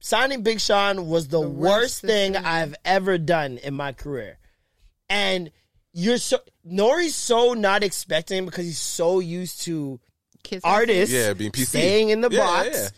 signing 0.00 0.42
Big 0.42 0.60
Sean 0.60 1.06
was 1.06 1.28
the, 1.28 1.40
worst, 1.40 1.56
worst 1.80 2.00
thing 2.02 2.32
decision. 2.32 2.46
I've 2.46 2.74
ever 2.84 3.16
done 3.18 3.58
in 3.58 3.74
my 3.74 3.92
career. 3.92 4.38
And 5.08 5.52
you're 5.92 6.18
so, 6.18 6.38
Nori's 6.64 7.14
so 7.14 7.54
not 7.54 7.84
expecting 7.84 8.44
because 8.44 8.64
he's 8.66 8.78
so 8.80 9.20
used 9.20 9.62
to 9.62 10.00
Kiss 10.42 10.62
artists 10.64 11.14
Yeah, 11.14 11.32
being 11.32 11.52
PC. 11.52 11.66
staying 11.66 12.08
in 12.10 12.20
the 12.20 12.28
Yeah, 12.30 12.38
box. 12.40 12.68
yeah. 12.72 12.88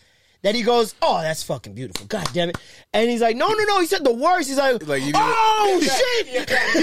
That 0.41 0.55
he 0.55 0.61
goes, 0.61 0.95
oh, 1.01 1.21
that's 1.21 1.43
fucking 1.43 1.73
beautiful. 1.73 2.05
God 2.07 2.25
damn 2.31 2.47
it. 2.49 2.57
And 2.93 3.09
he's 3.09 3.19
like, 3.19 3.35
no, 3.35 3.49
no, 3.49 3.63
no. 3.65 3.81
He 3.81 3.85
said 3.87 4.05
the 4.05 4.13
worst. 4.13 4.47
He's 4.47 4.57
like, 4.57 4.87
Like, 4.87 5.03
you 5.03 5.11
oh, 5.13 5.79
shit. 5.83 6.27
He 6.27 6.33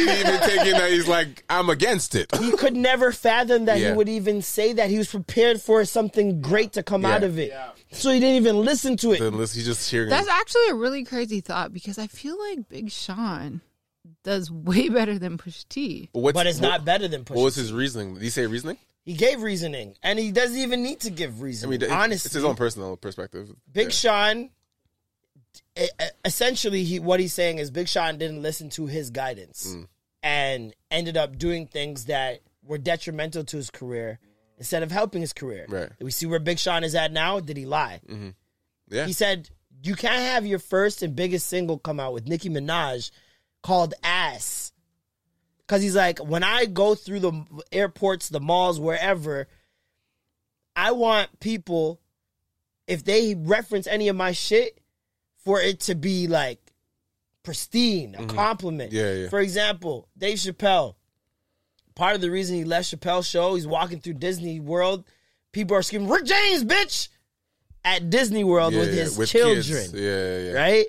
didn't 0.05 0.27
even 0.29 0.41
taking 0.41 0.73
that. 0.73 0.91
He's 0.91 1.09
like, 1.09 1.43
I'm 1.49 1.71
against 1.71 2.15
it. 2.15 2.35
he 2.37 2.53
could 2.53 2.77
never 2.77 3.13
fathom 3.13 3.65
that 3.65 3.79
Yeah. 3.81 3.91
he 3.93 3.97
would 3.97 4.11
even 4.11 4.43
say 4.43 4.75
that. 4.75 4.91
He 4.91 4.99
was 4.99 5.09
prepared 5.11 5.63
for 5.63 5.85
something 5.87 6.43
great 6.43 6.75
to 6.75 6.83
come 6.83 7.03
Yeah. 7.03 7.15
out 7.15 7.23
of 7.25 7.39
it. 7.39 7.53
So 7.93 8.11
he 8.11 8.21
didn't 8.21 8.37
even 8.37 8.57
listen 8.63 8.99
to 8.99 9.13
it. 9.13 9.21
Then 9.21 9.39
listen, 9.39 9.59
he's 9.59 9.67
just 9.67 9.91
cheering. 9.91 10.11
That's 10.11 10.29
actually 10.29 10.69
a 10.69 10.75
really 10.75 11.05
crazy 11.05 11.41
thought 11.41 11.73
because 11.73 11.99
I 11.99 12.09
feel 12.09 12.39
like 12.39 12.69
Big 12.69 12.91
Sean 12.91 13.63
does 14.23 14.51
way 14.51 14.91
better 14.91 15.19
than 15.19 15.39
Pusha 15.39 15.67
T. 15.71 16.11
But, 16.13 16.21
what's, 16.21 16.35
but 16.35 16.47
it's 16.47 16.61
what- 16.61 16.69
not 16.69 16.85
better 16.85 17.09
than 17.09 17.25
Pusha. 17.25 17.37
What 17.37 17.45
was 17.45 17.55
his 17.55 17.73
reasoning? 17.73 18.15
Did 18.15 18.23
he 18.23 18.29
say 18.31 18.47
reasoning? 18.47 18.77
He 19.07 19.15
gave 19.15 19.41
reasoning, 19.41 19.95
and 20.03 20.19
he 20.19 20.33
doesn't 20.33 20.59
even 20.59 20.83
need 20.83 21.01
to 21.01 21.11
give 21.11 21.41
I 21.41 21.45
mean, 21.67 21.85
honestly, 21.91 22.27
it's 22.29 22.35
his 22.35 22.45
own 22.45 22.57
personal 22.57 22.97
perspective. 22.99 23.51
Big 23.73 23.87
Yeah. 23.87 23.91
Sean. 23.91 24.51
Essentially, 26.25 26.85
he 26.85 26.99
what 26.99 27.21
he's 27.21 27.33
saying 27.33 27.59
is 27.59 27.71
Big 27.71 27.89
Sean 27.89 28.19
didn't 28.19 28.43
listen 28.43 28.69
to 28.71 28.87
his 28.87 29.11
guidance 29.11 29.69
Mm. 29.75 29.89
and 30.23 30.75
ended 30.91 31.17
up 31.17 31.39
doing 31.39 31.67
things 31.67 32.07
that 32.07 32.41
were 32.63 32.79
detrimental 32.79 33.45
to 33.45 33.57
his 33.57 33.71
career 33.71 34.19
instead 34.59 34.83
of 34.83 34.91
helping 34.91 35.21
his 35.21 35.33
career. 35.33 35.67
Right. 35.69 35.91
We 36.01 36.11
see 36.11 36.27
where 36.27 36.39
Big 36.41 36.59
Sean 36.59 36.83
is 36.83 36.95
at 36.95 37.13
now. 37.13 37.41
Did 37.41 37.57
he 37.57 37.65
lie? 37.67 38.01
Yeah. 38.89 39.07
He 39.07 39.13
said, 39.13 39.51
You 39.83 39.95
can't 39.95 40.21
have 40.23 40.45
your 40.47 40.59
first 40.59 41.03
and 41.03 41.15
biggest 41.15 41.47
single 41.47 41.79
come 41.79 42.01
out 42.01 42.13
with 42.13 42.27
Nicki 42.27 42.49
Minaj 42.51 43.11
called 43.63 43.95
Ass. 44.03 44.73
Because 45.67 45.83
he's 45.83 45.97
like, 45.97 46.19
When 46.19 46.43
I 46.45 46.67
go 46.67 46.95
through 46.95 47.21
the 47.21 47.45
airports, 47.73 48.29
the 48.29 48.41
malls, 48.41 48.79
wherever, 48.79 49.49
I 50.75 50.93
want 50.93 51.41
people, 51.41 52.01
if 52.87 53.05
they 53.05 53.35
reference 53.35 53.87
any 53.87 54.09
of 54.09 54.17
my 54.17 54.33
shit, 54.33 54.79
for 55.45 55.61
it 55.61 55.81
to 55.81 55.95
be 55.95 56.27
like 56.27 56.61
pristine, 57.43 58.15
a 58.19 58.27
compliment. 58.27 58.93
Mm-hmm. 58.93 58.99
Yeah, 59.07 59.13
yeah. 59.23 59.29
For 59.29 59.41
example, 59.41 60.09
Dave 60.19 60.39
Chappelle. 60.39 60.95
Part 61.95 62.15
of 62.15 62.21
the 62.21 62.31
reason 62.31 62.57
he 62.57 62.65
left 62.65 62.91
Chappelle's 62.95 63.27
show, 63.27 63.55
he's 63.55 63.67
walking 63.67 64.01
through 64.01 64.15
Disney 64.15 64.61
World. 64.61 65.05
People 65.53 65.77
are 65.77 65.83
screaming, 65.83 66.09
Rick 66.11 66.27
James, 66.27 66.63
bitch! 66.65 67.09
At 67.85 68.11
Disney 68.11 68.45
World 68.45 68.75
Yeah, 68.75 68.81
with 68.81 68.93
his 68.93 69.17
with 69.17 69.31
children. 69.31 69.63
kids. 69.63 69.95
Yeah, 69.95 70.01
yeah, 70.01 70.39
yeah. 70.39 70.53
Right? 70.53 70.87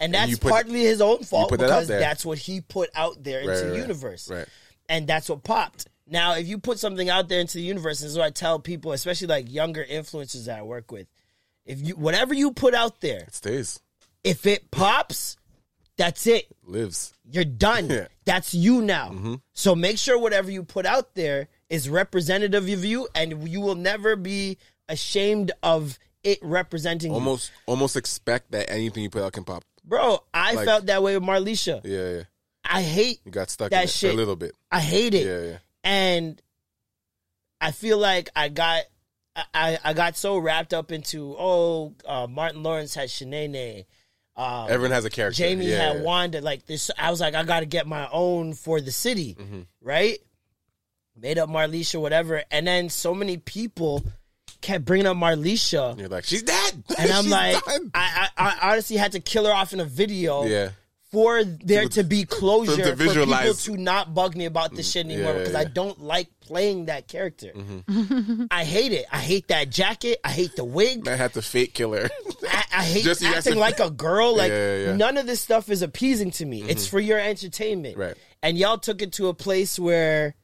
And 0.00 0.14
And 0.14 0.14
that's 0.14 0.30
you 0.30 0.36
put- 0.36 0.50
partly 0.52 0.80
his 0.82 1.00
own 1.00 1.24
fault 1.24 1.50
that 1.50 1.58
because 1.58 1.88
that's 1.88 2.24
what 2.24 2.38
he 2.38 2.60
put 2.60 2.88
out 2.94 3.22
there 3.24 3.40
into 3.40 3.50
Right, 3.52 3.70
the 3.70 3.76
universe. 3.76 4.28
right. 4.30 4.46
And 4.88 5.06
that's 5.06 5.28
what 5.28 5.42
popped. 5.42 5.86
Now, 6.06 6.34
if 6.36 6.46
you 6.48 6.58
put 6.58 6.78
something 6.78 7.10
out 7.10 7.28
there 7.28 7.40
into 7.40 7.54
the 7.58 7.62
universe, 7.62 8.00
this 8.00 8.10
is 8.12 8.16
what 8.16 8.26
I 8.26 8.30
tell 8.30 8.58
people, 8.58 8.92
especially 8.92 9.26
like 9.26 9.52
younger 9.52 9.84
influencers 9.84 10.46
that 10.46 10.58
I 10.58 10.62
work 10.62 10.90
with. 10.92 11.06
If 11.66 11.86
you 11.86 11.94
whatever 11.96 12.32
you 12.32 12.52
put 12.52 12.74
out 12.74 13.00
there, 13.02 13.24
It 13.26 13.34
stays, 13.34 13.80
if 14.24 14.46
it 14.46 14.70
pops, 14.70 15.36
that's 15.98 16.26
it. 16.26 16.46
lives. 16.64 17.12
You're 17.30 17.44
done. 17.44 17.90
Yeah. 17.90 18.06
That's 18.24 18.54
you 18.54 18.80
now. 18.82 19.08
Mm-hmm. 19.10 19.34
So 19.52 19.74
make 19.74 19.98
sure 19.98 20.18
whatever 20.18 20.50
you 20.50 20.62
put 20.62 20.86
out 20.86 21.14
there 21.14 21.48
is 21.68 21.88
representative 21.90 22.68
of 22.68 22.84
you, 22.84 23.08
and 23.14 23.48
you 23.48 23.60
will 23.60 23.74
never 23.74 24.16
be 24.16 24.56
ashamed 24.88 25.50
of 25.62 25.98
it 26.22 26.38
representing 26.42 27.10
you. 27.10 27.14
Almost, 27.16 27.50
almost 27.66 27.96
expect 27.96 28.50
that 28.52 28.70
anything 28.70 29.02
you 29.02 29.10
put 29.10 29.22
out 29.22 29.32
can 29.32 29.44
pop. 29.44 29.64
Bro, 29.88 30.22
I 30.34 30.52
Like- 30.54 30.64
felt 30.66 30.86
that 30.86 31.02
way 31.02 31.18
with 31.18 31.26
Marlisha. 31.28 31.80
Yeah, 31.84 32.16
yeah. 32.18 32.22
I 32.70 32.82
hate 32.82 33.20
You 33.24 33.32
got 33.32 33.48
stuck 33.50 33.70
That 33.70 33.78
in 33.78 33.84
it 33.84 33.90
shit- 33.90 34.12
a 34.12 34.16
little 34.16 34.36
bit. 34.36 34.52
I 34.70 34.80
hate 34.80 35.14
it. 35.14 35.26
Yeah, 35.26 35.50
yeah. 35.52 35.58
and 35.82 36.40
I 37.60 37.70
feel 37.72 37.98
like 37.98 38.28
I 38.36 38.48
got 38.50 38.84
I, 39.54 39.78
I 39.84 39.92
got 39.94 40.16
so 40.16 40.36
wrapped 40.36 40.74
up 40.74 40.90
into 40.92 41.34
oh 41.38 41.94
uh, 42.04 42.26
Martin 42.28 42.62
Lawrence 42.64 42.94
had 42.94 43.08
Shanae, 43.08 43.86
um, 44.36 44.66
Everyone 44.68 44.90
has 44.90 45.04
a 45.04 45.10
character. 45.10 45.38
Jamie 45.38 45.66
yeah, 45.66 45.92
had. 45.94 46.02
Wanda 46.02 46.40
like 46.40 46.66
this. 46.66 46.90
I 46.98 47.10
was 47.10 47.20
like 47.20 47.34
I 47.34 47.44
got 47.44 47.60
to 47.60 47.66
get 47.66 47.86
my 47.86 48.08
own 48.12 48.52
for 48.54 48.80
the 48.80 48.90
city, 48.92 49.34
Mm-hmm. 49.34 49.60
right? 49.80 50.18
Made 51.16 51.38
up 51.38 51.48
Marlisha, 51.48 52.00
whatever, 52.00 52.42
and 52.50 52.66
then 52.66 52.90
so 52.90 53.14
many 53.14 53.36
people 53.38 54.04
kept 54.60 54.84
bringing 54.84 55.06
up 55.06 55.16
Marlisha, 55.16 55.90
And 55.90 56.00
you're 56.00 56.08
like, 56.08 56.24
she's 56.24 56.42
dead. 56.42 56.82
and 56.98 57.10
I'm 57.10 57.28
like, 57.28 57.64
done. 57.64 57.90
I, 57.94 58.28
I 58.36 58.54
I 58.62 58.70
honestly 58.72 58.96
had 58.96 59.12
to 59.12 59.20
kill 59.20 59.46
her 59.46 59.52
off 59.52 59.72
in 59.72 59.80
a 59.80 59.84
video 59.84 60.44
yeah. 60.44 60.70
for 61.10 61.44
there 61.44 61.88
to 61.88 62.02
be 62.04 62.24
closure 62.38 62.76
to 62.76 62.96
for, 62.96 63.04
people 63.06 63.54
to 63.54 63.76
not 63.76 64.14
bug 64.14 64.36
me 64.36 64.44
about 64.46 64.74
this 64.74 64.90
shit 64.90 65.06
anymore 65.06 65.32
Yeah, 65.32 65.38
because 65.38 65.52
yeah. 65.52 65.60
I 65.60 65.64
don't 65.64 66.00
like 66.00 66.28
playing 66.40 66.86
that 66.86 67.08
character. 67.08 67.52
Mm-hmm. 67.54 68.44
I 68.50 68.64
hate 68.64 68.92
it. 68.92 69.06
I 69.12 69.18
hate 69.18 69.48
that 69.48 69.70
jacket. 69.70 70.18
I 70.24 70.30
hate 70.30 70.56
the 70.56 70.64
wig. 70.64 71.06
I 71.06 71.14
had 71.16 71.34
to 71.34 71.42
fake 71.42 71.74
kill 71.74 71.92
her. 71.92 72.08
I, 72.48 72.64
I 72.72 72.84
hate 72.84 73.04
Just 73.04 73.20
so 73.20 73.26
you 73.26 73.32
guys 73.32 73.38
acting 73.46 73.52
can- 73.54 73.60
like 73.60 73.80
a 73.80 73.90
girl. 73.90 74.36
Like 74.36 74.50
Yeah, 74.50 74.76
yeah, 74.76 74.86
yeah. 74.86 74.96
none 74.96 75.16
of 75.18 75.26
this 75.26 75.40
stuff 75.40 75.68
is 75.70 75.82
appeasing 75.82 76.30
to 76.32 76.44
me. 76.46 76.62
It's 76.62 76.86
for 76.86 77.00
your 77.00 77.18
entertainment, 77.18 77.96
Right. 77.96 78.14
And 78.42 78.56
y'all 78.56 78.78
took 78.78 79.02
it 79.02 79.12
to 79.14 79.28
a 79.28 79.34
place 79.34 79.78
where, 79.80 80.34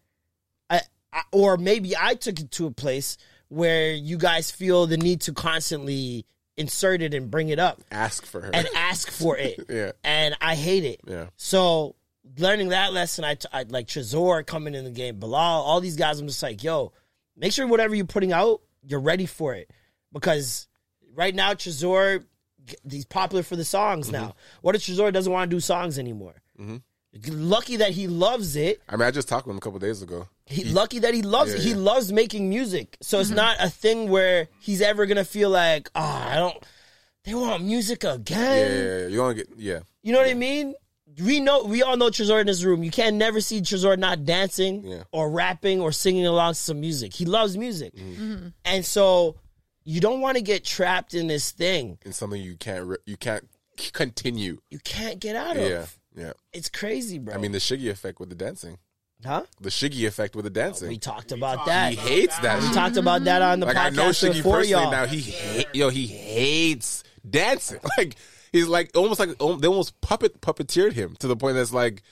I, 0.68 0.80
I 1.12 1.22
or 1.30 1.56
maybe 1.56 1.96
I 1.96 2.14
took 2.14 2.40
it 2.40 2.50
to 2.52 2.66
a 2.66 2.70
place 2.72 3.16
where 3.54 3.92
you 3.92 4.16
guys 4.18 4.50
feel 4.50 4.86
the 4.86 4.96
need 4.96 5.20
to 5.22 5.32
constantly 5.32 6.26
insert 6.56 7.02
it 7.02 7.14
and 7.14 7.30
bring 7.30 7.48
it 7.48 7.58
up 7.58 7.80
Ask 7.90 8.24
for 8.26 8.40
her. 8.40 8.50
and 8.52 8.68
ask 8.76 9.10
for 9.10 9.36
it. 9.36 9.58
Yeah. 9.68 9.92
And 10.04 10.36
I 10.40 10.54
hate 10.54 10.84
it. 10.84 11.00
Yeah. 11.06 11.26
So 11.36 11.96
learning 12.38 12.68
that 12.68 12.92
lesson, 12.92 13.24
I, 13.24 13.34
t- 13.34 13.48
I 13.52 13.64
like 13.64 13.86
Trezor 13.86 14.46
coming 14.46 14.74
in 14.74 14.84
the 14.84 14.90
game, 14.90 15.18
Bilal, 15.18 15.62
all 15.62 15.80
these 15.80 15.96
guys. 15.96 16.20
I'm 16.20 16.26
just 16.28 16.42
like, 16.42 16.62
yo, 16.62 16.92
make 17.36 17.52
sure 17.52 17.66
whatever 17.66 17.94
you're 17.94 18.06
putting 18.06 18.32
out, 18.32 18.60
you're 18.82 19.00
ready 19.00 19.26
for 19.26 19.54
it 19.54 19.70
because 20.12 20.68
right 21.14 21.34
now 21.34 21.54
Trezor, 21.54 22.24
he's 22.88 23.04
popular 23.04 23.42
for 23.42 23.56
the 23.56 23.64
songs 23.64 24.06
Mm-hmm. 24.06 24.16
now. 24.26 24.34
What 24.62 24.74
if 24.74 24.82
Trezor 24.82 25.12
doesn't 25.12 25.32
want 25.32 25.50
to 25.50 25.56
do 25.56 25.60
songs 25.60 25.98
anymore? 25.98 26.34
Lucky 27.28 27.76
that 27.76 27.90
he 27.90 28.08
loves 28.08 28.56
it. 28.56 28.82
I 28.88 28.96
mean, 28.96 29.06
I 29.06 29.10
just 29.10 29.28
talked 29.28 29.46
with 29.46 29.52
him 29.54 29.58
a 29.58 29.60
couple 29.60 29.78
days 29.78 30.02
ago. 30.02 30.28
He, 30.46 30.64
lucky 30.64 30.98
that 31.00 31.14
he 31.14 31.22
loves 31.22 31.52
Yeah, 31.52 31.58
it. 31.58 31.62
He 31.62 31.70
yeah. 31.70 31.76
loves 31.76 32.12
making 32.12 32.48
music. 32.48 32.96
So 33.00 33.20
it's 33.20 33.28
mm-hmm. 33.28 33.36
not 33.36 33.56
a 33.60 33.70
thing 33.70 34.10
where 34.10 34.48
he's 34.58 34.82
ever 34.82 35.06
gonna 35.06 35.24
feel 35.24 35.48
like, 35.50 35.90
oh, 35.94 36.00
I 36.00 36.36
don't. 36.36 36.56
They 37.24 37.34
want 37.34 37.64
music 37.64 38.04
again. 38.04 38.70
yeah, 38.70 38.84
yeah. 39.00 39.06
You're 39.06 39.24
gonna 39.24 39.34
get 39.34 39.48
yeah. 39.56 39.80
You 40.02 40.12
know 40.12 40.18
what 40.18 40.28
I 40.28 40.34
mean? 40.34 40.74
We 41.22 41.38
know 41.38 41.64
we 41.64 41.82
all 41.82 41.96
know 41.96 42.10
Trezor 42.10 42.40
in 42.40 42.46
this 42.48 42.64
room. 42.64 42.82
You 42.82 42.90
can't 42.90 43.16
never 43.16 43.40
see 43.40 43.60
Trezor 43.60 43.96
not 43.96 44.24
dancing 44.24 44.82
Yeah. 44.84 45.04
or 45.12 45.30
rapping 45.30 45.80
or 45.80 45.92
singing 45.92 46.26
along 46.26 46.54
to 46.54 46.58
some 46.58 46.80
music. 46.80 47.14
He 47.14 47.24
loves 47.24 47.56
music. 47.56 47.94
Mm-hmm. 47.94 48.22
mm-hmm. 48.32 48.48
And 48.64 48.84
so 48.84 49.36
you 49.84 50.00
don't 50.00 50.20
want 50.20 50.36
to 50.36 50.42
get 50.42 50.64
trapped 50.64 51.14
in 51.14 51.28
this 51.28 51.52
thing. 51.52 51.98
In 52.04 52.12
something 52.12 52.42
you 52.42 52.56
can't 52.56 52.84
re- 52.84 52.96
you 53.06 53.16
can't 53.16 53.48
continue. 53.92 54.58
You 54.70 54.78
can't 54.80 55.20
get 55.20 55.36
out 55.36 55.56
Yeah, 55.56 55.62
of. 55.62 55.98
Yeah. 56.14 56.32
It's 56.52 56.68
crazy, 56.68 57.18
bro. 57.18 57.34
I 57.34 57.38
mean, 57.38 57.52
the 57.52 57.58
Shiggy 57.58 57.90
effect 57.90 58.20
with 58.20 58.28
the 58.28 58.34
dancing. 58.34 58.78
huh? 59.24 59.44
The 59.60 59.68
Shiggy 59.70 60.06
effect 60.06 60.34
with 60.36 60.44
the 60.44 60.50
dancing. 60.50 60.88
We 60.88 60.98
talked 60.98 61.32
about 61.32 61.66
that. 61.66 61.92
he 61.92 61.96
hates 61.96 62.38
that. 62.40 62.60
We 62.60 62.66
shit. 62.66 62.74
talked 62.74 62.96
about 62.96 63.24
that 63.24 63.42
on 63.42 63.60
the 63.60 63.66
Like 63.66 63.76
I 63.76 63.90
know 63.90 64.10
podcast 64.10 64.30
Shiggy 64.30 64.34
before 64.36 64.58
personally 64.58 64.82
y'all. 64.84 64.90
now. 64.92 65.06
He 65.06 65.20
hate, 65.20 65.66
yo 65.74 65.88
he 65.88 66.06
hates 66.06 67.02
dancing. 67.28 67.80
Like 67.98 68.16
he's 68.52 68.68
like 68.68 68.90
almost 68.96 69.18
like 69.20 69.30
they 69.38 69.66
almost 69.68 70.00
puppet 70.00 70.40
puppeteered 70.40 70.92
him 70.92 71.16
to 71.18 71.26
the 71.26 71.36
point 71.36 71.56
that's 71.56 71.72
like 71.72 72.02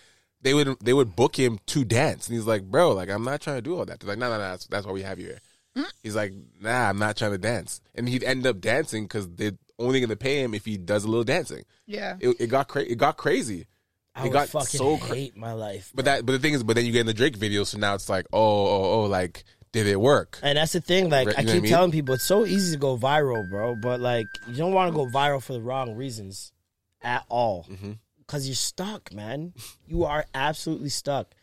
they 0.41 0.55
would 0.55 0.77
they 0.81 0.93
would 0.93 1.15
book 1.15 1.37
him 1.39 1.61
to 1.67 1.85
dance, 1.85 2.27
and 2.29 2.37
he's 2.37 2.47
like, 2.47 2.63
bro, 2.65 2.91
like 2.93 3.09
I'm 3.09 3.23
not 3.25 3.41
trying 3.41 3.57
to 3.59 3.63
do 3.63 3.77
all 3.79 3.85
that. 3.85 4.01
They're 4.01 4.09
like, 4.09 4.19
no, 4.19 4.29
no, 4.29 4.39
no, 4.39 4.51
that's, 4.51 4.67
that's 4.67 4.85
why 4.85 4.93
we 4.93 5.03
have 5.03 5.21
you 5.21 5.27
here. 5.27 5.39
Mm. 5.77 5.85
He's 6.03 6.17
like, 6.17 6.33
nah, 6.61 6.89
I'm 6.89 6.99
not 6.99 7.17
trying 7.17 7.31
to 7.31 7.39
dance, 7.39 7.81
and 7.95 8.09
he'd 8.09 8.25
end 8.25 8.45
up 8.47 8.61
dancing 8.61 9.05
because 9.05 9.29
they're 9.31 9.57
only 9.79 10.01
going 10.01 10.11
to 10.11 10.17
pay 10.17 10.43
him 10.43 10.53
if 10.53 10.65
he 10.65 10.77
does 10.77 11.05
a 11.05 11.09
little 11.09 11.23
dancing. 11.25 11.63
Yeah. 11.87 12.17
It, 12.21 12.41
it 12.41 12.47
got 12.49 12.67
cra- 12.69 12.83
it 12.83 12.99
got 12.99 13.17
crazy. 13.17 13.67
I 14.15 14.25
would 14.25 14.33
got 14.33 14.49
fucking 14.49 14.79
so 14.79 14.97
cra- 14.99 15.15
hate 15.17 15.37
my 15.37 15.53
life. 15.53 15.91
But 15.95 16.05
that 16.07 16.27
but 16.27 16.33
the 16.33 16.39
thing 16.39 16.53
is, 16.55 16.63
but 16.63 16.77
then 16.77 16.85
you 16.87 16.93
get 16.93 17.01
in 17.01 17.07
the 17.07 17.15
Drake 17.15 17.37
video, 17.37 17.65
so 17.65 17.79
now 17.79 17.95
it's 17.95 18.09
like, 18.09 18.27
oh, 18.33 18.39
oh, 18.67 18.85
oh, 18.85 19.03
like 19.05 19.45
did 19.73 19.87
it 19.87 19.99
work? 19.99 20.39
And 20.43 20.59
that's 20.59 20.73
the 20.73 20.83
thing. 20.83 21.09
Like 21.09 21.29
Right, 21.29 21.39
I 21.39 21.43
keep 21.45 21.51
I 21.51 21.61
mean? 21.61 21.71
telling 21.71 21.91
people, 21.93 22.15
it's 22.15 22.25
so 22.25 22.45
easy 22.45 22.73
to 22.77 22.79
go 22.79 22.99
viral, 22.99 23.49
bro. 23.49 23.75
But 23.75 24.01
like, 24.01 24.27
you 24.49 24.57
don't 24.57 24.75
want 24.75 24.93
to 24.93 24.95
go 24.95 25.07
viral 25.07 25.43
for 25.43 25.55
the 25.55 25.63
wrong 25.63 25.95
reasons 25.95 26.53
at 27.01 27.25
all, 27.31 27.67
Mm-hmm. 27.71 27.93
because 28.19 28.47
you're 28.47 28.55
stuck, 28.55 29.13
man. 29.15 29.55
You 29.87 30.05
are 30.05 30.27
absolutely 30.35 30.91
stuck. 30.91 31.35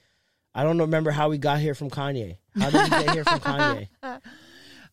I 0.53 0.63
don't 0.63 0.77
remember 0.77 1.09
how 1.11 1.29
we 1.29 1.37
got 1.39 1.59
here 1.59 1.73
from 1.73 1.89
Kanye. 1.89 2.37
How 2.59 2.69
did 2.69 2.83
we 2.83 2.89
get 2.89 3.11
here 3.11 3.23
from 3.25 3.39
Kanye? 3.39 3.87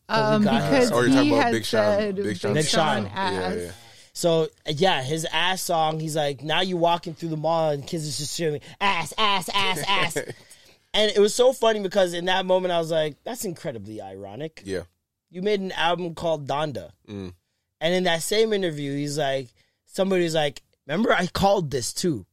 Um, 0.09 0.43
got 0.45 0.63
her. 0.63 0.69
because 0.69 0.91
Or 0.93 1.01
you're 1.05 1.09
talking 1.15 1.25
he 1.25 1.33
about 1.33 1.43
had 1.43 1.51
Big 1.51 1.65
Sean. 1.65 1.83
said 1.99 2.15
Big 2.15 2.23
Big 2.25 2.37
Sean. 2.37 2.53
Big 2.53 2.65
Sean 2.65 3.03
Sean. 3.03 3.05
ass. 3.13 3.33
Yeah, 3.57 3.61
yeah. 3.65 3.71
So 4.17 4.47
yeah, 4.67 5.03
his 5.03 5.27
ass 5.31 5.61
song. 5.61 5.99
He's 5.99 6.15
like, 6.15 6.41
now 6.41 6.61
you 6.61 6.75
walking 6.75 7.13
through 7.13 7.29
the 7.29 7.37
mall 7.37 7.69
and 7.69 7.85
kids 7.85 8.03
are 8.07 8.17
just 8.17 8.35
shouting 8.35 8.61
ass, 8.81 9.13
ass, 9.15 9.47
ass, 9.53 9.83
ass. 9.87 10.15
and 10.95 11.11
it 11.11 11.19
was 11.19 11.35
so 11.35 11.53
funny 11.53 11.81
because 11.81 12.15
in 12.15 12.25
that 12.25 12.47
moment 12.47 12.71
I 12.71 12.79
was 12.79 12.89
like, 12.89 13.17
that's 13.23 13.45
incredibly 13.45 14.01
ironic. 14.01 14.63
Yeah. 14.65 14.81
you 15.29 15.43
made 15.43 15.59
an 15.59 15.71
album 15.73 16.15
called 16.15 16.47
Donda. 16.47 16.93
Mm. 17.07 17.31
And 17.79 17.93
in 17.93 18.05
that 18.05 18.23
same 18.23 18.53
interview, 18.53 18.95
he's 18.95 19.19
like, 19.19 19.49
somebody's 19.85 20.33
like, 20.33 20.63
remember 20.87 21.13
I 21.13 21.27
called 21.27 21.69
this 21.69 21.93
too. 21.93 22.25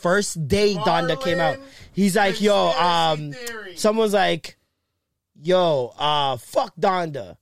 First 0.00 0.46
day 0.46 0.76
Donda 0.76 1.20
came 1.20 1.40
out. 1.40 1.58
He's 1.92 2.14
like, 2.14 2.40
yo, 2.40 2.70
um, 2.70 3.34
someone's 3.74 4.14
like, 4.14 4.56
yo, 5.34 5.92
uh, 5.98 6.36
fuck 6.36 6.72
Donda 6.76 7.36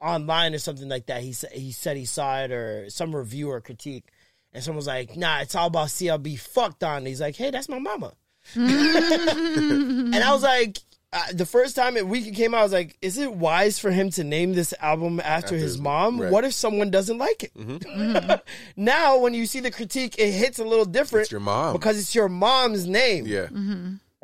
online 0.00 0.54
or 0.54 0.58
something 0.58 0.88
like 0.88 1.06
that. 1.06 1.22
He 1.22 1.32
said 1.32 1.52
he 1.52 1.72
said 1.72 1.96
he 1.96 2.04
saw 2.04 2.40
it 2.40 2.50
or 2.52 2.90
some 2.90 3.14
review 3.14 3.50
or 3.50 3.60
critique. 3.60 4.04
And 4.52 4.62
someone's 4.64 4.86
like, 4.86 5.16
nah, 5.16 5.40
it's 5.40 5.54
all 5.54 5.66
about 5.66 5.88
CLB. 5.88 6.38
Fuck 6.38 6.78
Donda. 6.78 7.08
He's 7.08 7.20
like, 7.20 7.36
hey, 7.36 7.50
that's 7.50 7.68
my 7.68 7.78
mama. 7.78 8.14
and 8.54 10.14
I 10.14 10.32
was 10.32 10.42
like, 10.42 10.78
uh, 11.12 11.22
the 11.32 11.46
first 11.46 11.76
time 11.76 11.96
it 11.96 12.06
week 12.06 12.26
it 12.26 12.34
came 12.34 12.54
out, 12.54 12.60
I 12.60 12.62
was 12.62 12.72
like, 12.72 12.96
is 13.00 13.18
it 13.18 13.32
wise 13.32 13.78
for 13.78 13.90
him 13.90 14.10
to 14.10 14.24
name 14.24 14.54
this 14.54 14.72
album 14.80 15.20
after, 15.20 15.28
After 15.46 15.54
his 15.56 15.72
his- 15.74 15.80
mom? 15.80 16.20
right. 16.20 16.32
What 16.32 16.44
if 16.44 16.52
someone 16.52 16.90
doesn't 16.90 17.18
like 17.18 17.44
it? 17.54 18.42
now, 18.76 19.18
when 19.18 19.34
you 19.34 19.46
see 19.46 19.60
the 19.60 19.70
critique, 19.70 20.16
it 20.18 20.30
hits 20.32 20.58
a 20.58 20.64
little 20.64 20.84
different. 20.84 21.24
It's 21.24 21.32
your 21.32 21.40
mom. 21.40 21.72
Because 21.74 21.98
it's 21.98 22.14
your 22.14 22.28
mom's 22.28 22.86
name. 22.86 23.26
Yeah. 23.26 23.48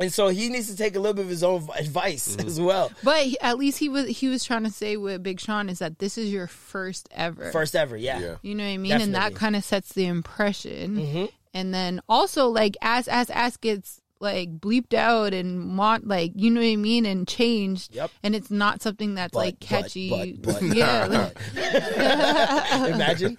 And 0.02 0.12
so 0.12 0.28
he 0.28 0.48
needs 0.50 0.68
to 0.70 0.76
take 0.76 0.96
a 0.96 1.00
little 1.00 1.14
bit 1.14 1.22
of 1.24 1.30
his 1.30 1.42
own 1.42 1.68
advice 1.78 2.36
Mm-hmm. 2.36 2.46
as 2.46 2.60
well. 2.60 2.90
But 3.02 3.22
he- 3.22 3.40
at 3.40 3.56
least 3.56 3.78
he 3.78 3.88
was 3.88 4.06
he 4.08 4.28
was 4.28 4.44
trying 4.44 4.64
to 4.64 4.70
say 4.70 4.96
with 4.96 5.22
Big 5.22 5.40
Sean 5.40 5.68
is 5.70 5.78
that 5.78 5.98
this 5.98 6.18
is 6.18 6.30
your 6.32 6.46
first 6.48 7.08
ever. 7.12 7.50
First 7.52 7.74
ever, 7.74 7.96
yeah. 7.96 8.18
Yeah. 8.20 8.34
You 8.42 8.54
know 8.54 8.64
what 8.64 8.70
I 8.70 8.76
mean? 8.76 8.92
And 9.00 9.14
that 9.14 9.34
kind 9.34 9.56
of 9.56 9.64
sets 9.64 9.92
the 9.94 10.04
impression. 10.06 10.96
Mm-hmm. 10.96 11.24
And 11.54 11.72
then 11.72 12.00
also 12.08 12.48
like 12.48 12.76
as 12.82 13.08
as 13.08 13.30
as 13.30 13.56
gets 13.56 14.00
like 14.22 14.58
bleeped 14.60 14.94
out 14.94 15.34
and 15.34 15.76
want 15.76 16.06
like 16.06 16.32
you 16.36 16.50
know 16.50 16.60
what 16.60 16.66
I 16.68 16.76
mean 16.76 17.04
and 17.04 17.26
changed. 17.28 17.94
Yep. 17.94 18.10
And 18.22 18.34
it's 18.34 18.50
not 18.50 18.80
something 18.80 19.14
that's 19.16 19.32
But, 19.32 19.38
like 19.38 19.60
catchy. 19.60 20.32
but, 20.40 20.60
but. 20.60 20.62
yeah. 20.62 21.06
like, 21.06 21.36
Imagine. 22.94 23.36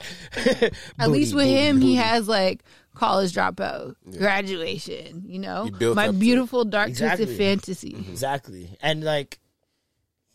at 1.00 1.10
least 1.10 1.34
with 1.34 1.46
Booty, 1.46 1.56
him, 1.58 1.76
booty, 1.78 1.88
he 1.88 1.96
has 1.96 2.28
like 2.28 2.64
college 2.94 3.34
dropout, 3.34 3.96
graduation. 4.18 5.24
You 5.26 5.40
know, 5.40 5.70
my 5.96 6.08
up 6.08 6.12
to 6.12 6.18
it. 6.18 6.20
beautiful 6.20 6.66
dark 6.66 6.90
Exactly. 6.90 7.26
twisted 7.26 7.38
fantasy. 7.44 7.92
Mm-hmm. 7.94 8.12
Exactly. 8.12 8.78
And 8.82 9.04
like, 9.04 9.40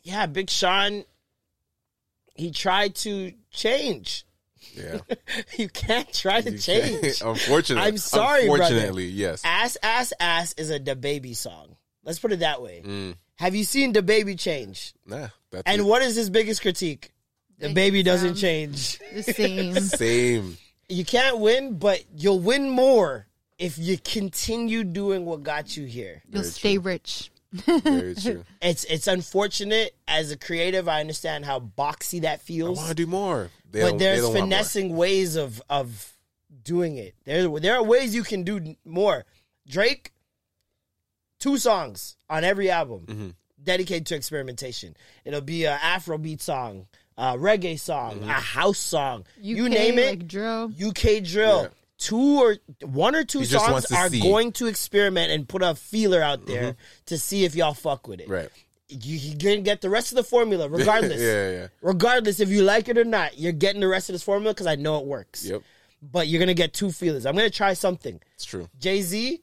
yeah, 0.03 0.27
Big 0.27 0.49
Sean, 0.51 1.05
he 2.35 2.51
tried 2.51 2.95
to 2.97 3.33
change. 3.51 4.25
Yeah. 4.79 4.99
you 5.59 5.69
can't 5.69 6.13
try 6.13 6.41
to 6.41 6.59
change. 6.59 7.21
Unfortunately. 7.25 7.87
I'm 7.89 7.99
sorry, 7.99 8.47
brother. 8.47 9.01
Yes. 9.01 9.43
ass, 9.45 9.77
ass, 9.83 10.13
ass 10.21 10.55
is 10.57 10.71
a 10.71 10.79
the 10.79 10.97
baby 10.97 11.35
song. 11.35 11.77
Let's 12.05 12.19
put 12.19 12.33
it 12.33 12.41
that 12.41 12.63
way. 12.63 12.83
Mm. 12.85 13.17
Have 13.37 13.55
you 13.55 13.65
seen 13.65 13.93
the 13.93 14.03
baby 14.03 14.35
change? 14.35 14.95
Nah. 15.07 15.29
That's 15.51 15.63
And 15.67 15.81
it. 15.81 15.85
what 15.85 16.03
is 16.03 16.17
his 16.17 16.31
biggest 16.31 16.63
critique? 16.63 17.11
The 17.59 17.73
baby 17.73 18.03
doesn't 18.03 18.37
sounds- 18.37 18.41
change. 18.41 18.99
The 19.13 19.23
same. 19.23 19.75
Same. 19.81 20.59
You 20.89 21.05
can't 21.05 21.39
win, 21.39 21.79
but 21.79 22.03
you'll 22.17 22.41
win 22.41 22.71
more 22.71 23.27
if 23.59 23.79
you 23.79 23.99
continue 23.99 24.85
doing 24.85 25.27
what 25.27 25.43
got 25.43 25.77
you 25.77 25.85
here. 25.85 26.23
You'll 26.31 26.45
stay 26.45 26.79
rich. 26.79 27.31
Very 27.53 28.15
true. 28.15 28.45
It's 28.63 28.85
it's 28.85 29.07
unfortunate 29.07 29.95
as 30.07 30.31
a 30.33 30.37
creative. 30.37 30.89
I 30.89 31.01
understand 31.01 31.45
how 31.45 31.61
boxy 31.61 32.23
that 32.23 32.41
feels. 32.43 32.71
I 32.71 32.75
feels. 32.75 32.79
want 32.79 32.89
to 32.91 32.95
do 32.95 33.07
more. 33.07 33.51
They 33.71 33.81
but 33.83 33.99
there's 33.99 34.19
don't 34.21 34.25
want 34.29 34.35
more. 34.35 34.43
finessing 34.45 34.97
ways 34.97 35.37
of 35.37 35.63
of 35.71 36.13
doing 36.63 36.97
it. 36.99 37.15
There 37.25 37.49
there 37.61 37.77
are 37.77 37.83
ways 37.83 38.15
you 38.15 38.23
can 38.23 38.43
do 38.45 38.75
more. 38.85 39.25
Drake, 39.69 40.13
two 41.39 41.57
songs 41.59 42.17
on 42.29 42.45
every 42.45 42.71
album 42.71 43.01
Mm-hmm. 43.07 43.29
dedicated 43.63 44.07
to 44.07 44.17
experimentation. 44.17 44.97
It'll 45.25 45.41
be 45.41 45.65
an 45.67 45.79
Afrobeat 45.79 46.41
song, 46.41 46.87
a 47.17 47.35
reggae 47.37 47.79
song, 47.79 48.17
Mm-hmm. 48.21 48.31
a 48.31 48.33
house 48.35 48.79
song. 48.79 49.25
you 49.41 49.69
name 49.69 49.99
it. 49.99 50.11
like 50.21 50.27
drill. 50.29 50.71
UK 50.83 51.23
drill. 51.23 51.63
Yeah. 51.63 51.69
Two 51.99 52.41
or 52.41 52.57
one 52.83 53.15
or 53.15 53.25
two 53.25 53.45
songs 53.45 53.91
are 53.93 54.09
see. 54.09 54.21
going 54.21 54.53
to 54.53 54.67
experiment 54.67 55.33
and 55.33 55.49
put 55.49 55.63
a 55.63 55.75
feeler 55.75 56.23
out 56.23 56.47
there 56.47 56.73
mm-hmm. 56.73 56.81
to 57.07 57.19
see 57.19 57.45
if 57.45 57.55
y'all 57.55 57.75
fuck 57.75 58.09
with 58.09 58.21
it. 58.21 58.29
Right. 58.29 58.49
You, 58.89 59.19
you 59.19 59.37
can 59.37 59.65
get 59.65 59.83
the 59.83 59.91
rest 59.91 60.13
of 60.13 60.17
the 60.17 60.23
formula 60.23 60.69
regardless. 60.71 61.21
Yeah, 61.21 61.51
yeah. 61.51 61.67
Regardless 61.83 62.41
if 62.41 62.49
you 62.49 62.63
like 62.63 62.89
it 62.89 62.97
or 62.97 63.05
not, 63.05 63.39
you're 63.39 63.53
getting 63.53 63.81
the 63.81 63.89
rest 63.89 64.09
of 64.09 64.15
this 64.15 64.23
formula 64.23 64.55
because 64.55 64.67
I 64.67 64.77
know 64.77 64.99
it 64.99 65.07
works. 65.07 65.45
Yep. 65.45 65.63
But 66.01 66.29
you're 66.29 66.39
gonna 66.39 66.55
get 66.55 66.73
two 66.73 66.93
feelers. 66.93 67.27
I'm 67.27 67.35
gonna 67.35 67.51
try 67.51 67.75
something. 67.75 68.21
It's 68.35 68.45
true. 68.45 68.69
Jay 68.79 69.03
Z 69.03 69.43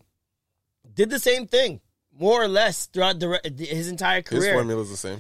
did 0.94 1.10
the 1.10 1.20
same 1.20 1.48
thing, 1.48 1.82
more 2.18 2.42
or 2.42 2.48
less, 2.48 2.86
throughout 2.86 3.20
the, 3.20 3.42
his 3.58 3.90
entire 3.90 4.22
career. 4.22 4.42
His 4.42 4.54
formula's 4.54 4.90
the 4.90 4.98
same. 4.98 5.20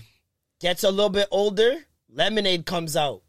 Gets 0.62 0.86
a 0.86 0.90
little 0.90 1.10
bit 1.10 1.28
older, 1.32 1.76
Lemonade 2.10 2.66
comes 2.66 2.96
out. 2.96 3.22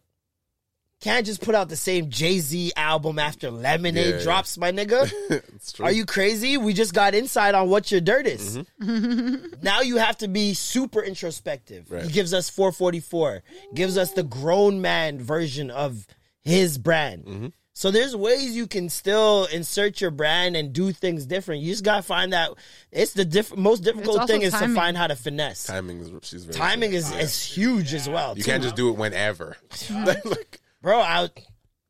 Can't 1.02 1.26
just 1.26 1.42
put 1.42 1.54
out 1.54 1.68
the 1.68 1.76
same 1.76 2.08
Jay 2.08 2.38
Z 2.38 2.72
album 2.76 3.18
after 3.18 3.50
Lemonade 3.50 4.06
Yeah, 4.06 4.16
yeah. 4.16 4.22
drops, 4.22 4.56
my 4.56 4.72
nigga. 4.72 5.12
it's 5.54 5.72
true. 5.72 5.84
Are 5.84 5.92
you 5.92 6.06
crazy? 6.06 6.56
We 6.56 6.72
just 6.72 6.94
got 6.94 7.14
insight 7.14 7.54
on 7.54 7.68
what 7.68 7.92
your 7.92 8.00
dirt 8.00 8.26
is. 8.26 8.58
Mm-hmm. 8.80 9.46
now 9.62 9.82
you 9.82 9.98
have 9.98 10.16
to 10.18 10.28
be 10.28 10.54
super 10.54 11.02
introspective. 11.02 11.90
Right. 11.90 12.02
He 12.04 12.10
gives 12.10 12.32
us 12.32 12.48
444, 12.48 13.42
gives 13.74 13.98
us 13.98 14.12
the 14.12 14.22
grown 14.22 14.80
man 14.80 15.20
version 15.20 15.70
of 15.70 16.06
his 16.42 16.78
brand. 16.78 17.24
Mm-hmm. 17.26 17.46
So 17.74 17.90
there's 17.90 18.16
ways 18.16 18.56
you 18.56 18.66
can 18.66 18.88
still 18.88 19.44
insert 19.52 20.00
your 20.00 20.10
brand 20.10 20.56
and 20.56 20.72
do 20.72 20.92
things 20.92 21.26
different. 21.26 21.60
You 21.60 21.72
just 21.72 21.84
gotta 21.84 22.02
find 22.02 22.32
that 22.32 22.52
it's 22.90 23.12
the 23.12 23.26
diff- 23.26 23.54
most 23.54 23.80
difficult 23.80 24.26
thing 24.26 24.40
is 24.40 24.54
to 24.54 24.74
find 24.74 24.96
how 24.96 25.08
to 25.08 25.14
finesse. 25.14 25.64
Timing 25.64 26.00
is 26.00 26.10
she's 26.22 26.46
very 26.46 26.54
Timing 26.56 26.90
true. 26.92 26.98
is, 27.00 27.12
is 27.12 27.42
huge 27.42 27.92
as 27.92 28.08
well. 28.08 28.34
You 28.34 28.42
too. 28.42 28.50
can't 28.50 28.62
just 28.62 28.76
do 28.76 28.88
it 28.88 28.96
whenever. 28.96 29.58
like, 29.90 30.58
bro. 30.86 31.00
I, 31.00 31.28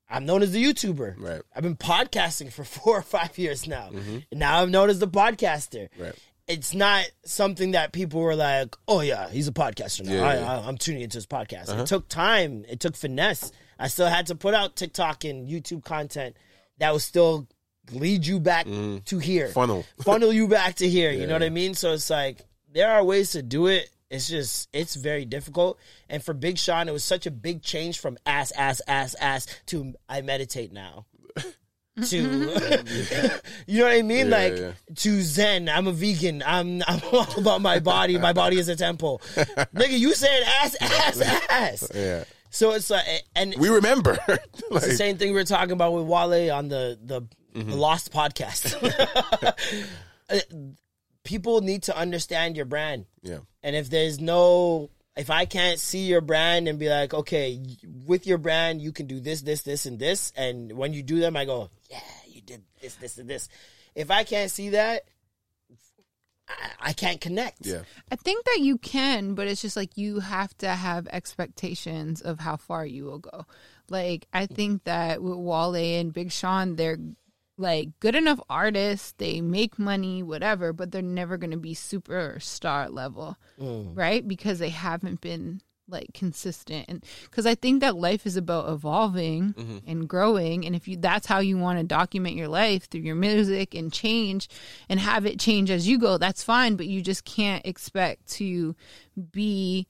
I'm 0.09 0.25
known 0.25 0.43
as 0.43 0.53
the 0.53 0.65
YouTuber. 0.65 1.17
Right. 1.19 1.43
I've 1.55 1.63
been 1.63 1.77
podcasting 1.77 2.51
for 2.51 2.65
four 2.65 2.99
or 2.99 3.03
five 3.03 3.37
years 3.37 3.69
now. 3.69 3.91
Mm-hmm. 3.93 4.19
And 4.31 4.41
now 4.41 4.63
I'm 4.63 4.71
known 4.71 4.89
as 4.89 4.99
the 4.99 5.09
podcaster. 5.09 5.89
Right. 5.99 6.15
It's 6.49 6.75
not 6.75 7.05
something 7.25 7.73
that 7.73 7.93
people 7.93 8.21
were 8.21 8.37
like, 8.37 8.77
"Oh 8.87 9.01
yeah, 9.01 9.29
he's 9.29 9.49
a 9.49 9.53
podcaster 9.53 10.05
now. 10.05 10.13
Yeah, 10.13 10.23
I, 10.23 10.35
yeah. 10.37 10.59
I, 10.61 10.69
I'm 10.69 10.79
tuning 10.79 11.03
into 11.03 11.17
his 11.17 11.27
podcast." 11.27 11.65
It 11.65 11.71
uh-huh. 11.71 11.87
took 11.87 12.09
time. 12.09 12.65
It 12.69 12.79
took 12.79 12.95
finesse. 12.95 13.51
I 13.81 13.89
still 13.89 14.07
had 14.07 14.29
to 14.29 14.37
put 14.37 14.55
out 14.55 14.77
TikTok 14.77 15.25
and 15.25 15.49
YouTube 15.49 15.85
content 15.85 16.37
that 16.79 16.93
would 16.93 17.03
still 17.03 17.49
lead 17.91 18.25
you 18.25 18.39
back 18.39 18.67
mm-hmm. 18.67 18.99
to 19.07 19.19
here, 19.19 19.49
Funnel. 19.49 19.85
funnel 20.05 20.33
you 20.33 20.47
back 20.47 20.77
to 20.77 20.89
here. 20.89 21.11
You 21.11 21.27
know 21.27 21.33
what 21.33 21.43
I 21.43 21.51
mean? 21.51 21.75
So 21.75 21.93
it's 21.95 22.11
like 22.11 22.39
there 22.73 22.93
are 22.93 23.03
ways 23.03 23.33
to 23.33 23.43
do 23.43 23.67
it. 23.67 23.91
It's 24.11 24.29
just 24.29 24.69
it's 24.73 24.95
very 24.95 25.25
difficult. 25.25 25.79
And 26.09 26.23
for 26.23 26.33
Big 26.35 26.59
Sean, 26.59 26.89
it 26.89 26.93
was 26.93 27.05
such 27.05 27.27
a 27.27 27.31
big 27.31 27.63
change 27.63 27.99
from 27.99 28.17
ass, 28.25 28.53
ass, 28.53 28.81
ass, 28.87 29.15
ass 29.21 29.47
to 29.67 29.95
I 30.09 30.21
meditate 30.23 30.73
now. 30.73 31.07
to 32.07 32.17
you 33.67 33.79
know 33.79 33.85
what 33.87 33.93
I 33.97 34.03
mean? 34.03 34.29
Yeah, 34.29 34.37
like 34.37 34.57
yeah. 34.59 34.73
to 34.97 35.23
Zen. 35.23 35.69
I'm 35.69 35.87
a 35.87 35.93
vegan. 35.93 36.43
I'm 36.47 36.83
I'm 36.87 37.01
all 37.13 37.27
about 37.39 37.61
my 37.63 37.81
body. 37.81 38.17
My 38.19 38.33
body 38.33 38.59
is 38.59 38.69
a 38.69 38.77
temple. 38.77 39.21
Nigga, 39.35 39.99
you 39.99 40.15
said 40.15 40.43
ass, 40.63 40.77
ass, 40.81 41.21
ass. 41.51 41.91
yeah. 41.95 42.25
So 42.51 42.73
it's 42.73 42.91
like 42.91 43.05
and 43.35 43.55
We 43.59 43.69
remember. 43.71 44.19
it's 44.29 44.63
like, 44.71 44.83
the 44.83 44.95
same 44.95 45.19
thing 45.19 45.31
we 45.31 45.35
were 45.35 45.45
talking 45.45 45.73
about 45.73 45.93
with 45.95 46.05
Wale 46.07 46.53
on 46.55 46.69
the 46.69 46.99
the, 47.03 47.23
Mm-hmm. 47.57 47.71
the 47.71 47.77
Lost 47.77 48.13
podcast. 48.13 48.77
People 51.27 51.61
need 51.61 51.83
to 51.85 51.97
understand 51.97 52.57
your 52.57 52.67
brand. 52.67 53.07
yeah. 53.23 53.39
And 53.63 53.75
if 53.75 53.91
there's 53.91 54.21
no, 54.21 54.91
if 55.17 55.29
I 55.29 55.45
can't 55.45 55.81
see 55.81 56.07
your 56.07 56.21
brand 56.21 56.69
and 56.69 56.79
be 56.79 56.89
like, 56.89 57.13
okay, 57.13 57.61
with 58.07 58.27
your 58.27 58.39
brand, 58.39 58.81
you 58.81 58.93
can 58.93 59.07
do 59.07 59.19
this, 59.19 59.43
this, 59.43 59.63
this, 59.63 59.87
and 59.87 59.99
this. 59.99 60.33
And 60.37 60.73
when 60.73 60.93
you 60.93 61.03
do 61.03 61.19
them, 61.19 61.37
I 61.37 61.45
go, 61.45 61.71
yeah, 61.91 61.99
you 62.29 62.41
did 62.41 62.63
this, 62.81 62.95
this, 62.95 63.19
and 63.19 63.29
this. 63.29 63.49
If 63.95 64.11
I 64.11 64.23
can't 64.25 64.51
see 64.51 64.71
that, 64.71 65.03
I, 66.49 66.71
I 66.81 66.93
can't 66.93 67.21
connect. 67.21 67.67
Yeah. 67.67 67.83
I 68.11 68.17
think 68.17 68.45
that 68.45 68.61
you 68.61 68.79
can, 68.79 69.35
but 69.35 69.49
it's 69.49 69.63
just 69.63 69.77
like 69.77 69.97
you 69.97 70.21
have 70.21 70.57
to 70.59 70.69
have 70.69 71.09
expectations 71.09 72.21
of 72.21 72.39
how 72.39 72.57
far 72.57 72.87
you 72.87 73.05
will 73.05 73.19
go. 73.19 73.47
Like 73.89 74.27
I 74.33 74.47
think 74.47 74.85
that 74.85 75.23
with 75.23 75.37
Wale 75.39 75.75
and 75.75 76.13
Big 76.13 76.31
Sean, 76.31 76.77
they're 76.77 76.99
like 77.59 77.99
good 78.01 78.15
enough 78.15 78.41
artists. 78.49 79.15
They 79.19 79.41
make 79.41 79.79
money, 79.79 80.23
whatever, 80.23 80.73
but 80.73 80.93
they're 80.93 81.03
never 81.03 81.37
going 81.37 81.53
to 81.53 81.57
be 81.57 81.75
superstar 81.75 82.91
level, 82.91 83.37
mm. 83.61 83.97
right? 83.97 84.27
Because 84.27 84.59
they 84.59 84.71
haven't 84.71 85.21
been 85.21 85.61
like 85.89 86.13
consistent 86.13 86.85
and 86.89 87.05
because 87.25 87.47
i 87.47 87.55
think 87.55 87.81
that 87.81 87.95
life 87.95 88.27
is 88.27 88.37
about 88.37 88.69
evolving 88.69 89.53
mm-hmm. 89.53 89.79
and 89.87 90.09
growing 90.09 90.67
and 90.67 90.75
if 90.75 90.89
you 90.89 90.97
that's 90.97 91.27
how 91.27 91.39
you 91.39 91.57
want 91.57 91.79
to 91.79 91.85
document 91.85 92.35
your 92.35 92.49
life 92.49 92.89
through 92.89 93.03
your 93.03 93.15
music 93.15 93.75
and 93.75 93.93
change 93.93 94.49
and 94.89 94.99
have 94.99 95.25
it 95.25 95.39
change 95.39 95.71
as 95.71 95.87
you 95.87 95.99
go 95.99 96.19
that's 96.19 96.43
fine 96.43 96.75
but 96.75 96.87
you 96.87 97.01
just 97.01 97.25
can't 97.25 97.65
expect 97.65 98.27
to 98.27 98.75
be 99.31 99.87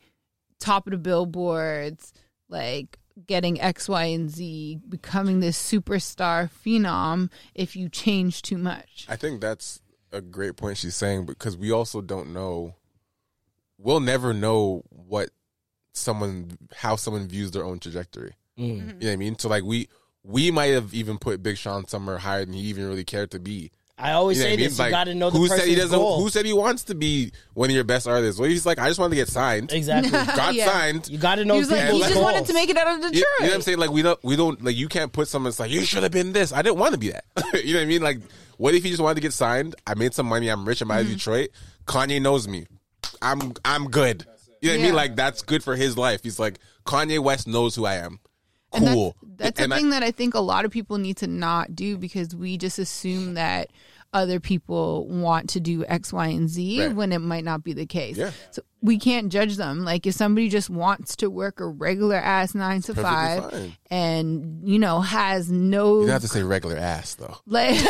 top 0.61 0.87
of 0.87 0.91
the 0.91 0.99
billboards 0.99 2.13
like 2.49 2.99
getting 3.27 3.61
x 3.61 3.89
y 3.89 4.05
and 4.05 4.31
z 4.31 4.79
becoming 4.89 5.41
this 5.41 5.61
superstar 5.61 6.51
phenom 6.51 7.31
if 7.55 7.75
you 7.75 7.89
change 7.89 8.43
too 8.43 8.59
much 8.59 9.07
I 9.09 9.17
think 9.17 9.41
that's 9.41 9.81
a 10.13 10.21
great 10.21 10.57
point 10.57 10.79
she's 10.79 10.97
saying 10.97 11.27
because 11.27 11.57
we 11.57 11.71
also 11.71 12.01
don't 12.01 12.33
know. 12.33 12.75
We'll 13.79 14.01
never 14.01 14.33
know 14.33 14.83
what 14.89 15.31
someone 15.93 16.57
how 16.75 16.97
someone 16.97 17.29
views 17.29 17.51
their 17.51 17.65
own 17.65 17.79
trajectory. 17.79 18.35
Mm. 18.59 18.69
You 18.69 18.77
know 18.77 18.95
what 18.95 19.13
I 19.13 19.17
mean? 19.17 19.39
So 19.39 19.49
like 19.49 19.65
we 19.65 19.89
we 20.23 20.51
might 20.51 20.73
have 20.73 20.95
even 20.95 21.19
put 21.19 21.43
Big 21.43 21.57
Sean 21.57 21.87
somewhere 21.87 22.19
higher 22.19 22.45
than 22.45 22.55
he 22.55 22.63
even 22.63 22.89
really 22.89 23.05
cared 23.05 23.31
to 23.33 23.39
be. 23.39 23.71
I 23.99 24.13
always 24.13 24.37
You 24.37 24.45
know 24.45 24.49
say 24.49 24.51
what 24.51 24.55
I 24.55 24.57
mean? 24.61 24.69
this: 24.69 24.79
Like, 24.79 24.87
you 24.87 24.91
got 24.93 25.05
to 25.05 25.15
know 25.15 25.31
the 25.31 25.39
who 25.39 25.45
person's 25.45 25.61
said 25.63 25.69
he 25.71 25.75
doesn't. 25.75 25.99
goal. 25.99 26.21
Who 26.23 26.29
said 26.29 26.45
he 26.45 26.53
wants 26.53 26.85
to 26.85 26.95
be 26.95 27.33
one 27.55 27.71
of 27.71 27.75
your 27.75 27.85
best 27.85 28.07
artists? 28.07 28.39
Well, 28.39 28.51
he's 28.51 28.67
like, 28.67 28.79
I 28.79 28.89
just 28.89 29.01
wanted 29.01 29.11
to 29.11 29.17
get 29.17 29.29
signed. 29.29 29.73
exactly. 29.73 30.11
Got 30.37 30.55
Yeah. 30.55 30.67
signed. 30.71 31.09
You 31.09 31.17
got 31.17 31.37
to 31.37 31.47
know 31.47 31.55
he 31.55 31.61
was 31.61 31.71
like 31.71 31.91
he 31.91 31.99
just 32.01 32.13
goals. 32.13 32.23
wanted 32.25 32.45
to 32.47 32.53
make 32.53 32.69
it 32.69 32.77
out 32.77 32.89
of 32.89 32.95
You, 33.05 33.11
detroit 33.11 33.15
you 33.15 33.45
know 33.45 33.49
what 33.49 33.55
I'm 33.55 33.63
saying? 33.63 33.79
Like 33.79 33.91
we 33.91 34.03
don't, 34.03 34.23
we 34.23 34.37
don't, 34.37 34.63
like 34.63 34.77
you 34.77 34.89
can't 34.89 35.13
put 35.13 35.29
someone 35.29 35.49
that's 35.49 35.61
like 35.61 35.71
you 35.71 35.83
should 35.87 36.03
have 36.03 36.13
been 36.13 36.33
this. 36.35 36.53
I 36.53 36.61
didn't 36.61 36.79
want 36.79 36.93
to 36.93 36.99
be 36.99 37.11
that. 37.11 37.25
you 37.65 37.73
know 37.73 37.81
what 37.81 37.85
I 37.85 37.87
mean? 37.87 38.03
Like, 38.03 38.19
what 38.59 38.75
if 38.75 38.83
he 38.83 38.91
just 38.91 39.03
wanted 39.03 39.15
to 39.15 39.21
get 39.23 39.33
signed? 39.33 39.75
I 39.87 39.95
made 39.95 40.13
some 40.13 40.27
money. 40.27 40.49
I'm 40.49 40.67
rich. 40.67 40.83
I'm 40.83 40.91
out 40.91 41.01
of 41.01 41.07
mm-hmm. 41.07 41.15
Detroit. 41.15 41.49
Kanye 41.87 42.21
knows 42.21 42.47
me. 42.47 42.67
I'm, 43.23 43.55
I'm 43.65 43.89
good. 43.89 44.27
You 44.61 44.71
know 44.73 44.77
what 44.77 44.81
I 44.81 44.85
mean? 44.89 44.95
Like 44.95 45.17
that's 45.17 45.41
good 45.43 45.63
for 45.65 45.75
his 45.75 45.97
life. 45.97 46.23
He's 46.23 46.39
like 46.39 46.59
Kanye 46.85 47.19
West 47.19 47.47
knows 47.47 47.75
who 47.75 47.87
I 47.87 47.95
am. 47.97 48.21
And 48.77 48.87
Cool. 48.89 49.17
That's, 49.23 49.37
that's 49.39 49.61
And 49.61 49.73
a 49.73 49.75
I- 49.75 49.79
thing 49.79 49.91
that 49.91 50.03
I 50.03 50.11
think 50.11 50.35
a 50.35 50.41
lot 50.41 50.65
of 50.65 50.71
people 50.71 50.99
need 50.99 51.17
to 51.19 51.27
not 51.27 51.75
do 51.75 51.97
because 51.99 52.35
we 52.35 52.57
just 52.59 52.79
assume 52.79 53.35
that 53.35 53.71
other 54.17 54.41
people 54.41 55.07
want 55.07 55.51
to 55.51 55.61
do 55.61 55.85
X, 55.87 56.13
Y, 56.13 56.27
and 56.29 56.49
Z 56.49 56.81
Right. 56.87 56.97
when 56.97 57.13
it 57.13 57.19
might 57.21 57.45
not 57.45 57.63
be 57.63 57.73
the 57.75 57.87
case. 57.87 58.17
Yeah. 58.17 58.31
So 58.51 58.63
we 58.83 58.99
can't 58.99 59.31
judge 59.33 59.57
them. 59.57 59.85
Like 59.85 60.07
if 60.07 60.15
somebody 60.15 60.49
just 60.49 60.71
wants 60.71 61.17
to 61.17 61.29
work 61.31 61.61
a 61.61 61.67
regular 61.67 62.17
ass 62.17 62.55
nine 62.55 62.81
to 62.83 62.95
five 62.95 63.51
fine. 63.51 63.77
and 63.91 64.61
you 64.69 64.79
know 64.79 65.01
has 65.01 65.51
no 65.51 65.97
You 66.01 66.07
don't 66.07 66.13
have 66.13 66.23
to 66.23 66.29
say 66.29 66.43
regular 66.43 66.77
ass 66.77 67.15
though. 67.17 67.37
like 67.47 67.77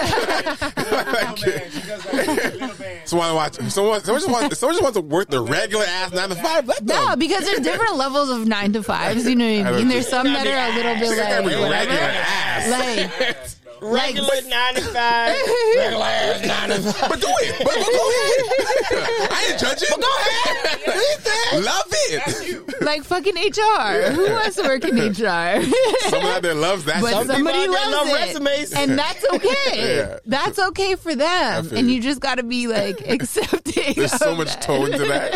Someone 3.04 3.34
watch. 3.34 3.54
Someone, 3.70 4.00
someone 4.02 4.20
just 4.20 4.30
wants. 4.30 4.58
Someone 4.58 4.74
just 4.74 4.82
wants 4.82 4.96
to 4.98 5.02
work 5.02 5.28
the 5.30 5.40
regular 5.40 5.84
ass 5.84 6.12
nine 6.12 6.28
to 6.30 6.34
five. 6.34 6.66
Let 6.66 6.78
them. 6.84 6.86
no 7.08 7.16
because 7.16 7.44
there's 7.44 7.60
different 7.60 7.96
levels 7.96 8.30
of 8.30 8.46
nine 8.46 8.72
to 8.72 8.82
fives. 8.82 9.28
You 9.28 9.36
know 9.36 9.46
what 9.58 9.66
I 9.66 9.70
don't 9.70 9.78
mean? 9.80 9.88
There's 9.88 10.08
some 10.08 10.26
that 10.26 10.46
are 10.46 10.72
a 10.72 10.74
little 10.76 10.94
bit 10.94 11.10
like 11.18 11.44
regular 11.70 11.98
ass. 11.98 12.70
Like 12.70 13.55
regular 13.80 14.34
nine 14.48 14.74
to 14.74 14.80
five, 14.82 15.36
regular 15.76 16.04
ass 16.04 16.46
nine 16.46 16.68
to 16.70 16.92
five. 16.92 17.08
But 17.10 17.20
do 17.20 17.28
it. 17.28 17.58
But, 17.58 17.66
but 17.66 17.86
go 17.86 18.04
ahead. 18.12 19.30
I 19.32 19.46
ain't 19.50 19.60
judging. 19.60 19.88
But 19.90 20.00
go 20.00 20.08
ahead. 20.20 21.64
Love 21.64 21.84
it. 21.88 22.82
like 22.82 23.04
fucking 23.04 23.34
HR. 23.34 24.10
Who 24.12 24.30
wants 24.32 24.56
to 24.56 24.62
work 24.62 24.84
in 24.84 24.96
HR? 24.96 25.62
Someone 26.08 26.32
out 26.32 26.42
there 26.42 26.54
loves 26.54 26.84
that. 26.84 27.00
but 27.00 27.12
shit. 27.14 27.26
somebody 27.26 27.58
people 27.58 27.74
out 27.76 27.80
there 27.82 27.90
loves 27.90 28.10
love 28.12 28.20
it, 28.20 28.26
resumes. 28.26 28.72
and 28.72 28.98
that's 28.98 29.24
okay. 29.34 29.46
Yeah. 29.96 30.18
That's 30.26 30.58
okay 30.58 30.94
for 30.96 31.14
them, 31.14 31.68
and 31.72 31.88
you. 31.88 31.96
you 31.96 32.02
just 32.02 32.20
got 32.20 32.36
to 32.36 32.42
be 32.42 32.66
like 32.66 33.00
accepting. 33.08 33.94
There's 33.94 34.12
so 34.12 34.34
much 34.34 34.48
that. 34.54 34.62
tone 34.62 34.90
to 34.90 34.98
that. 34.98 35.34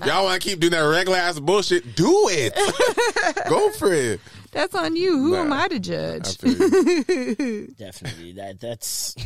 If 0.00 0.06
y'all 0.06 0.24
want 0.24 0.40
to 0.40 0.48
keep 0.48 0.60
doing 0.60 0.72
that 0.72 0.80
regular 0.80 1.18
ass 1.18 1.38
bullshit, 1.40 1.94
do 1.96 2.28
it. 2.30 2.54
Go 3.48 3.70
for 3.72 3.92
it. 3.92 4.20
That's 4.52 4.74
on 4.74 4.96
you. 4.96 5.16
Who 5.18 5.30
Nah. 5.32 5.40
am 5.42 5.52
I 5.52 5.68
to 5.68 5.78
judge? 5.78 6.36
feel 6.38 6.52
you. 6.52 7.68
Definitely, 7.78 8.32
that 8.32 8.60
that's. 8.60 9.14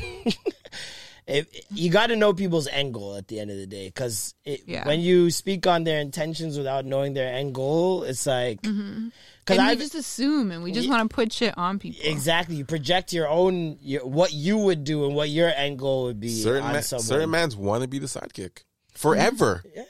If, 1.27 1.47
you 1.71 1.91
got 1.91 2.09
to 2.09 2.17
know 2.17 2.35
people's 2.35 2.67
end 2.69 2.93
goal 2.93 3.17
at 3.17 3.29
the 3.29 3.41
end 3.41 3.51
of 3.51 3.57
the 3.57 3.67
day, 3.67 3.87
because 3.89 4.35
Yeah. 4.45 4.87
when 4.87 5.01
you 5.01 5.31
speak 5.31 5.67
on 5.67 5.85
their 5.85 5.99
intentions 5.99 6.59
without 6.59 6.85
knowing 6.85 7.15
their 7.15 7.33
end 7.35 7.55
goal, 7.55 8.03
it's 8.03 8.27
like 8.27 8.61
because 8.61 8.75
Mm-hmm. 8.77 9.09
and 9.53 9.61
I 9.63 9.71
we 9.73 9.77
just 9.81 9.95
assume, 9.95 10.51
and 10.51 10.63
we 10.63 10.71
just 10.73 10.87
want 10.87 11.09
to 11.09 11.15
put 11.15 11.33
shit 11.33 11.57
on 11.57 11.79
people. 11.79 11.99
exactly 12.05 12.57
you 12.57 12.67
project 12.67 13.15
your 13.15 13.27
own 13.27 13.79
your, 13.81 14.07
what 14.07 14.35
you 14.35 14.59
would 14.59 14.85
do 14.85 15.07
and 15.07 15.15
what 15.15 15.31
your 15.31 15.49
end 15.49 15.79
goal 15.79 16.05
would 16.05 16.21
be 16.21 16.29
Certain, 16.29 16.63
on 16.63 16.73
man, 16.75 16.83
someone. 16.83 17.05
certain 17.05 17.31
mans 17.31 17.57
want 17.57 17.81
to 17.81 17.89
be 17.89 17.99
the 17.99 18.07
sidekick 18.07 18.65
forever. 18.93 19.65
Yeah. 19.75 19.85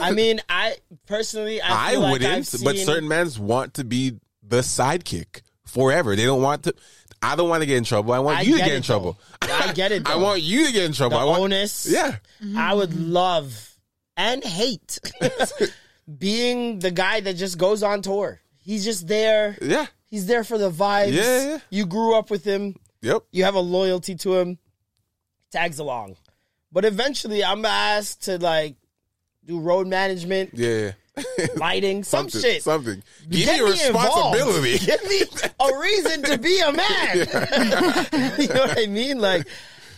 I 0.00 0.10
mean, 0.10 0.40
I 0.48 0.74
personally, 1.06 1.60
I, 1.62 1.92
I, 1.92 1.94
like 1.98 2.12
wouldn't, 2.14 2.52
I've 2.52 2.64
but 2.64 2.76
certain 2.78 3.06
mans 3.08 3.38
want 3.38 3.74
to 3.74 3.84
be 3.84 4.18
the 4.50 4.58
sidekick 4.58 5.40
forever. 5.66 6.14
They 6.14 6.24
don't 6.24 6.42
want 6.42 6.64
to. 6.64 6.74
I 7.22 7.36
don't 7.36 7.48
want 7.48 7.62
to 7.62 7.66
get 7.66 7.76
in 7.78 7.84
trouble. 7.84 8.12
I 8.12 8.18
want 8.18 8.38
I 8.38 8.42
you 8.42 8.58
to 8.58 8.64
get 8.64 8.72
in 8.74 8.82
trouble. 8.82 9.18
though. 9.40 9.48
I 9.52 9.72
get 9.72 9.92
it, 9.92 10.06
I 10.08 10.16
want 10.16 10.42
you 10.42 10.66
to 10.66 10.72
get 10.72 10.84
in 10.84 10.92
trouble. 10.92 11.18
The 11.18 11.22
I 11.22 11.26
want, 11.26 11.42
onus. 11.42 11.86
Yeah. 11.90 12.16
Mm-hmm. 12.42 12.56
I 12.58 12.74
would 12.74 12.94
love 12.98 13.76
and 14.16 14.42
hate 14.44 14.98
being 16.18 16.78
the 16.78 16.90
guy 16.90 17.20
that 17.20 17.34
just 17.34 17.58
goes 17.58 17.82
on 17.82 18.02
tour. 18.02 18.40
He's 18.58 18.84
just 18.84 19.06
there. 19.08 19.56
Yeah. 19.60 19.86
He's 20.08 20.26
there 20.26 20.44
for 20.44 20.58
the 20.58 20.70
vibes. 20.70 21.12
Yeah, 21.12 21.48
yeah. 21.48 21.58
You 21.70 21.86
grew 21.86 22.14
up 22.16 22.30
with 22.30 22.44
him. 22.44 22.76
Yep. 23.02 23.22
You 23.32 23.44
have 23.44 23.54
a 23.54 23.60
loyalty 23.60 24.14
to 24.16 24.36
him. 24.38 24.58
Tags 25.52 25.78
along. 25.78 26.16
But 26.72 26.84
eventually 26.84 27.44
I'm 27.44 27.64
asked 27.64 28.24
to 28.24 28.38
like 28.38 28.76
do 29.44 29.60
road 29.60 29.86
management, 29.86 30.50
Yeah. 30.54 30.68
yeah. 30.78 30.92
lighting, 31.56 32.04
some 32.04 32.28
something. 32.28 32.40
shit. 32.50 32.62
Something. 32.62 33.02
Give 33.28 33.46
Get 33.46 33.60
me 33.64 33.80
a 33.82 33.86
involved. 33.88 34.34
responsibility. 34.36 34.78
Give 34.86 35.04
me 35.04 35.22
a 35.60 35.78
reason 35.78 36.22
to 36.24 36.38
be 36.38 36.60
a 36.60 36.72
man. 36.72 37.16
you 38.38 38.48
know 38.48 38.60
what 38.60 38.78
I 38.78 38.86
mean? 38.86 39.20
Like, 39.20 39.46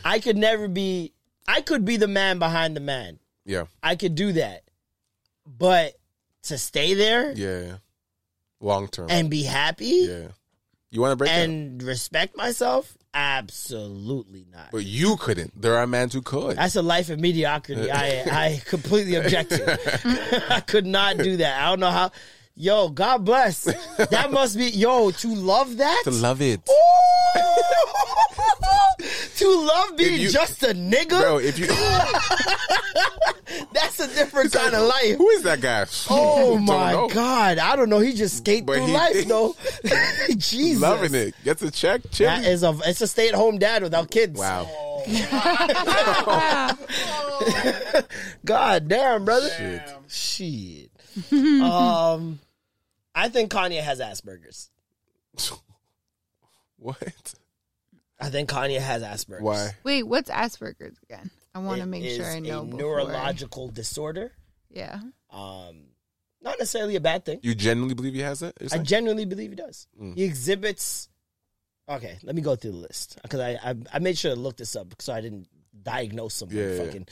I 0.04 0.18
could 0.18 0.36
never 0.36 0.68
be. 0.68 1.12
I 1.48 1.60
could 1.60 1.84
be 1.84 1.96
the 1.96 2.08
man 2.08 2.38
behind 2.38 2.76
the 2.76 2.80
man. 2.80 3.18
Yeah. 3.44 3.64
I 3.82 3.96
could 3.96 4.14
do 4.14 4.32
that, 4.32 4.62
but 5.46 5.94
to 6.44 6.58
stay 6.58 6.94
there 6.94 7.32
Yeah. 7.32 7.76
Long 8.60 8.86
term. 8.88 9.08
and 9.10 9.28
be 9.30 9.42
happy 9.42 10.06
yeah. 10.08 10.28
You 10.90 11.00
want 11.00 11.12
to 11.12 11.16
break 11.16 11.30
and 11.30 11.82
respect 11.82 12.36
myself, 12.36 12.96
absolutely 13.14 14.46
not. 14.52 14.70
But 14.72 14.84
you 14.84 15.16
couldn't. 15.16 15.60
There 15.60 15.76
are 15.76 15.86
men 15.86 16.10
who 16.10 16.22
could. 16.22 16.56
That's 16.56 16.76
a 16.76 16.82
life 16.82 17.10
of 17.10 17.20
mediocrity. 17.20 17.90
I 17.90 18.22
I 18.24 18.62
completely 18.64 19.16
object 19.16 19.50
to. 19.50 20.44
I 20.54 20.60
could 20.60 20.86
not 20.86 21.18
do 21.18 21.36
that. 21.38 21.62
I 21.62 21.70
don't 21.70 21.80
know 21.80 21.90
how. 21.90 22.10
Yo, 22.54 22.90
God 22.90 23.24
bless. 23.24 23.64
That 24.10 24.30
must 24.30 24.58
be 24.58 24.66
yo 24.66 25.10
to 25.10 25.28
love 25.34 25.78
that. 25.78 26.02
to 26.04 26.10
love 26.10 26.42
it. 26.42 26.60
Oh! 26.68 27.34
to 29.36 29.48
love 29.60 29.96
being 29.96 30.20
you- 30.20 30.28
just 30.30 30.62
a 30.62 30.74
nigga. 30.74 31.18
Bro, 31.20 31.38
if 31.38 31.58
you. 31.58 31.66
that's 33.72 34.00
a 34.00 34.06
different 34.14 34.52
kind 34.52 34.74
of 34.74 34.86
life. 34.86 35.16
Who 35.16 35.28
is 35.30 35.42
that 35.44 35.60
guy? 35.62 35.86
Oh 36.10 36.58
my 36.58 36.92
know. 36.92 37.08
god! 37.08 37.56
I 37.58 37.74
don't 37.74 37.88
know. 37.88 38.00
He 38.00 38.12
just 38.12 38.36
skate 38.38 38.66
But 38.66 38.76
through 38.76 38.86
he- 38.86 38.92
life 38.92 39.26
though. 39.26 39.56
Jesus, 40.36 40.82
Loving 40.82 41.14
it. 41.14 41.34
Gets 41.44 41.62
a 41.62 41.70
check. 41.70 42.02
That 42.02 42.12
Chilling. 42.12 42.44
is 42.44 42.62
a. 42.62 42.78
It's 42.84 43.00
a 43.00 43.06
stay 43.06 43.28
at 43.28 43.34
home 43.34 43.58
dad 43.58 43.82
without 43.82 44.10
kids. 44.10 44.38
Oh, 44.42 44.42
wow. 44.42 44.68
God 48.44 48.88
damn, 48.88 49.24
brother. 49.24 49.48
Shit. 49.50 49.82
Shit. 50.08 50.90
um, 51.32 52.38
I 53.14 53.28
think 53.28 53.50
Kanye 53.52 53.80
has 53.82 54.00
Asperger's. 54.00 54.70
What? 56.78 57.34
I 58.20 58.28
think 58.28 58.50
Kanye 58.50 58.80
has 58.80 59.02
Asperger's. 59.04 59.42
Why? 59.42 59.70
Wait, 59.84 60.02
what's 60.02 60.28
Asperger's 60.28 60.98
again? 61.04 61.30
I 61.54 61.60
want 61.60 61.80
to 61.80 61.86
make 61.86 62.04
sure 62.10 62.26
I 62.26 62.40
know. 62.40 62.62
a 62.62 62.64
before. 62.64 62.80
neurological 62.80 63.68
disorder. 63.68 64.32
Yeah. 64.68 64.98
Um, 65.30 65.84
not 66.42 66.58
necessarily 66.58 66.96
a 66.96 67.00
bad 67.00 67.24
thing. 67.24 67.38
You 67.42 67.54
genuinely 67.54 67.94
believe 67.94 68.14
he 68.14 68.20
has 68.20 68.40
that? 68.40 68.54
You're 68.60 68.66
I 68.66 68.70
saying? 68.70 68.84
genuinely 68.84 69.26
believe 69.26 69.50
he 69.50 69.56
does. 69.56 69.86
Mm. 70.00 70.16
He 70.16 70.24
exhibits. 70.24 71.08
Okay, 71.88 72.16
let 72.22 72.34
me 72.34 72.42
go 72.42 72.56
through 72.56 72.72
the 72.72 72.78
list 72.78 73.18
because 73.22 73.40
I, 73.40 73.50
I 73.62 73.74
I 73.92 73.98
made 73.98 74.16
sure 74.18 74.34
to 74.34 74.40
look 74.40 74.56
this 74.56 74.74
up 74.76 74.94
so 75.00 75.12
I 75.12 75.20
didn't 75.20 75.46
diagnose 75.82 76.34
someone. 76.34 76.58
Yeah, 76.58 76.74
yeah. 76.74 76.84
fucking. 76.84 77.06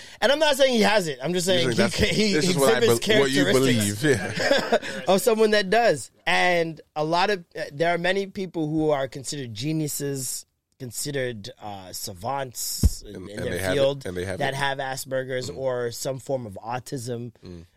and 0.20 0.32
I'm 0.32 0.38
not 0.38 0.56
saying 0.56 0.74
he 0.74 0.82
has 0.82 1.08
it. 1.08 1.18
I'm 1.22 1.32
just 1.32 1.46
saying 1.46 1.68
he, 1.70 1.74
saying 1.74 2.14
he 2.14 2.32
this 2.34 2.48
is 2.48 2.56
what, 2.56 2.80
be- 2.80 3.18
what 3.18 3.30
you 3.30 3.44
believe. 3.46 4.02
Yeah. 4.02 4.78
of 5.08 5.20
someone 5.20 5.52
that 5.52 5.70
does. 5.70 6.10
And 6.26 6.80
a 6.94 7.04
lot 7.04 7.30
of 7.30 7.44
there 7.72 7.94
are 7.94 7.98
many 7.98 8.26
people 8.26 8.68
who 8.68 8.90
are 8.90 9.08
considered 9.08 9.54
geniuses, 9.54 10.46
considered 10.78 11.50
uh, 11.60 11.92
savants 11.92 13.02
in, 13.02 13.16
And- 13.16 13.30
in 13.30 13.38
and 13.40 13.46
their 13.52 13.58
have 13.58 13.72
field 13.74 14.06
they 14.16 14.24
have 14.24 14.38
that 14.38 14.54
it. 14.54 14.56
Mm. 14.56 14.60
have 14.60 14.78
Asperger's 14.78 15.50
or 15.50 15.90
some 15.90 16.18
form 16.18 16.46
of 16.46 16.58
autism 16.64 17.32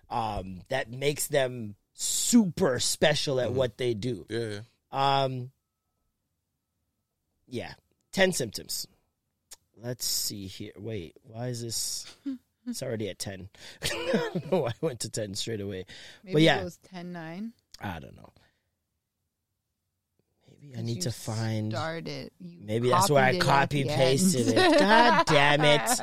um, 0.10 0.62
that 0.70 0.92
makes 0.92 1.28
them 1.28 1.76
super 1.94 2.80
special 2.80 3.40
at 3.40 3.52
what 3.54 3.78
they 3.78 3.94
do. 3.94 4.26
yeah, 4.30 4.40
yeah. 4.92 5.24
Um, 5.24 5.52
yeah, 7.48 7.74
ten 8.12 8.32
symptoms. 8.32 8.88
Let's 9.82 10.06
see 10.06 10.48
here. 10.48 10.72
Wait, 10.78 11.16
why 11.24 11.48
is 11.48 11.62
this? 11.62 12.06
It's 12.68 12.84
already 12.84 13.10
at 13.10 13.18
ten. 13.18 13.50
I 13.82 13.88
don't 14.34 14.52
know 14.52 14.60
why 14.60 14.70
I 14.70 14.74
went 14.82 15.00
to 15.00 15.10
ten 15.10 15.34
straight 15.34 15.62
away. 15.62 15.86
Maybe 16.24 16.34
But 16.34 16.42
yeah. 16.44 16.60
it 16.60 16.64
goes 16.64 16.78
10 16.92 17.12
9. 17.14 17.54
I 17.82 18.00
don't 18.00 18.16
know. 18.16 18.30
Maybe 20.62 20.78
I 20.78 20.82
need 20.82 21.02
to 21.04 21.12
find. 21.12 21.72
Started. 21.72 22.32
Maybe 22.40 22.90
that's 22.90 23.10
where 23.10 23.24
I 23.24 23.40
copy 23.40 23.82
it 23.82 23.88
at 23.88 23.98
the 23.98 24.04
pasted 24.04 24.48
it. 24.50 24.80
God 24.80 25.26
damn 25.26 25.62
it. 25.64 26.00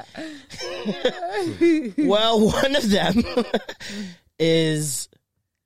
well, 1.98 2.46
one 2.46 2.74
of 2.74 2.90
them 2.90 3.22
is 4.40 5.08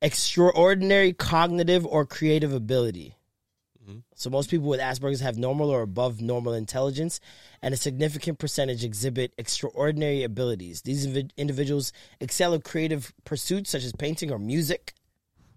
extraordinary 0.03 1.13
cognitive 1.13 1.87
or 1.87 2.05
creative 2.05 2.53
ability. 2.53 3.15
So 4.15 4.31
most 4.31 4.51
people 4.51 4.69
with 4.69 4.81
Asperger's 4.81 5.21
have 5.21 5.39
normal 5.39 5.71
or 5.71 5.83
above 5.83 6.21
normal 6.21 6.55
intelligence, 6.55 7.21
and 7.63 7.75
a 7.75 7.77
significant 7.77 8.39
percentage 8.39 8.85
exhibit 8.85 9.33
extraordinary 9.39 10.23
abilities. 10.23 10.83
These 10.83 11.07
invi- 11.07 11.31
individuals 11.37 11.93
excel 12.21 12.55
at 12.55 12.65
creative 12.65 13.13
pursuits 13.25 13.71
such 13.71 13.85
as 13.85 13.93
painting 13.93 14.31
or 14.31 14.39
music, 14.39 14.95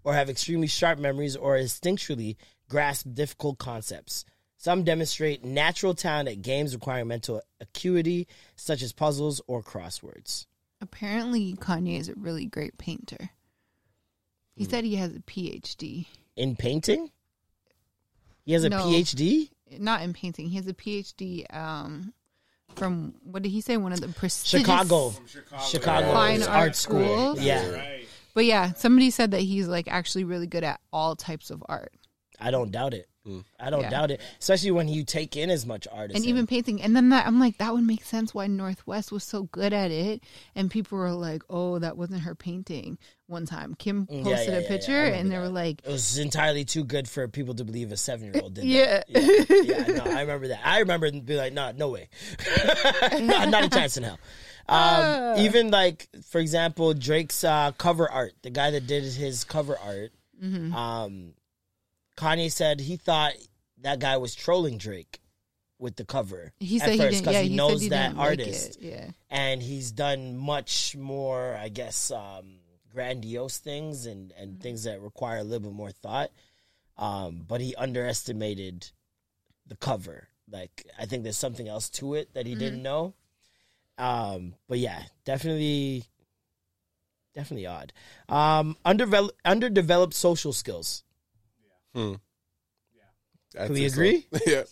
or 0.04 0.14
have 0.14 0.30
extremely 0.30 0.68
sharp 0.68 1.00
memories 1.00 1.36
or 1.36 1.58
instinctually 1.58 2.36
grasp 2.70 3.08
difficult 3.14 3.58
concepts. 3.58 4.26
Some 4.58 4.84
demonstrate 4.84 5.44
natural 5.44 5.94
talent 5.94 6.30
at 6.30 6.42
games 6.42 6.74
requiring 6.74 7.08
mental 7.08 7.42
acuity, 7.60 8.28
such 8.56 8.82
as 8.82 8.94
puzzles 8.94 9.42
or 9.46 9.62
crosswords. 9.62 10.46
Apparently, 10.80 11.54
Kanye 11.56 12.00
is 12.00 12.10
a 12.10 12.16
really 12.16 12.46
great 12.46 12.78
painter. 12.78 13.18
Hmm. 13.20 13.28
He 14.56 14.66
said 14.66 14.84
he 14.84 14.96
has 14.96 15.16
a 15.16 15.20
PhD. 15.20 16.06
In 16.36 16.56
painting? 16.56 17.12
He 18.46 18.54
has 18.54 18.64
a 18.64 18.70
No. 18.70 18.84
PhD? 18.86 19.50
Not 19.80 20.02
in 20.02 20.14
painting. 20.14 20.50
He 20.50 20.58
has 20.58 20.68
a 20.68 20.74
PhD 20.74 21.46
um, 21.56 22.14
from, 22.76 23.16
what 23.24 23.42
did 23.44 23.50
he 23.50 23.62
say? 23.62 23.78
One 23.78 23.94
of 23.94 24.02
the 24.02 24.10
prestigious. 24.10 24.68
Chicago. 24.68 25.14
Chicago 25.68 26.12
Fine 26.14 26.42
art, 26.44 26.50
art 26.50 26.76
school. 26.76 27.04
schools. 27.36 27.42
Yeah. 27.42 27.86
But 28.34 28.46
yeah, 28.46 28.74
somebody 28.74 29.10
said 29.12 29.32
that 29.32 29.42
he's 29.42 29.68
like 29.68 29.88
actually 29.88 30.24
really 30.24 30.48
good 30.48 30.64
at 30.64 30.80
all 30.92 31.16
types 31.16 31.50
of 31.52 31.64
art. 31.68 31.92
I 32.40 32.52
don't 32.52 32.72
doubt 32.72 32.94
it. 32.94 33.08
I 33.60 33.70
don't 33.70 33.84
Yeah. 33.84 33.90
doubt 33.90 34.12
it. 34.12 34.20
Especially 34.40 34.72
when 34.72 34.88
you 34.90 35.04
take 35.06 35.38
in 35.38 35.50
as 35.50 35.66
much 35.66 35.88
art 35.92 36.12
and 36.14 36.26
even 36.26 36.46
painting. 36.46 36.82
And 36.82 36.94
then 36.96 37.10
that 37.10 37.26
I'm 37.26 37.40
like, 37.40 37.58
that 37.60 37.74
would 37.74 37.84
make 37.86 38.04
sense 38.04 38.34
why 38.34 38.48
North 38.48 38.86
West 38.86 39.12
was 39.14 39.24
so 39.24 39.44
good 39.44 39.72
at 39.72 39.92
it. 39.92 40.24
And 40.56 40.70
people 40.70 40.98
were 40.98 41.12
like, 41.14 41.42
oh, 41.50 41.80
that 41.80 41.96
wasn't 41.96 42.22
her 42.24 42.36
painting. 42.36 42.98
One 43.28 43.46
time, 43.46 43.76
Kim 43.76 44.06
Mm, 44.08 44.24
posted 44.24 44.54
yeah, 44.54 44.60
yeah, 44.60 44.66
a 44.66 44.68
picture, 44.68 45.06
and 45.06 45.32
they 45.32 45.36
that. 45.36 45.42
were 45.42 45.48
like, 45.50 45.82
it 45.86 45.90
was 45.90 46.18
entirely 46.18 46.66
too 46.66 46.84
good 46.84 47.08
for 47.08 47.26
people 47.30 47.56
to 47.56 47.64
believe 47.64 47.92
a 47.94 47.98
seven 47.98 48.26
year 48.26 48.36
old 48.38 48.56
did 48.56 48.66
Yeah. 48.66 49.04
that. 49.10 49.10
Yeah. 49.64 49.88
yeah, 49.88 49.88
no, 49.88 50.04
I 50.04 50.20
remember 50.28 50.50
that. 50.50 50.60
I 50.66 50.80
remember 50.80 51.10
being 51.10 51.40
like, 51.40 51.54
no, 51.54 51.72
no 51.72 51.90
way. 51.90 52.10
not, 53.22 53.50
not 53.50 53.64
a 53.64 53.70
chance 53.72 53.96
in 53.98 54.04
hell. 54.04 54.20
Um, 54.68 55.40
even 55.40 55.72
like, 55.72 56.10
for 56.30 56.40
example, 56.40 56.94
Drake's 56.94 57.44
uh, 57.44 57.72
cover 57.78 58.10
art, 58.12 58.34
the 58.42 58.50
guy 58.50 58.72
that 58.72 58.86
did 58.88 59.04
his 59.04 59.44
cover 59.46 59.78
art, 59.78 60.12
Mm-hmm. 60.44 60.74
um, 60.76 61.34
Kanye 62.18 62.52
said 62.52 62.80
he 62.80 62.96
thought 62.98 63.34
that 63.82 64.00
guy 64.00 64.18
was 64.18 64.34
trolling 64.36 64.78
Drake 64.78 65.20
with 65.80 65.96
the 65.96 66.06
cover. 66.06 66.54
he 66.60 66.80
at 66.80 66.86
said 66.86 66.92
he 66.94 66.98
didn't. 67.00 67.26
Yeah, 67.34 67.42
he 67.42 67.50
he, 67.50 67.56
knows 67.56 67.82
he 67.82 67.90
that 67.90 68.10
didn't 68.10 68.20
artist. 68.20 68.82
Like. 68.82 68.92
Yeah. 68.92 69.10
and 69.30 69.62
he's 69.62 69.92
done 69.92 70.38
much 70.38 70.96
more, 70.96 71.56
I 71.56 71.70
guess, 71.70 72.12
um, 72.12 72.60
grandiose 72.92 73.58
things 73.58 74.06
and, 74.06 74.30
Mm-hmm. 74.32 74.42
and 74.44 74.62
things 74.62 74.84
that 74.84 75.02
require 75.02 75.40
a 75.40 75.44
little 75.44 75.68
bit 75.70 75.76
more 75.76 75.92
thought. 75.92 76.30
Um, 76.98 77.44
but 77.48 77.60
he 77.60 77.74
underestimated 77.76 78.92
the 79.66 79.76
cover. 79.76 80.28
Like, 80.50 80.86
I 81.00 81.06
think 81.06 81.24
there's 81.24 81.38
something 81.38 81.68
else 81.68 81.90
to 81.92 82.14
it 82.14 82.34
that 82.36 82.46
he 82.46 82.54
didn't 82.56 82.76
Mm-hmm. 82.80 82.84
know. 82.84 83.14
Um, 83.98 84.54
but 84.68 84.78
yeah, 84.80 85.02
definitely, 85.26 86.06
definitely 87.34 87.66
odd. 87.68 87.94
Um, 88.30 88.78
underdeveloped, 88.86 89.40
underdeveloped 89.46 90.14
social 90.14 90.54
skills. 90.54 91.04
Hmm. 91.94 92.14
I'd 93.60 93.66
Can 93.68 93.74
we 93.74 93.82
say 93.82 93.88
so. 93.90 93.94
agree? 93.94 94.28
yeah. 94.48 94.64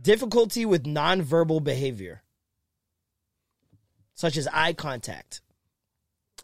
Difficulty 0.00 0.66
with 0.66 0.84
nonverbal 0.84 1.62
behavior, 1.62 2.22
such 4.14 4.36
as 4.36 4.46
eye 4.52 4.72
contact. 4.72 5.40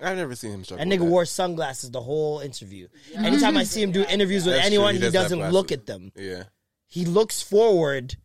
I've 0.02 0.16
never 0.16 0.34
seen 0.34 0.52
him 0.52 0.64
struggle. 0.64 0.84
That 0.84 0.90
with 0.90 1.00
nigga 1.00 1.10
wore 1.10 1.24
sunglasses 1.26 1.90
the 1.90 2.00
whole 2.00 2.40
interview. 2.40 2.88
Anytime 3.14 3.56
I 3.56 3.64
see 3.64 3.82
him 3.82 3.92
do 3.92 4.02
interviews 4.08 4.46
with 4.46 4.54
That's 4.54 4.66
true, 4.68 4.74
anyone, 4.76 4.94
he 4.94 5.00
he, 5.00 5.04
does 5.06 5.12
doesn't 5.12 5.50
look 5.50 5.72
at 5.72 5.86
them. 5.86 6.10
Yeah. 6.16 6.44
He 6.86 7.04
looks 7.04 7.42
forward 7.42 8.16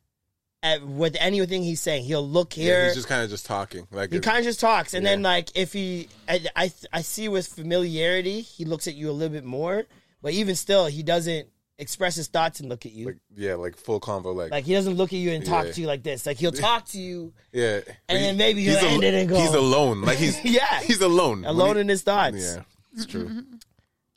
at 0.64 0.86
with 0.86 1.18
anything 1.20 1.64
he's 1.64 1.82
saying. 1.82 2.06
He'll 2.06 2.28
look 2.28 2.56
Yeah, 2.56 2.64
here. 2.64 2.86
he's 2.86 2.96
just 2.96 3.08
kind 3.08 3.24
of 3.24 3.30
just 3.30 3.46
talking. 3.46 3.88
Like 3.92 4.12
he 4.12 4.20
kind 4.20 4.40
of 4.40 4.46
just 4.46 4.60
talks, 4.60 4.94
and 4.94 5.06
then 5.06 5.22
like 5.22 5.50
if 5.56 5.74
he, 5.74 6.08
I, 6.30 6.46
I, 6.56 6.72
I 6.94 7.02
see 7.02 7.28
with 7.28 7.48
familiarity, 7.48 8.42
he 8.42 8.64
looks 8.66 8.88
at 8.88 8.96
you 8.96 9.10
a 9.10 9.12
little 9.12 9.34
bit 9.34 9.44
more. 9.46 9.84
But 10.22 10.34
even 10.34 10.56
still, 10.56 10.86
he 10.88 11.04
doesn't 11.04 11.48
express 11.78 12.16
his 12.16 12.28
thoughts 12.28 12.60
and 12.62 12.70
look 12.70 12.86
at 12.86 12.92
you. 12.94 13.08
Like 13.08 13.18
yeah, 13.36 13.56
like 13.56 13.76
full 13.78 14.00
convo. 14.00 14.34
Like, 14.36 14.52
Like 14.52 14.66
he 14.66 14.74
doesn't 14.74 14.96
look 14.96 15.12
at 15.14 15.20
you 15.20 15.32
and 15.32 15.46
talk 15.46 15.66
Yeah. 15.66 15.72
to 15.74 15.82
you 15.82 15.88
like 15.88 16.04
this. 16.04 16.26
Like 16.26 16.38
he'll 16.38 16.52
talk 16.52 16.86
to 16.90 17.00
you 17.00 17.34
yeah, 17.52 17.82
and 18.10 18.18
He- 18.20 18.24
then 18.26 18.38
maybe 18.38 18.64
he's 18.64 18.78
he'll 18.80 18.88
al- 18.90 18.94
end 18.96 19.04
it 19.04 19.14
and 19.14 19.30
go. 19.30 19.40
He's 19.40 19.54
alone. 19.54 20.02
Like 20.02 20.18
he's 20.18 20.44
Yeah. 20.46 20.80
he's 20.82 21.02
alone. 21.02 21.44
Alone 21.46 21.76
he- 21.76 21.82
in 21.82 21.88
his 21.90 22.02
thoughts. 22.04 22.38
Yeah, 22.38 22.64
it's 22.94 23.06
true. 23.06 23.44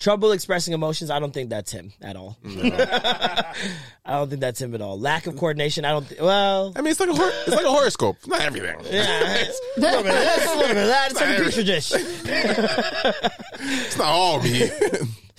Trouble 0.01 0.31
expressing 0.31 0.75
emotions. 0.75 1.11
I 1.11 1.19
don't 1.19 1.35
think 1.35 1.51
that's 1.51 1.73
him 1.73 1.93
at 2.01 2.15
all. 2.15 2.37
I 2.45 3.53
don't 4.07 4.29
think 4.29 4.41
that's 4.41 4.61
him 4.63 4.73
at 4.77 4.81
all. 4.81 4.97
Lack 4.97 5.27
of 5.27 5.37
coordination. 5.37 5.85
I 5.85 5.91
don't. 5.91 6.09
Th- 6.09 6.21
well, 6.21 6.73
I 6.77 6.83
mean, 6.83 6.93
it's 6.93 7.01
like 7.01 7.09
a 7.09 7.15
hor- 7.17 7.27
it's 7.33 7.49
like 7.49 7.65
a 7.67 7.69
horoscope. 7.71 8.17
Not 8.29 8.41
everything. 8.43 8.77
yeah. 8.85 9.35
it's 9.39 9.61
a 9.77 9.81
little 9.81 10.03
bit 10.05 10.15
of 10.15 10.21
this, 10.23 10.47
a 10.47 10.57
little 10.57 10.69
bit 10.69 10.77
of 10.77 10.87
that. 10.87 11.11
It's 11.11 11.21
like 11.21 11.39
a 11.41 11.43
petri 11.43 11.65
dish. 11.65 11.93
It's 13.61 13.99
not 13.99 14.07
all 14.07 14.41
me. 14.41 14.71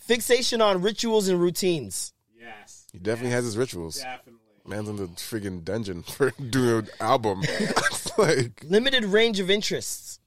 Fixation 0.09 0.59
on 0.59 0.81
rituals 0.81 1.27
and 1.27 1.39
routines. 1.39 2.13
Yes, 2.35 2.87
he 2.91 2.97
definitely 2.97 3.29
has 3.29 3.45
his 3.45 3.55
rituals. 3.55 3.99
definitely. 3.99 4.39
Man's 4.65 4.89
in 4.89 4.95
the 4.95 5.07
friggin' 5.09 5.63
dungeon 5.63 6.01
for 6.17 6.31
doing 6.31 6.79
an 6.79 6.89
album. 6.99 7.43
Like, 8.17 8.65
Limited 8.67 9.05
range 9.05 9.39
of 9.39 9.49
interests. 9.49 10.19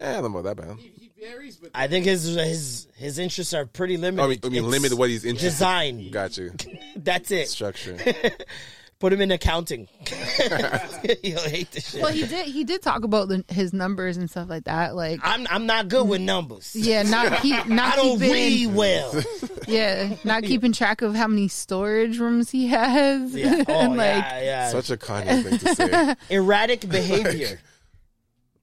Yeah, 0.00 0.08
I 0.08 0.12
don't 0.14 0.32
know 0.32 0.38
about 0.38 0.56
that 0.56 0.66
bad. 0.66 0.78
He, 0.78 0.88
he 0.88 1.12
varies, 1.20 1.56
but 1.56 1.70
I 1.72 1.86
think 1.86 2.04
his 2.04 2.24
his 2.34 2.88
his 2.96 3.18
interests 3.20 3.54
are 3.54 3.64
pretty 3.64 3.96
oh, 3.96 4.00
limited. 4.00 4.24
I 4.24 4.28
mean, 4.28 4.38
I 4.42 4.48
mean, 4.48 4.64
It's 4.64 4.72
limit 4.72 4.98
what 4.98 5.10
he's 5.10 5.24
interested. 5.24 5.50
Design. 5.50 6.10
Got 6.10 6.36
you. 6.36 6.52
That's 6.96 7.30
it. 7.30 7.48
Structure. 7.48 7.96
Put 8.98 9.12
him 9.12 9.20
in 9.20 9.30
accounting. 9.30 9.88
He'll 11.22 11.38
hate 11.40 11.70
this 11.72 11.90
shit. 11.90 12.00
Well, 12.02 12.12
he 12.12 12.26
did. 12.26 12.46
He 12.46 12.64
did 12.64 12.80
talk 12.80 13.04
about 13.04 13.28
the, 13.28 13.44
his 13.48 13.74
numbers 13.74 14.16
and 14.16 14.30
stuff 14.30 14.48
like 14.48 14.64
that. 14.64 14.96
Like, 14.96 15.20
I'm 15.22 15.46
I'm 15.50 15.66
not 15.66 15.88
good 15.88 16.08
with 16.08 16.22
numbers. 16.22 16.74
yeah, 16.74 17.02
not 17.02 17.32
keep, 17.42 17.66
not 17.68 17.92
I 17.92 17.96
don't 17.96 18.18
keeping, 18.18 18.32
read 18.32 18.74
well. 18.74 19.22
yeah, 19.68 20.16
not 20.24 20.44
keeping 20.44 20.72
track 20.72 21.02
of 21.02 21.14
how 21.14 21.26
many 21.28 21.48
storage 21.48 22.18
rooms 22.18 22.48
he 22.50 22.68
has. 22.68 23.34
Yeah. 23.34 23.64
Oh, 23.68 23.80
and 23.80 23.96
like, 23.98 24.16
yeah, 24.24 24.40
yeah. 24.40 24.68
Such 24.70 24.88
a 24.90 24.96
Kanye 24.96 25.42
thing 25.42 25.58
to 25.58 25.74
say. 25.74 26.14
Erratic 26.34 26.88
behavior. 26.88 27.60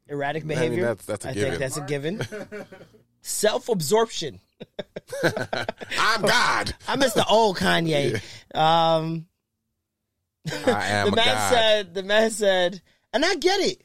Erratic 0.09 0.45
mean, 0.45 0.57
behavior. 0.57 0.81
that's- 0.85 1.05
that's 1.05 1.25
a 1.25 1.29
I 1.29 1.33
given. 1.33 1.49
think 1.51 1.59
that's 1.59 1.77
a 1.77 1.81
given. 1.81 2.67
Self 3.21 3.69
absorption. 3.69 4.39
I'm 5.23 6.21
God. 6.23 6.73
I 6.87 6.95
miss 6.97 7.13
the 7.13 7.25
old 7.25 7.57
Kanye. 7.57 8.15
Um, 8.55 8.61
I 8.61 8.97
am 8.97 9.25
the 10.65 11.07
a 11.07 11.11
man 11.11 11.25
God. 11.35 11.53
said. 11.53 11.93
The 11.93 12.03
man 12.03 12.29
said, 12.31 12.81
and 13.13 13.23
I 13.25 13.35
get 13.35 13.59
it. 13.61 13.81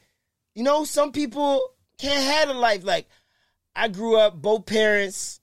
You 0.54 0.62
know, 0.64 0.84
some 0.84 1.12
people 1.12 1.60
can't 1.98 2.22
have 2.22 2.48
a 2.54 2.58
life. 2.58 2.84
Like 2.84 3.08
I 3.76 3.88
grew 3.88 4.16
up, 4.16 4.40
both 4.40 4.66
parents 4.66 5.40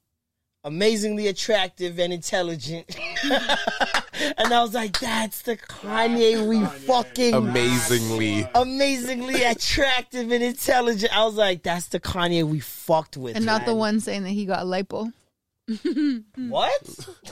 amazingly 0.63 1.27
attractive 1.27 1.99
and 1.99 2.11
intelligent, 2.11 2.87
and 3.23 4.51
I 4.53 4.61
was 4.63 4.73
like, 4.73 4.99
that's 4.99 5.43
the 5.43 5.57
Kanye 5.57 6.45
we 6.47 6.65
fucking 6.65 7.35
Amazingly. 7.35 8.47
amazingly 8.55 9.43
attractive 9.43 10.31
and 10.31 10.43
intelligent. 10.43 11.15
I 11.15 11.23
was 11.23 11.35
like, 11.35 11.61
that's 11.63 11.87
the 11.89 11.99
Kanye 11.99 12.43
we 12.43 12.59
fucked 12.59 13.15
with. 13.15 13.35
and 13.35 13.45
not 13.45 13.65
the 13.65 13.75
one 13.75 13.99
saying 13.99 14.23
that 14.23 14.29
he 14.31 14.45
got 14.45 14.65
lipo. 14.65 15.13
What? 15.67 17.09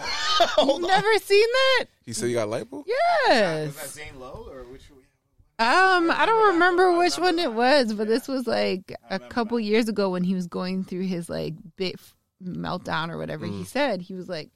Hold 0.55 0.84
on. 0.84 0.89
Never 0.89 1.18
seen 1.19 1.47
that. 1.51 1.85
He 2.05 2.14
said 2.14 2.30
you 2.30 2.35
got 2.35 2.47
lipo? 2.47 2.84
Yes. 2.88 3.68
Was 3.68 3.76
that 3.76 3.89
Zane 3.89 4.19
Lowe 4.19 4.49
or 4.51 4.64
which? 4.64 4.84
Um, 5.60 6.10
I 6.10 6.26
don't 6.26 6.53
remember 6.53 6.97
which 6.97 7.18
one 7.18 7.38
it 7.38 7.53
was, 7.53 7.93
but 7.93 8.07
this 8.07 8.27
was 8.27 8.47
like 8.47 8.91
a 9.11 9.19
couple 9.19 9.60
years 9.60 9.88
ago 9.88 10.10
when 10.10 10.23
he 10.23 10.34
was 10.34 10.47
going 10.47 10.84
through 10.84 11.03
his 11.03 11.30
like 11.30 11.53
bit 11.77 11.95
meltdown 12.43 13.10
or 13.10 13.19
whatever. 13.19 13.45
Mm. 13.47 13.60
He 13.60 13.64
said 13.64 14.01
he 14.01 14.15
was 14.15 14.27
like 14.27 14.49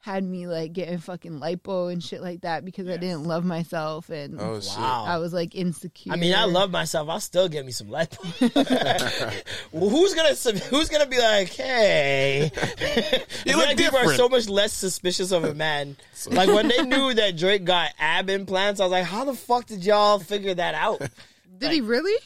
had 0.00 0.22
me 0.22 0.46
like 0.46 0.72
getting 0.72 0.98
fucking 0.98 1.40
lipo 1.40 1.92
and 1.92 2.02
shit 2.02 2.20
like 2.22 2.42
that 2.42 2.64
because 2.64 2.88
I 2.88 2.96
didn't 2.96 3.24
love 3.24 3.44
myself 3.44 4.08
and 4.08 4.40
Oh. 4.40 4.60
Wow. 4.76 5.04
I 5.06 5.18
was 5.18 5.32
like 5.32 5.54
insecure. 5.54 6.12
I 6.12 6.16
mean, 6.16 6.34
I 6.34 6.44
love 6.44 6.70
myself. 6.70 7.08
I'll 7.08 7.18
still 7.18 7.48
get 7.48 7.66
me 7.66 7.72
some 7.72 7.88
lipo. 7.88 8.20
well, 9.72 9.90
who's 9.90 10.14
gonna 10.14 10.34
who's 10.68 10.88
gonna 10.88 11.06
be 11.06 11.18
like, 11.18 11.48
hey? 11.48 12.52
You 12.54 13.56
look 13.56 13.56
feel 13.56 13.58
like 13.58 13.76
people 13.76 13.98
are 13.98 14.14
so 14.14 14.28
much 14.28 14.48
less 14.48 14.72
suspicious 14.72 15.32
of 15.32 15.44
a 15.44 15.54
man. 15.54 15.96
like 16.28 16.48
when 16.48 16.68
they 16.68 16.82
knew 16.84 17.14
that 17.14 17.36
Drake 17.36 17.64
got 17.64 17.90
ab 17.98 18.30
implants, 18.30 18.80
I 18.80 18.84
was 18.84 18.92
like, 18.92 19.04
how 19.04 19.24
the 19.24 19.34
fuck 19.34 19.66
did 19.66 19.84
y'all 19.84 20.20
figure 20.20 20.54
that 20.54 20.74
out? 20.74 21.02
Did 21.58 21.72
he 21.72 21.80
really? 21.80 22.16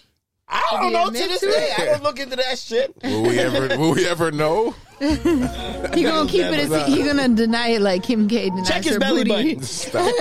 I 0.53 0.79
don't 0.81 0.93
know 0.93 1.07
to 1.07 1.13
this 1.13 1.41
to 1.41 1.47
day. 1.47 1.73
I 1.79 1.85
don't 1.87 2.03
look 2.03 2.19
into 2.19 2.37
that 2.37 2.59
shit. 2.59 2.95
Will 3.03 3.23
we 3.23 3.39
ever 3.39 3.79
will 3.79 3.95
we 3.95 4.07
ever 4.09 4.31
know? 4.33 4.75
He 5.01 6.03
gonna 6.03 6.29
keep 6.29 6.45
it. 6.45 6.71
A, 6.71 6.85
he 6.85 7.03
gonna 7.03 7.29
deny 7.31 7.69
it 7.69 7.81
like 7.81 8.03
Kim 8.03 8.29
K 8.29 8.51
denies 8.51 8.69
Check 8.69 8.85
his 8.85 8.95
her 8.95 9.01
belly 9.01 9.25
booty. 9.25 9.55
button. 9.55 9.63
Stop. 9.63 10.03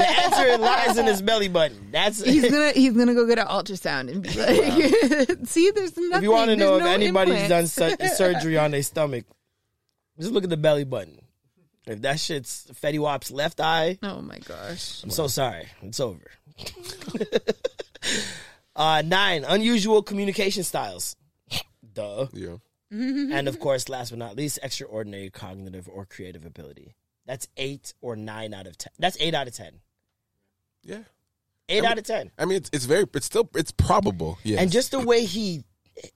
The 0.00 0.08
answer 0.08 0.58
lies 0.58 0.98
in 0.98 1.06
his 1.06 1.22
belly 1.22 1.48
button. 1.48 1.88
That's 1.90 2.22
He's 2.22 2.50
gonna 2.50 2.72
he's 2.72 2.92
gonna 2.94 3.14
go 3.14 3.26
get 3.26 3.38
an 3.38 3.46
ultrasound 3.46 4.10
and 4.10 4.22
be 4.22 4.28
like, 4.28 5.38
see, 5.48 5.70
there's 5.70 5.96
nothing. 5.96 6.16
if 6.18 6.22
you 6.22 6.30
want 6.32 6.50
to 6.50 6.56
know 6.56 6.76
if 6.76 6.82
no 6.84 6.90
anybody's 6.90 7.48
done 7.48 7.66
su- 7.66 7.96
surgery 8.14 8.58
on 8.58 8.70
their 8.72 8.82
stomach, 8.82 9.24
just 10.18 10.32
look 10.32 10.44
at 10.44 10.50
the 10.50 10.56
belly 10.56 10.84
button. 10.84 11.18
If 11.86 12.02
that 12.02 12.20
shit's 12.20 12.66
Fetty 12.82 12.98
Wap's 12.98 13.30
left 13.30 13.60
eye, 13.60 13.98
Oh 14.02 14.20
my 14.20 14.38
gosh. 14.38 15.02
I'm 15.02 15.10
so 15.10 15.26
sorry. 15.28 15.66
It's 15.82 16.00
over. 16.00 16.20
Uh, 18.80 19.02
nine, 19.04 19.44
unusual 19.46 20.02
communication 20.02 20.64
styles. 20.64 21.14
Duh. 21.92 22.26
Yeah. 22.32 22.56
And 22.90 23.46
of 23.46 23.60
course, 23.60 23.88
last 23.88 24.10
but 24.10 24.18
not 24.18 24.34
least, 24.36 24.58
extraordinary 24.62 25.30
cognitive 25.30 25.88
or 25.88 26.06
creative 26.06 26.44
ability. 26.44 26.96
That's 27.26 27.46
eight 27.56 27.94
or 28.00 28.16
nine 28.16 28.52
out 28.54 28.66
of 28.66 28.76
ten. 28.78 28.90
That's 28.98 29.16
eight 29.20 29.34
out 29.34 29.46
of 29.46 29.54
ten. 29.54 29.80
Yeah. 30.82 31.02
Eight 31.68 31.78
I 31.78 31.80
mean- 31.82 31.90
out 31.92 31.98
of 31.98 32.04
ten. 32.04 32.30
I 32.38 32.46
mean 32.46 32.56
it's 32.56 32.70
it's 32.72 32.86
very 32.86 33.04
it's 33.14 33.26
still 33.26 33.48
it's 33.54 33.70
probable. 33.70 34.38
Yeah. 34.42 34.60
And 34.60 34.72
just 34.72 34.90
the 34.90 34.98
way 34.98 35.24
he, 35.24 35.62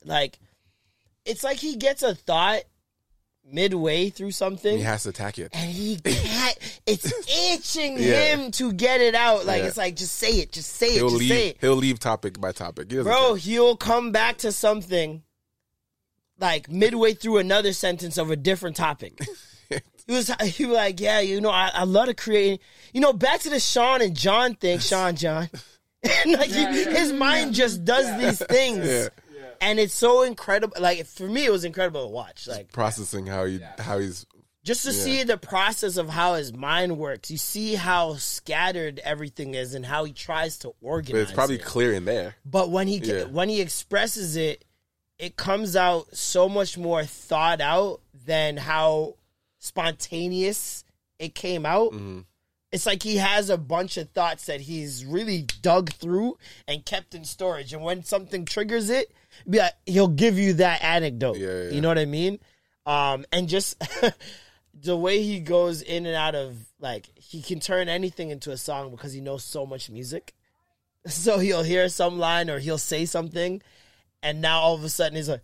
like, 0.04 0.38
it's 1.24 1.44
like 1.44 1.58
he 1.58 1.76
gets 1.76 2.02
a 2.02 2.14
thought 2.14 2.62
midway 3.46 4.10
through 4.10 4.30
something. 4.32 4.76
he 4.78 4.82
has 4.82 5.02
to 5.04 5.10
attack 5.10 5.38
it. 5.38 5.50
and 5.52 5.70
he 5.70 5.96
can't. 5.98 6.58
It's 6.86 7.12
itching 7.52 7.98
Yeah. 7.98 8.34
him 8.34 8.50
to 8.52 8.72
get 8.72 9.00
it 9.00 9.14
out. 9.14 9.44
Like 9.46 9.62
Yeah. 9.62 9.68
it's 9.68 9.76
like 9.76 9.96
just 9.96 10.14
say 10.14 10.32
it, 10.40 10.52
just 10.52 10.70
say 10.74 10.88
it, 10.88 10.92
He'll 10.94 11.08
just 11.10 11.20
leave 11.20 11.28
say 11.30 11.48
it, 11.48 11.56
he'll 11.60 11.76
leave 11.76 11.98
topic 11.98 12.40
by 12.40 12.52
topic. 12.52 12.90
He 12.90 13.00
bro. 13.02 13.28
care. 13.28 13.36
He'll 13.36 13.76
come 13.76 14.12
back 14.12 14.38
to 14.38 14.52
something 14.52 15.22
like 16.38 16.68
midway 16.70 17.14
through 17.14 17.38
another 17.38 17.72
sentence 17.72 18.18
of 18.18 18.30
a 18.30 18.36
different 18.36 18.76
topic. 18.76 19.18
he 19.70 20.12
was 20.14 20.30
he 20.42 20.64
was 20.66 20.76
like, 20.76 21.00
yeah, 21.00 21.20
you 21.20 21.40
know, 21.40 21.50
I, 21.50 21.70
I 21.72 21.84
love 21.84 22.06
to 22.06 22.14
create. 22.14 22.60
You 22.92 23.00
know, 23.00 23.12
back 23.12 23.40
to 23.40 23.50
the 23.50 23.60
Sean 23.60 24.02
and 24.02 24.16
John 24.16 24.54
thing, 24.54 24.78
Sean 24.80 25.14
John. 25.16 25.48
like 26.26 26.50
he, 26.50 26.64
his 26.84 27.12
mind 27.12 27.54
just 27.54 27.84
does 27.84 28.18
these 28.20 28.46
things. 28.48 29.10
Yeah. 29.64 29.70
And 29.70 29.80
it's 29.80 29.94
so 29.94 30.22
incredible. 30.22 30.76
Like 30.80 31.06
for 31.06 31.26
me, 31.28 31.44
it 31.46 31.50
was 31.52 31.64
incredible 31.64 32.02
to 32.06 32.08
watch. 32.12 32.46
Like 32.46 32.72
Processing 32.72 33.26
how 33.26 33.44
he 33.46 33.60
how 33.78 33.98
he's 33.98 34.26
just 34.62 34.84
to 34.84 34.92
see 34.94 35.24
the 35.24 35.36
process 35.36 35.98
of 35.98 36.08
how 36.08 36.34
his 36.34 36.52
mind 36.54 36.96
works. 36.96 37.30
You 37.30 37.36
see 37.36 37.74
how 37.74 38.14
scattered 38.14 38.98
everything 39.04 39.54
is 39.54 39.74
and 39.74 39.84
how 39.84 40.04
he 40.04 40.12
tries 40.14 40.56
to 40.60 40.68
but 40.68 40.86
organize. 40.88 41.22
it's 41.24 41.32
probably 41.32 41.56
it. 41.56 41.64
clear 41.64 41.92
in 41.92 42.04
there. 42.06 42.36
But 42.46 42.70
when 42.70 42.88
he 42.88 42.96
Yeah. 42.98 43.24
when 43.24 43.48
he 43.50 43.60
expresses 43.60 44.36
it, 44.36 44.64
it 45.18 45.36
comes 45.36 45.76
out 45.76 46.16
so 46.16 46.48
much 46.48 46.78
more 46.78 47.04
thought 47.04 47.60
out 47.60 48.00
than 48.26 48.56
how 48.56 49.16
spontaneous 49.58 50.84
it 51.18 51.34
came 51.34 51.66
out. 51.66 51.92
Mm-hmm. 51.92 52.20
It's 52.72 52.86
like 52.86 53.02
he 53.04 53.16
has 53.18 53.50
a 53.50 53.56
bunch 53.58 53.96
of 53.96 54.10
thoughts 54.10 54.46
that 54.46 54.62
he's 54.62 55.04
really 55.04 55.42
dug 55.62 55.90
through 55.92 56.38
and 56.66 56.84
kept 56.84 57.14
in 57.14 57.24
storage. 57.24 57.72
And 57.72 57.82
when 57.82 58.02
something 58.02 58.44
triggers 58.44 58.90
it, 58.90 59.12
be 59.48 59.58
like, 59.58 59.72
he'll 59.86 60.08
give 60.08 60.38
you 60.38 60.54
that 60.54 60.82
anecdote. 60.82 61.36
Yeah, 61.36 61.64
yeah, 61.64 61.70
You 61.70 61.80
know 61.80 61.88
what 61.88 61.98
I 61.98 62.04
mean? 62.04 62.38
Um, 62.86 63.24
and 63.32 63.48
just 63.48 63.82
the 64.74 64.96
way 64.96 65.22
he 65.22 65.40
goes 65.40 65.82
in 65.82 66.06
and 66.06 66.14
out 66.14 66.34
of 66.34 66.56
like 66.80 67.08
he 67.16 67.42
can 67.42 67.60
turn 67.60 67.88
anything 67.88 68.30
into 68.30 68.50
a 68.50 68.56
song 68.56 68.90
because 68.90 69.12
he 69.12 69.20
knows 69.20 69.44
so 69.44 69.66
much 69.66 69.90
music. 69.90 70.34
So 71.06 71.38
he'll 71.38 71.62
hear 71.62 71.90
some 71.90 72.18
line 72.18 72.48
or 72.48 72.58
he'll 72.58 72.78
say 72.78 73.04
something, 73.04 73.60
and 74.22 74.40
now 74.40 74.60
all 74.60 74.74
of 74.74 74.82
a 74.84 74.88
sudden 74.88 75.16
he's 75.16 75.28
like, 75.28 75.42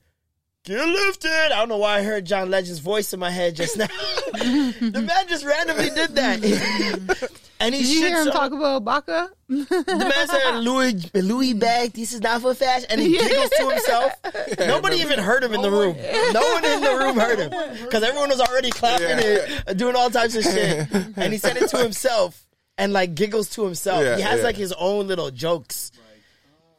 "Get 0.64 0.86
lifted!" 0.86 1.30
I 1.30 1.48
don't 1.60 1.68
know 1.68 1.78
why 1.78 1.98
I 1.98 2.02
heard 2.02 2.24
John 2.26 2.50
Legend's 2.50 2.78
voice 2.80 3.12
in 3.12 3.20
my 3.20 3.30
head 3.30 3.56
just 3.56 3.76
now. 3.76 3.86
the 4.32 5.04
man 5.06 5.28
just 5.28 5.44
randomly 5.44 5.90
did 5.90 6.14
that, 6.16 7.30
and 7.60 7.74
he 7.74 7.82
Did 7.82 7.90
you 7.90 8.00
hear 8.00 8.20
him 8.22 8.28
on- 8.28 8.32
talk 8.32 8.52
about 8.52 8.84
Baca? 8.84 9.30
the 9.48 10.12
man 10.14 10.28
said 10.28 10.58
Louis 10.58 11.10
Louis 11.14 11.54
bag. 11.54 11.92
This 11.92 12.12
is 12.12 12.20
not 12.20 12.42
for 12.42 12.54
fashion, 12.54 12.86
and 12.90 13.00
he 13.00 13.16
giggles 13.18 13.50
to 13.58 13.70
himself. 13.70 14.12
Nobody 14.58 14.96
even 14.98 15.18
heard 15.18 15.42
him 15.42 15.54
in 15.54 15.62
the 15.62 15.68
oh 15.68 15.80
room. 15.80 15.96
No 16.32 16.40
one 16.52 16.64
in 16.64 16.80
the 16.80 16.96
room 16.96 17.16
heard 17.18 17.38
him 17.38 17.50
because 17.84 18.02
everyone 18.02 18.28
was 18.28 18.40
already 18.40 18.70
clapping 18.70 19.08
Yeah. 19.08 19.62
and 19.66 19.78
doing 19.78 19.96
all 19.96 20.10
types 20.10 20.36
of 20.36 20.44
shit. 20.44 20.88
And 21.16 21.32
he 21.32 21.38
said 21.38 21.56
it 21.56 21.68
to 21.70 21.78
himself 21.78 22.46
and 22.78 22.92
like 22.92 23.14
giggles 23.14 23.50
to 23.50 23.64
himself. 23.64 24.02
Yeah, 24.04 24.16
he 24.16 24.22
has 24.22 24.38
yeah. 24.38 24.44
like 24.44 24.56
his 24.56 24.72
own 24.72 25.06
little 25.08 25.30
jokes. 25.30 25.90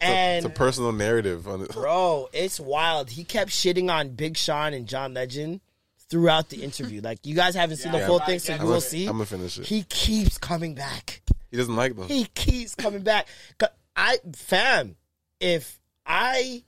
And 0.02 0.45
It's 0.45 0.53
a 0.53 0.57
personal 0.57 0.91
narrative 0.91 1.48
on 1.48 1.61
it. 1.61 1.72
bro, 1.72 2.30
it's 2.34 2.60
wild. 2.60 3.10
He 3.10 3.23
kept 3.23 3.52
shitting 3.52 3.91
on 3.91 4.10
Big 4.10 4.36
Sean 4.38 4.73
and 4.73 4.88
John 4.88 5.14
Legend 5.14 5.61
throughout 6.10 6.49
the 6.49 6.64
interview. 6.64 7.02
Like 7.03 7.26
you 7.26 7.36
guys 7.36 7.56
haven't 7.56 7.78
seen 7.78 7.91
the 7.91 7.99
Yeah. 7.99 8.07
full 8.07 8.19
thing, 8.19 8.40
so 8.40 8.53
I'm 8.53 8.61
you 8.61 8.68
will 8.68 8.82
see. 8.82 9.06
I'm 9.06 9.14
gonna 9.14 9.26
finish 9.26 9.60
it. 9.60 9.65
He 9.65 9.84
keeps 9.84 10.38
coming 10.38 10.76
back. 10.76 11.22
He 11.49 11.57
doesn't 11.57 11.76
like 11.76 11.95
them. 11.95 12.07
He 12.07 12.26
keeps 12.26 12.76
coming 12.76 13.02
back. 13.03 13.28
I 13.95 14.18
fam, 14.34 14.95
if 15.40 15.80
I 16.06 16.64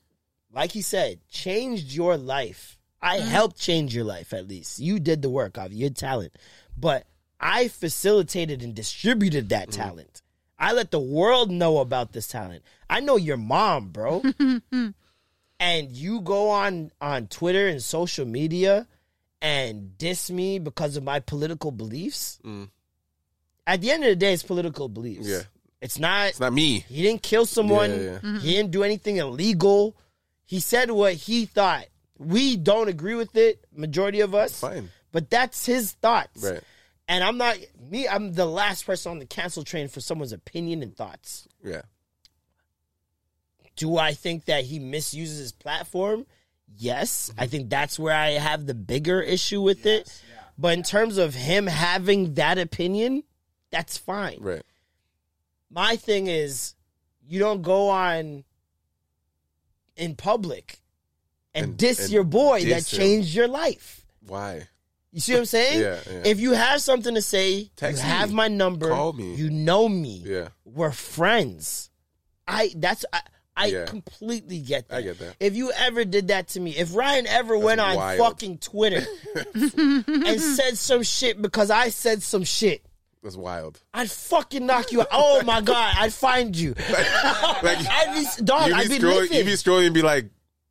like 0.53 0.71
he 0.71 0.81
said, 0.81 1.19
changed 1.29 1.91
your 1.93 2.17
life. 2.17 2.77
I 3.01 3.17
mm-hmm. 3.17 3.27
helped 3.27 3.59
change 3.59 3.93
your 3.93 4.05
life 4.05 4.33
at 4.33 4.47
least. 4.47 4.79
You 4.79 4.99
did 4.99 5.21
the 5.21 5.29
work, 5.29 5.57
of 5.57 5.73
your 5.73 5.89
talent. 5.89 6.33
But 6.77 7.05
I 7.39 7.67
facilitated 7.67 8.63
and 8.63 8.73
distributed 8.73 9.49
that 9.49 9.69
mm. 9.69 9.73
talent. 9.73 10.21
I 10.63 10.71
let 10.71 10.91
the 10.91 10.99
world 10.99 11.51
know 11.51 11.79
about 11.79 12.13
this 12.13 12.25
talent. 12.29 12.63
I 12.89 13.01
know 13.01 13.17
your 13.17 13.35
mom, 13.35 13.89
bro. 13.89 14.23
and 15.59 15.91
you 15.91 16.21
go 16.21 16.51
on 16.51 16.89
on 17.01 17.27
Twitter 17.27 17.67
and 17.67 17.83
social 17.83 18.25
media 18.25 18.87
and 19.41 19.97
diss 19.97 20.31
me 20.31 20.59
because 20.59 20.95
of 20.95 21.03
my 21.03 21.19
political 21.19 21.71
beliefs. 21.71 22.39
Mm. 22.45 22.69
At 23.67 23.81
the 23.81 23.91
end 23.91 24.03
of 24.05 24.09
the 24.09 24.15
day, 24.15 24.31
it's 24.31 24.43
political 24.43 24.87
beliefs. 24.87 25.27
Yeah. 25.27 25.41
It's 25.81 25.99
not 25.99 26.29
It's 26.29 26.39
not 26.39 26.53
me. 26.53 26.79
he 26.79 27.01
didn't 27.01 27.23
kill 27.23 27.45
someone. 27.45 27.89
Yeah, 27.91 27.97
yeah. 27.97 28.17
Mm-hmm. 28.19 28.37
He 28.37 28.51
didn't 28.53 28.71
do 28.71 28.83
anything 28.83 29.17
illegal. 29.17 29.97
He 30.45 30.61
said 30.61 30.91
what 30.91 31.15
he 31.15 31.45
thought. 31.45 31.87
We 32.17 32.55
don't 32.55 32.87
agree 32.87 33.15
with 33.15 33.35
it, 33.35 33.65
majority 33.75 34.21
of 34.21 34.33
us. 34.33 34.61
Fine. 34.61 34.91
But 35.11 35.29
that's 35.29 35.65
his 35.65 35.91
thoughts. 35.91 36.41
Right. 36.41 36.61
And 37.07 37.23
I'm 37.23 37.37
not 37.37 37.57
me, 37.89 38.07
I'm 38.07 38.33
the 38.33 38.45
last 38.45 38.85
person 38.85 39.11
on 39.11 39.19
the 39.19 39.25
cancel 39.25 39.63
train 39.63 39.87
for 39.89 39.99
someone's 39.99 40.31
opinion 40.31 40.81
and 40.81 40.95
thoughts. 40.95 41.47
Yeah. 41.63 41.81
Do 43.75 43.97
I 43.97 44.13
think 44.13 44.45
that 44.45 44.65
he 44.65 44.79
misuses 44.79 45.37
his 45.37 45.51
platform? 45.51 46.25
Yes. 46.77 47.29
Mm-hmm. 47.31 47.41
I 47.41 47.47
think 47.47 47.69
that's 47.69 47.97
where 47.99 48.15
I 48.15 48.31
have 48.31 48.65
the 48.65 48.73
bigger 48.73 49.21
issue 49.21 49.61
with 49.61 49.85
it. 49.85 50.21
But 50.57 50.77
in 50.77 50.83
terms 50.83 51.17
of 51.17 51.33
him 51.33 51.65
having 51.67 52.35
that 52.35 52.57
opinion, 52.59 53.23
that's 53.71 53.97
fine. 53.97 54.37
Right. 54.39 54.63
my 55.71 55.95
thing 55.95 56.27
is 56.27 56.75
you 57.27 57.39
don't 57.39 57.63
go 57.63 57.89
on 57.89 58.43
in 59.95 60.15
public 60.15 60.79
and, 61.55 61.65
And- 61.65 61.77
diss 61.77 61.99
and 62.03 62.11
your 62.11 62.23
boy 62.23 62.59
that 62.61 62.67
diss 62.75 62.93
him. 62.93 62.99
changed 62.99 63.33
your 63.35 63.47
life. 63.47 64.05
Why? 64.25 64.67
You 65.13 65.19
see 65.21 65.33
what 65.33 65.39
I'm 65.39 65.45
saying? 65.45 65.79
Yeah, 65.79 65.99
yeah. 66.11 66.21
If 66.25 66.39
you 66.39 66.53
have 66.53 66.81
something 66.81 67.13
to 67.15 67.21
say, 67.21 67.69
Text 67.75 68.01
you 68.03 68.09
have 68.09 68.29
me. 68.29 68.35
my 68.35 68.47
number. 68.47 68.89
Call 68.89 69.13
me. 69.13 69.35
You 69.35 69.49
know 69.51 69.87
me. 69.87 70.23
Yeah. 70.25 70.47
We're 70.65 70.91
friends. 70.91 71.91
I 72.47 72.71
that's 72.75 73.05
I, 73.13 73.21
I 73.55 73.65
Yeah. 73.67 73.85
completely 73.85 74.59
get 74.59 74.89
that. 74.89 74.97
I 74.97 75.01
get 75.03 75.19
that. 75.19 75.35
If 75.39 75.55
you 75.55 75.71
ever 75.71 76.03
did 76.03 76.29
that 76.29 76.47
to 76.49 76.59
me, 76.59 76.71
if 76.75 76.95
Ryan 76.95 77.27
ever 77.27 77.55
went 77.57 77.79
on 77.79 77.95
wild. 77.95 78.19
fucking 78.19 78.57
Twitter 78.57 79.05
and 79.53 80.41
said 80.41 80.77
some 80.77 81.03
shit 81.03 81.39
because 81.41 81.69
I 81.69 81.89
said 81.89 82.23
some 82.23 82.43
shit, 82.43 82.83
That's 83.21 83.35
wild. 83.37 83.79
I'd 83.93 84.09
fucking 84.09 84.65
knock 84.65 84.91
you 84.91 85.01
out. 85.01 85.07
Oh 85.11 85.43
my 85.43 85.61
god, 85.61 85.93
I'd 85.99 86.11
find 86.13 86.55
you. 86.55 86.73
Like, 86.89 87.05
I'd 87.87 88.13
be 88.37 88.43
dog. 88.43 88.67
you'd 88.67 88.75
I'd 88.75 88.89
be 88.89 88.97
be 88.97 89.03
scrolling. 89.03 89.31
You'd 89.31 89.45
be 89.45 89.51
scrolling 89.53 89.85
and 89.85 89.93
be 89.93 90.01
like, 90.01 90.25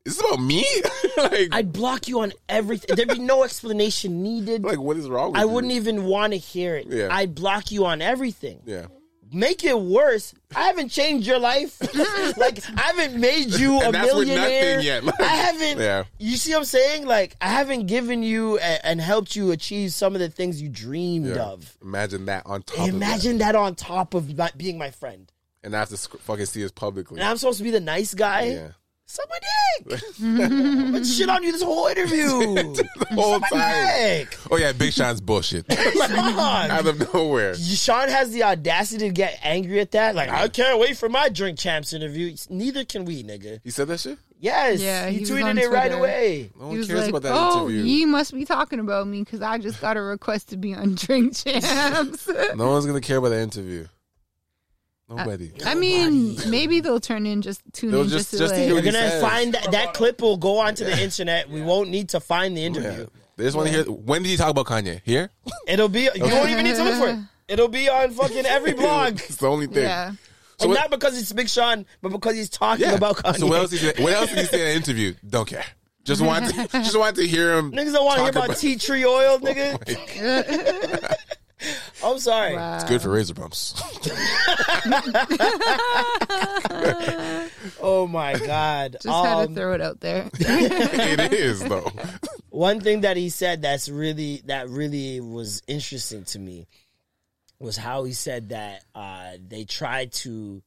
"Is 0.05 0.17
this 0.17 0.27
about 0.27 0.41
me?" 0.43 0.65
like, 1.17 1.49
I'd 1.53 1.73
block 1.73 2.09
you 2.09 2.21
on 2.21 2.33
everything. 2.49 2.97
There'd 2.97 3.09
be 3.09 3.19
no 3.19 3.45
explanation 3.49 4.23
needed. 4.23 4.65
like, 4.65 4.79
what 4.81 4.97
is 4.97 5.09
wrong 5.09 5.33
with 5.33 5.41
I 5.41 5.45
you? 5.45 5.49
wouldn't 5.51 5.73
even 5.73 6.05
want 6.05 6.33
to 6.33 6.39
hear 6.39 6.77
it. 6.77 6.87
Yeah. 6.89 7.09
I'd 7.11 7.35
block 7.35 7.71
you 7.71 7.87
on 7.87 8.03
everything. 8.03 8.61
Yeah. 8.65 8.87
Make 9.35 9.65
it 9.65 9.81
worse. 9.81 10.35
I 10.55 10.65
haven't 10.65 10.91
changed 10.91 11.27
your 11.27 11.39
life. 11.39 11.81
like 12.37 12.59
I 12.77 12.83
haven't 12.83 13.19
made 13.19 13.55
you 13.55 13.81
a 13.81 13.91
millionaire 13.91 14.77
nothing 14.77 14.87
yet. 14.87 15.05
Like, 15.05 15.21
I 15.23 15.25
haven't. 15.25 15.79
yeah. 15.83 16.05
You 16.19 16.37
see 16.37 16.53
what 16.53 16.59
I'm 16.59 16.65
saying? 16.67 17.07
Like 17.07 17.35
I 17.41 17.49
haven't 17.49 17.87
given 17.87 18.23
you 18.23 18.59
a, 18.59 18.85
and 18.87 19.01
helped 19.01 19.35
you 19.35 19.51
achieve 19.51 19.95
some 19.95 20.13
of 20.15 20.21
the 20.21 20.29
things 20.29 20.61
you 20.61 20.69
dreamed 20.69 21.29
Yeah. 21.29 21.45
of. 21.45 21.79
Imagine 21.81 22.27
that 22.27 22.43
on 22.45 22.63
top. 22.63 22.87
Imagine 22.87 23.33
of 23.35 23.39
that 23.39 23.57
on 23.57 23.75
top 23.75 24.13
of 24.13 24.37
my, 24.37 24.51
being 24.55 24.77
my 24.77 24.91
friend. 24.91 25.33
and 25.65 25.75
I 25.75 25.79
have 25.79 25.89
to 25.89 25.97
sc- 25.97 26.19
fucking 26.19 26.45
see 26.45 26.63
us 26.63 26.71
publicly. 26.71 27.19
And 27.19 27.27
I'm 27.27 27.39
supposed 27.39 27.57
to 27.57 27.65
be 27.65 27.71
the 27.71 27.81
nice 27.81 28.13
guy. 28.13 28.43
yeah. 28.51 28.69
Suck 29.13 29.29
my 29.29 29.39
dick. 29.91 30.03
I'm 30.23 31.05
shit 31.05 31.29
on 31.29 31.43
you 31.43 31.53
this 31.53 31.61
whole 31.63 31.87
interview. 31.89 32.83
The 33.13 33.21
whole 33.21 33.33
Suck 33.41 33.43
my 33.53 33.59
time. 33.59 33.87
dick. 33.99 34.39
Oh 34.51 34.57
yeah, 34.57 34.73
Big 34.73 34.91
Sean's 34.95 35.21
bullshit 35.21 35.67
Dog. 35.69 35.79
out 36.11 36.87
of 36.87 37.13
nowhere. 37.13 37.55
Sean 37.55 38.09
has 38.09 38.31
the 38.33 38.43
audacity 38.45 39.09
to 39.09 39.13
get 39.13 39.39
angry 39.43 39.81
at 39.81 39.91
that. 39.91 40.15
Like, 40.15 40.31
I 40.31 40.49
can't 40.49 40.79
wait 40.81 40.97
for 40.97 41.11
my 41.11 41.29
Drink 41.29 41.59
Champs 41.59 41.93
interview. 41.93 42.35
Neither 42.49 42.87
can 42.87 43.05
we, 43.05 43.23
nigga. 43.23 43.61
He 43.63 43.69
said 43.71 43.89
that 43.89 44.01
shit. 44.01 44.19
Yes. 44.41 44.81
Yeah, 44.81 45.09
he, 45.11 45.19
he 45.19 45.25
tweeted 45.25 45.45
on 45.45 45.59
it 45.59 45.69
right 45.71 45.93
away. 45.93 46.51
No 46.59 46.65
He 46.65 46.69
one 46.71 46.79
was 46.79 46.87
cares 46.89 47.01
like, 47.03 47.11
about 47.11 47.23
that 47.25 47.33
"Oh, 47.35 47.69
interview. 47.69 47.83
you 47.83 48.07
must 48.07 48.33
be 48.33 48.47
talking 48.47 48.81
about 48.81 49.07
me 49.07 49.21
because 49.21 49.43
I 49.43 49.59
just 49.59 49.79
got 49.79 49.99
a 49.99 50.01
request 50.03 50.49
to 50.49 50.57
be 50.57 50.73
on 50.75 50.95
Drink 50.95 51.37
Champs." 51.37 52.27
No 52.57 52.71
one's 52.71 52.87
gonna 52.87 53.03
care 53.03 53.19
about 53.19 53.29
that 53.29 53.43
interview. 53.43 53.87
Nobody. 55.17 55.53
I 55.65 55.75
mean, 55.75 56.37
maybe 56.49 56.81
they'll 56.81 57.01
turn 57.01 57.27
in 57.27 57.43
just 57.43 57.61
tune 57.73 57.91
They'll 57.93 58.03
in 58.03 58.09
just- 58.09 58.31
just, 58.31 58.31
to 58.33 58.39
just 58.39 58.55
to 58.55 58.59
like, 58.61 58.67
hear 58.67 58.75
We're 58.75 58.83
gonna 58.83 59.11
says. 59.11 59.23
find 59.23 59.55
that 59.55 59.73
that 59.73 59.95
clip 59.95 60.21
will 60.21 60.37
go 60.37 60.59
onto 60.59 60.85
the 60.85 60.99
internet. 61.03 61.49
We 61.49 61.63
won't 61.63 61.91
need 61.91 62.11
to 62.11 62.21
find 62.21 62.57
the 62.57 62.65
interview. 62.65 62.91
Yeah. 62.91 63.05
They 63.37 63.45
just 63.45 63.57
want 63.57 63.69
to 63.69 63.75
hear. 63.75 63.85
When 63.85 64.23
did 64.23 64.29
he 64.29 64.37
talk 64.37 64.51
about 64.51 64.67
Kanye? 64.67 65.01
Here. 65.05 65.31
It'll 65.67 65.89
be. 65.89 66.03
You 66.15 66.25
won't 66.25 66.51
even 66.51 66.65
need 66.65 66.77
to 66.77 66.85
look 66.85 66.95
for 66.99 67.09
it. 67.09 67.19
It'll 67.49 67.69
be 67.69 67.89
on 67.89 68.11
fucking 68.13 68.47
every 68.47 68.73
blog. 68.83 69.15
it's 69.21 69.37
the 69.37 69.49
only 69.49 69.67
thing. 69.67 69.85
yeah. 69.85 70.13
So 70.59 70.65
and 70.67 70.71
what- 70.71 70.81
not 70.81 70.91
because 70.91 71.19
it's 71.19 71.33
Big 71.33 71.49
Sean, 71.49 71.87
but 72.03 72.11
because 72.11 72.35
he's 72.37 72.51
talking 72.51 72.87
Yeah. 72.87 72.95
about 72.95 73.17
Kanye. 73.17 73.39
So 73.39 73.47
what 73.47 73.59
else? 73.59 73.71
Did 73.71 73.81
he 73.81 73.87
say, 73.91 74.03
what 74.03 74.13
else 74.13 74.29
did 74.31 74.39
he 74.39 74.45
say 74.45 74.61
in 74.61 74.67
the 74.67 74.75
interview? 74.75 75.15
Don't 75.29 75.49
care. 75.49 75.65
Just 76.05 76.21
want 76.21 76.47
to. 76.53 76.67
Just 76.73 76.99
want 76.99 77.17
to 77.17 77.27
hear 77.27 77.57
him. 77.57 77.71
Niggas 77.73 77.93
don't 77.93 78.05
want 78.05 78.19
to 78.19 78.23
hear 78.25 78.33
talk 78.33 78.45
about 78.47 78.57
tea 78.59 78.77
tree 78.77 79.05
oil, 79.05 79.39
oh 79.41 79.45
nigga. 79.45 81.17
I'm 82.05 82.19
sorry. 82.19 82.55
It's 82.57 82.85
good 82.85 83.03
for 83.03 83.11
razor 83.11 83.35
bumps. 83.35 83.75
Oh 87.85 88.07
my 88.09 88.35
god. 88.39 88.93
Just 89.03 89.07
had 89.07 89.37
Um, 89.37 89.49
to 89.49 89.55
throw 89.55 89.73
it 89.75 89.81
out 89.81 90.01
there. 90.01 90.29
it 90.39 91.33
is 91.33 91.61
though. 91.63 91.91
one 92.51 92.81
thing 92.81 93.03
that 93.03 93.17
he 93.17 93.29
said 93.29 93.63
that's 93.63 93.89
really 93.89 94.43
that 94.47 94.69
really 94.69 95.21
was 95.21 95.63
interesting 95.67 96.25
to 96.25 96.39
me 96.39 96.67
was 97.59 97.77
how 97.77 98.05
he 98.05 98.13
said 98.13 98.49
that 98.51 98.85
uh, 98.95 99.33
they 99.47 99.65
tried 99.65 100.13
to 100.13 100.63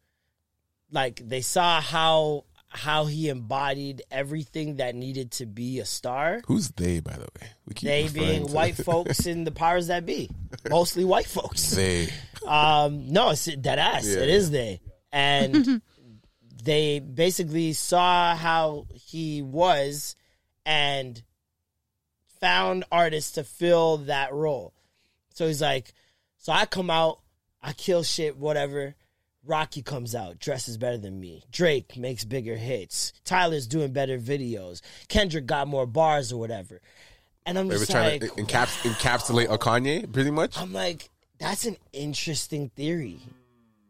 like 0.91 1.21
they 1.27 1.41
saw 1.41 1.81
how 1.81 2.45
how 2.75 3.05
he 3.05 3.29
embodied 3.29 4.01
everything 4.11 4.75
that 4.77 4.95
needed 4.95 5.31
to 5.31 5.45
be 5.45 5.79
a 5.79 5.85
star. 5.85 6.41
Who's 6.47 6.69
they, 6.69 6.99
by 6.99 7.13
the 7.13 7.21
way? 7.39 7.47
We 7.67 7.73
keep 7.73 7.87
They 7.87 8.07
being 8.09 8.47
to- 8.47 8.51
white 8.53 8.75
folks 8.75 9.25
in 9.25 9.43
the 9.45 9.51
powers 9.51 9.87
that 9.87 10.05
be, 10.05 10.29
mostly 10.69 11.05
white 11.05 11.25
folks. 11.27 11.71
They. 11.71 12.09
Um, 12.45 13.07
no, 13.11 13.29
it's 13.31 13.45
dead 13.45 13.79
ass. 13.79 14.05
Yeah, 14.05 14.19
it 14.19 14.29
is 14.29 14.51
they, 14.51 14.81
and 15.11 15.81
they 16.63 16.99
basically 16.99 17.73
saw 17.73 18.35
how 18.35 18.87
he 18.93 19.41
was 19.41 20.15
and 20.65 21.21
found 22.39 22.83
artists 22.91 23.31
to 23.33 23.43
fill 23.43 23.97
that 23.97 24.33
role. 24.33 24.73
So 25.33 25.47
he's 25.47 25.61
like, 25.61 25.93
so 26.37 26.51
I 26.51 26.65
come 26.65 26.89
out, 26.89 27.19
I 27.61 27.73
kill 27.73 28.03
shit, 28.03 28.37
whatever. 28.37 28.95
Rocky 29.45 29.81
comes 29.81 30.15
out, 30.15 30.39
dresses 30.39 30.77
better 30.77 30.97
than 30.97 31.19
me. 31.19 31.43
Drake 31.51 31.97
makes 31.97 32.25
bigger 32.25 32.55
hits. 32.55 33.13
Tyler's 33.23 33.67
doing 33.67 33.91
better 33.93 34.17
videos. 34.17 34.81
Kendrick 35.07 35.45
got 35.45 35.67
more 35.67 35.85
bars 35.85 36.31
or 36.31 36.39
whatever. 36.39 36.81
And 37.45 37.57
I'm 37.59 37.67
They 37.67 37.75
just 37.77 37.91
trying 37.91 38.21
like, 38.21 38.33
to 38.35 38.41
encaps- 38.41 38.81
encapsulate 38.91 39.51
a 39.51 39.57
Kanye, 39.57 40.11
pretty 40.11 40.31
much. 40.31 40.57
I'm 40.57 40.73
like, 40.73 41.09
that's 41.37 41.65
an 41.65 41.77
interesting 41.93 42.69
theory 42.75 43.19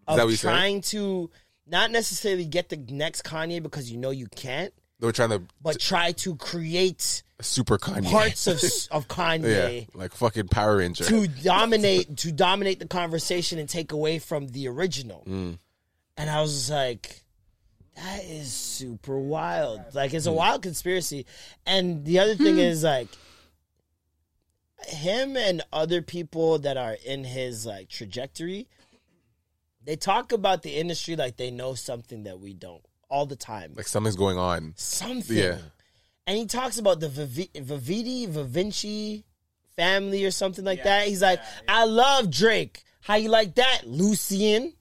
that 0.08 0.14
of 0.14 0.20
what 0.20 0.30
you 0.32 0.36
said? 0.36 0.50
trying 0.50 0.82
to 0.82 1.30
not 1.66 1.90
necessarily 1.92 2.46
get 2.46 2.70
the 2.70 2.78
next 2.78 3.24
Kanye 3.24 3.64
because 3.64 3.90
you 3.92 3.98
know 3.98 4.12
you 4.12 4.28
can't, 4.36 4.74
They 5.00 5.08
were 5.08 5.12
trying 5.12 5.30
to 5.32 5.42
but 5.62 5.80
try 5.80 6.14
to 6.14 6.36
create 6.36 7.22
super 7.42 7.78
Kanye. 7.78 8.10
parts 8.10 8.48
of 8.48 8.56
of 8.92 9.06
yeah, 9.10 9.16
Kanye 9.16 9.88
like 9.96 10.14
fucking 10.14 10.48
Power 10.48 10.78
Ranger. 10.78 11.04
to 11.06 11.28
dominate 11.44 12.18
to 12.18 12.32
dominate 12.32 12.80
the 12.80 12.88
conversation 12.88 13.60
and 13.60 13.68
take 13.68 13.92
away 13.92 14.20
from 14.20 14.48
the 14.50 14.68
original. 14.70 15.24
Mm. 15.28 15.60
And 16.18 16.30
I 16.30 16.42
was 16.42 16.70
like, 16.70 17.22
that 17.98 18.24
is 18.24 18.52
super 18.54 19.20
wild. 19.20 19.82
Like 19.94 20.14
it's 20.14 20.28
a 20.28 20.30
Mm. 20.30 20.36
wild 20.36 20.62
conspiracy. 20.62 21.26
And 21.66 22.06
the 22.06 22.20
other 22.20 22.36
thing 22.36 22.58
is 22.58 22.84
like 22.84 23.10
him 24.88 25.36
and 25.36 25.62
other 25.74 26.02
people 26.02 26.60
that 26.60 26.78
are 26.78 26.96
in 27.06 27.24
his 27.24 27.66
like 27.66 27.90
trajectory, 27.90 28.68
they 29.84 29.96
talk 29.96 30.32
about 30.32 30.64
the 30.64 30.76
industry 30.76 31.16
like 31.16 31.38
they 31.38 31.52
know 31.52 31.74
something 31.74 32.24
that 32.24 32.40
we 32.40 32.54
don't 32.54 32.84
all 33.10 33.26
the 33.26 33.36
time. 33.36 33.74
like 33.76 33.88
something's 33.88 34.16
going 34.16 34.38
on. 34.38 34.74
something. 34.78 35.38
Yeah. 35.38 35.58
And 36.28 36.38
he 36.38 36.46
talks 36.48 36.80
about 36.80 37.00
the 37.00 37.08
Vivi- 37.10 37.52
Vividi, 37.54 38.28
Vivinci 38.28 39.24
family 39.76 40.26
or 40.26 40.32
something 40.32 40.66
like 40.66 40.84
that. 40.84 41.08
He's 41.08 41.22
like, 41.22 41.40
I 41.68 41.86
love 41.86 42.32
Drake. 42.32 42.84
How 43.02 43.16
you 43.16 43.30
like 43.30 43.56
that, 43.56 43.82
Lucian? 43.86 44.74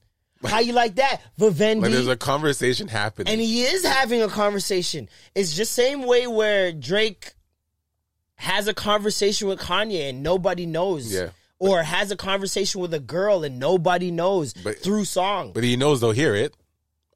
How 0.44 0.60
you 0.60 0.72
like 0.72 0.96
that, 0.96 1.20
Vivendi? 1.38 1.82
Like 1.82 1.92
there's 1.92 2.06
a 2.08 2.16
conversation 2.16 2.88
happening. 2.88 3.32
and 3.32 3.40
he 3.40 3.62
is 3.62 3.84
having 3.84 4.22
a 4.22 4.28
conversation. 4.28 5.08
It's 5.34 5.54
just 5.56 5.72
same 5.72 6.02
way 6.06 6.26
where 6.26 6.70
Drake 6.72 7.32
has 8.36 8.68
a 8.68 8.74
conversation 8.74 9.48
with 9.48 9.58
Kanye 9.60 10.08
and 10.10 10.22
nobody 10.22 10.66
knows. 10.66 11.12
Yeah. 11.12 11.30
Or 11.58 11.82
has 11.82 12.10
a 12.10 12.16
conversation 12.16 12.80
with 12.80 12.92
a 12.92 13.00
girl 13.00 13.42
and 13.44 13.58
nobody 13.58 14.10
knows 14.10 14.52
But- 14.52 14.78
through 14.80 15.04
song. 15.06 15.52
But 15.52 15.64
he 15.64 15.76
knows 15.76 16.00
they'll 16.00 16.10
hear 16.12 16.34
it. 16.34 16.54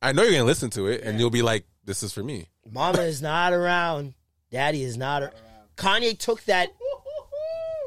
I 0.03 0.13
know 0.13 0.23
you're 0.23 0.33
gonna 0.33 0.45
listen 0.45 0.71
to 0.71 0.87
it, 0.87 1.03
and 1.03 1.19
you'll 1.19 1.31
be 1.31 1.43
like, 1.43 1.65
"This 1.85 2.03
is 2.03 2.13
for 2.13 2.23
me." 2.23 2.47
Mama 2.71 3.03
is 3.03 3.21
not 3.23 3.53
around. 3.53 4.15
Daddy 4.51 4.83
is 4.83 4.97
not 4.97 5.23
around. 5.23 5.35
Kanye 5.77 6.19
took 6.19 6.45
that 6.45 6.71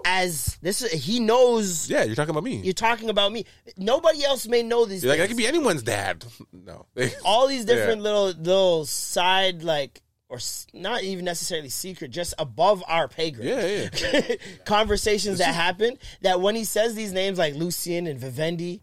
as 0.06 0.58
this 0.62 0.82
is 0.82 0.92
he 0.92 1.20
knows 1.20 1.90
Yeah, 1.90 2.04
you're 2.04 2.16
talking 2.16 2.32
about 2.32 2.44
me. 2.44 2.56
you're 2.58 2.74
talking 2.74 3.10
about 3.10 3.32
me. 3.32 3.46
Nobody 3.78 4.24
else 4.24 4.48
may 4.48 4.64
know 4.64 4.86
these 4.86 5.04
You're 5.04 5.14
like, 5.14 5.22
I 5.22 5.28
could 5.28 5.38
be 5.38 5.46
anyone's 5.48 5.84
dad. 5.84 6.26
No. 6.54 6.86
all 7.26 7.48
these 7.48 7.66
different 7.66 7.98
Yeah. 8.00 8.04
little 8.04 8.26
little 8.42 8.86
side 8.86 9.64
like 9.64 10.02
or 10.30 10.40
not 10.74 11.04
even 11.04 11.26
necessarily 11.26 11.68
secret, 11.70 12.10
just 12.12 12.34
above 12.40 12.82
our 12.88 13.08
pay 13.10 13.32
grade. 13.32 13.92
Yeah, 14.02 14.22
yeah. 14.30 14.36
Conversations 14.66 15.40
that 15.40 15.54
happen 15.54 15.98
that 16.22 16.40
when 16.40 16.56
he 16.56 16.64
says 16.64 16.96
these 16.96 17.12
names 17.12 17.38
like 17.38 17.54
Lucian 17.56 18.08
and 18.08 18.18
Vivendi 18.20 18.82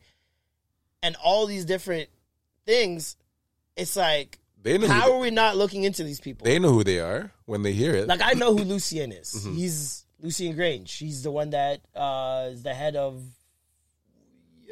and 1.02 1.16
all 1.24 1.46
these 1.46 1.64
different 1.64 2.10
things, 2.68 3.16
it's 3.76 3.96
like 3.96 4.38
They 4.62 4.76
know 4.78 4.86
how 4.88 5.06
who 5.06 5.12
are 5.14 5.18
we 5.20 5.30
not 5.30 5.56
looking 5.56 5.84
into 5.84 6.04
these 6.04 6.20
people? 6.20 6.44
they 6.44 6.58
know 6.58 6.70
who 6.72 6.84
they 6.84 7.00
are 7.00 7.32
when 7.46 7.62
they 7.62 7.72
hear 7.72 7.94
it. 7.94 8.06
Like 8.08 8.20
I 8.22 8.32
know 8.32 8.54
who 8.56 8.62
Lucian 8.64 9.10
is. 9.12 9.34
Mm-hmm. 9.34 9.54
He's 9.56 10.04
Lucian 10.20 10.54
Grainge. 10.56 10.90
He's 10.98 11.22
the 11.22 11.30
one 11.30 11.50
that 11.50 11.80
uh, 11.96 12.50
is 12.52 12.62
the 12.62 12.74
head 12.74 12.94
of 12.96 13.22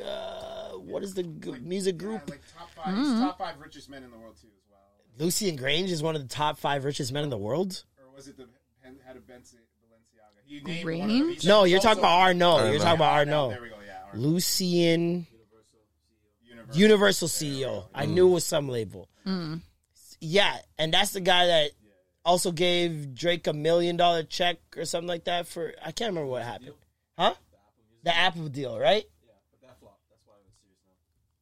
uh, 0.04 0.70
what 0.72 1.02
is 1.02 1.14
the 1.14 1.22
g- 1.22 1.52
music 1.62 1.96
group? 1.98 2.22
Yeah, 2.26 2.34
like 2.34 2.42
top 2.56 2.70
5 2.84 2.96
he's 2.96 3.08
top 3.20 3.38
five 3.38 3.54
richest 3.60 3.88
men 3.88 4.02
in 4.02 4.10
the 4.10 4.18
world 4.18 4.36
too, 4.40 4.48
as 4.48 4.62
well. 4.70 5.24
Lucian 5.26 5.56
Grainge 5.56 5.88
is 5.88 6.02
one 6.02 6.14
of 6.16 6.22
the 6.22 6.28
top 6.28 6.58
five 6.58 6.84
richest 6.84 7.12
men 7.12 7.24
in 7.24 7.30
the 7.30 7.38
world. 7.38 7.84
Or 7.98 8.14
was 8.14 8.28
it 8.28 8.36
the 8.36 8.46
head 8.82 9.16
of 9.16 9.26
Benson, 9.26 9.60
Balenciaga? 9.82 10.42
He 10.44 10.60
named 10.60 10.84
one 10.84 10.94
of 10.94 11.00
them. 11.00 11.08
He 11.08 11.22
Range? 11.22 11.40
said 11.40 11.48
No, 11.48 11.64
you're 11.64 11.80
talking 11.80 12.04
also- 12.04 12.16
about 12.16 12.20
Arnault. 12.20 12.56
Arnault. 12.56 12.70
You're 12.70 12.78
talking 12.80 12.94
about 12.96 13.12
Arnault. 13.14 13.48
There 13.50 13.62
we 13.62 13.68
go. 13.70 13.74
Yeah. 13.86 13.92
Arnault. 14.12 14.20
Lucian 14.28 15.26
Universal. 16.72 17.28
Universal 17.28 17.28
CEO. 17.28 17.84
I 17.94 18.06
knew 18.06 18.28
it 18.28 18.32
was 18.32 18.44
some 18.44 18.68
label. 18.68 19.08
Yeah, 20.20 20.56
and 20.78 20.92
that's 20.92 21.12
the 21.12 21.20
guy 21.20 21.46
that 21.46 21.70
also 22.24 22.50
gave 22.50 23.14
Drake 23.14 23.46
a 23.46 23.52
million 23.52 23.96
dollar 23.96 24.22
check 24.24 24.58
or 24.76 24.84
something 24.84 25.08
like 25.08 25.24
that 25.24 25.46
for 25.46 25.72
I 25.80 25.92
can't 25.92 26.10
remember 26.10 26.26
what 26.26 26.42
happened. 26.42 26.72
Huh? 27.16 27.34
The 28.02 28.14
Apple 28.14 28.48
deal, 28.48 28.78
right? 28.78 29.04
Yeah, 29.24 29.32
but 29.50 29.68
that 29.68 29.80
flopped. 29.80 30.00
That's 30.10 30.22
why 30.26 30.34
I 30.34 30.42
was 30.44 30.54
serious 30.60 30.80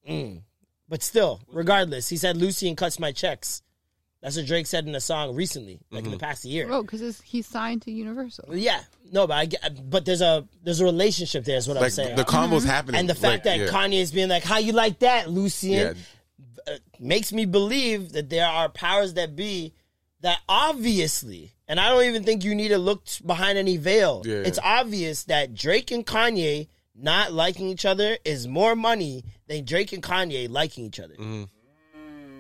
now. 0.07 0.37
Mm. 0.37 0.43
But 0.89 1.03
still, 1.03 1.41
regardless, 1.51 2.09
he 2.09 2.17
said 2.17 2.37
Lucian 2.37 2.77
cuts 2.77 2.99
my 2.99 3.13
checks. 3.13 3.63
That's 4.25 4.39
what 4.39 4.47
Drake 4.47 4.67
said 4.67 4.87
in 4.87 4.95
a 4.95 5.01
song 5.01 5.35
recently, 5.35 5.81
like 5.91 6.05
in 6.05 6.11
the 6.11 6.17
mm-hmm. 6.17 6.25
past 6.25 6.47
year. 6.47 6.67
Oh, 6.71 6.81
because 6.81 7.21
he's 7.21 7.47
signed 7.47 7.83
to 7.83 7.91
Universal. 7.91 8.57
Yeah, 8.57 8.81
no, 9.13 9.27
but 9.27 9.35
I 9.35 9.45
get, 9.45 9.91
but 9.91 10.07
there's 10.07 10.23
a 10.23 10.49
there's 10.63 10.81
a 10.81 10.87
relationship 10.87 11.45
there. 11.45 11.59
Is 11.59 11.69
what 11.69 11.77
I'm 11.77 11.91
saying. 11.91 12.17
the 12.17 12.25
combo's 12.25 12.63
mm-hmm. 12.63 12.71
happening, 12.71 13.01
and 13.01 13.09
the 13.09 13.15
fact 13.15 13.45
like, 13.45 13.59
that 13.59 13.59
yeah. 13.59 13.67
Kanye 13.67 14.01
is 14.01 14.13
being 14.13 14.31
like, 14.31 14.43
"How 14.43 14.57
you 14.57 14.73
like 14.73 15.01
that, 15.01 15.29
Lucian?" 15.29 15.73
Yeah. 15.73 15.93
uh, 16.67 16.79
makes 16.99 17.35
me 17.35 17.45
believe 17.45 18.13
that 18.13 18.31
there 18.31 18.47
are 18.49 18.71
powers 18.71 19.13
that 19.15 19.37
be 19.37 19.75
that 20.23 20.39
obviously, 20.49 21.53
and 21.69 21.79
I 21.79 21.91
don't 21.91 22.05
even 22.05 22.25
think 22.25 22.45
you 22.45 22.55
need 22.55 22.69
to 22.69 22.79
look 22.79 23.05
behind 23.27 23.59
any 23.59 23.77
veil. 23.77 24.23
Yeah, 24.25 24.37
It's 24.37 24.59
obvious 24.59 25.25
that 25.25 25.55
Drake 25.55 25.91
and 25.91 26.05
Kanye 26.07 26.69
not 26.95 27.35
liking 27.35 27.69
each 27.69 27.85
other 27.85 28.17
is 28.25 28.49
more 28.49 28.75
money 28.75 29.25
than 29.49 29.67
Drake 29.67 29.93
and 29.93 30.03
Kanye 30.03 30.49
liking 30.49 30.87
each 30.87 30.99
other. 30.99 31.15
Mm-hmm. 31.15 31.45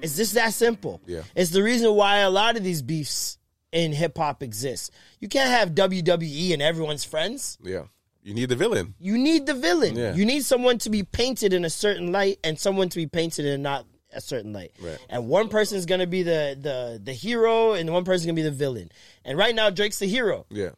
It's 0.04 0.16
just 0.16 0.34
that 0.34 0.52
simple. 0.52 1.00
Yeah. 1.06 1.22
It's 1.34 1.50
the 1.50 1.62
reason 1.62 1.94
why 1.94 2.18
a 2.18 2.30
lot 2.30 2.56
of 2.56 2.62
these 2.62 2.82
beefs 2.82 3.38
in 3.72 3.92
hip 3.92 4.16
hop 4.18 4.42
exist. 4.42 4.92
You 5.20 5.28
can't 5.28 5.50
have 5.50 5.70
WWE 5.70 6.52
and 6.52 6.62
everyone's 6.62 7.04
friends. 7.04 7.58
Yeah, 7.62 7.84
you 8.22 8.34
need 8.34 8.48
the 8.48 8.56
villain. 8.56 8.94
You 8.98 9.18
need 9.18 9.46
the 9.46 9.54
villain. 9.54 9.96
Yeah. 9.96 10.14
You 10.14 10.24
need 10.24 10.44
someone 10.44 10.78
to 10.78 10.90
be 10.90 11.02
painted 11.02 11.52
in 11.52 11.64
a 11.64 11.70
certain 11.70 12.12
light 12.12 12.38
and 12.44 12.58
someone 12.58 12.88
to 12.90 12.96
be 12.96 13.06
painted 13.06 13.46
in 13.46 13.62
not 13.62 13.86
a 14.12 14.20
certain 14.20 14.52
light. 14.52 14.72
Right. 14.80 14.98
And 15.08 15.26
one 15.28 15.48
person's 15.48 15.86
gonna 15.86 16.06
be 16.06 16.22
the 16.22 16.56
the 16.60 17.00
the 17.02 17.12
hero 17.12 17.72
and 17.72 17.92
one 17.92 18.04
person's 18.04 18.26
gonna 18.26 18.36
be 18.36 18.42
the 18.42 18.50
villain. 18.50 18.90
And 19.24 19.36
right 19.36 19.54
now 19.54 19.70
Drake's 19.70 19.98
the 19.98 20.06
hero. 20.06 20.46
Yeah, 20.50 20.70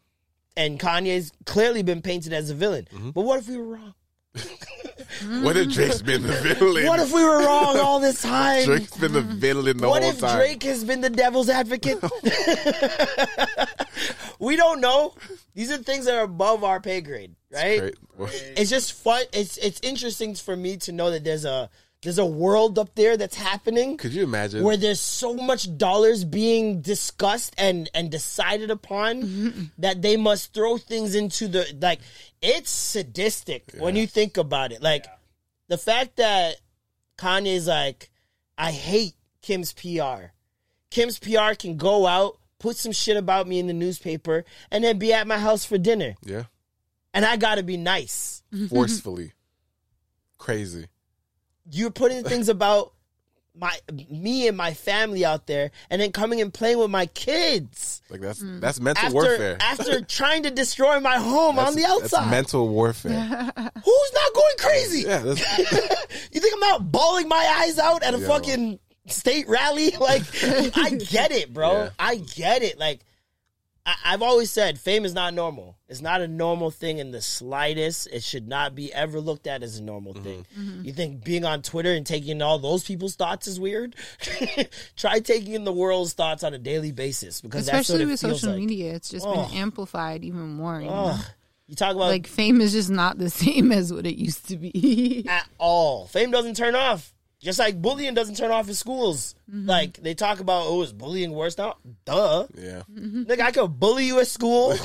And 0.56 0.80
Kanye's 0.80 1.32
clearly 1.44 1.82
been 1.82 2.00
painted 2.00 2.32
as 2.32 2.48
a 2.50 2.54
villain. 2.54 2.88
Mm-hmm. 2.92 3.10
But 3.10 3.22
what 3.22 3.40
if 3.40 3.48
we 3.48 3.58
were 3.58 3.66
wrong? 3.66 3.94
What 5.42 5.56
if 5.56 5.70
Drake's 5.70 6.02
been 6.02 6.22
the 6.22 6.32
villain? 6.32 6.86
What 6.86 7.00
if 7.00 7.12
we 7.12 7.24
were 7.24 7.38
wrong 7.38 7.78
all 7.78 8.00
this 8.00 8.22
time? 8.22 8.64
Drake's 8.64 8.96
been 8.96 9.12
the 9.12 9.22
villain 9.22 9.78
the 9.78 9.88
what 9.88 10.02
whole 10.02 10.12
time. 10.12 10.20
What 10.20 10.30
if? 10.30 10.36
Drake 10.36 10.62
has 10.64 10.84
been 10.84 11.00
the 11.00 11.10
devil's 11.10 11.48
advocate? 11.48 12.02
we 14.38 14.56
don't 14.56 14.80
know. 14.80 15.14
These 15.54 15.70
are 15.70 15.78
things 15.78 16.06
that 16.06 16.16
are 16.16 16.24
above 16.24 16.64
our 16.64 16.80
pay 16.80 17.00
grade, 17.00 17.34
right? 17.50 17.80
Great. 17.80 17.94
Well, 18.16 18.30
it's 18.32 18.70
just 18.70 18.92
fun. 18.92 19.24
It's 19.32 19.56
it's 19.58 19.80
interesting 19.82 20.34
for 20.34 20.56
me 20.56 20.76
to 20.78 20.92
know 20.92 21.10
that 21.10 21.24
there's 21.24 21.44
a 21.44 21.70
there's 22.06 22.18
a 22.18 22.24
world 22.24 22.78
up 22.78 22.94
there 22.94 23.16
that's 23.16 23.34
happening 23.34 23.96
Could 23.96 24.12
you 24.14 24.22
imagine? 24.22 24.62
where 24.62 24.76
there's 24.76 25.00
so 25.00 25.34
much 25.34 25.76
dollars 25.76 26.22
being 26.24 26.80
discussed 26.80 27.52
and 27.58 27.90
and 27.94 28.10
decided 28.12 28.70
upon 28.70 29.72
that 29.78 30.02
they 30.02 30.16
must 30.16 30.54
throw 30.54 30.78
things 30.78 31.16
into 31.16 31.48
the 31.48 31.66
like 31.82 31.98
it's 32.40 32.70
sadistic 32.70 33.72
when 33.78 33.96
you 33.96 34.06
think 34.06 34.36
about 34.36 34.70
it. 34.70 34.80
Like 34.80 35.04
the 35.66 35.76
fact 35.76 36.16
that 36.16 36.56
Kanye's 37.18 37.66
like, 37.66 38.08
I 38.56 38.70
hate 38.70 39.14
Kim's 39.42 39.72
PR. 39.72 40.30
Kim's 40.90 41.18
PR 41.18 41.54
can 41.58 41.76
go 41.76 42.06
out, 42.06 42.38
put 42.60 42.76
some 42.76 42.92
shit 42.92 43.16
about 43.16 43.48
me 43.48 43.58
in 43.58 43.66
the 43.66 43.72
newspaper, 43.72 44.44
and 44.70 44.84
then 44.84 44.98
be 44.98 45.12
at 45.12 45.26
my 45.26 45.38
house 45.38 45.64
for 45.64 45.76
dinner. 45.76 46.14
yeah, 46.22 46.44
And 47.12 47.24
I 47.24 47.36
gotta 47.36 47.64
be 47.64 47.76
nice. 47.76 48.44
forcefully, 48.70 49.32
crazy. 50.38 50.86
You're 51.70 51.90
putting 51.90 52.24
things 52.32 52.48
about 52.48 52.92
my 53.58 53.72
me 54.12 54.46
and 54.48 54.56
my 54.56 54.74
family 54.74 55.24
out 55.24 55.46
there 55.46 55.70
and 55.88 55.98
then 56.02 56.12
coming 56.12 56.42
and 56.42 56.52
playing 56.52 56.76
with 56.78 56.90
my 56.90 57.06
kids 57.06 58.02
Like 58.10 58.20
that's 58.20 58.42
that's 58.60 58.80
mental 58.80 59.04
after 59.06 59.14
warfare. 59.14 59.56
after 59.60 60.00
trying 60.04 60.42
to 60.42 60.50
destroy 60.50 61.00
my 61.00 61.16
home 61.16 61.56
That's- 61.56 61.70
on 61.70 61.74
the 61.76 61.82
That's 61.88 62.12
outside 62.14 62.30
mental 62.30 62.68
warfare. 62.68 63.12
who's 63.84 64.12
not 64.12 64.34
going 64.34 64.54
crazy 64.58 65.02
yeah, 65.08 65.18
that's, 65.20 65.58
you 66.32 66.40
think 66.40 66.52
i'm 66.52 66.60
not 66.60 66.92
bawling 66.92 67.28
my 67.28 67.60
eyes 67.62 67.78
out 67.78 68.02
at 68.02 68.12
a 68.12 68.18
Yo. 68.18 68.28
fucking 68.28 68.78
state 69.06 69.48
rally 69.48 69.90
like 69.92 70.22
i 70.76 70.90
get 70.90 71.32
it 71.32 71.54
bro 71.54 71.84
Yeah. 71.84 71.90
i 71.98 72.16
get 72.16 72.62
it 72.62 72.78
like 72.78 73.00
I, 73.86 73.94
I've 74.06 74.22
always 74.22 74.50
said 74.50 74.78
fame 74.80 75.04
is 75.04 75.14
not 75.14 75.32
normal. 75.32 75.78
It's 75.88 76.00
not 76.02 76.20
a 76.20 76.26
normal 76.26 76.70
thing 76.72 76.98
in 76.98 77.12
the 77.12 77.22
slightest. 77.22 78.08
It 78.08 78.22
should 78.24 78.48
not 78.48 78.74
be 78.74 78.92
ever 78.92 79.20
looked 79.20 79.46
at 79.46 79.62
as 79.62 79.78
a 79.78 79.82
normal 79.82 80.14
Mm-hmm. 80.14 80.24
thing. 80.24 80.46
You 80.82 80.92
think 80.92 81.24
being 81.24 81.44
on 81.44 81.62
Twitter 81.62 81.92
and 81.92 82.04
taking 82.04 82.30
in 82.30 82.42
all 82.42 82.58
those 82.58 82.82
people's 82.84 83.14
thoughts 83.14 83.46
is 83.46 83.60
weird? 83.60 83.94
Try 84.96 85.20
taking 85.20 85.54
in 85.54 85.64
the 85.64 85.72
world's 85.72 86.12
thoughts 86.14 86.42
on 86.42 86.52
a 86.54 86.58
daily 86.58 86.92
basis 86.92 87.40
because 87.40 87.62
Especially 87.68 88.04
that's 88.04 88.22
with 88.22 88.24
it 88.24 88.26
feels 88.28 88.40
social 88.40 88.50
like. 88.54 88.60
media, 88.60 88.94
it's 88.94 89.08
just 89.08 89.24
Oh. 89.26 89.46
been 89.48 89.58
amplified 89.58 90.24
even 90.24 90.48
more. 90.54 90.80
You 90.80 90.88
know? 90.88 91.16
You 91.68 91.74
talk 91.74 91.92
about 91.96 92.06
Like 92.08 92.26
fame 92.26 92.60
is 92.60 92.72
just 92.72 92.90
not 92.90 93.18
the 93.18 93.30
same 93.44 93.72
as 93.72 93.92
what 93.92 94.06
it 94.06 94.16
used 94.16 94.48
to 94.48 94.56
be. 94.56 95.24
at 95.28 95.48
all. 95.58 96.06
Fame 96.06 96.30
doesn't 96.30 96.56
turn 96.56 96.74
off. 96.74 97.12
Just 97.40 97.58
like 97.58 97.80
bullying 97.80 98.14
doesn't 98.14 98.36
turn 98.36 98.50
off 98.50 98.66
in 98.66 98.74
schools. 98.74 99.34
Mm-hmm. 99.50 99.68
Like 99.68 99.98
they 99.98 100.14
talk 100.14 100.40
about, 100.40 100.64
oh, 100.66 100.80
is 100.82 100.92
bullying 100.92 101.32
worse 101.32 101.56
now? 101.58 101.76
Duh. 102.06 102.46
yeah. 102.56 102.82
Nigga, 102.90 103.40
I 103.40 103.50
could 103.52 103.78
bully 103.78 104.06
you 104.06 104.18
at 104.20 104.26
school, 104.26 104.70
and 104.72 104.78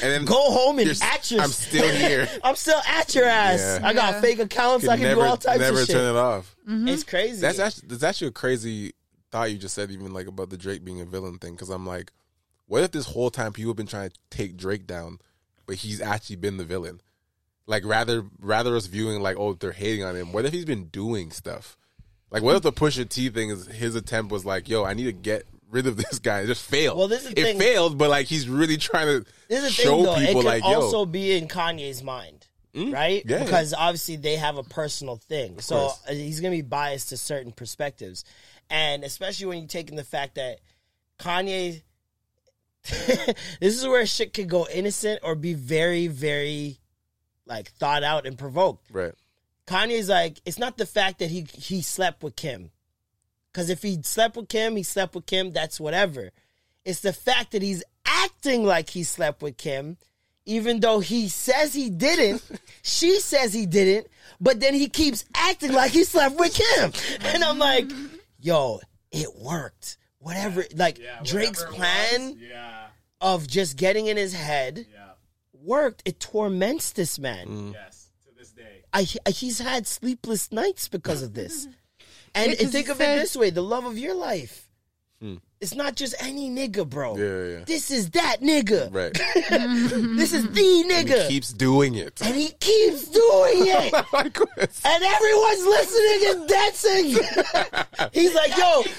then 0.00 0.24
go 0.24 0.34
home 0.36 0.78
and 0.78 0.86
you're 0.86 0.92
s- 0.92 1.02
at 1.02 1.30
your. 1.32 1.40
I'm 1.42 1.50
still 1.50 1.88
here. 1.88 2.28
I'm 2.44 2.54
still 2.54 2.80
at 2.86 3.12
your 3.14 3.24
ass. 3.24 3.78
Yeah. 3.80 3.88
I 3.88 3.92
got 3.92 4.14
Yeah. 4.14 4.20
fake 4.20 4.38
accounts. 4.38 4.84
Could 4.84 4.92
I 4.92 4.96
can 4.96 5.04
never, 5.04 5.20
do 5.22 5.26
all 5.26 5.36
types 5.36 5.58
never 5.58 5.80
of 5.80 5.86
shit. 5.86 5.96
Never 5.96 6.06
turn 6.08 6.16
it 6.16 6.18
off. 6.18 6.56
It's 6.68 7.02
crazy. 7.04 7.40
That's 7.40 7.58
actually 7.58 7.88
that's 7.88 8.02
actually 8.04 8.28
a 8.28 8.32
crazy 8.32 8.92
thought 9.32 9.50
you 9.50 9.58
just 9.58 9.74
said, 9.74 9.90
even 9.90 10.12
like 10.14 10.28
about 10.28 10.50
the 10.50 10.56
Drake 10.56 10.84
being 10.84 11.00
a 11.00 11.04
villain 11.04 11.38
thing. 11.38 11.52
Because 11.54 11.70
I'm 11.70 11.86
like, 11.86 12.12
what 12.66 12.84
if 12.84 12.92
this 12.92 13.06
whole 13.06 13.30
time 13.30 13.52
people 13.52 13.70
have 13.70 13.76
been 13.76 13.86
trying 13.88 14.10
to 14.10 14.16
take 14.30 14.56
Drake 14.56 14.86
down, 14.86 15.18
but 15.66 15.74
he's 15.76 16.00
actually 16.00 16.36
been 16.36 16.56
the 16.56 16.64
villain? 16.64 17.00
Like 17.66 17.84
rather 17.84 18.24
rather 18.38 18.76
us 18.76 18.86
viewing 18.86 19.20
like, 19.20 19.36
oh, 19.36 19.54
they're 19.54 19.72
hating 19.72 20.04
on 20.04 20.14
him. 20.14 20.32
What 20.32 20.44
if 20.44 20.52
he's 20.52 20.64
been 20.64 20.84
doing 20.86 21.32
stuff? 21.32 21.76
Like 22.36 22.42
what 22.44 22.56
if 22.56 22.62
the 22.62 22.72
Pusha 22.72 23.08
T 23.08 23.28
thing 23.30 23.50
is 23.50 23.66
his 23.66 23.94
attempt 23.94 24.30
was 24.30 24.44
like, 24.44 24.68
yo, 24.68 24.84
I 24.84 24.92
need 24.94 25.04
to 25.04 25.12
get 25.12 25.44
rid 25.70 25.86
of 25.86 25.96
this 26.10 26.18
guy. 26.18 26.40
It 26.40 26.46
just 26.46 26.62
failed. 26.62 26.98
Well, 26.98 27.08
this 27.08 27.24
is 27.24 27.30
the 27.34 27.40
it 27.40 27.44
thing. 27.44 27.58
failed, 27.58 27.96
but 27.98 28.10
like 28.10 28.26
he's 28.26 28.48
really 28.48 28.76
trying 28.76 29.06
to 29.06 29.30
This 29.48 29.64
is 29.64 29.76
the 29.76 29.82
show 29.82 29.96
thing, 29.96 30.04
though. 30.04 30.14
people 30.16 30.40
it 30.40 30.44
could 30.44 30.44
like, 30.44 30.62
yo, 30.64 30.80
also 30.82 31.06
be 31.06 31.32
in 31.36 31.48
Kanye's 31.48 32.02
mind, 32.02 32.46
right? 32.74 33.22
yeah. 33.26 33.42
Because 33.42 33.72
obviously 33.72 34.16
they 34.16 34.36
have 34.36 34.58
a 34.58 34.62
personal 34.62 35.16
thing, 35.16 35.58
so 35.60 35.76
course. 35.76 36.02
uh, 36.08 36.12
he's 36.12 36.40
gonna 36.40 36.50
be 36.54 36.62
biased 36.62 37.08
to 37.08 37.16
certain 37.16 37.52
perspectives, 37.52 38.24
and 38.70 39.02
especially 39.04 39.46
when 39.46 39.62
you 39.62 39.66
take 39.66 39.88
in 39.88 39.96
the 39.96 40.04
fact 40.04 40.34
that 40.34 40.58
Kanye. 41.18 41.82
this 42.86 43.36
is 43.76 43.84
where 43.84 44.06
shit 44.06 44.32
could 44.32 44.48
go 44.48 44.64
innocent 44.72 45.18
or 45.24 45.34
be 45.34 45.54
very, 45.54 46.06
very, 46.06 46.78
like 47.44 47.68
thought 47.72 48.04
out 48.04 48.26
and 48.26 48.38
provoked. 48.38 48.88
right. 48.92 49.12
Kanye's 49.66 50.08
like, 50.08 50.40
it's 50.44 50.58
not 50.58 50.76
the 50.76 50.86
fact 50.86 51.18
that 51.18 51.30
he 51.30 51.46
he 51.54 51.82
slept 51.82 52.22
with 52.22 52.36
Kim. 52.36 52.70
Cause 53.52 53.70
if 53.70 53.82
he 53.82 54.00
slept 54.02 54.36
with 54.36 54.48
Kim, 54.48 54.76
he 54.76 54.82
slept 54.82 55.14
with 55.14 55.26
Kim, 55.26 55.52
that's 55.52 55.80
whatever. 55.80 56.30
It's 56.84 57.00
the 57.00 57.12
fact 57.12 57.52
that 57.52 57.62
he's 57.62 57.82
acting 58.04 58.64
like 58.64 58.90
he 58.90 59.02
slept 59.02 59.42
with 59.42 59.56
Kim, 59.56 59.96
even 60.44 60.80
though 60.80 61.00
he 61.00 61.28
says 61.28 61.72
he 61.74 61.88
didn't. 61.90 62.42
she 62.82 63.18
says 63.18 63.52
he 63.54 63.64
didn't, 63.66 64.06
but 64.40 64.60
then 64.60 64.74
he 64.74 64.88
keeps 64.88 65.24
acting 65.34 65.72
like 65.72 65.90
he 65.90 66.04
slept 66.04 66.38
with 66.38 66.54
Kim. 66.54 66.92
And 67.34 67.42
I'm 67.42 67.58
like, 67.58 67.90
yo, 68.38 68.80
it 69.10 69.34
worked. 69.36 69.96
Whatever, 70.18 70.64
like 70.74 70.98
Yeah, 70.98 71.20
Drake's 71.24 71.64
whatever 71.64 71.76
plan 71.76 72.38
Yeah. 72.38 72.86
of 73.20 73.46
just 73.48 73.76
getting 73.76 74.06
in 74.06 74.16
his 74.18 74.34
head 74.34 74.86
Yeah. 74.92 75.10
worked. 75.54 76.02
It 76.04 76.20
torments 76.20 76.92
this 76.92 77.18
man. 77.18 77.46
Mm. 77.48 77.72
Yes. 77.72 77.95
To 78.96 79.02
this 79.04 79.12
day. 79.12 79.18
I, 79.24 79.28
I- 79.28 79.32
he's 79.32 79.58
had 79.58 79.86
sleepless 79.86 80.52
nights 80.52 80.88
because 80.88 81.22
of 81.22 81.34
this. 81.34 81.68
And, 82.34 82.50
Yeah, 82.52 82.58
'cause 82.58 82.70
think 82.72 82.88
of 82.90 82.98
said- 82.98 83.16
it 83.16 83.20
this 83.22 83.34
way: 83.34 83.48
the 83.48 83.62
love 83.62 83.86
of 83.86 83.96
your 83.96 84.14
life. 84.14 84.62
It's 85.58 85.74
not 85.74 85.96
just 85.96 86.14
any 86.22 86.50
nigga, 86.50 86.86
bro. 86.86 87.14
Hmm. 87.14 87.20
Yeah, 87.22 87.44
yeah. 87.58 87.64
This 87.64 87.90
is 87.90 88.10
that 88.10 88.42
nigga. 88.42 88.92
Right. 88.92 89.14
This 90.18 90.34
is 90.34 90.44
the 90.50 90.84
nigga. 90.86 91.22
he 91.22 91.28
keeps 91.28 91.50
doing 91.54 91.94
it. 91.94 92.20
and 92.20 92.36
he 92.36 92.48
keeps 92.60 93.08
doing 93.08 93.64
it. 93.66 93.94
And 94.84 95.02
everyone's 95.02 95.64
listening 95.64 96.20
and 96.30 96.46
dancing. 96.46 97.06
He's 98.12 98.34
like, 98.34 98.54
yo, 98.58 98.82
he 98.82 98.90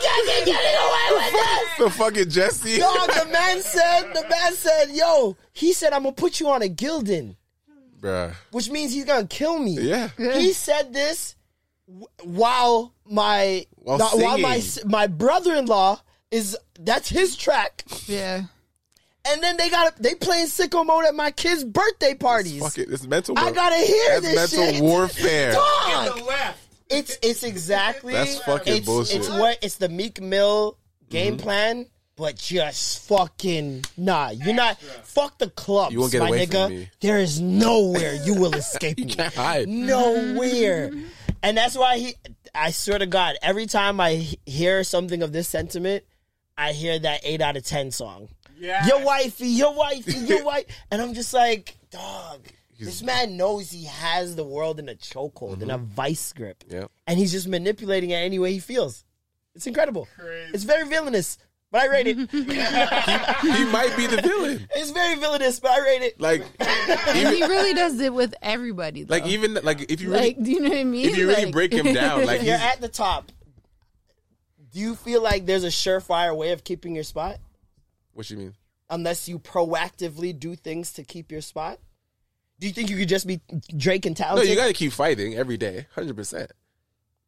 can't 0.00 0.26
be 0.26 0.50
getting 0.50 0.78
away 0.80 1.08
with 1.12 1.32
this. 1.32 1.78
the 1.78 1.90
fucking 1.90 2.30
Jesse. 2.30 2.78
Dog, 2.78 3.08
the 3.08 3.28
man 3.30 3.60
said, 3.60 4.12
the 4.14 4.26
man 4.30 4.54
said, 4.54 4.90
yo, 4.92 5.36
he 5.52 5.72
said, 5.74 5.92
I'm 5.92 6.04
gonna 6.04 6.14
put 6.14 6.40
you 6.40 6.48
on 6.48 6.62
a 6.62 6.68
Gildan, 6.68 7.36
Bruh. 8.02 8.34
which 8.50 8.68
means 8.70 8.92
he's 8.92 9.04
gonna 9.04 9.26
kill 9.26 9.58
me. 9.58 9.80
Yeah. 9.80 10.08
He 10.18 10.52
said 10.52 10.92
this 10.92 11.36
while 12.22 12.92
my 13.06 13.66
While 13.76 13.98
not- 13.98 14.18
while 14.18 14.38
my 14.38 14.62
my 14.84 15.06
brother-in-law 15.06 16.00
is 16.30 16.56
that's 16.78 17.08
his 17.08 17.36
track, 17.36 17.84
Yeah. 18.06 18.42
and 19.26 19.42
then 19.42 19.56
they 19.56 19.68
got 19.70 19.96
they 20.02 20.14
playing 20.14 20.46
sicko 20.46 20.84
mode 20.86 21.04
at 21.04 21.14
my 21.14 21.30
kids' 21.30 21.64
birthday 21.64 22.14
parties. 22.14 22.62
Fuck 22.62 22.78
it. 22.78 22.88
It's 22.90 23.06
mental. 23.06 23.38
I 23.38 23.52
gotta 23.52 23.76
hear 23.76 24.20
That's 24.20 24.26
this 24.26 24.52
mental 24.56 24.72
shit. 24.74 24.82
warfare. 24.82 25.52
Dog. 25.52 26.16
The. 26.16 26.54
It's 26.90 27.18
it's 27.22 27.42
exactly 27.42 28.12
That's 28.14 28.38
fucking 28.40 28.76
it's, 28.78 28.86
bullshit. 28.86 29.16
It's 29.18 29.28
what 29.28 29.58
it's 29.62 29.76
the 29.76 29.88
Meek 29.88 30.20
Mill 30.20 30.76
game 31.08 31.34
Mm-hmm. 31.36 31.42
plan, 31.42 31.86
but 32.22 32.36
just 32.36 33.08
fucking 33.08 33.84
nah. 33.96 34.30
You're 34.30 34.54
not 34.54 34.78
fuck 34.80 35.38
the 35.38 35.50
clubs, 35.50 35.92
You 35.92 35.98
won't 35.98 36.12
get 36.12 36.20
my 36.20 36.28
away 36.28 36.46
nigga. 36.46 36.66
from 36.66 36.70
me. 36.76 36.88
There 37.00 37.18
is 37.18 37.40
nowhere 37.40 38.14
you 38.14 38.34
will 38.34 38.54
escape 38.54 38.96
You 39.00 39.06
me. 39.06 39.12
can't 39.12 39.34
hide. 39.34 39.68
Nowhere. 39.68 40.92
And 41.44 41.56
that's 41.56 41.76
why 41.76 41.98
he. 41.98 42.14
I 42.54 42.70
swear 42.70 43.00
to 43.00 43.06
God, 43.06 43.34
every 43.42 43.66
time 43.66 44.00
I 44.00 44.14
he- 44.14 44.38
hear 44.46 44.84
something 44.84 45.24
of 45.24 45.32
this 45.32 45.48
sentiment, 45.48 46.04
I 46.56 46.70
hear 46.70 46.96
that 47.00 47.22
eight 47.24 47.40
out 47.40 47.56
of 47.56 47.64
ten 47.64 47.90
song. 47.90 48.28
Yeah. 48.60 48.86
Your 48.86 49.04
wifey, 49.04 49.48
your 49.48 49.74
wifey, 49.74 50.18
your 50.18 50.44
wife, 50.52 50.66
and 50.92 51.02
I'm 51.02 51.14
just 51.14 51.34
like, 51.34 51.76
dog. 51.90 52.46
This 52.78 53.02
man 53.02 53.36
knows 53.36 53.72
he 53.72 53.86
has 53.86 54.36
the 54.36 54.44
world 54.44 54.78
in 54.78 54.88
a 54.88 54.94
chokehold, 54.94 55.62
in 55.62 55.70
a 55.70 55.78
mm-hmm. 55.78 55.86
vice 55.86 56.32
grip, 56.32 56.62
Yeah. 56.68 56.84
and 57.08 57.18
he's 57.18 57.32
just 57.32 57.48
manipulating 57.48 58.10
it 58.10 58.16
any 58.16 58.38
way 58.38 58.52
he 58.52 58.60
feels. 58.60 59.04
It's 59.54 59.66
incredible. 59.66 60.06
It's 60.54 60.64
very 60.64 60.88
villainous, 60.88 61.38
but 61.72 61.80
I 61.80 61.86
rate 61.86 62.06
it. 62.06 62.16
He 63.42 63.64
might 63.64 63.96
be 63.96 64.06
the 64.06 64.20
villain. 64.22 64.68
it's 64.76 64.90
very 64.90 65.16
villainous, 65.16 65.58
but 65.58 65.72
I 65.72 65.80
rate 65.80 66.02
it. 66.02 66.20
Like, 66.20 66.42
even, 67.16 67.34
he 67.34 67.42
really 67.42 67.74
does 67.74 67.98
it 67.98 68.14
with 68.14 68.34
everybody. 68.40 69.02
Though. 69.02 69.14
like 69.14 69.26
even 69.26 69.54
like 69.64 69.90
if 69.90 70.00
you 70.00 70.10
really 70.10 70.26
like, 70.28 70.42
do 70.42 70.50
you 70.52 70.60
know 70.60 70.68
what 70.68 70.78
I 70.78 70.84
mean? 70.84 71.08
if 71.08 71.16
you 71.16 71.26
really 71.26 71.44
Like- 71.46 71.52
break 71.52 71.72
him 71.72 71.92
down, 71.92 72.24
like 72.26 72.42
You're 72.42 72.54
at 72.54 72.80
the 72.80 72.88
top. 72.88 73.32
Do 74.72 74.78
you 74.78 74.94
feel 74.94 75.20
like 75.22 75.44
there's 75.46 75.64
a 75.64 75.68
surefire 75.68 76.36
way 76.36 76.52
of 76.52 76.62
keeping 76.62 76.94
your 76.94 77.04
spot? 77.04 77.38
what 78.12 78.30
you 78.30 78.36
mean? 78.36 78.54
unless 78.90 79.26
you 79.26 79.38
proactively 79.38 80.38
do 80.38 80.54
things 80.54 80.92
to 80.92 81.02
keep 81.02 81.32
your 81.32 81.40
spot? 81.40 81.78
Do 82.60 82.66
you 82.66 82.72
think 82.74 82.90
you 82.90 82.96
could 82.98 83.08
just 83.08 83.26
be 83.26 83.40
Drake 83.76 84.04
and 84.06 84.16
No, 84.20 84.42
you 84.42 84.54
got 84.54 84.66
to 84.66 84.72
keep 84.74 84.92
fighting 84.92 85.34
every 85.34 85.56
day, 85.56 85.86
hundred 85.94 86.14
percent. 86.14 86.52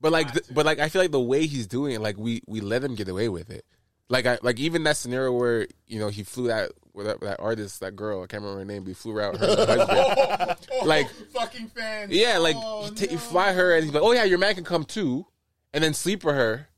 But 0.01 0.13
like, 0.13 0.31
th- 0.33 0.45
but 0.51 0.67
like, 0.67 0.79
I 0.79 0.89
feel 0.91 1.01
like 1.03 1.11
the 1.11 1.19
way 1.21 1.47
he's 1.47 1.67
doing 1.67 1.95
it, 1.95 2.01
like 2.01 2.19
we 2.19 2.43
we 2.47 2.61
let 2.61 2.85
him 2.85 2.95
get 2.95 3.09
away 3.09 3.29
with 3.31 3.51
it. 3.51 3.65
Like 4.09 4.27
I 4.27 4.39
like 4.43 4.59
even 4.61 4.85
that 4.85 4.97
scenario 4.97 5.33
where 5.33 5.67
you 5.87 5.99
know 5.99 6.09
he 6.09 6.23
flew 6.23 6.49
that 6.49 6.73
with 6.93 7.07
that, 7.07 7.21
that 7.21 7.41
artist, 7.41 7.81
that 7.81 7.97
girl, 7.97 8.23
I 8.23 8.27
can't 8.27 8.43
remember 8.43 8.61
her 8.61 8.65
name, 8.65 8.85
but 8.85 8.89
he 8.89 8.95
flew 8.95 9.21
out 9.21 9.37
her 9.37 9.47
husband. 9.47 10.59
Like- 10.85 11.09
fucking 11.33 11.69
fans. 11.69 12.13
Yeah, 12.13 12.39
like 12.39 12.57
Oh, 12.59 12.87
you, 12.87 12.95
ta- 12.95 13.11
you 13.11 13.19
fly 13.19 13.53
her, 13.55 13.75
and 13.75 13.85
he's 13.85 13.95
like, 13.95 14.03
"Oh 14.03 14.13
yeah, 14.13 14.25
your 14.25 14.39
man 14.39 14.55
can 14.55 14.65
come 14.65 14.85
too," 14.85 15.27
and 15.73 15.83
then 15.83 15.95
sleep 15.95 16.25
with 16.25 16.35
her, 16.35 16.69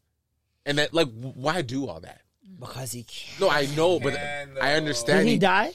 and 0.64 0.78
then 0.78 0.88
like, 0.92 1.08
why 1.12 1.62
do 1.62 1.88
all 1.88 2.00
that? 2.00 2.20
because 2.58 2.92
he 2.92 3.02
can't. 3.04 3.40
No, 3.40 3.50
I 3.50 3.66
know, 3.76 4.00
but 4.00 4.14
Man, 4.14 4.50
I 4.60 4.74
understand. 4.74 5.26
Did 5.26 5.32
he 5.32 5.38
die? 5.38 5.72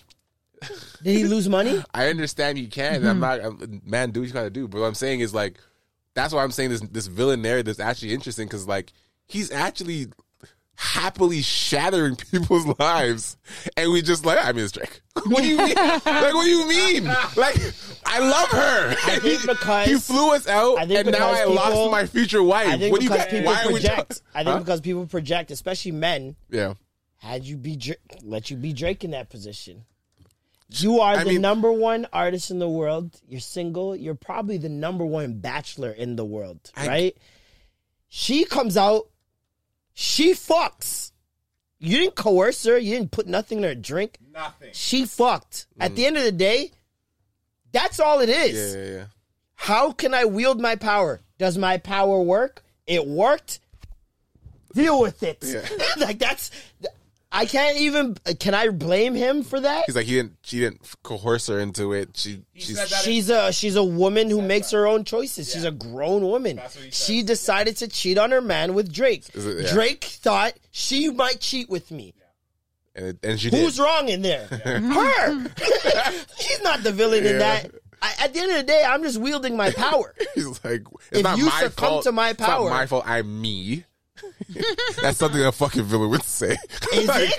Did 1.03 1.17
he 1.17 1.23
lose 1.25 1.49
money? 1.49 1.83
I 1.93 2.07
understand 2.07 2.57
you 2.57 2.67
can. 2.67 3.05
I'm 3.05 3.15
hmm. 3.15 3.21
not 3.21 3.41
I'm- 3.41 3.81
man. 3.85 4.11
Do 4.11 4.21
what 4.21 4.27
you 4.27 4.33
gotta 4.33 4.49
do. 4.49 4.67
But 4.67 4.81
what 4.81 4.87
I'm 4.87 4.93
saying 4.93 5.21
is 5.21 5.33
like, 5.33 5.59
that's 6.13 6.33
why 6.33 6.43
I'm 6.43 6.51
saying 6.51 6.69
this 6.69 6.81
this 6.81 7.07
villain 7.07 7.41
narrative 7.41 7.71
is 7.71 7.79
actually 7.79 8.13
interesting 8.13 8.47
because 8.47 8.67
like 8.67 8.93
he's 9.27 9.51
actually 9.51 10.07
happily 10.75 11.41
shattering 11.41 12.15
people's 12.31 12.65
lives, 12.79 13.37
and 13.77 13.91
we 13.91 14.01
just 14.01 14.25
like 14.25 14.39
I 14.43 14.51
mean 14.51 14.63
it's 14.65 14.71
Drake. 14.73 15.01
what 15.27 15.43
do 15.43 15.47
you 15.47 15.57
mean? 15.57 15.75
like 15.75 16.03
what 16.05 16.43
do 16.43 16.49
you 16.49 16.67
mean? 16.67 17.05
Like 17.05 17.57
I 18.05 18.19
love 18.19 18.49
her. 18.49 18.89
I 19.05 19.19
think 19.19 19.45
because- 19.45 19.87
he 19.87 19.95
flew 19.95 20.33
us 20.33 20.47
out, 20.47 20.79
and 20.79 20.89
now 20.89 21.03
because 21.03 21.39
I 21.39 21.43
lost 21.45 21.91
my 21.91 22.05
future 22.05 22.41
wife. 22.43 22.67
I 22.67 22.77
think 22.77 22.91
what 22.91 22.99
do 23.01 23.05
you 23.05 23.11
because 23.11 23.31
mean? 23.31 23.41
people 23.41 23.53
Why 23.53 23.63
are 23.63 23.67
we 23.67 23.73
project. 23.81 24.21
I 24.33 24.43
think 24.43 24.53
Huh? 24.53 24.59
because 24.59 24.81
people 24.81 25.05
project, 25.07 25.51
especially 25.51 25.91
men, 25.91 26.35
yeah. 26.49 26.73
had 27.17 27.43
you 27.45 27.57
be 27.57 27.75
Dra- 27.75 27.95
let 28.23 28.49
you 28.49 28.57
be 28.57 28.73
Drake 28.73 29.03
in 29.03 29.11
that 29.11 29.29
position. 29.29 29.85
You 30.73 31.01
are 31.01 31.15
I 31.17 31.23
the 31.25 31.31
mean- 31.31 31.41
number 31.41 31.71
one 31.71 32.07
artist 32.13 32.49
in 32.49 32.59
the 32.59 32.69
world. 32.69 33.19
You're 33.27 33.41
single. 33.41 33.93
You're 33.95 34.15
probably 34.15 34.57
the 34.57 34.69
number 34.69 35.05
one 35.05 35.33
bachelor 35.39 35.91
in 35.91 36.15
the 36.15 36.23
world, 36.25 36.71
I- 36.75 36.87
right? 36.87 37.17
She 38.07 38.45
comes 38.45 38.77
out. 38.77 39.07
She 40.01 40.33
fucks. 40.33 41.11
You 41.77 41.99
didn't 41.99 42.15
coerce 42.15 42.63
her. 42.65 42.75
You 42.75 42.97
didn't 42.97 43.11
put 43.11 43.27
nothing 43.27 43.59
in 43.59 43.63
her 43.65 43.75
drink. 43.75 44.17
Nothing. 44.33 44.71
She 44.73 45.05
fucked. 45.05 45.67
At 45.79 45.95
the 45.95 46.07
end 46.07 46.17
of 46.17 46.23
the 46.23 46.31
day, 46.31 46.71
that's 47.71 47.99
all 47.99 48.19
it 48.19 48.29
is. 48.29 48.75
Mm. 48.75 48.75
Yeah, 48.75 48.83
yeah, 48.83 48.97
yeah. 48.97 49.05
How 49.53 49.91
can 49.91 50.15
I 50.15 50.25
wield 50.25 50.59
my 50.59 50.75
power? 50.75 51.21
Does 51.37 51.55
my 51.55 51.77
power 51.77 52.19
work? 52.19 52.63
It 52.87 53.05
worked. 53.05 53.59
Deal 54.73 54.99
with 54.99 55.21
it. 55.21 55.43
like 55.97 56.17
that's. 56.17 56.49
I 57.33 57.45
can't 57.45 57.77
even. 57.77 58.15
Can 58.39 58.53
I 58.53 58.67
blame 58.69 59.15
him 59.15 59.43
for 59.43 59.59
that? 59.59 59.85
He's 59.85 59.95
like 59.95 60.05
he 60.05 60.15
didn't. 60.15 60.37
She 60.43 60.59
didn't 60.59 60.81
coerce 61.03 61.47
her 61.47 61.59
into 61.59 61.93
it. 61.93 62.09
She. 62.17 62.41
She's. 62.53 62.77
said 62.77 62.87
She's 62.89 63.29
a 63.29 63.53
she's 63.53 63.75
a 63.77 63.83
woman 63.83 64.29
who 64.29 64.41
makes 64.41 64.71
her 64.71 64.85
own 64.85 65.05
choices. 65.05 65.51
She's 65.51 65.63
a 65.63 65.71
grown 65.71 66.23
woman. 66.23 66.57
That's 66.57 66.75
what 66.75 66.85
he 66.85 66.91
She 66.91 67.23
decided 67.23 67.77
to 67.77 67.87
cheat 67.87 68.17
on 68.17 68.31
her 68.31 68.41
man 68.41 68.73
with 68.73 68.91
Drake. 68.91 69.23
It- 69.33 69.65
yeah. 69.65 69.71
Drake 69.73 70.03
thought 70.03 70.53
she 70.71 71.09
might 71.09 71.39
cheat 71.39 71.69
with 71.69 71.89
me. 71.91 72.13
And, 72.93 73.17
and 73.23 73.39
she 73.39 73.49
Who's 73.49 73.77
did. 73.77 73.83
wrong 73.83 74.09
in 74.09 74.21
there? 74.21 74.47
Her. 74.47 75.45
She's 76.39 76.61
not 76.61 76.83
the 76.83 76.91
villain 76.91 77.25
in 77.25 77.39
that. 77.39 77.71
I, 78.01 78.13
at 78.25 78.33
the 78.33 78.41
end 78.41 78.51
of 78.51 78.57
the 78.57 78.63
day, 78.63 78.83
I'm 78.85 79.01
just 79.03 79.17
wielding 79.17 79.55
my 79.55 79.71
power. 79.71 80.13
He's 80.35 80.47
like, 80.65 80.81
it's 81.11 81.19
If 81.19 81.23
not 81.23 81.37
you 81.37 81.45
my 81.45 81.61
succumb 81.61 81.87
fault. 81.89 82.03
to 82.03 82.11
my 82.11 82.31
It's 82.31 82.39
not 82.41 82.49
power- 82.49 82.69
my 82.69 82.85
fault. 82.87 83.03
I'm 83.07 83.41
me. 83.41 83.85
That's 85.01 85.17
something 85.17 85.43
a 85.43 85.51
fucking 85.51 85.83
villain 85.83 86.09
would 86.09 86.23
say. 86.23 86.51
Is 86.93 87.09
it? 87.13 87.31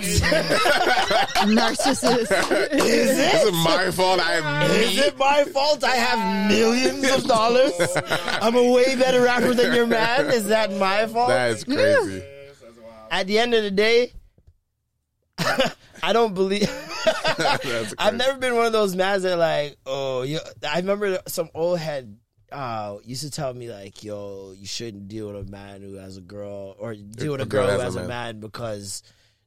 narcissist. 1.49 2.31
Is 2.73 3.19
It's 3.19 3.45
it? 3.47 3.55
my 3.65 3.91
fault. 3.91 4.21
I'm 4.23 4.71
Is 4.71 4.97
me. 4.97 5.03
it 5.03 5.19
my 5.19 5.45
fault? 5.45 5.85
I 5.85 5.97
have 5.97 6.49
millions 6.51 7.09
of 7.11 7.25
dollars. 7.27 7.73
I'm 8.07 8.55
a 8.57 8.71
way 8.73 8.97
better 8.97 9.23
rapper 9.23 9.55
than 9.55 9.75
your 9.75 9.87
man. 9.87 10.27
Is 10.31 10.47
that 10.49 10.73
my 10.73 11.07
fault? 11.07 11.29
That 11.29 11.51
is 11.51 11.65
crazy. 11.65 12.23
At 13.11 13.27
the 13.27 13.39
end 13.39 13.55
of 13.55 13.63
the 13.63 13.71
day, 13.71 14.13
I 16.03 16.13
don't 16.13 16.35
believe. 16.35 16.71
I've 17.99 18.15
never 18.15 18.39
been 18.39 18.57
one 18.57 18.67
of 18.67 18.73
those 18.73 18.95
mans 18.97 19.23
that 19.25 19.37
like, 19.39 19.77
oh, 19.87 20.23
you, 20.23 20.39
I 20.69 20.79
remember 20.79 21.19
some 21.27 21.51
old 21.55 21.79
head 21.79 22.17
uh, 22.53 22.99
used 23.05 23.23
to 23.23 23.31
tell 23.31 23.53
me 23.55 23.71
like, 23.73 24.03
yo, 24.05 24.55
you 24.57 24.67
shouldn't 24.67 25.09
deal 25.09 25.33
with 25.33 25.49
a 25.49 25.51
man 25.51 25.83
who 25.83 25.95
has 25.95 26.17
a 26.17 26.21
girl, 26.21 26.77
or 26.79 26.95
deal 26.95 27.33
with 27.33 27.41
a, 27.41 27.47
girl, 27.47 27.69
who 27.71 27.79
has 27.81 27.97
a 27.97 28.07
man. 28.07 28.41
because 28.41 29.03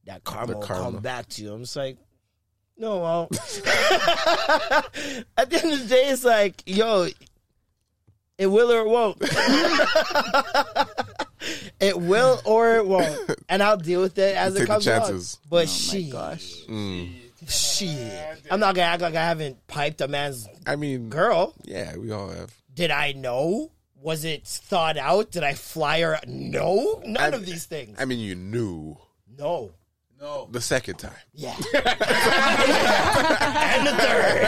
that 0.05 0.23
karma, 0.23 0.53
will 0.55 0.61
come 0.61 0.97
back 0.99 1.27
to 1.29 1.43
you. 1.43 1.53
I'm 1.53 1.61
just 1.61 1.75
like, 1.75 1.97
no, 2.77 2.97
well, 2.97 3.27
at 5.37 5.49
the 5.49 5.61
end 5.63 5.73
of 5.73 5.79
the 5.81 5.85
day, 5.87 6.09
it's 6.09 6.23
like, 6.25 6.61
yo, 6.65 7.07
it 8.37 8.47
will 8.47 8.71
or 8.71 8.81
it 8.81 8.89
won't. 8.89 9.17
it 11.79 11.97
will 11.97 12.41
or 12.45 12.75
it 12.77 12.85
won't, 12.85 13.31
and 13.49 13.61
I'll 13.63 13.77
deal 13.77 14.01
with 14.01 14.17
it 14.17 14.35
as 14.35 14.53
You 14.53 14.57
it 14.57 14.59
take 14.61 14.67
comes 14.67 14.87
along. 14.87 14.99
chances. 15.01 15.37
But 15.49 15.63
Oh 15.63 15.67
she, 15.67 16.05
my 16.05 16.09
gosh. 16.11 16.53
Shit. 17.47 18.41
I'm 18.49 18.59
not 18.59 18.75
gonna 18.75 18.87
act 18.87 19.01
like 19.01 19.15
I 19.15 19.23
haven't 19.23 19.67
piped 19.67 20.01
a 20.01 20.07
man's 20.07 20.47
I 20.65 20.75
mean, 20.75 21.09
girl. 21.09 21.53
yeah, 21.63 21.95
we 21.95 22.11
all 22.11 22.29
have. 22.29 22.53
Did 22.75 22.91
I 22.91 23.13
know? 23.13 23.71
Was 24.01 24.23
it 24.25 24.45
thought 24.45 24.97
out? 24.97 25.31
Did 25.31 25.43
I 25.43 25.53
fly 25.53 26.01
her? 26.01 26.19
No, 26.27 27.01
none 27.05 27.33
I- 27.33 27.35
of 27.35 27.45
these 27.45 27.65
things. 27.65 27.97
I 27.99 28.05
mean, 28.05 28.19
you 28.19 28.35
knew. 28.35 28.97
no, 29.37 29.71
No. 30.21 30.47
The 30.51 30.61
second 30.61 30.97
time. 30.99 31.13
Yeah. 31.33 31.55
and 31.55 31.63
the 33.87 33.91
third. 33.91 34.45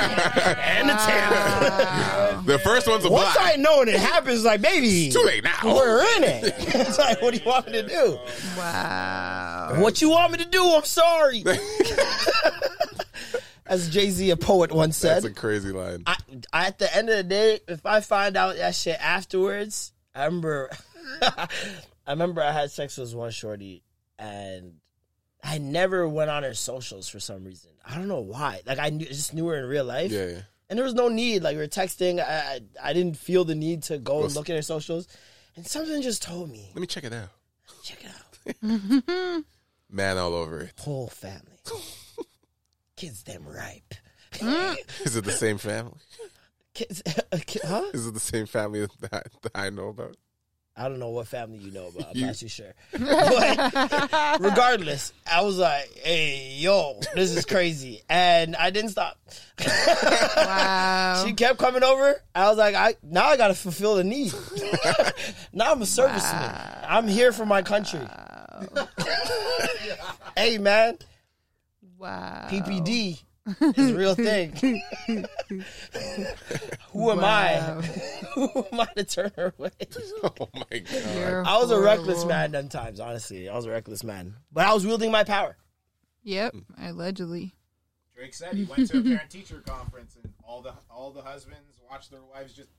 And 0.60 0.90
the 0.90 0.94
ah. 0.98 2.32
tenth. 2.34 2.46
The 2.46 2.60
first 2.60 2.88
one's 2.88 3.06
a 3.06 3.10
Once 3.10 3.34
block. 3.34 3.48
I 3.48 3.56
know 3.56 3.82
and 3.82 3.90
it 3.90 4.00
happens, 4.00 4.44
like, 4.44 4.62
baby. 4.62 5.10
Too 5.12 5.24
late 5.24 5.44
now. 5.44 5.60
We're 5.64 6.02
in 6.18 6.24
it. 6.24 6.44
it's 6.58 7.00
like, 7.00 7.22
what 7.22 7.34
do 7.34 7.40
you 7.40 7.46
want 7.46 7.66
me 7.68 7.74
to 7.74 7.88
do? 7.88 8.20
Wow. 8.58 9.76
What 9.78 10.02
you 10.02 10.10
want 10.10 10.34
me 10.34 10.38
to 10.40 10.46
do? 10.50 10.64
I'm 10.64 10.84
sorry. 10.84 11.44
As 13.70 13.90
Jay 13.90 14.10
Z, 14.10 14.30
a 14.32 14.38
poet, 14.38 14.72
once 14.72 14.98
said. 14.98 15.16
That's 15.24 15.26
a 15.26 15.34
crazy 15.34 15.72
line. 15.72 16.04
I, 16.08 16.16
I, 16.54 16.68
at 16.68 16.80
the 16.80 16.96
end 16.96 17.10
of 17.10 17.18
the 17.18 17.24
day, 17.24 17.60
if 17.68 17.86
I 17.86 18.00
find 18.02 18.38
out 18.38 18.56
that 18.58 18.76
shit 18.76 18.98
afterwards, 19.02 19.92
I 20.16 20.26
remember, 20.26 20.70
I 21.22 21.48
remember 22.08 22.42
I 22.42 22.52
had 22.52 22.72
sex 22.72 22.98
with 22.98 23.14
one 23.14 23.32
shorty, 23.32 23.84
and 24.18 24.76
I 25.44 25.58
never 25.58 26.08
went 26.08 26.30
on 26.30 26.44
her 26.44 26.54
socials 26.54 27.08
for 27.10 27.20
some 27.20 27.44
reason. 27.44 27.72
I 27.86 27.96
don't 27.96 28.08
know 28.08 28.22
why. 28.22 28.62
Like 28.66 28.80
I 28.80 28.90
knew, 28.90 29.06
just 29.06 29.34
knew 29.34 29.48
her 29.48 29.58
in 29.58 29.66
real 29.66 29.86
life, 29.86 30.12
Yeah, 30.12 30.26
yeah. 30.28 30.42
and 30.70 30.78
there 30.80 30.84
was 30.86 30.94
no 30.96 31.08
need. 31.10 31.44
Like 31.44 31.56
we 31.56 31.62
were 31.62 31.68
texting, 31.68 32.20
I, 32.20 32.60
I, 32.84 32.90
I 32.90 32.94
didn't 32.94 33.18
feel 33.18 33.44
the 33.46 33.56
need 33.56 33.84
to 33.84 33.98
go 33.98 34.24
and 34.24 34.34
look 34.36 34.50
at 34.50 34.56
her 34.56 34.62
socials, 34.62 35.08
and 35.56 35.66
something 35.68 36.02
just 36.02 36.22
told 36.24 36.50
me, 36.50 36.70
Let 36.74 36.82
me 36.82 36.88
check 36.88 37.04
it 37.04 37.14
out. 37.14 37.30
check 37.84 38.00
it 38.04 38.12
out, 38.12 39.44
Man 39.90 40.18
all 40.18 40.34
over 40.34 40.62
it. 40.62 40.74
whole 40.80 41.08
family, 41.08 41.54
kids 42.98 43.24
them 43.24 43.46
ripe, 43.48 43.94
Is 45.06 45.16
it 45.16 45.24
the 45.24 45.32
same 45.32 45.58
family? 45.58 45.94
kids, 46.74 47.02
uh, 47.08 47.38
huh? 47.66 47.86
Is 47.94 48.06
it 48.08 48.14
the 48.14 48.20
same 48.20 48.46
family 48.46 48.86
that, 49.00 49.28
that 49.42 49.52
I 49.56 49.70
know 49.70 49.88
about? 49.88 50.16
I 50.80 50.90
don't 50.90 51.00
know 51.00 51.10
what 51.10 51.28
family 51.28 51.58
you 51.58 51.72
know 51.72 51.88
about. 51.88 52.10
I'm 52.12 52.16
You- 52.18 52.26
not 52.28 52.36
too 52.36 52.48
sure. 52.48 52.72
But 52.92 53.02
regardless, 54.40 55.12
I 55.32 55.42
was 55.42 55.58
like, 55.58 55.92
hey, 56.04 56.54
yo, 56.58 57.00
this 57.16 57.36
is 57.36 57.46
crazy. 57.46 58.04
And 58.10 58.56
I 58.56 58.70
didn't 58.70 58.92
stop. 58.92 59.18
Wow. 59.66 61.24
She 61.26 61.34
kept 61.34 61.58
coming 61.58 61.84
over. 61.84 62.22
I 62.36 62.48
was 62.50 62.60
like, 62.60 62.76
I 62.76 62.94
now 63.02 63.26
I 63.26 63.38
gotta 63.38 63.56
fulfill 63.56 63.96
the 63.96 64.04
need. 64.04 64.34
now 65.52 65.72
I'm 65.72 65.82
a 65.82 65.86
serviceman. 65.86 66.86
I'm 66.88 67.08
here 67.08 67.32
for 67.32 67.46
my 67.46 67.64
country. 67.64 68.02
hey 70.36 70.58
man, 70.60 71.00
wow. 71.98 72.48
PPD 72.50 73.24
is 73.78 73.92
a 73.92 73.96
real 73.96 74.16
thing. 74.16 74.52
Who 76.92 77.12
am 77.12 77.20
I? 77.24 77.56
Who 78.36 78.50
am 78.72 78.80
I 78.82 78.88
to 78.98 79.04
turn 79.04 79.32
her 79.36 79.54
away? 79.58 79.72
Oh 80.24 80.50
my 80.54 80.80
god. 80.80 81.16
You're 81.16 81.46
I 81.46 81.58
was 81.58 81.72
a 81.72 81.80
reckless 81.80 82.18
horrible. 82.24 82.28
man 82.30 82.52
them 82.52 82.70
times, 82.70 83.00
honestly. 83.00 83.48
I 83.50 83.56
was 83.56 83.66
a 83.66 83.72
reckless 83.72 84.04
man. 84.04 84.36
But 84.52 84.66
I 84.66 84.74
was 84.74 84.86
wielding 84.86 85.12
my 85.12 85.24
power. 85.24 85.58
Yep, 86.24 86.56
allegedly. 86.82 87.56
Drake 88.16 88.34
said 88.34 88.54
he 88.56 88.64
went 88.66 88.90
to 88.90 88.98
a 88.98 89.02
parent 89.02 89.30
teacher 89.30 89.62
conference 89.66 90.18
and 90.22 90.34
all 90.44 90.62
the 90.62 90.74
all 90.90 91.12
the 91.12 91.22
husbands 91.22 91.80
watched 91.90 92.12
their 92.12 92.24
wives 92.24 92.54
just 92.54 92.70
like 92.70 92.74
see 92.74 92.77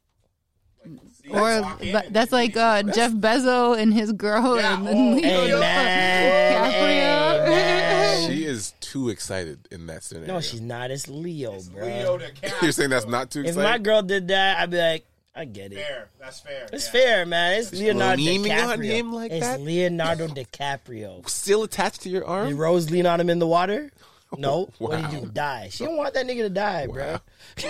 Or 1.31 1.41
us 1.41 1.63
walk 1.63 1.83
in 1.83 1.93
but 1.93 2.07
and 2.07 2.15
that's 2.15 2.33
like 2.33 2.57
uh, 2.57 2.77
introduce 2.81 2.97
Jeff 2.97 3.13
Bezos 3.13 3.79
and 3.79 3.93
his 3.93 4.13
girl 4.13 4.57
Yeah, 4.57 4.79
and 4.79 4.89
oh, 4.89 4.93
Leo 4.93 5.21
Hey, 5.23 5.61
man. 5.61 6.73
DiCaprio. 6.73 7.47
Hey. 7.47 8.27
She 8.29 8.45
is 8.45 8.73
too 8.81 9.09
excited 9.11 9.69
in 9.71 9.87
that 9.87 10.03
scenario. 10.05 10.35
No, 10.35 10.41
she's 10.41 10.61
not. 10.61 10.91
It's 10.91 11.09
Leo, 11.09 11.55
us. 11.57 11.69
bro. 11.69 11.85
Leo 11.85 12.19
DiCaprio. 12.19 12.63
You're 12.63 12.73
saying 12.73 12.91
that's 12.91 13.07
not 13.07 13.31
too 13.31 13.41
if 13.41 13.49
excited? 13.49 13.69
my 13.69 13.79
girl 13.79 14.03
did 14.03 14.29
that, 14.29 14.59
I'd 14.59 14.71
be 14.71 14.79
like, 14.79 15.05
I 15.35 15.45
get 15.45 15.73
it. 15.73 15.77
fair. 15.77 16.09
That's 16.19 16.41
fair. 16.41 16.67
It's 16.73 16.87
yeah. 16.87 16.91
fair, 16.93 17.27
man. 17.27 17.61
It's 17.61 17.73
Leonardo 17.73 18.21
leaning 18.23 18.51
DiCaprio. 18.51 18.73
on 18.73 18.83
him 18.83 19.13
like 19.13 19.31
it's 19.31 19.47
that? 19.47 19.61
Leonardo 19.61 20.27
DiCaprio. 20.29 21.29
Still 21.29 21.63
attached 21.63 22.01
to 22.03 22.09
your 22.09 22.23
Did 22.23 22.29
arm? 22.29 22.57
Rose 22.57 22.91
lean 22.91 23.07
on 23.07 23.21
him 23.21 23.31
in 23.31 23.39
the 23.39 23.47
water? 23.47 23.91
No. 24.39 24.69
What 24.79 25.01
did 25.03 25.13
you 25.13 25.21
do? 25.23 25.31
Die. 25.33 25.69
She 25.71 25.85
don't 25.85 25.97
want 25.97 26.15
that 26.15 26.27
nigga 26.27 26.43
to 26.43 26.51
die, 26.51 26.87
bro. 26.87 27.19
If, 27.57 27.65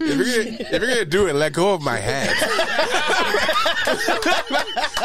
you're 0.00 0.44
gonna, 0.44 0.56
if 0.60 0.70
you're 0.70 0.80
gonna 0.80 1.04
do 1.04 1.26
it, 1.26 1.34
let 1.34 1.52
go 1.52 1.74
of 1.74 1.82
my 1.82 1.96
hand. 1.96 2.34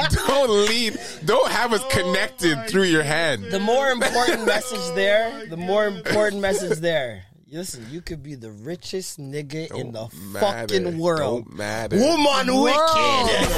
don't 0.28 0.50
lead. 0.50 0.98
Don't 1.26 1.52
have 1.52 1.74
us 1.74 1.82
oh 1.84 1.90
connected 1.90 2.58
through 2.68 2.84
your 2.84 3.04
hand. 3.04 3.46
The 3.52 3.60
more 3.60 3.90
important 3.90 4.46
message 4.46 4.96
there, 4.96 5.46
the 5.48 5.58
more 5.58 5.86
important 5.88 6.42
message 6.42 6.80
there. 6.80 7.26
Listen, 7.50 7.86
you 7.90 8.02
could 8.02 8.22
be 8.22 8.36
the 8.36 8.52
richest 8.52 9.18
nigga 9.20 9.74
in 9.74 9.94
the 9.94 10.10
matter. 10.34 10.68
fucking 10.76 10.98
world. 10.98 11.46
Don't 11.46 11.58
matter. 11.58 11.96
Woman 11.98 12.48
wicked. 12.62 13.50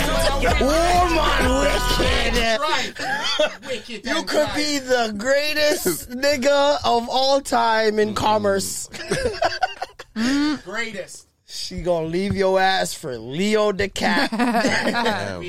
Woman 0.61 1.59
wicked. 1.59 2.59
Wicked 3.65 4.05
You 4.05 4.23
could 4.23 4.43
right. 4.43 4.55
be 4.55 4.79
the 4.79 5.13
greatest 5.17 6.09
nigga 6.11 6.77
of 6.85 7.09
all 7.09 7.41
time 7.41 7.97
in 7.97 8.13
commerce. 8.13 8.89
Mm. 10.15 10.63
greatest. 10.65 11.27
She 11.47 11.81
gonna 11.81 12.05
leave 12.05 12.35
your 12.35 12.59
ass 12.59 12.93
for 12.93 13.17
Leo 13.17 13.71
DeCap. 13.71 14.29
Damn. 14.29 15.41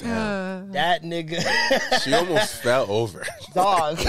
Wicked. 0.00 0.72
that 0.72 1.02
nigga. 1.02 1.42
She 2.02 2.12
almost 2.14 2.62
fell 2.62 2.86
over. 2.90 3.24
Dog. 3.54 3.98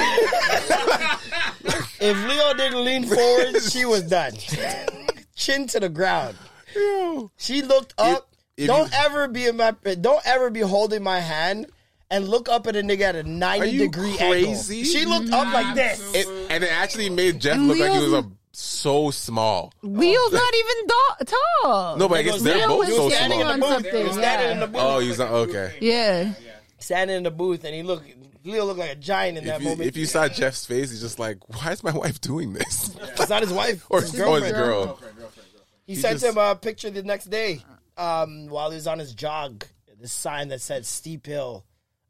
if 1.99 2.27
Leo 2.27 2.53
didn't 2.53 2.83
lean 2.85 3.05
forward, 3.05 3.61
she 3.69 3.85
was 3.85 4.03
done. 4.03 4.33
Chin 5.35 5.67
to 5.67 5.79
the 5.79 5.89
ground. 5.89 6.35
Yo. 6.75 7.31
She 7.37 7.61
looked 7.61 7.93
up. 7.97 8.29
if 8.57 8.67
don't 8.67 8.91
you- 8.91 8.97
ever 8.99 9.27
be 9.27 9.45
in 9.47 9.57
my. 9.57 9.71
Don't 10.01 10.21
ever 10.25 10.49
be 10.49 10.61
holding 10.61 11.03
my 11.03 11.19
hand 11.19 11.67
and 12.09 12.27
look 12.27 12.49
up 12.49 12.67
at 12.67 12.75
a 12.75 12.81
nigga 12.81 13.01
at 13.01 13.15
a 13.15 13.23
ninety 13.23 13.69
you 13.71 13.79
degree 13.81 14.15
crazy? 14.17 14.79
angle. 14.81 14.91
She 14.91 15.05
looked 15.05 15.31
up 15.31 15.53
like 15.53 15.75
this. 15.75 15.99
It, 16.15 16.27
and 16.49 16.63
it 16.63 16.71
actually 16.71 17.09
made 17.09 17.39
Jeff 17.41 17.55
And 17.55 17.67
look 17.67 17.79
like 17.79 17.91
he 17.91 17.99
was 17.99 18.13
a, 18.13 18.25
so 18.59 19.11
small. 19.11 19.71
Leo's 19.83 20.31
not 20.33 20.53
even 20.55 20.87
do- 20.87 21.25
tall. 21.63 21.97
No, 21.97 22.09
but 22.09 22.19
I 22.19 22.23
guess 22.23 22.41
they're 22.41 22.57
Leo 22.57 22.67
both 22.69 22.87
was 22.87 22.95
so 22.95 23.09
standing 23.09 23.39
small. 23.41 23.51
on 23.51 23.59
booth. 23.59 23.69
something. 23.69 23.95
He 23.95 24.03
was 24.03 24.13
standing 24.13 24.51
in 24.51 24.59
the 24.59 24.67
booth. 24.67 24.81
Oh, 24.83 24.99
he's 24.99 25.19
not 25.19 25.31
okay. 25.31 25.77
yeah. 25.81 26.33
standing 26.79 27.17
in 27.17 27.23
the 27.23 27.31
booth, 27.31 27.63
and 27.63 27.75
he 27.75 27.83
looked. 27.83 28.11
Leo 28.43 28.65
looked 28.65 28.79
like 28.79 28.91
a 28.91 28.95
giant 28.95 29.37
in 29.37 29.45
that 29.45 29.57
If 29.57 29.61
you, 29.63 29.69
moment. 29.69 29.87
if 29.89 29.97
you 29.97 30.05
saw 30.05 30.27
Jeff's 30.27 30.65
face, 30.65 30.89
he's 30.89 31.01
just 31.01 31.19
like, 31.19 31.37
"Why 31.49 31.71
is 31.71 31.83
my 31.83 31.91
wife 31.91 32.19
doing 32.21 32.53
this?" 32.53 32.95
it's 32.99 33.29
not 33.29 33.41
his 33.43 33.51
wife, 33.53 33.85
or 33.89 33.99
it's 33.99 34.11
his 34.11 34.21
oh, 34.21 34.33
his 34.35 34.51
girlfriend. 34.51 34.55
girl. 34.55 34.99
He, 35.85 35.93
He 35.93 35.99
sent 35.99 36.19
just- 36.21 36.25
him 36.25 36.37
a 36.37 36.55
picture 36.55 36.89
the 36.89 37.03
next 37.03 37.25
day 37.25 37.61
um, 37.97 38.47
while 38.47 38.69
he 38.71 38.75
was 38.75 38.87
on 38.87 38.99
his 38.99 39.13
jog. 39.13 39.65
This 39.99 40.11
sign 40.13 40.47
that 40.49 40.61
said 40.61 40.85
"steep 40.85 41.25
hill." 41.25 41.65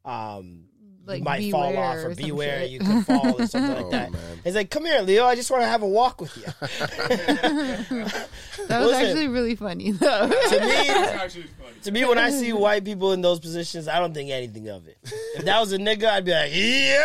Um, 0.06 0.67
Like, 1.08 1.20
you 1.20 1.24
might 1.24 1.52
fall 1.52 1.78
off 1.78 1.96
or 1.96 2.00
or 2.10 2.14
some 2.14 2.24
beware 2.24 2.60
shit. 2.62 2.70
you 2.72 2.80
could 2.80 3.06
fall 3.06 3.42
or 3.42 3.48
something 3.48 3.76
like 3.76 3.86
Oh, 3.86 3.90
that. 3.92 4.12
man. 4.12 4.22
He's 4.44 4.56
like, 4.56 4.70
"Come 4.70 4.86
here, 4.86 5.02
Leo. 5.02 5.26
I 5.26 5.36
just 5.36 5.50
want 5.50 5.64
to 5.64 5.68
have 5.68 5.82
a 5.82 5.88
walk 5.88 6.22
with 6.22 6.36
you." 6.38 6.44
That 8.68 8.80
was 8.82 8.90
Listen. 8.90 9.06
actually 9.06 9.28
really 9.30 9.56
funny 9.56 9.92
though. 9.92 10.28
to 10.28 10.30
me, 10.30 10.38
It's 10.40 11.14
actually 11.14 11.44
funny. 11.44 11.80
to 11.84 11.92
me, 11.92 12.04
when 12.06 12.18
I 12.18 12.32
see 12.32 12.52
white 12.52 12.84
people 12.84 13.14
in 13.14 13.22
those 13.22 13.40
positions, 13.40 13.88
I 13.88 13.98
don't 14.00 14.14
think 14.14 14.30
anything 14.30 14.68
of 14.68 14.86
it. 14.90 14.98
If 15.36 15.46
that 15.46 15.58
was 15.62 15.72
a 15.72 15.78
nigga, 15.78 16.06
I'd 16.10 16.26
be 16.26 16.32
like, 16.32 16.52
"Yo!" 16.54 16.98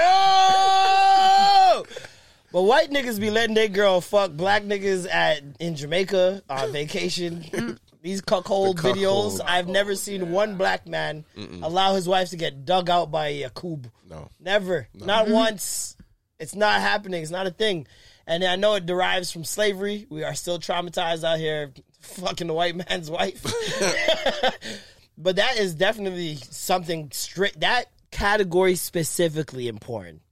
But 2.53 2.63
white 2.63 2.91
niggas 2.91 3.21
be 3.21 3.31
letting 3.31 3.55
their 3.55 3.69
girl 3.69 4.01
fuck 4.01 4.33
black 4.33 4.65
niggas 4.65 5.07
at 5.09 5.43
in 5.61 5.77
Jamaica 5.77 6.43
on 6.51 6.73
vacation. 6.73 7.45
Mm. 7.53 7.79
These 8.03 8.21
cuckold 8.21 8.79
The 8.79 8.83
cuckold. 8.83 8.97
videos, 8.99 9.41
I've 9.45 9.69
oh, 9.69 9.73
never 9.73 9.95
seen 9.95 10.33
one 10.33 10.57
black 10.57 10.89
man 10.89 11.25
allow 11.63 11.95
his 11.95 12.09
wife 12.09 12.31
to 12.31 12.37
get 12.37 12.65
dug 12.65 12.91
out 12.91 13.13
by 13.13 13.29
a 13.29 13.51
coob. 13.51 13.87
No. 14.11 14.29
Never. 14.41 14.89
Not 14.93 15.27
mm-hmm. 15.27 15.35
once. 15.35 15.97
It's 16.41 16.57
not 16.57 16.81
happening. 16.81 17.23
It's 17.23 17.31
not 17.31 17.47
a 17.47 17.51
thing. 17.51 17.87
And 18.27 18.43
I 18.43 18.57
know 18.57 18.75
it 18.75 18.87
derives 18.87 19.31
from 19.31 19.45
slavery. 19.45 20.07
We 20.11 20.25
are 20.25 20.35
still 20.35 20.59
traumatized 20.59 21.23
out 21.23 21.39
here 21.39 21.73
fucking 22.01 22.49
the 22.49 22.55
white 22.55 22.75
man's 22.91 23.09
wife. 23.09 23.43
but 25.19 25.37
that 25.37 25.59
is 25.59 25.75
definitely 25.75 26.37
something 26.37 27.11
straight 27.13 27.61
that 27.61 27.87
category 28.11 28.75
specifically 28.75 29.69
important. 29.69 30.23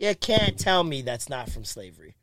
You 0.00 0.14
can't 0.16 0.58
tell 0.58 0.82
me 0.82 1.02
that's 1.02 1.28
not 1.28 1.48
from 1.48 1.64
slavery. 1.64 2.16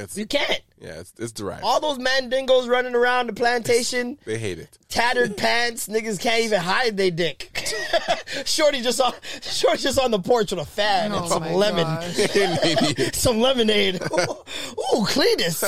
It's 0.00 0.16
You 0.18 0.26
can't. 0.26 0.60
yeah, 0.80 1.00
it's, 1.00 1.12
it's 1.18 1.32
derived. 1.32 1.62
All 1.62 1.80
those 1.80 1.98
mandingos 1.98 2.68
running 2.68 2.94
around 2.94 3.26
the 3.28 3.32
plantation, 3.32 4.18
they 4.24 4.38
hate 4.38 4.58
it. 4.58 4.78
tattered 4.88 5.36
pants, 5.38 5.88
niggas 5.88 6.20
can't 6.20 6.42
even 6.44 6.60
hide 6.60 6.96
their 6.96 7.10
dick. 7.10 7.68
Shorty 8.44 8.80
just 8.82 9.00
on 9.00 9.12
Shorty 9.42 9.82
just 9.82 9.98
on 9.98 10.10
the 10.10 10.18
porch 10.18 10.50
with 10.52 10.60
a 10.60 10.64
fan 10.64 11.12
and 11.12 11.24
Oh 11.24 11.28
some 11.28 11.42
my 11.42 11.52
lemon. 11.54 12.02
some 13.12 13.40
lemonade. 13.40 13.96
Ooh, 14.02 15.06
Cletus. 15.06 15.62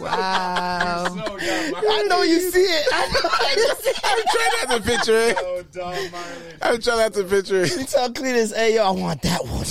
Wow. 0.00 1.04
So 1.08 1.14
dumb. 1.16 1.38
I 1.38 2.04
know 2.08 2.22
you 2.22 2.38
see 2.50 2.60
it. 2.60 2.86
I 2.92 3.06
know 3.08 3.62
you 3.62 3.74
see 3.82 3.90
it. 3.90 4.00
I'm 4.04 4.22
trying 4.28 4.68
not 4.68 4.76
to 4.76 4.90
picture 4.90 5.18
it. 5.18 5.38
So 5.38 5.62
dumb, 5.72 6.14
I'm 6.62 6.80
trying 6.80 6.98
not 6.98 7.14
to 7.14 7.24
picture 7.24 7.62
it. 7.62 7.76
You 7.76 7.84
tell 7.84 8.10
Cletus, 8.10 8.54
hey, 8.54 8.74
yo, 8.76 8.84
I 8.84 8.90
want 8.90 9.22
that 9.22 9.44
one. 9.44 9.64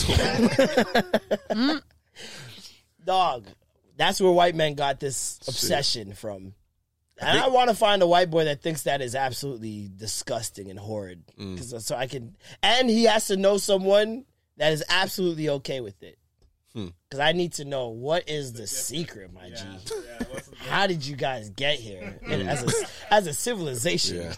Mm. 1.56 1.82
Dog. 3.06 3.46
That's 3.98 4.20
where 4.20 4.32
white 4.32 4.56
men 4.56 4.74
got 4.76 5.00
this 5.00 5.40
obsession 5.48 6.14
from. 6.14 6.54
And 7.22 7.40
I 7.40 7.48
want 7.48 7.70
to 7.70 7.76
find 7.76 8.02
a 8.02 8.08
white 8.08 8.30
boy 8.30 8.44
that 8.46 8.62
thinks 8.62 8.82
that 8.84 9.02
is 9.02 9.16
absolutely 9.16 9.90
disgusting 9.96 10.70
and 10.70 10.78
horrid. 10.78 11.24
Mm. 11.40 11.58
'Cause- 11.58 11.86
so 11.86 11.96
I 11.96 12.08
can, 12.08 12.36
and 12.62 12.90
he 12.90 13.06
has 13.06 13.28
to 13.28 13.38
know 13.38 13.58
someone 13.58 14.26
that 14.58 14.74
is 14.74 14.84
absolutely 14.90 15.48
okay 15.48 15.80
with 15.80 16.04
it. 16.04 16.18
Hmm. 16.74 16.88
Because 17.08 17.22
I 17.22 17.32
need 17.32 17.54
to 17.54 17.64
know 17.64 17.88
what 17.88 18.28
is 18.28 18.52
the 18.52 18.68
secret, 18.68 19.32
my 19.32 19.50
G. 19.50 19.64
How 20.68 20.88
did 20.88 21.06
you 21.06 21.16
guys 21.16 21.50
get 21.52 21.80
here 21.80 22.20
And 22.30 22.50
as 22.50 22.64
a 22.64 23.14
as 23.14 23.28
a 23.28 23.34
civilization? 23.34 24.18
Yeah. 24.18 24.34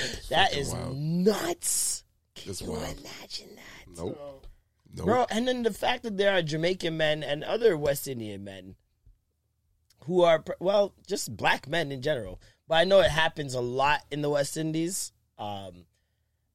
that 0.30 0.56
is 0.56 0.70
wild. 0.72 0.96
nuts. 0.98 2.02
Can 2.34 2.50
It's 2.50 2.62
you 2.62 2.72
wild. 2.72 2.82
imagine 2.98 3.54
that? 3.54 3.96
Nope. 3.96 4.44
Nope. 4.94 5.06
Bro, 5.06 5.26
and 5.30 5.46
then 5.46 5.62
the 5.62 5.72
fact 5.72 6.02
that 6.04 6.16
there 6.16 6.32
are 6.34 6.42
Jamaican 6.42 6.96
men 6.96 7.22
and 7.22 7.44
other 7.44 7.76
West 7.76 8.08
Indian 8.08 8.42
men 8.44 8.74
who 10.04 10.22
are, 10.22 10.42
well, 10.60 10.94
just 11.06 11.36
black 11.36 11.68
men 11.68 11.92
in 11.92 12.00
general. 12.02 12.40
But 12.66 12.76
I 12.76 12.84
know 12.84 13.00
it 13.00 13.10
happens 13.10 13.54
a 13.54 13.60
lot 13.60 14.02
in 14.10 14.22
the 14.22 14.30
West 14.30 14.56
Indies. 14.56 15.12
Um, 15.38 15.84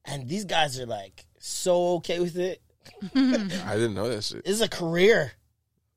and 0.05 0.27
these 0.27 0.45
guys 0.45 0.79
are 0.79 0.85
like 0.85 1.25
so 1.39 1.95
okay 1.95 2.19
with 2.19 2.37
it. 2.37 2.61
I 3.15 3.75
didn't 3.75 3.93
know 3.93 4.09
that 4.09 4.23
shit. 4.23 4.43
This 4.45 4.55
is 4.55 4.61
a 4.61 4.67
career. 4.69 5.31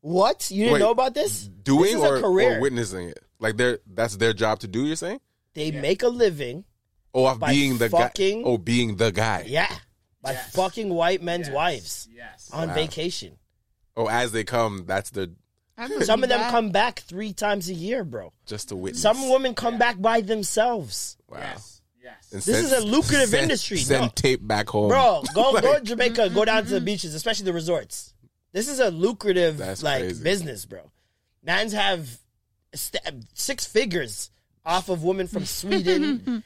What? 0.01 0.51
You 0.51 0.65
didn't 0.65 0.73
Wait, 0.75 0.79
know 0.81 0.91
about 0.91 1.15
this? 1.15 1.49
Doing 1.49 1.83
this 1.85 1.95
is 1.95 2.01
or, 2.03 2.17
a 2.17 2.21
career. 2.21 2.59
or 2.59 2.61
witnessing 2.61 3.09
it? 3.09 3.19
Like 3.41 3.57
they're 3.57 3.81
that's 3.87 4.17
their 4.17 4.33
job 4.33 4.61
to 4.61 4.69
do. 4.69 4.87
You're 4.87 4.97
saying? 4.97 5.21
they 5.55 5.71
make 5.71 6.03
a 6.03 6.09
living, 6.09 6.65
Oh, 7.15 7.25
off 7.25 7.41
being 7.41 7.79
the 7.79 7.89
fucking- 7.89 8.43
guy. 8.43 8.49
Oh, 8.49 8.59
being 8.59 8.97
the 8.97 9.11
guy. 9.11 9.45
yeah, 9.47 9.75
by 10.27 10.33
Yes. 10.33 10.53
fucking 10.53 10.89
white 10.93 11.23
men's 11.23 11.47
Yes. 11.49 11.55
wives 11.55 12.09
Yes. 12.13 12.51
on 12.53 12.69
Wow. 12.69 12.75
vacation. 12.75 13.39
Oh, 13.97 14.09
as 14.09 14.33
they 14.33 14.45
come, 14.45 14.85
that's 14.87 15.11
the 15.11 15.31
Some 16.05 16.23
of 16.23 16.29
them 16.31 16.41
that. 16.41 16.51
come 16.51 16.71
back 16.71 17.01
three 17.01 17.33
times 17.33 17.69
a 17.69 17.75
year, 17.75 18.03
bro. 18.05 18.33
just 18.47 18.69
to 18.69 18.77
witness. 18.77 19.03
Some 19.03 19.29
women 19.31 19.55
come 19.55 19.79
back 19.79 20.01
by 20.01 20.21
themselves. 20.23 21.17
Wow. 21.29 21.39
Yes. 21.41 21.83
Yes. 22.03 22.15
And 22.33 22.43
This 22.43 22.57
is 22.65 22.73
a 22.73 22.81
lucrative 22.81 23.29
send- 23.31 23.43
industry, 23.43 23.79
Send 23.79 24.03
no. 24.05 24.09
tape 24.15 24.47
back 24.47 24.69
home, 24.69 24.89
Bro, 24.89 25.25
go 25.35 25.51
Like, 25.51 25.63
go 25.65 25.75
to 25.79 25.85
Jamaica, 25.85 26.31
go 26.31 26.45
down 26.45 26.65
to 26.65 26.71
the 26.71 26.81
beaches, 26.81 27.15
especially 27.15 27.45
the 27.45 27.53
resorts. 27.53 28.15
This 28.53 28.69
is 28.69 28.79
a 28.81 28.91
lucrative 28.91 29.59
That's 29.59 29.83
like 29.83 30.03
crazy. 30.03 30.23
business, 30.25 30.65
bro. 30.65 30.91
Mans 31.43 31.73
have 31.73 32.19
st- 32.75 33.03
six 33.35 33.67
figures 33.67 34.31
off 34.65 34.89
of 34.89 35.03
women 35.05 35.27
from 35.29 35.45
Sweden, 35.61 36.43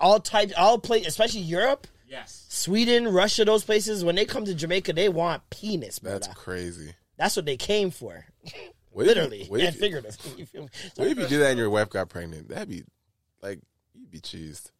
all 0.00 0.20
types, 0.20 0.52
all 0.56 0.78
play, 0.78 1.04
especially 1.04 1.40
Europe, 1.40 1.86
Yes. 2.08 2.46
Sweden, 2.48 3.08
Russia, 3.08 3.44
those 3.44 3.64
places. 3.64 4.04
When 4.04 4.14
they 4.14 4.24
come 4.24 4.44
to 4.46 4.54
Jamaica, 4.54 4.92
they 4.94 5.08
want 5.08 5.48
penis, 5.50 5.98
bro. 5.98 6.12
That's 6.12 6.28
crazy. 6.28 6.94
That's, 7.16 7.36
what 7.36 7.44
they 7.46 7.56
came 7.56 7.90
for, 7.90 8.24
What 8.90 9.06
if 9.06 9.08
you- 9.16 9.22
literally 9.22 9.44
what 9.48 9.60
and 9.60 9.68
if 9.68 9.74
you- 9.74 9.80
figuratively. 9.80 10.32
You 10.38 10.46
feel 10.46 10.62
me? 10.62 10.68
What 10.96 11.08
if 11.08 11.18
you 11.18 11.26
do 11.26 11.38
that 11.40 11.50
and 11.50 11.58
your 11.58 11.70
wife 11.70 11.90
got 11.90 12.08
pregnant? 12.08 12.48
That'd 12.48 12.68
be 12.70 12.84
like 13.42 13.60
you'd 13.94 14.10
be 14.10 14.20
cheesed. 14.20 14.70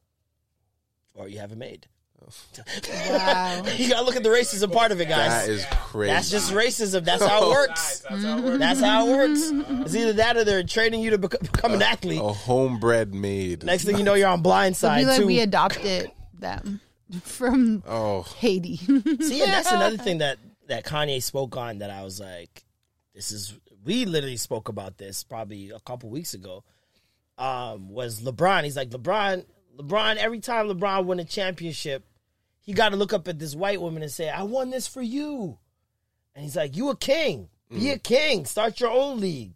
Or 1.15 1.29
you 1.29 1.39
have 1.41 1.53
a 1.53 1.57
maid. 1.57 1.87
Wow. 2.21 3.63
You 3.77 3.89
gotta 3.91 4.05
look 4.05 4.17
at 4.17 4.23
the 4.25 4.29
racism 4.29 4.73
part 4.73 4.91
of 4.93 5.01
it, 5.01 5.09
guys. 5.09 5.47
That 5.47 5.49
is 5.49 5.65
crazy. 5.71 6.13
That's 6.13 6.31
just 6.31 6.53
racism. 6.53 7.05
That's 7.05 7.25
how 7.25 7.45
it 7.49 7.51
works. 7.51 8.03
Nice. 8.11 8.23
That's 8.23 8.25
how 8.25 8.39
it 8.39 8.45
works. 8.45 8.59
That's 8.59 8.81
how 8.81 9.07
it 9.09 9.17
works. 9.17 9.41
It's 9.87 9.95
either 9.95 10.13
that 10.15 10.37
or 10.37 10.45
they're 10.45 10.63
training 10.65 11.01
you 11.03 11.11
to 11.11 11.19
become 11.19 11.75
an 11.75 11.83
athlete. 11.83 12.21
a 12.21 12.33
homebred 12.33 13.15
maid. 13.15 13.63
Next 13.65 13.85
thing 13.85 13.99
you 13.99 14.05
know, 14.05 14.15
you're 14.15 14.29
on 14.29 14.43
blind 14.43 14.75
It'd 14.77 14.97
be 14.97 15.05
like 15.05 15.21
too. 15.21 15.27
we 15.27 15.41
adopted 15.41 16.11
them 16.39 16.81
from 17.23 17.83
Oh, 17.87 18.23
Haiti. 18.39 18.77
See, 18.77 19.43
and 19.43 19.53
that's 19.53 19.71
another 19.73 19.97
thing 19.97 20.19
that 20.19 20.39
that 20.67 20.85
Kanye 20.85 21.23
spoke 21.23 21.57
on 21.57 21.79
that 21.79 21.91
I 21.91 22.03
was 22.05 22.21
like, 22.21 22.65
this 23.15 23.33
is 23.33 23.55
we 23.85 24.05
literally 24.05 24.37
spoke 24.37 24.69
about 24.69 24.99
this 24.99 25.25
probably 25.25 25.71
a 25.71 25.81
couple 25.81 26.11
weeks 26.11 26.35
ago. 26.35 26.65
Um, 27.39 27.91
was 27.91 28.21
LeBron? 28.23 28.65
He's 28.65 28.77
like 28.77 28.91
LeBron. 28.91 29.45
LeBron. 29.79 30.17
Every 30.17 30.41
time 30.41 30.67
LeBron 30.69 31.05
won 31.05 31.21
a 31.21 31.25
championship, 31.25 32.05
he 32.61 32.73
got 32.73 32.91
to 32.91 32.97
look 32.97 33.13
up 33.13 33.29
at 33.29 33.39
this 33.39 33.55
white 33.55 33.81
woman 33.81 34.03
and 34.03 34.11
say, 34.13 34.29
"I 34.29 34.43
won 34.43 34.71
this 34.71 34.87
for 34.89 35.03
you." 35.03 35.59
And 36.35 36.45
he's 36.45 36.57
like, 36.57 36.77
"You 36.77 36.91
a 36.91 36.97
king? 36.97 37.49
Be 37.71 37.91
a 37.91 37.99
king. 37.99 38.45
Start 38.45 38.81
your 38.81 38.91
own 38.91 39.21
league." 39.21 39.55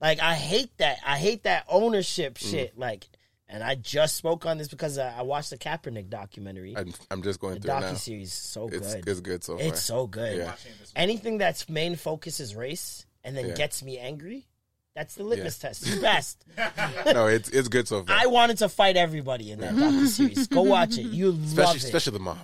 Like 0.00 0.20
I 0.20 0.34
hate 0.34 0.76
that. 0.78 0.98
I 1.06 1.18
hate 1.18 1.42
that 1.44 1.64
ownership 1.68 2.36
shit. 2.38 2.78
Like, 2.78 3.08
and 3.48 3.62
I 3.64 3.74
just 3.76 4.16
spoke 4.16 4.44
on 4.46 4.58
this 4.58 4.68
because 4.68 4.98
I, 4.98 5.18
I 5.18 5.22
watched 5.22 5.50
the 5.50 5.58
Kaepernick 5.58 6.08
documentary. 6.10 6.76
I'm, 6.76 6.92
I'm 7.10 7.22
just 7.22 7.40
going 7.40 7.54
the 7.54 7.60
through 7.60 7.76
it 7.76 7.80
now. 7.80 7.90
docu 7.92 7.96
series 7.96 8.32
so 8.32 8.68
It's 8.68 8.94
good. 8.94 9.08
it's 9.08 9.20
good 9.20 9.44
so 9.44 9.56
far. 9.58 9.66
It's 9.66 9.82
so 9.82 10.06
good. 10.06 10.36
Yeah. 10.38 10.52
Anything 10.96 11.38
that's 11.38 11.68
main 11.68 11.96
focus 11.96 12.40
is 12.40 12.54
race 12.54 13.06
and 13.24 13.36
then 13.36 13.48
Yeah. 13.48 13.54
gets 13.54 13.82
me 13.82 13.98
angry, 13.98 14.46
that's 14.94 15.14
the 15.14 15.22
litmus 15.24 15.58
test. 15.58 15.86
You 15.86 16.00
best. 16.00 16.44
no, 17.06 17.26
it's 17.28 17.48
it's 17.50 17.68
good 17.68 17.86
so 17.88 18.02
far. 18.02 18.16
I 18.18 18.26
wanted 18.26 18.58
to 18.58 18.68
fight 18.68 18.96
everybody 18.96 19.50
in 19.52 19.60
that 19.60 19.74
docu 19.74 20.06
series. 20.08 20.46
Go 20.48 20.62
watch 20.62 20.98
it. 20.98 21.02
You 21.02 21.30
love 21.32 21.44
especially 21.44 21.76
it. 21.78 21.84
especially 21.84 22.12
the 22.14 22.18
mom. 22.24 22.38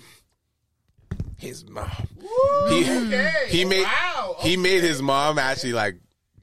His 1.36 1.68
mom. 1.68 1.90
He 2.68 2.84
he 3.48 3.64
made 3.64 3.82
Wow. 3.82 4.36
he 4.40 4.56
made 4.56 4.82
his 4.82 5.02
mom 5.02 5.38
actually 5.38 5.72
like. 5.72 5.96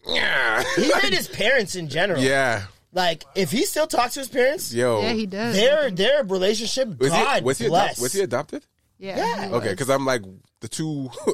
Yeah. 0.06 0.64
he 0.76 0.92
made 1.02 1.14
his 1.14 1.28
parents 1.28 1.76
in 1.76 1.88
general. 1.88 2.22
yeah. 2.22 2.64
Like 2.94 3.24
if 3.36 3.52
he 3.52 3.64
still 3.66 3.88
talks 3.88 4.16
to 4.16 4.20
his 4.22 4.30
parents, 4.30 4.74
Yo. 4.74 5.02
yeah, 5.02 5.14
he 5.14 5.26
does. 5.26 5.56
their 5.56 5.90
their 5.92 6.24
relationship, 6.26 7.00
was 7.00 7.10
God 7.10 7.40
he 7.40 7.44
was 7.46 7.58
he, 7.58 7.68
bless. 7.68 7.98
adop- 7.98 8.02
was 8.02 8.14
he 8.14 8.22
adopted? 8.22 8.66
yeah. 8.98 9.18
Yeah. 9.18 9.48
he 9.48 9.54
Okay, 9.56 9.70
because 9.70 9.90
I'm 9.90 10.06
like 10.06 10.24
the 10.60 10.68
two. 10.68 11.10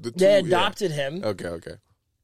the 0.00 0.10
two 0.10 0.12
they 0.16 0.40
yeah. 0.40 0.46
adopted 0.46 0.90
him, 0.90 1.22
Okay, 1.24 1.46
okay. 1.46 1.74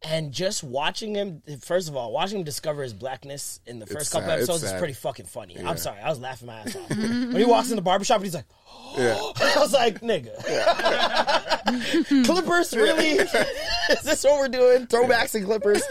and 0.02 0.32
just 0.32 0.64
watching 0.64 1.14
him. 1.14 1.40
First 1.60 1.88
of 1.88 1.94
all, 1.96 2.10
watching 2.12 2.38
him 2.40 2.44
discover 2.44 2.82
his 2.82 2.92
blackness 2.92 3.60
in 3.64 3.78
the 3.78 3.86
first 3.86 4.00
It's 4.00 4.10
couple 4.10 4.28
sad. 4.28 4.38
Episodes 4.38 4.64
is 4.64 4.72
pretty 4.72 4.94
fucking 4.94 5.26
funny. 5.26 5.54
Yeah. 5.54 5.70
I'm 5.70 5.76
sorry, 5.76 6.00
I 6.00 6.08
was 6.08 6.18
laughing 6.18 6.48
my 6.48 6.58
ass 6.58 6.74
off 6.74 6.88
when 6.90 7.36
he 7.36 7.44
walks 7.44 7.70
in 7.70 7.76
the 7.76 7.82
barbershop 7.82 8.16
and 8.16 8.24
he's 8.24 8.34
like. 8.34 8.46
Yeah. 8.98 9.14
I 9.40 9.54
was 9.60 9.72
like, 9.72 10.00
nigga. 10.00 10.34
Clippers, 12.26 12.74
really? 12.76 13.10
Is 13.10 14.02
this 14.02 14.24
what 14.24 14.38
we're 14.40 14.48
doing? 14.48 14.88
Throwbacks 14.88 15.36
and 15.36 15.44
Clippers. 15.44 15.82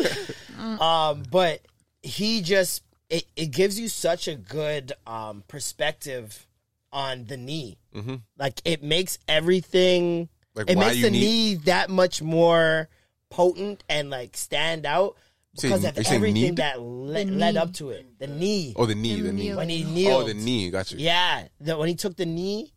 Um, 0.81 1.23
but 1.31 1.61
he 2.01 2.41
just 2.41 2.83
it, 3.09 3.25
it 3.35 3.47
gives 3.51 3.79
you 3.79 3.87
such 3.87 4.27
a 4.27 4.35
good 4.35 4.93
um 5.07 5.43
perspective 5.47 6.47
on 6.91 7.25
the 7.25 7.37
knee. 7.37 7.77
Mm-hmm. 7.95 8.15
Like 8.37 8.61
it 8.65 8.83
makes 8.83 9.17
everything 9.27 10.29
Like 10.55 10.69
it 10.69 10.77
why 10.77 10.85
makes 10.85 10.97
you 10.97 11.03
the 11.03 11.11
need- 11.11 11.19
knee 11.19 11.55
that 11.65 11.89
much 11.89 12.21
more 12.21 12.89
potent 13.29 13.83
and 13.89 14.09
like 14.09 14.35
stand 14.35 14.85
out 14.85 15.15
because 15.55 15.83
are 15.85 15.89
of 15.89 15.97
everything 16.07 16.33
need? 16.33 16.55
that 16.57 16.79
le- 16.81 17.25
led 17.25 17.57
up 17.57 17.73
to 17.73 17.89
it. 17.89 18.05
The 18.19 18.27
knee. 18.27 18.73
Oh, 18.75 18.85
the 18.85 18.95
knee, 18.95 19.17
Him 19.17 19.23
the 19.25 19.33
knee. 19.33 19.41
kneeling. 19.43 19.57
when 19.57 19.69
he 19.69 19.83
kneeled. 19.83 20.23
Oh, 20.23 20.27
the 20.27 20.33
knee. 20.33 20.69
Got 20.69 20.91
you. 20.91 20.99
Yeah, 20.99 21.47
that 21.61 21.77
when 21.77 21.89
he 21.89 21.95
took 21.95 22.15
the 22.15 22.25
knee, 22.25 22.71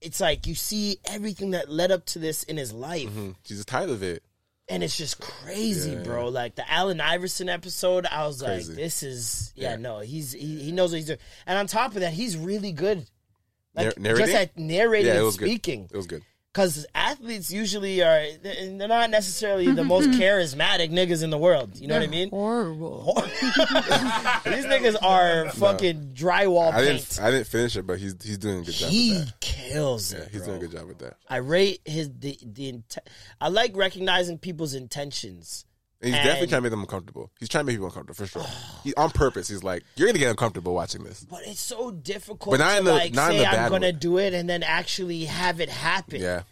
it's 0.00 0.20
like 0.20 0.46
you 0.46 0.54
see 0.54 0.98
everything 1.04 1.50
that 1.52 1.68
led 1.70 1.90
up 1.90 2.04
to 2.06 2.18
this 2.18 2.42
in 2.44 2.56
his 2.56 2.72
life, 2.72 3.08
Mhm. 3.08 3.34
She's 3.44 3.64
tired 3.64 3.90
of 3.90 4.02
it. 4.02 4.22
And 4.70 4.82
it's 4.82 4.96
just 4.96 5.20
crazy, 5.20 5.92
Yeah, 5.92 6.02
bro. 6.02 6.28
Like 6.28 6.54
the 6.54 6.70
Allen 6.70 7.00
Iverson 7.00 7.48
episode, 7.48 8.06
I 8.06 8.26
was 8.26 8.42
Crazy. 8.42 8.68
like, 8.72 8.76
this 8.76 9.02
is 9.02 9.52
yeah, 9.56 9.70
Yeah. 9.70 9.76
no, 9.76 9.98
he's 10.00 10.32
he, 10.32 10.58
he 10.60 10.72
knows 10.72 10.90
what 10.90 10.96
he's 10.98 11.06
doing, 11.06 11.18
and 11.46 11.58
on 11.58 11.66
top 11.66 11.94
of 11.94 12.00
that, 12.00 12.12
he's 12.12 12.36
really 12.36 12.72
good, 12.72 13.06
like 13.74 13.86
Nar- 13.86 13.94
narrating? 13.98 14.26
just 14.26 14.38
at 14.38 14.58
narrating 14.58 15.06
Yeah, 15.06 15.12
it 15.14 15.16
and 15.18 15.26
was 15.26 15.36
good. 15.36 15.48
It 15.92 15.96
was 15.96 16.06
good. 16.06 16.22
Because 16.52 16.86
athletes 16.94 17.52
usually 17.52 18.02
are 18.02 18.26
they're 18.42 18.78
they're 18.78 18.88
not 18.88 19.10
necessarily 19.10 19.70
the 19.70 19.84
most 19.84 20.08
mm-hmm. 20.08 20.20
charismatic 20.20 20.90
niggas 20.90 21.22
in 21.22 21.30
the 21.30 21.38
world. 21.38 21.76
You 21.76 21.88
know 21.88 21.94
what 21.94 22.02
I 22.02 22.06
mean? 22.06 22.30
Horrible. 22.30 23.12
These 23.22 24.64
niggas 24.64 24.96
are 25.02 25.50
fucking 25.50 26.14
drywall 26.14 26.72
I 26.72 26.84
paint. 26.84 27.08
didn't. 27.08 27.20
I 27.20 27.30
didn't 27.30 27.46
finish 27.46 27.76
it, 27.76 27.86
but 27.86 27.98
he's 27.98 28.16
he's 28.22 28.38
doing 28.38 28.60
a 28.60 28.62
good 28.62 28.74
job 28.74 28.90
he 28.90 29.10
with 29.12 29.26
that. 29.26 29.40
kills 29.40 30.12
it. 30.12 30.28
He's 30.32 30.40
bro. 30.40 30.46
doing 30.46 30.56
a 30.56 30.66
good 30.66 30.78
job 30.78 30.88
with 30.88 30.98
that. 30.98 31.16
I 31.28 31.36
rate 31.36 31.80
his 31.84 32.10
the 32.18 32.38
the 32.42 32.70
int- 32.70 32.98
I 33.40 33.48
like 33.48 33.76
recognizing 33.76 34.38
people's 34.38 34.74
intentions. 34.74 35.66
And 36.00 36.14
he's 36.14 36.22
definitely 36.22 36.46
trying 36.46 36.58
to 36.58 36.62
make 36.62 36.70
them 36.70 36.80
uncomfortable. 36.80 37.30
He's 37.40 37.48
trying 37.48 37.62
to 37.62 37.66
make 37.66 37.74
people 37.74 37.86
uncomfortable 37.86 38.14
for 38.14 38.26
sure. 38.26 38.46
he, 38.84 38.94
on 38.94 39.10
purpose. 39.10 39.48
He's 39.48 39.64
like, 39.64 39.82
you're 39.96 40.06
gonna 40.08 40.18
get 40.20 40.30
uncomfortable 40.30 40.72
watching 40.74 41.02
this. 41.02 41.26
But 41.28 41.40
it's 41.44 41.60
so 41.60 41.90
difficult 41.90 42.52
But 42.56 42.60
not 42.64 42.72
to 42.72 42.78
in 42.78 42.84
the- 42.84 42.92
like 42.92 43.12
not 43.14 43.32
in 43.32 43.38
say 43.38 43.44
the 43.44 43.50
I'm 43.50 43.70
gonna 43.70 43.86
way. 43.88 43.92
do 43.92 44.18
it 44.18 44.32
and 44.32 44.48
then 44.48 44.62
actually 44.62 45.24
have 45.24 45.60
it 45.60 45.68
happen. 45.68 46.20
Yeah. 46.20 46.42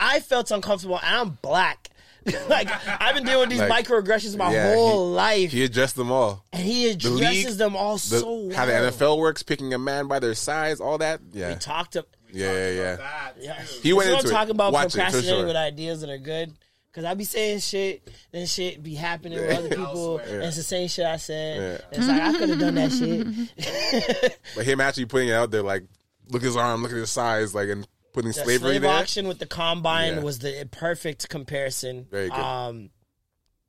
I 0.00 0.20
felt 0.20 0.50
uncomfortable 0.50 0.98
and 1.02 1.14
I'm 1.16 1.38
black. 1.42 1.90
like 2.48 2.68
I've 3.00 3.14
been 3.14 3.24
dealing 3.24 3.40
with 3.40 3.50
these 3.50 3.60
Like, 3.60 3.86
microaggressions 3.86 4.36
my 4.36 4.52
yeah, 4.52 4.74
whole 4.74 5.10
he- 5.10 5.14
life. 5.14 5.52
He 5.52 5.62
addressed 5.62 5.94
them 5.96 6.10
all. 6.10 6.44
and 6.52 6.62
he 6.62 6.86
the 6.86 6.90
addresses 6.92 7.44
league, 7.46 7.58
them 7.58 7.76
all 7.76 7.94
The, 7.94 8.00
so 8.00 8.34
well. 8.46 8.56
How 8.56 8.64
the 8.66 8.72
NFL 8.72 9.18
works, 9.18 9.42
picking 9.42 9.72
a 9.74 9.78
man 9.78 10.08
by 10.08 10.18
their 10.18 10.34
size, 10.34 10.80
all 10.80 10.98
that. 10.98 11.20
We 11.32 11.40
Yeah. 11.40 11.54
talked 11.56 11.92
to 11.92 12.04
Yeah, 12.32 12.50
yeah, 12.52 12.70
yeah. 12.70 12.96
That, 12.96 13.32
yeah. 13.40 13.54
too. 13.62 13.80
He 13.82 13.92
went 13.92 14.08
That's 14.08 14.14
what 14.16 14.24
into 14.24 14.26
I'm 14.26 14.26
it. 14.26 14.38
talking 14.38 14.50
about 14.52 14.72
Watch 14.72 14.86
it, 14.86 14.92
procrastinating 14.94 15.38
sure. 15.38 15.46
with 15.46 15.56
ideas 15.56 16.00
that 16.00 16.10
are 16.10 16.18
good. 16.18 16.54
Cause 16.96 17.04
I 17.04 17.12
be 17.12 17.24
saying 17.24 17.58
shit, 17.58 18.10
then 18.32 18.46
shit 18.46 18.82
be 18.82 18.94
happening 18.94 19.38
with 19.38 19.50
other 19.56 19.68
people, 19.76 20.16
and 20.16 20.44
it's 20.44 20.56
the 20.56 20.62
same 20.62 20.88
shit 20.88 21.04
I 21.04 21.18
said. 21.18 21.82
Yeah. 21.92 21.98
It's 21.98 22.08
like 22.08 22.22
I 22.22 22.32
could 22.38 22.48
have 22.48 22.58
done 22.58 22.74
that 22.76 22.90
shit. 22.90 24.38
But 24.56 24.64
him 24.64 24.80
actually 24.80 25.04
putting 25.04 25.28
it 25.28 25.32
out 25.34 25.50
there, 25.50 25.62
like, 25.62 25.84
look 26.30 26.42
at 26.42 26.46
his 26.46 26.56
arm, 26.56 26.82
look 26.82 26.92
at 26.92 26.96
his 26.96 27.10
size, 27.10 27.54
like, 27.54 27.68
and 27.68 27.86
putting 28.14 28.30
The 28.30 28.32
slavery 28.32 28.70
slave 28.70 28.80
there. 28.80 28.90
auction 28.90 29.28
with 29.28 29.38
the 29.38 29.44
combine 29.46 30.14
Yeah. 30.14 30.20
was 30.20 30.38
the 30.38 30.66
perfect 30.72 31.28
comparison. 31.28 32.06
Very 32.10 32.30
good. 32.30 32.38
Um, 32.38 32.88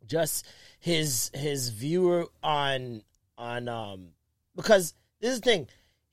just 0.05 0.45
his 0.79 1.29
his 1.33 1.67
view 1.67 2.31
on 2.41 3.01
on 3.37 3.67
um 3.67 4.07
because 4.55 4.93
this 5.19 5.33
is 5.33 5.41
the 5.41 5.51
thing. 5.51 5.67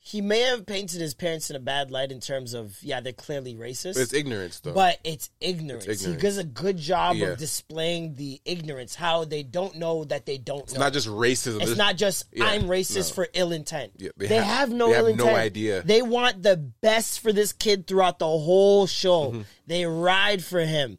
He 0.07 0.21
may 0.21 0.41
have 0.41 0.67
painted 0.67 1.01
his 1.01 1.15
parents 1.15 1.49
in 1.49 1.57
a 1.57 1.61
bad 1.61 1.91
light 1.91 2.13
in 2.13 2.21
terms 2.21 2.53
of 2.53 2.77
yeah, 2.83 3.01
they're 3.01 3.15
clearly 3.15 3.55
racist. 3.55 3.95
But 3.95 4.03
it's 4.03 4.13
ignorance, 4.13 4.61
though. 4.61 4.75
But 4.75 4.99
it's 5.03 5.31
ignorance. 5.41 5.87
It's 5.87 6.05
He 6.05 6.15
does 6.15 6.37
a 6.37 6.45
good 6.45 6.77
job 6.77 7.17
Yeah. 7.17 7.29
of 7.29 7.39
displaying 7.39 8.17
the 8.17 8.39
ignorance, 8.45 8.95
how 8.95 9.25
they 9.25 9.43
don't 9.43 9.77
know 9.77 10.05
that 10.05 10.27
they 10.27 10.37
don't 10.37 10.65
it's 10.65 10.75
know. 10.75 10.81
not 10.81 10.93
just 10.93 11.09
racism. 11.09 11.57
It's 11.57 11.65
There's- 11.65 11.79
not 11.79 11.97
just 11.97 12.27
Yeah, 12.35 12.45
I'm 12.45 12.65
racist 12.65 13.09
no. 13.11 13.15
for 13.15 13.29
ill 13.33 13.51
intent. 13.53 13.93
Yeah, 13.97 14.11
they, 14.19 14.27
they 14.27 14.37
have, 14.37 14.45
have- 14.45 14.71
no 14.73 14.89
they 14.89 14.93
have 14.95 15.09
ill 15.09 15.17
no 15.17 15.25
intent. 15.25 15.39
idea. 15.39 15.83
They 15.83 16.03
want 16.03 16.43
the 16.43 16.59
best 16.59 17.21
for 17.21 17.33
this 17.33 17.55
kid 17.55 17.87
throughout 17.87 18.19
the 18.19 18.27
whole 18.27 18.87
show. 18.87 19.31
Mm-hmm. 19.31 19.43
They 19.67 19.87
ride 19.87 20.45
for 20.45 20.61
him, 20.61 20.99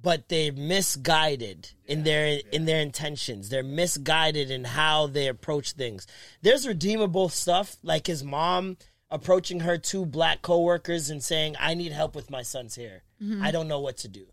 but 0.00 0.28
they're 0.28 0.52
misguided 0.52 1.70
in 1.86 2.04
their 2.04 2.40
in 2.52 2.64
their 2.64 2.80
intentions. 2.80 3.48
They're 3.48 3.62
misguided 3.62 4.50
in 4.50 4.64
how 4.64 5.06
they 5.06 5.26
approach 5.28 5.72
things. 5.72 6.06
There's 6.42 6.66
redeemable 6.66 7.28
stuff 7.28 7.76
like 7.82 8.06
his 8.06 8.22
mom 8.22 8.76
approaching 9.10 9.60
her 9.60 9.78
two 9.78 10.04
black 10.04 10.42
coworkers 10.42 11.10
and 11.10 11.22
saying, 11.22 11.56
"I 11.58 11.74
need 11.74 11.92
help 11.92 12.14
with 12.14 12.30
my 12.30 12.42
son's 12.42 12.76
hair. 12.76 13.02
I 13.42 13.50
don't 13.50 13.68
know 13.68 13.80
what 13.80 13.96
to 13.98 14.08
do." 14.08 14.26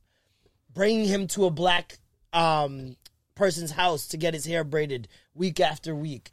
bringing 0.74 1.06
him 1.06 1.28
to 1.28 1.46
a 1.46 1.52
black 1.52 2.00
um, 2.34 2.96
person's 3.36 3.70
house 3.70 4.08
to 4.08 4.18
get 4.18 4.34
his 4.34 4.44
hair 4.46 4.64
braided 4.64 5.08
week 5.36 5.60
after 5.60 5.94
week. 5.94 6.32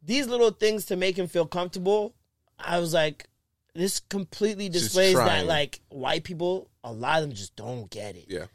These 0.00 0.28
little 0.28 0.50
things 0.52 0.86
to 0.86 0.94
make 0.96 1.18
him 1.18 1.26
feel 1.26 1.46
comfortable. 1.46 2.14
I 2.60 2.78
was 2.78 2.94
like, 2.94 3.26
this 3.74 3.98
completely 3.98 4.68
displays 4.68 5.16
that 5.26 5.46
like 5.46 5.80
white 5.88 6.22
people, 6.22 6.70
a 6.84 6.92
lot 6.92 7.22
of 7.22 7.28
them 7.28 7.36
just 7.36 7.56
don't 7.56 7.90
get 7.90 8.14
it, 8.14 8.26
Yeah. 8.28 8.46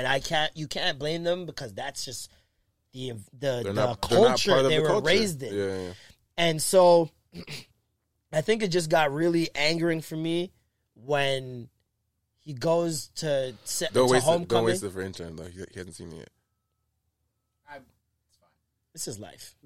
And 0.00 0.08
I 0.08 0.18
can't. 0.18 0.50
You 0.56 0.66
can't 0.66 0.98
blame 0.98 1.24
them 1.24 1.44
because 1.44 1.74
that's 1.74 2.06
just 2.06 2.30
the 2.92 3.12
the, 3.38 3.62
the 3.64 3.72
not, 3.74 4.00
culture 4.00 4.62
they 4.62 4.76
the 4.76 4.82
were 4.82 4.88
culture. 4.88 5.06
raised 5.06 5.42
in. 5.42 5.54
Yeah, 5.54 5.76
yeah. 5.76 5.92
And 6.38 6.62
so 6.62 7.10
I 8.32 8.40
think 8.40 8.62
it 8.62 8.68
just 8.68 8.88
got 8.88 9.12
really 9.12 9.50
angering 9.54 10.00
for 10.00 10.16
me 10.16 10.52
when 10.94 11.68
he 12.38 12.54
goes 12.54 13.08
to, 13.16 13.54
se- 13.64 13.88
Don't 13.92 14.08
to 14.08 14.12
waste 14.12 14.26
it. 14.26 14.48
Don't 14.48 14.64
waste 14.64 14.82
it 14.82 14.92
for 14.92 15.02
intern 15.02 15.36
though. 15.36 15.44
He, 15.44 15.58
he 15.70 15.78
hasn't 15.78 15.96
seen 15.96 16.12
it 16.12 16.16
yet. 16.16 16.28
It's 17.68 18.38
fine. 18.38 18.48
This 18.94 19.06
is 19.06 19.18
life. 19.20 19.54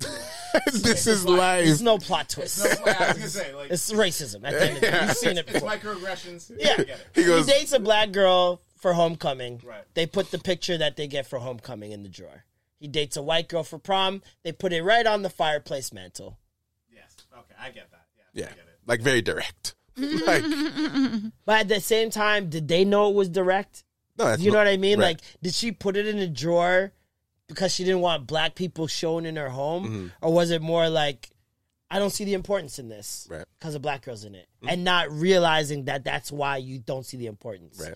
this 0.67 0.75
is 0.75 1.05
There's 1.05 1.27
life. 1.27 1.65
There's 1.65 1.81
no 1.83 1.99
plot 1.99 2.29
twist. 2.29 2.65
No, 2.65 2.93
I 2.93 3.09
was 3.09 3.17
gonna 3.17 3.29
say 3.29 3.55
like 3.55 3.71
It's 3.71 3.93
racism. 3.93 4.43
At 4.45 4.51
the 4.51 4.63
end 4.63 4.75
of 4.75 4.81
the 4.81 4.91
day. 4.91 5.01
You've 5.07 5.17
seen 5.17 5.39
it 5.39 5.49
it's 5.49 5.65
microaggressions. 5.65 6.51
Yeah. 6.59 6.73
I 6.73 6.77
get 6.79 6.89
it. 6.89 7.07
He 7.15 7.23
goes. 7.23 7.47
he 7.47 7.53
dates 7.53 7.73
a 7.73 7.79
black 7.79 8.11
girl 8.11 8.61
for 8.85 8.93
homecoming. 8.93 9.63
Right. 9.65 9.83
They 9.95 10.05
put 10.05 10.31
the 10.31 10.39
picture 10.39 10.77
that 10.77 10.97
they 10.97 11.07
get 11.07 11.27
for 11.27 11.39
homecoming 11.39 11.93
in 11.93 12.03
the 12.03 12.09
drawer. 12.11 12.45
He 12.79 12.87
dates 12.87 13.17
a 13.17 13.23
white 13.23 13.49
girl 13.49 13.63
for 13.63 13.79
prom. 13.79 14.21
They 14.43 14.53
put 14.53 14.75
it 14.75 14.83
right 14.83 15.07
on 15.07 15.23
the 15.23 15.31
fireplace 15.31 15.91
mantle. 15.91 16.37
Yes. 16.95 17.17
Okay, 17.33 17.55
I 17.59 17.71
get 17.71 17.91
that. 17.93 18.05
Yeah. 18.35 18.43
Yeah, 18.43 18.47
I 18.47 18.49
get 18.51 18.59
it. 18.59 18.79
like 18.87 19.01
very 19.01 19.23
direct. 19.23 19.75
like 19.97 20.45
But 21.47 21.61
at 21.61 21.69
the 21.69 21.81
same 21.81 22.11
time, 22.11 22.51
did 22.51 22.69
they 22.69 22.85
know 22.85 23.09
it 23.09 23.15
was 23.15 23.31
direct? 23.31 23.85
no, 24.19 24.27
that's 24.27 24.43
You 24.43 24.51
know 24.51 24.59
not- 24.59 24.67
what 24.67 24.75
I 24.75 24.77
mean? 24.77 24.99
right. 25.01 25.07
Like, 25.17 25.21
did 25.43 25.55
she 25.55 25.73
put 25.73 25.97
it 25.97 26.07
in 26.07 26.19
a 26.19 26.29
drawer 26.29 26.93
because 27.47 27.73
she 27.75 27.85
didn't 27.85 28.01
want 28.03 28.27
black 28.27 28.55
people 28.55 28.87
shown 28.87 29.25
in 29.25 29.37
her 29.37 29.49
home, 29.49 29.85
Mm-hmm. 29.85 30.07
or 30.21 30.31
was 30.35 30.51
it 30.51 30.61
more 30.61 30.91
like, 30.91 31.31
I 31.91 31.99
don't 31.99 32.11
see 32.11 32.25
the 32.25 32.35
importance 32.35 32.79
in 32.79 32.89
this 32.91 33.27
Right. 33.31 33.47
because 33.59 33.75
a 33.75 33.81
black 33.81 34.03
girl's 34.05 34.25
in 34.25 34.35
it, 34.35 34.47
and 34.69 34.85
not 34.85 35.11
realizing 35.11 35.85
that 35.87 36.05
that's 36.05 36.31
why 36.31 36.59
you 36.59 36.79
don't 36.81 37.07
see 37.07 37.17
the 37.17 37.27
importance. 37.29 37.81
right. 37.81 37.95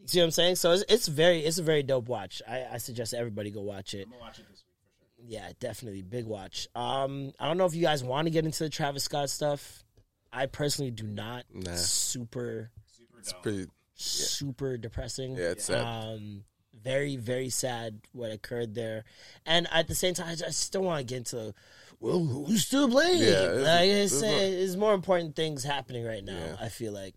You 0.00 0.08
see 0.08 0.18
what 0.20 0.24
I'm 0.26 0.30
saying? 0.30 0.56
So 0.56 0.72
it's, 0.72 0.84
it's 0.88 1.08
very, 1.08 1.40
it's 1.40 1.58
a 1.58 1.62
very 1.62 1.82
dope 1.82 2.08
watch. 2.08 2.40
I, 2.48 2.64
I 2.72 2.78
suggest 2.78 3.14
everybody 3.14 3.50
go 3.50 3.60
watch 3.60 3.94
it. 3.94 4.04
I'm 4.06 4.10
gonna 4.12 4.20
watch 4.22 4.38
it 4.38 4.46
this 4.50 4.64
week 4.66 4.76
for 4.82 5.22
sure. 5.22 5.26
Yeah, 5.28 5.52
definitely 5.60 6.02
big 6.02 6.24
watch. 6.26 6.68
Um, 6.74 7.32
I 7.38 7.46
don't 7.46 7.58
know 7.58 7.66
if 7.66 7.74
you 7.74 7.82
guys 7.82 8.02
want 8.02 8.26
to 8.26 8.30
get 8.30 8.44
into 8.44 8.64
the 8.64 8.70
Travis 8.70 9.04
Scott 9.04 9.30
stuff. 9.30 9.84
I 10.32 10.46
personally 10.46 10.90
do 10.90 11.04
not. 11.06 11.44
Nah. 11.52 11.74
Super, 11.74 12.70
Super 12.96 13.18
It's 13.18 13.32
dope. 13.32 13.42
pretty. 13.42 13.66
super 13.94 14.76
depressing. 14.78 15.36
Yeah, 15.36 15.50
it's 15.50 15.64
sad. 15.66 15.84
Um, 15.84 16.44
very, 16.82 17.16
very 17.16 17.50
sad 17.50 18.00
what 18.12 18.30
occurred 18.32 18.74
there, 18.74 19.04
and 19.44 19.66
at 19.70 19.86
the 19.86 19.94
same 19.94 20.14
time, 20.14 20.28
I 20.28 20.34
just 20.34 20.72
don't 20.72 20.84
want 20.84 21.00
to 21.00 21.04
get 21.04 21.18
into. 21.18 21.52
Well, 21.98 22.24
who's 22.24 22.70
to 22.70 22.88
blame? 22.88 23.18
Yeah, 23.18 23.26
it's- 23.26 23.62
like 23.66 23.88
it's, 23.90 24.12
it's 24.14 24.70
it's 24.72 24.76
more 24.76 24.94
important 24.94 25.36
things 25.36 25.62
happening 25.64 26.06
right 26.06 26.24
now. 26.24 26.38
Yeah. 26.38 26.56
I 26.58 26.70
feel 26.70 26.92
like 26.94 27.16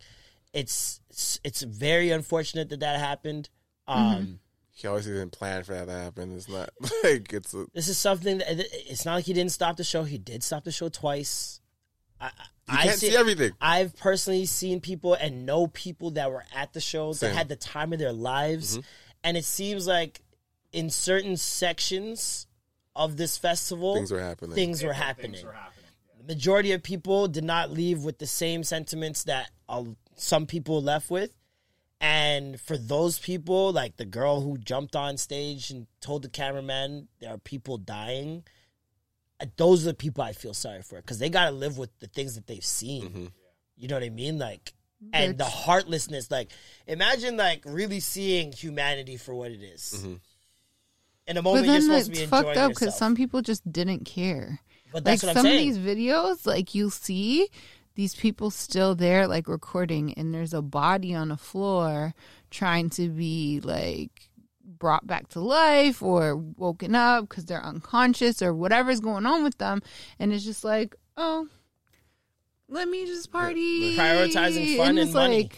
it's 0.53 1.01
it's, 1.09 1.39
it's 1.43 1.61
very 1.63 2.11
unfortunate 2.11 2.69
that 2.69 2.79
that 2.81 2.99
happened. 2.99 3.49
Um, 3.87 4.39
He 4.71 4.87
always 4.87 5.05
didn't 5.05 5.31
plan 5.31 5.63
for 5.63 5.73
that 5.73 5.85
to 5.85 5.91
happen. 5.91 6.35
It's 6.35 6.47
not 6.49 6.69
like 7.03 7.31
it's 7.33 7.53
a. 7.53 7.65
This 7.73 7.87
is 7.87 7.97
something 7.97 8.37
that 8.39 8.47
it's 8.89 9.05
not 9.05 9.15
like 9.15 9.25
he 9.25 9.33
didn't 9.33 9.51
stop 9.51 9.77
the 9.77 9.83
show. 9.83 10.03
He 10.03 10.17
did 10.17 10.43
stop 10.43 10.63
the 10.63 10.71
show 10.71 10.89
twice. 10.89 11.59
I, 12.21 12.27
You 12.69 12.77
I 12.77 12.83
can't 12.83 12.99
see 12.99 13.15
everything. 13.15 13.51
I've 13.59 13.95
personally 13.97 14.45
seen 14.45 14.79
people 14.79 15.13
and 15.15 15.45
know 15.45 15.67
people 15.67 16.11
that 16.11 16.31
were 16.31 16.45
at 16.55 16.71
the 16.73 16.79
show 16.79 17.11
that 17.11 17.17
Same. 17.17 17.29
Mm-hmm. 17.29 17.37
had 17.37 17.49
the 17.49 17.55
time 17.57 17.91
of 17.91 17.99
their 17.99 18.13
lives, 18.13 18.79
and 19.23 19.35
it 19.35 19.43
seems 19.45 19.85
like 19.87 20.21
in 20.71 20.89
certain 20.89 21.35
sections 21.37 22.47
of 22.95 23.17
this 23.17 23.37
festival, 23.37 23.95
Things 23.95 24.11
were 24.11 24.21
happening. 24.21 24.55
Things 24.55 24.81
were 24.83 24.89
Things 24.93 25.03
happening. 25.03 25.45
were 25.45 25.51
happening. 25.51 25.85
The 26.25 26.33
majority 26.33 26.71
of 26.71 26.81
people 26.81 27.27
did 27.27 27.43
not 27.43 27.69
leave 27.71 28.03
with 28.03 28.17
the 28.19 28.27
same 28.27 28.63
sentiments 28.63 29.25
that 29.25 29.51
uh, 29.67 29.83
some 30.15 30.45
people 30.45 30.81
left 30.81 31.09
with. 31.09 31.33
And 32.01 32.59
for 32.59 32.77
those 32.77 33.17
people, 33.17 33.71
like 33.71 33.95
the 33.95 34.05
girl 34.05 34.41
who 34.41 34.57
jumped 34.57 34.95
on 34.95 35.17
stage 35.17 35.69
and 35.69 35.87
told 36.01 36.23
the 36.23 36.29
cameraman 36.29 37.07
there 37.21 37.33
are 37.33 37.37
people 37.37 37.77
dying, 37.77 38.43
uh, 39.39 39.45
those 39.55 39.83
are 39.83 39.91
the 39.91 39.93
people 39.93 40.21
I 40.23 40.33
feel 40.33 40.53
sorry 40.53 40.81
for 40.81 40.97
because 40.97 41.19
they 41.19 41.29
got 41.29 41.45
to 41.45 41.51
live 41.51 41.77
with 41.77 41.97
the 41.99 42.07
things 42.07 42.35
that 42.35 42.45
they've 42.45 42.63
seen. 42.63 43.03
Mm-hmm. 43.03 43.25
You 43.77 43.87
know 43.87 43.95
what 43.95 44.03
I 44.03 44.09
mean? 44.09 44.37
Like, 44.37 44.73
and 45.11 45.37
the 45.37 45.45
heartlessness. 45.45 46.29
Like, 46.29 46.51
imagine 46.87 47.37
like 47.37 47.63
really 47.65 47.99
seeing 47.99 48.51
humanity 48.51 49.17
for 49.17 49.33
what 49.33 49.51
it 49.51 49.61
is. 49.61 49.95
Mm-hmm. 49.97 50.13
In 51.25 51.37
a 51.37 51.41
But 51.41 51.43
moment, 51.43 51.65
you're 51.65 51.73
then 51.73 51.81
supposed 51.83 52.09
it's 52.09 52.19
to 52.19 52.25
be 52.25 52.29
fucked 52.29 52.47
enjoying 52.49 52.65
up 52.65 52.71
because 52.71 52.97
some 52.97 53.15
people 53.15 53.41
just 53.41 53.71
didn't 53.71 54.03
care. 54.03 54.59
but 54.91 55.05
Like 55.05 55.23
what 55.23 55.29
I'm 55.29 55.35
some 55.37 55.45
of 55.45 55.51
these 55.53 55.77
videos, 55.77 56.45
like 56.45 56.75
you 56.75 56.89
see 56.89 57.47
these 57.95 58.15
people 58.15 58.49
still 58.49 58.95
there, 58.95 59.27
like 59.27 59.47
recording, 59.47 60.13
and 60.13 60.33
there's 60.33 60.53
a 60.53 60.61
body 60.61 61.13
on 61.13 61.29
the 61.29 61.37
floor 61.37 62.13
trying 62.49 62.89
to 62.91 63.09
be 63.09 63.59
like 63.63 64.29
brought 64.65 65.05
back 65.05 65.27
to 65.29 65.39
life 65.39 66.01
or 66.01 66.35
woken 66.35 66.95
up 66.95 67.29
because 67.29 67.45
they're 67.45 67.63
unconscious 67.63 68.41
or 68.41 68.53
whatever's 68.53 68.99
going 68.99 69.25
on 69.25 69.43
with 69.43 69.57
them, 69.57 69.81
and 70.19 70.33
it's 70.33 70.43
just 70.45 70.63
like, 70.63 70.95
oh, 71.17 71.47
let 72.67 72.87
me 72.87 73.05
just 73.05 73.31
party, 73.31 73.95
Prioritizing 73.95 74.77
fun 74.77 74.89
and 74.89 74.99
and 74.99 74.99
it's 74.99 75.13
money. 75.13 75.43
like, 75.43 75.57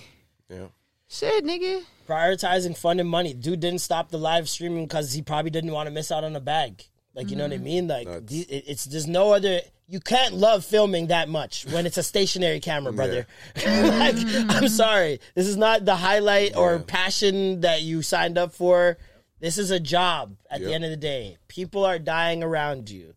Yeah. 0.50 0.68
shit, 1.08 1.46
nigga. 1.46 1.84
prioritizing 2.08 2.76
fun 2.78 3.00
and 3.00 3.10
money. 3.10 3.34
Dude 3.34 3.60
didn't 3.62 3.80
stop 3.82 4.10
the 4.10 4.18
live 4.18 4.50
streaming 4.50 4.86
because 4.86 5.14
he 5.14 5.22
probably 5.22 5.52
didn't 5.52 5.72
want 5.72 5.88
to 5.88 5.92
miss 5.92 6.12
out 6.12 6.24
on 6.24 6.36
a 6.36 6.42
bag. 6.42 6.84
Like 7.14 7.30
you 7.30 7.38
know 7.38 7.44
what 7.46 7.54
I 7.54 7.56
mm-hmm. 7.56 7.64
mean? 7.64 7.88
Like 7.88 8.08
Nuts. 8.08 8.26
the- 8.32 8.42
it- 8.42 8.64
it's 8.68 8.86
there's 8.86 9.08
no 9.08 9.32
other. 9.34 9.62
You 9.88 10.00
can't 10.00 10.34
love 10.34 10.66
filming 10.66 11.08
that 11.08 11.30
much 11.30 11.66
when 11.68 11.86
it's 11.86 11.98
a 11.98 12.04
stationary 12.04 12.60
camera, 12.60 12.92
brother. 12.92 13.28
like 13.56 14.16
I'm 14.50 14.68
sorry, 14.68 15.20
this 15.36 15.48
is 15.48 15.58
not 15.58 15.86
the 15.86 15.96
highlight 15.96 16.56
or 16.56 16.80
passion 16.80 17.62
that 17.62 17.82
you 17.84 18.02
signed 18.02 18.38
up 18.38 18.54
for. 18.54 18.98
This 19.40 19.58
is 19.58 19.70
a 19.70 19.80
job. 19.80 20.36
At 20.50 20.62
the 20.62 20.74
end 20.74 20.86
of 20.86 20.90
the 20.90 20.98
day, 20.98 21.38
people 21.48 21.86
are 21.86 22.00
dying 22.00 22.42
around 22.42 22.90
you. 22.90 23.14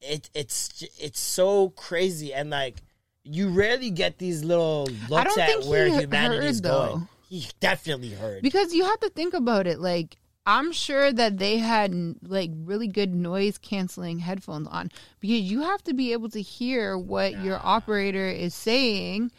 It 0.00 0.30
it's 0.32 0.84
it's 0.98 1.20
so 1.20 1.70
crazy 1.70 2.32
and 2.32 2.50
like 2.50 2.82
you 3.24 3.50
rarely 3.50 3.90
get 3.90 4.18
these 4.18 4.44
little 4.44 4.88
looks 5.08 5.36
at 5.36 5.48
think 5.48 5.66
where 5.66 5.86
he 5.86 5.98
humanity 5.98 6.46
is 6.46 6.60
though. 6.62 6.86
going. 6.86 7.08
He 7.28 7.46
definitely 7.60 8.10
heard. 8.10 8.42
Because 8.42 8.72
you 8.72 8.84
have 8.84 9.00
to 9.00 9.10
think 9.10 9.34
about 9.34 9.66
it. 9.66 9.80
Like, 9.80 10.16
I'm 10.48 10.72
sure 10.72 11.12
that 11.12 11.36
they 11.36 11.58
had 11.58 11.92
like 12.22 12.50
really 12.54 12.88
good 12.88 13.12
noise 13.14 13.58
canceling 13.58 14.18
headphones 14.18 14.66
on 14.68 14.90
because 15.20 15.40
you 15.42 15.60
have 15.62 15.82
to 15.84 15.92
be 15.92 16.12
able 16.14 16.30
to 16.30 16.40
hear 16.40 16.96
what 16.96 17.38
your 17.44 17.60
operator 17.62 18.26
is 18.28 18.54
saying. 18.54 19.30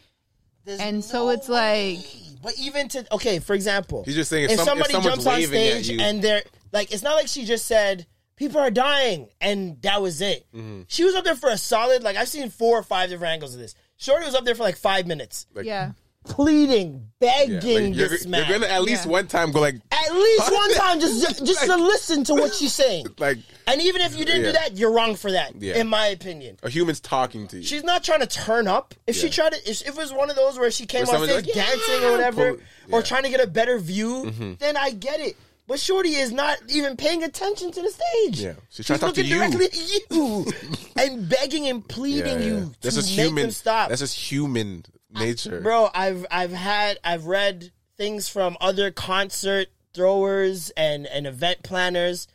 There's 0.65 0.79
And 0.79 1.03
so 1.03 1.25
no 1.25 1.29
it's 1.31 1.49
like- 1.49 1.97
but 2.43 2.53
even 2.59 2.87
to 2.89 3.13
okay, 3.15 3.39
for 3.39 3.55
example, 3.55 4.03
He's 4.05 4.13
just 4.15 4.29
saying 4.29 4.45
if 4.45 4.51
if 4.51 4.57
some- 4.57 4.67
somebody 4.67 4.93
someone's 4.93 5.23
jumps 5.23 5.27
on 5.27 5.41
stage 5.47 5.89
and 5.89 6.21
they're 6.21 6.43
like, 6.71 6.91
it's 6.93 7.01
not 7.01 7.15
like 7.15 7.27
she 7.27 7.43
just 7.43 7.65
said 7.65 8.05
people 8.35 8.59
are 8.61 8.69
dying 8.69 9.29
and 9.41 9.81
that 9.81 10.01
was 10.03 10.21
it. 10.21 10.45
Mm-hmm. 10.53 10.83
She 10.87 11.03
was 11.03 11.15
up 11.15 11.23
there 11.25 11.35
for 11.35 11.49
a 11.49 11.57
solid 11.57 12.03
like 12.03 12.17
I've 12.17 12.29
seen 12.29 12.51
four 12.51 12.77
or 12.77 12.83
five 12.83 13.09
different 13.09 13.33
angles 13.33 13.55
of 13.55 13.59
this. 13.59 13.73
Shorty 13.97 14.25
was 14.25 14.35
up 14.35 14.45
there 14.45 14.53
for 14.55 14.63
like 14.63 14.77
five 14.77 15.07
minutes, 15.07 15.47
Like, 15.55 15.65
yeah. 15.65 15.93
Pleading, 16.29 17.09
yeah, 17.19 17.45
begging 17.45 17.93
like, 17.93 17.95
you're, 17.95 18.17
you're 18.17 18.59
gonna 18.59 18.67
at 18.67 18.83
least 18.83 19.05
Yeah. 19.05 19.11
one 19.11 19.27
time 19.27 19.51
go 19.51 19.59
like, 19.59 19.75
at 19.91 20.13
least 20.13 20.51
one 20.51 20.73
time, 20.75 20.99
just 21.01 21.45
just 21.45 21.65
to 21.65 21.75
listen 21.75 22.23
to 22.25 22.33
what 22.35 22.53
she's 22.53 22.73
saying. 22.73 23.07
like 23.17 23.39
And 23.67 23.81
even 23.81 24.01
if 24.01 24.17
you 24.17 24.23
didn't 24.25 24.43
do 24.43 24.51
that, 24.53 24.77
you're 24.77 24.93
wrong 24.93 25.15
for 25.15 25.31
that, 25.31 25.53
Yeah. 25.59 25.75
in 25.77 25.87
my 25.87 26.07
opinion. 26.07 26.57
a 26.63 26.69
human's 26.69 26.99
talking 27.01 27.47
to 27.49 27.57
you. 27.57 27.63
She's 27.63 27.83
not 27.83 28.03
trying 28.03 28.21
to 28.21 28.27
turn 28.27 28.67
up. 28.67 28.93
If 29.07 29.15
she 29.17 29.29
tried 29.29 29.53
to, 29.53 29.69
if, 29.69 29.81
if 29.81 29.87
it 29.89 29.97
was 29.97 30.13
one 30.13 30.29
of 30.29 30.35
those 30.35 30.57
where 30.57 30.71
she 30.71 30.85
came 30.85 31.01
on 31.09 31.27
stage 31.27 31.45
like, 31.45 31.53
dancing 31.53 32.01
"Yeah," 32.01 32.07
or 32.07 32.11
whatever, 32.11 32.53
pull- 32.53 32.97
or 32.99 33.01
trying 33.01 33.23
to 33.23 33.29
get 33.29 33.41
a 33.41 33.47
better 33.47 33.79
view, 33.79 34.25
mm-hmm. 34.27 34.53
then 34.59 34.77
I 34.77 34.91
get 34.91 35.19
it. 35.19 35.35
But 35.67 35.79
Shorty 35.79 36.15
is 36.15 36.31
not 36.31 36.57
even 36.69 36.97
paying 36.97 37.21
attention 37.23 37.71
to 37.71 37.81
the 37.83 37.89
stage. 37.91 38.41
Yeah. 38.41 38.53
She's 38.71 38.87
trying 38.87 38.97
to 38.99 39.05
talk 39.05 39.13
to 39.13 39.21
looking 39.21 39.37
directly 39.37 39.65
at 39.65 40.11
you 40.11 40.47
and 40.95 41.29
begging 41.29 41.67
and 41.67 41.87
pleading 41.87 42.39
Yeah, 42.39 42.45
yeah. 42.45 42.45
you 42.45 42.71
That's 42.81 42.95
to 42.95 43.01
just 43.03 43.15
make 43.15 43.27
human. 43.27 43.41
them 43.43 43.51
stop. 43.51 43.89
That's 43.89 44.01
just 44.01 44.17
human 44.17 44.83
nature. 45.09 45.61
Bro, 45.61 45.89
I've 45.93 46.25
I've 46.31 46.51
had 46.51 46.99
I've 47.03 47.25
read 47.25 47.71
things 47.97 48.29
from 48.29 48.57
other 48.61 48.91
concert 48.91 49.67
throwers 49.93 50.71
and 50.71 51.05
and 51.07 51.25
event 51.27 51.63
planners, 51.63 52.27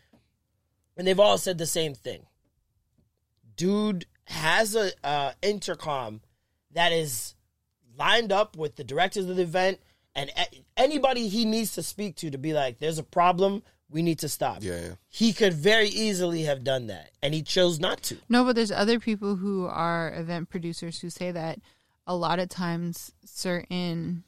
and 0.96 1.06
they've 1.06 1.20
all 1.20 1.38
said 1.38 1.58
the 1.58 1.66
same 1.66 1.94
thing. 1.94 2.26
Dude 3.56 4.06
has 4.26 4.74
a 4.74 4.90
uh, 5.06 5.32
intercom 5.42 6.20
that 6.72 6.92
is 6.92 7.34
lined 7.96 8.32
up 8.32 8.56
with 8.56 8.76
the 8.76 8.84
directors 8.84 9.26
of 9.28 9.36
the 9.36 9.42
event 9.42 9.78
and 10.14 10.30
a- 10.36 10.64
anybody 10.76 11.28
he 11.28 11.44
needs 11.44 11.72
to 11.74 11.82
speak 11.82 12.16
to 12.16 12.30
to 12.30 12.38
be 12.38 12.52
like, 12.52 12.78
"There's 12.78 12.98
a 12.98 13.04
problem. 13.04 13.62
We 13.88 14.02
need 14.02 14.18
to 14.20 14.28
stop." 14.28 14.62
Yeah, 14.62 14.80
yeah. 14.80 14.94
He 15.08 15.32
could 15.32 15.52
very 15.54 15.88
easily 15.88 16.42
have 16.42 16.64
done 16.64 16.88
that, 16.88 17.10
and 17.22 17.34
he 17.34 17.42
chose 17.42 17.78
not 17.78 18.02
to. 18.04 18.16
No, 18.28 18.44
but 18.44 18.56
there's 18.56 18.72
other 18.72 18.98
people 18.98 19.36
who 19.36 19.66
are 19.66 20.12
event 20.14 20.50
producers 20.50 21.00
who 21.00 21.10
say 21.10 21.30
that 21.30 21.60
a 22.06 22.14
lot 22.14 22.38
of 22.38 22.48
times 22.48 23.12
certain 23.24 24.24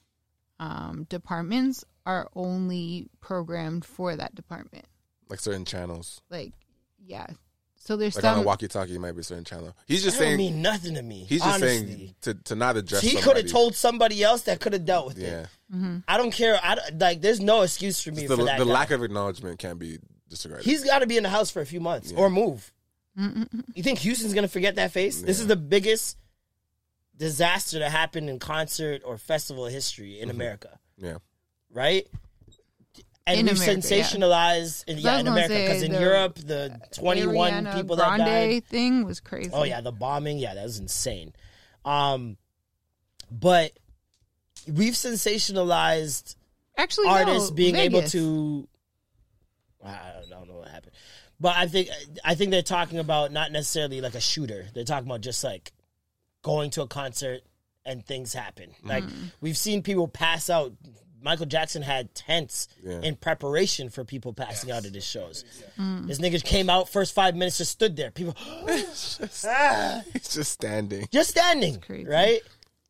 um, 0.59 1.07
departments 1.09 1.85
are 2.05 2.28
only 2.35 3.09
programmed 3.20 3.85
for 3.85 4.16
that 4.16 4.35
department. 4.35 4.86
Like 5.28 5.40
certain 5.40 5.65
channels. 5.65 6.20
Like, 6.31 6.53
yeah. 7.05 7.27
So 7.78 7.97
there's 7.97 8.16
Like 8.16 8.24
on 8.24 8.39
a 8.39 8.43
walkie-talkie, 8.43 8.98
might 8.98 9.12
be 9.12 9.20
a 9.20 9.24
certain 9.24 9.44
channel. 9.44 9.77
He's 9.86 10.03
just 10.03 10.19
That 10.19 10.24
saying. 10.24 10.36
mean 10.39 10.62
nothing 10.62 10.94
to 10.94 11.03
me. 11.03 11.24
he's 11.28 11.40
just 11.43 11.55
honestly. 11.62 11.86
saying 11.86 12.15
to 12.23 12.35
to 12.35 12.55
not 12.57 12.77
address. 12.77 13.01
he 13.03 13.16
could 13.16 13.36
have 13.36 13.47
told 13.48 13.77
somebody 13.77 14.24
else 14.24 14.43
that 14.43 14.59
could 14.61 14.73
have 14.73 14.85
dealt 14.85 15.07
with 15.07 15.19
Yeah. 15.19 15.47
it. 15.73 16.03
I 16.09 16.16
don't 16.16 16.32
care. 16.32 16.59
I 16.62 16.74
don't- 16.77 16.98
like. 16.98 17.20
There's 17.20 17.39
no 17.40 17.62
excuse 17.62 18.01
for 18.01 18.11
me 18.11 18.27
The, 18.27 18.36
for 18.36 18.44
that. 18.44 18.59
the 18.59 18.65
guy. 18.65 18.70
lack 18.73 18.90
of 18.90 19.03
acknowledgement 19.05 19.59
can't 19.61 19.78
be 19.78 19.98
disregarded. 20.28 20.65
He's 20.65 20.82
got 20.85 21.01
to 21.01 21.07
be 21.07 21.16
in 21.16 21.23
the 21.23 21.28
house 21.28 21.51
for 21.53 21.61
a 21.61 21.66
few 21.66 21.81
months 21.81 22.12
or 22.16 22.28
move. 22.31 22.73
You 23.16 23.82
think 23.82 24.01
Houston's 24.01 24.35
gonna 24.35 24.48
forget 24.48 24.74
that 24.77 24.90
face? 24.93 25.23
This 25.23 25.40
is 25.40 25.47
the 25.47 25.57
biggest 25.57 26.16
disaster 27.16 27.78
that 27.78 27.90
happened 27.90 28.28
in 28.28 28.38
concert 28.38 29.02
or 29.05 29.16
festival 29.18 29.66
history 29.66 30.12
Mm-hmm. 30.14 30.22
in 30.24 30.30
America, 30.30 30.78
yeah. 30.98 31.16
right? 31.70 32.06
And 33.28 33.40
In 33.40 33.47
we've 33.47 33.56
America, 33.56 33.72
yeah. 33.72 33.74
in, 34.86 34.98
yeah, 34.98 35.18
in 35.18 35.26
America, 35.26 35.55
because 35.55 35.82
in 35.82 35.90
the 35.93 36.01
Europe, 36.01 36.36
the 36.36 36.78
21 36.94 37.34
Ariana 37.64 37.74
people 37.74 37.97
that 37.97 38.06
Grande 38.06 38.24
died. 38.24 38.66
thing 38.66 39.05
was 39.05 39.18
crazy. 39.18 39.51
Oh 39.52 39.64
yeah, 39.64 39.80
the 39.80 39.90
bombing. 39.90 40.38
Yeah, 40.38 40.55
that 40.55 40.62
was 40.62 40.78
insane. 40.78 41.32
Um, 41.84 42.36
but 43.28 43.72
we've 44.72 44.94
sensationalized 44.94 46.36
Actually, 46.76 47.09
artists 47.09 47.51
no, 47.51 47.56
being 47.56 47.74
able 47.74 48.02
to. 48.02 48.68
I 49.84 49.88
don't, 49.88 50.26
I 50.32 50.38
don't 50.38 50.48
know 50.48 50.59
what 50.59 50.68
happened, 50.68 50.93
but 51.40 51.56
I 51.56 51.66
think 51.66 51.88
I 52.24 52.36
think 52.36 52.52
they're 52.52 52.62
talking 52.62 52.98
about 53.01 53.32
not 53.32 53.51
necessarily 53.51 54.01
like 54.01 54.14
a 54.14 54.20
shooter. 54.20 54.66
They're 54.72 54.84
talking 54.84 55.09
about 55.09 55.20
just 55.22 55.43
like 55.43 55.72
going 56.47 56.70
to 56.70 56.82
a 56.82 56.86
concert 56.86 57.40
and 57.85 58.06
things 58.06 58.32
happen. 58.32 58.70
Like 58.85 59.02
we've 59.40 59.56
seen 59.56 59.82
people 59.82 60.06
pass 60.06 60.48
out. 60.48 60.73
Michael 61.20 61.47
Jackson 61.47 61.82
had 61.82 62.14
tents 62.14 62.68
Yeah. 62.85 63.01
in 63.01 63.16
preparation 63.16 63.89
for 63.90 64.05
people 64.05 64.32
passing 64.32 64.70
out 64.70 64.85
at 64.85 64.94
his 64.94 65.05
shows. 65.05 65.44
This 65.77 66.18
nigga 66.20 66.43
came 66.44 66.70
out 66.70 66.89
first 66.89 67.14
five 67.14 67.35
minutes, 67.35 67.59
just 67.59 67.73
stood 67.73 67.97
there. 67.97 68.12
People, 68.12 68.35
ah 69.44 70.02
He's 70.12 70.28
just 70.35 70.52
standing. 70.52 71.09
just 71.10 71.31
standing, 71.31 71.81
crazy. 71.81 72.06
right? 72.09 72.40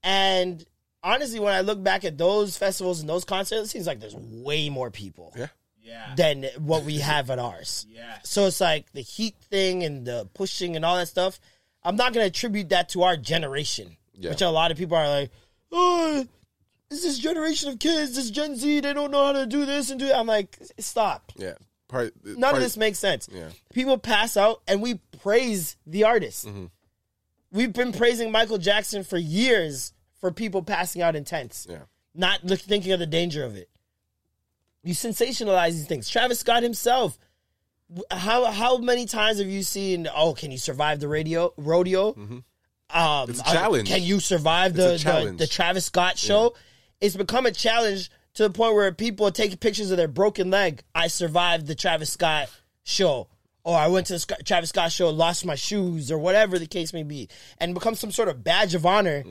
And 0.03 0.63
honestly, 1.03 1.41
when 1.41 1.55
I 1.55 1.63
look 1.63 1.83
back 1.83 2.05
at 2.05 2.19
those 2.19 2.59
festivals 2.59 3.01
and 3.01 3.09
those 3.09 3.25
concerts, 3.25 3.63
it 3.63 3.69
seems 3.69 3.87
like 3.87 4.01
there's 4.01 4.17
way 4.17 4.69
more 4.69 4.91
people 4.91 5.33
Yeah. 5.37 5.47
Yeah. 5.83 6.15
than 6.17 6.45
what 6.59 6.83
we 6.85 6.99
have 6.99 7.31
at 7.31 7.39
ours. 7.39 7.87
Yeah. 7.89 8.19
So 8.25 8.47
it's 8.47 8.61
like 8.61 8.93
the 8.93 9.01
heat 9.03 9.37
thing 9.51 9.83
and 9.83 10.07
the 10.07 10.29
pushing 10.35 10.77
and 10.77 10.85
all 10.85 10.97
that 10.97 11.09
stuff. 11.09 11.39
I'm 11.87 11.97
not 11.97 12.13
gonna 12.13 12.27
attribute 12.27 12.71
that 12.71 12.89
to 12.91 13.03
our 13.05 13.17
generation, 13.17 13.97
Yeah. 14.15 14.31
which 14.31 14.43
a 14.43 14.51
lot 14.51 14.71
of 14.71 14.77
people 14.77 14.97
are 14.97 15.09
like, 15.09 15.31
"Oh, 15.71 16.27
it's 16.91 17.03
this 17.03 17.19
generation 17.19 17.69
of 17.71 17.79
kids, 17.79 18.17
this 18.17 18.31
Gen 18.31 18.57
Z, 18.57 18.81
they 18.81 18.93
don't 18.93 19.11
know 19.11 19.27
how 19.27 19.33
to 19.33 19.47
do 19.47 19.65
this 19.65 19.91
and 19.91 19.99
do 20.01 20.07
that." 20.09 20.17
I'm 20.19 20.27
like, 20.27 20.59
stop. 20.79 21.33
Yeah. 21.37 21.55
Part, 21.89 22.13
None 22.25 22.41
part- 22.41 22.55
of 22.57 22.61
this 22.61 22.77
makes 22.77 22.99
sense. 22.99 23.29
Yeah. 23.33 23.51
People 23.73 23.97
pass 23.99 24.37
out 24.37 24.63
and 24.67 24.83
we 24.83 24.97
praise 25.23 25.77
the 25.87 26.03
artist. 26.05 26.47
Mm-hmm. 26.47 26.67
We've 27.53 27.73
been 27.73 27.93
praising 27.93 28.33
Michael 28.33 28.59
Jackson 28.59 29.05
for 29.05 29.17
years 29.19 29.93
for 30.21 30.33
people 30.33 30.63
passing 30.65 31.01
out 31.03 31.15
in 31.15 31.25
tents, 31.25 31.67
Yeah. 31.71 31.83
not 32.15 32.43
look, 32.45 32.59
thinking 32.61 32.91
of 32.93 32.99
the 32.99 33.07
danger 33.07 33.45
of 33.45 33.55
it. 33.57 33.71
You 34.83 34.95
sensationalize 34.95 35.73
these 35.73 35.87
things. 35.87 36.09
Travis 36.09 36.41
Scott 36.41 36.63
himself. 36.65 37.19
How 38.11 38.47
how 38.47 38.79
many 38.79 39.07
times 39.07 39.39
have 39.39 39.49
you 39.49 39.63
seen? 39.63 40.09
Oh, 40.15 40.35
can 40.35 40.51
you 40.51 40.59
survive 40.59 41.01
the 41.01 41.09
radio 41.09 41.53
rodeo? 41.57 42.09
Um, 42.09 42.45
Mm-hmm. 42.89 43.31
It's 43.31 43.41
a 43.41 43.49
uh, 43.49 43.53
challenge. 43.53 43.89
Can 43.89 44.03
you 44.03 44.21
survive 44.21 44.75
the, 44.75 44.97
the 45.03 45.35
the 45.39 45.47
Travis 45.47 45.87
Scott 45.87 46.19
show? 46.19 46.55
It's 47.01 47.17
become 47.17 47.45
a 47.47 47.51
challenge 47.53 48.11
to 48.35 48.45
the 48.45 48.51
point 48.51 48.75
where 48.75 48.91
people 48.93 49.27
are 49.27 49.33
taking 49.33 49.57
pictures 49.59 49.91
of 49.91 49.97
their 49.97 50.09
broken 50.09 50.51
leg. 50.51 50.83
I 50.95 51.09
survived 51.09 51.67
the 51.67 51.75
Travis 51.75 52.13
Scott 52.13 52.49
show, 52.85 53.29
or 53.65 53.77
I 53.77 53.89
went 53.89 54.07
to 54.09 54.15
the 54.15 54.37
Travis 54.45 54.71
Scott 54.71 54.93
show, 54.93 55.11
lost 55.11 55.45
my 55.45 55.57
shoes, 55.57 56.13
or 56.13 56.19
whatever 56.19 56.59
the 56.59 56.67
case 56.67 56.93
may 56.93 57.03
be, 57.03 57.29
and 57.59 57.75
become 57.75 57.95
some 57.95 58.13
sort 58.13 58.29
of 58.29 58.45
badge 58.45 58.75
of 58.75 58.87
honor 58.87 59.25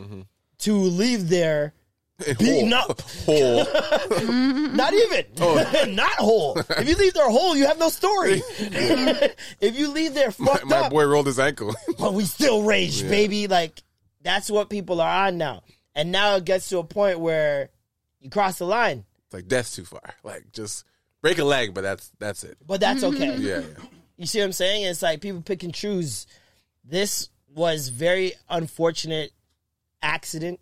to 0.60 0.74
leave 0.74 1.30
there 1.30 1.74
beaten 2.20 2.72
Whole. 2.72 2.92
up. 2.92 3.02
Whole. 3.02 3.66
Not 4.74 4.94
even. 4.94 5.26
Oh. 5.42 5.86
Not 5.90 6.14
whole. 6.14 6.58
If 6.58 6.88
you 6.88 6.96
leave 6.96 7.14
there 7.14 7.30
whole, 7.30 7.56
you 7.56 7.68
have 7.68 7.80
no 7.80 7.90
story. 7.90 8.42
if 8.60 9.78
you 9.78 9.92
leave 9.92 10.14
there 10.14 10.34
my, 10.40 10.54
fucked 10.54 10.66
my 10.66 10.78
up, 10.78 10.92
boy 10.92 11.06
rolled 11.06 11.28
his 11.28 11.40
ankle. 11.40 11.76
but 12.00 12.14
we 12.14 12.24
still 12.26 12.64
rage, 12.64 13.02
baby. 13.02 13.48
Like 13.48 13.82
that's 14.22 14.50
what 14.50 14.70
people 14.70 15.02
are 15.02 15.28
on 15.28 15.38
now. 15.38 15.64
And 15.94 16.12
now 16.12 16.36
it 16.36 16.46
gets 16.46 16.70
to 16.70 16.80
a 16.80 16.84
point 16.84 17.20
where 17.20 17.70
you 18.20 18.30
cross 18.30 18.60
the 18.60 18.66
line, 18.66 19.06
it's 19.26 19.34
like 19.34 19.48
death's 19.48 19.76
too 19.76 19.86
far. 19.86 20.14
Like 20.24 20.52
just 20.52 20.86
break 21.22 21.38
a 21.38 21.46
leg, 21.46 21.74
but 21.74 21.82
that's 21.82 22.12
that's 22.20 22.44
it. 22.44 22.58
but 22.66 22.80
that's 22.80 23.04
mm-hmm. 23.04 23.16
okay. 23.16 23.36
Yeah. 23.38 23.60
yeah. 23.60 23.86
You 24.18 24.26
see 24.26 24.40
what 24.40 24.46
I'm 24.46 24.52
saying? 24.54 24.84
It's 24.86 25.02
like 25.02 25.20
people 25.22 25.42
pick 25.42 25.64
and 25.64 25.74
choose. 25.74 26.28
This 26.86 27.30
was 27.54 27.90
very 27.90 28.34
unfortunate 28.50 29.32
accident 30.02 30.60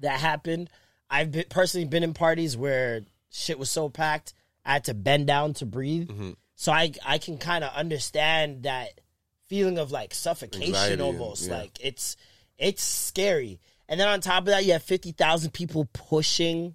that 0.00 0.20
happened. 0.20 0.70
I've 1.10 1.30
been, 1.32 1.44
personally 1.48 1.86
been 1.86 2.02
in 2.02 2.14
parties 2.14 2.56
where 2.56 3.02
shit 3.30 3.58
was 3.58 3.70
so 3.70 3.88
packed 3.88 4.34
I 4.64 4.72
had 4.74 4.84
to 4.84 4.94
bend 4.94 5.26
down 5.28 5.54
to 5.54 5.66
breathe. 5.66 6.08
Mm-hmm. 6.08 6.30
So 6.56 6.72
I 6.72 6.92
I 7.04 7.18
can 7.18 7.38
kind 7.38 7.62
of 7.64 7.72
understand 7.74 8.64
that 8.64 9.00
feeling 9.48 9.78
of 9.78 9.92
like 9.92 10.12
suffocation 10.14 10.68
Anxiety 10.74 10.92
and- 10.94 11.02
almost. 11.02 11.46
yeah. 11.48 11.58
Like 11.58 11.78
it's 11.80 12.16
it's 12.58 12.82
scary. 12.82 13.60
And 13.88 14.00
then 14.00 14.08
on 14.08 14.20
top 14.20 14.40
of 14.40 14.46
that, 14.46 14.64
you 14.64 14.72
have 14.72 14.82
fifty 14.82 15.12
thousand 15.12 15.52
people 15.52 15.88
pushing. 15.92 16.74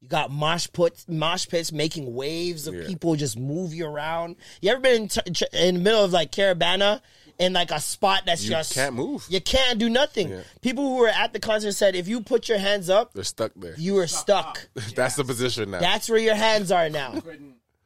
You 0.00 0.08
got 0.08 0.30
mosh 0.30 0.68
pits, 0.72 1.06
mosh 1.08 1.46
pits 1.48 1.72
making 1.72 2.14
waves 2.14 2.66
of 2.66 2.74
Yeah. 2.74 2.86
people 2.86 3.16
just 3.16 3.38
move 3.38 3.74
you 3.74 3.86
around. 3.86 4.36
You 4.62 4.70
ever 4.70 4.80
been 4.80 5.02
in, 5.02 5.08
t- 5.08 5.46
in 5.52 5.74
the 5.76 5.80
middle 5.80 6.04
of 6.04 6.12
like 6.12 6.32
Caribana 6.32 7.00
in 7.38 7.52
like 7.52 7.70
a 7.70 7.80
spot 7.80 8.22
that's 8.26 8.40
just 8.42 8.48
You 8.50 8.56
just 8.56 8.74
can't 8.74 8.94
move. 8.94 9.26
You 9.28 9.40
can't 9.40 9.78
do 9.78 9.88
nothing. 9.90 10.30
Yeah. 10.30 10.40
People 10.62 10.84
who 10.88 10.96
were 10.96 11.08
at 11.08 11.32
the 11.32 11.40
concert 11.40 11.72
said, 11.72 11.94
if 11.94 12.08
you 12.08 12.20
put 12.22 12.48
your 12.48 12.58
hands 12.58 12.88
up, 12.90 13.12
They're 13.12 13.24
stuck 13.24 13.52
there. 13.56 13.74
you 13.76 13.96
are 13.98 14.06
stuck. 14.06 14.68
That's 14.94 15.16
the 15.16 15.24
position 15.24 15.70
now. 15.70 15.80
That's 15.80 16.08
where 16.08 16.18
your 16.18 16.34
hands 16.34 16.72
are 16.72 16.88
now 16.88 17.20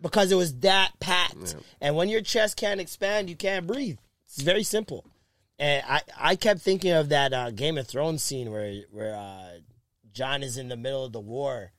because 0.00 0.30
it 0.32 0.36
was 0.36 0.54
that 0.60 0.92
packed. 1.00 1.56
And 1.80 1.96
when 1.96 2.08
your 2.08 2.20
chest 2.22 2.56
can't 2.56 2.80
expand, 2.80 3.28
you 3.28 3.36
can't 3.36 3.66
breathe. 3.66 3.98
It's 4.26 4.40
very 4.42 4.62
simple. 4.62 5.04
And 5.58 5.84
I, 5.86 6.00
I 6.16 6.36
kept 6.36 6.60
thinking 6.60 6.92
of 6.92 7.08
that 7.10 7.32
uh, 7.34 7.50
Game 7.50 7.76
of 7.76 7.86
Thrones 7.86 8.22
scene 8.22 8.50
where 8.50 8.72
where 8.90 9.14
uh, 9.14 9.58
Jon 10.12 10.42
is 10.42 10.56
in 10.56 10.68
the 10.68 10.76
middle 10.76 11.04
of 11.04 11.12
the 11.12 11.20
war, 11.20 11.72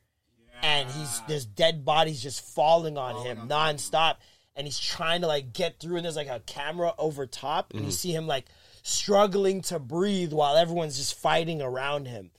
and 0.61 0.87
he's 0.91 1.21
there's 1.27 1.45
dead 1.47 1.83
bodies 1.83 2.21
just 2.21 2.41
falling 2.53 2.95
on 2.97 3.25
him 3.25 3.47
nonstop, 3.47 4.17
and 4.55 4.67
he's 4.67 4.79
trying 4.79 5.21
to 5.21 5.27
like 5.27 5.53
get 5.53 5.79
through, 5.79 5.97
and 5.97 6.05
there's 6.05 6.15
like 6.15 6.27
a 6.27 6.41
camera 6.45 6.93
over 6.97 7.25
top, 7.25 7.73
and 7.73 7.85
you 7.85 7.91
see 7.91 8.11
him 8.11 8.27
like 8.27 8.45
struggling 8.83 9.61
to 9.61 9.79
breathe 9.79 10.33
while 10.33 10.57
everyone's 10.57 10.97
just 10.97 11.17
fighting 11.17 11.61
around 11.61 12.07
him, 12.07 12.31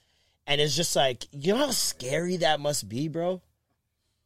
and 0.46 0.60
it's 0.60 0.76
just 0.76 0.94
like 0.96 1.26
you 1.32 1.52
know 1.52 1.58
how 1.66 1.70
scary 1.70 2.36
that 2.38 2.60
must 2.60 2.88
be, 2.88 3.08
bro. 3.08 3.40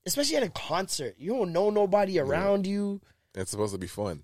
Especially 0.05 0.37
at 0.37 0.43
a 0.45 0.51
concert, 0.51 1.17
you 1.19 1.33
don't 1.33 1.53
know 1.53 1.69
nobody 1.71 2.19
around 2.21 2.67
you. 2.67 3.01
it's 3.35 3.51
supposed 3.51 3.73
to 3.73 3.79
be 3.79 3.89
fun. 3.89 4.23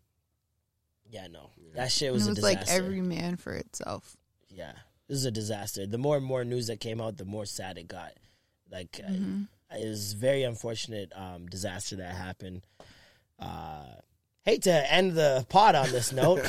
Yeah, 1.10 1.26
no, 1.26 1.50
that 1.74 1.90
shit 1.92 2.12
was, 2.12 2.26
it 2.26 2.30
was 2.30 2.38
a 2.38 2.42
like 2.42 2.68
every 2.68 3.00
man 3.02 3.36
for 3.36 3.52
itself. 3.52 4.16
yeah, 4.48 4.72
this 5.08 5.18
is 5.18 5.24
a 5.24 5.30
disaster. 5.30 5.86
The 5.86 5.98
more 5.98 6.16
and 6.16 6.24
more 6.24 6.44
news 6.44 6.68
that 6.68 6.80
came 6.80 7.00
out, 7.00 7.16
the 7.16 7.24
more 7.24 7.44
sad 7.46 7.78
it 7.78 7.88
got. 7.88 8.12
Like 8.70 9.00
uh, 9.06 9.12
it 9.76 9.86
was 9.86 10.14
very 10.14 10.44
unfortunate 10.44 11.12
um, 11.14 11.46
disaster 11.48 11.96
that 11.96 12.14
happened. 12.14 12.62
Uh, 13.42 13.84
hate 14.44 14.62
to 14.62 14.92
end 14.92 15.12
the 15.12 15.44
pod 15.48 15.74
on 15.74 15.90
this 15.90 16.12
note, 16.12 16.44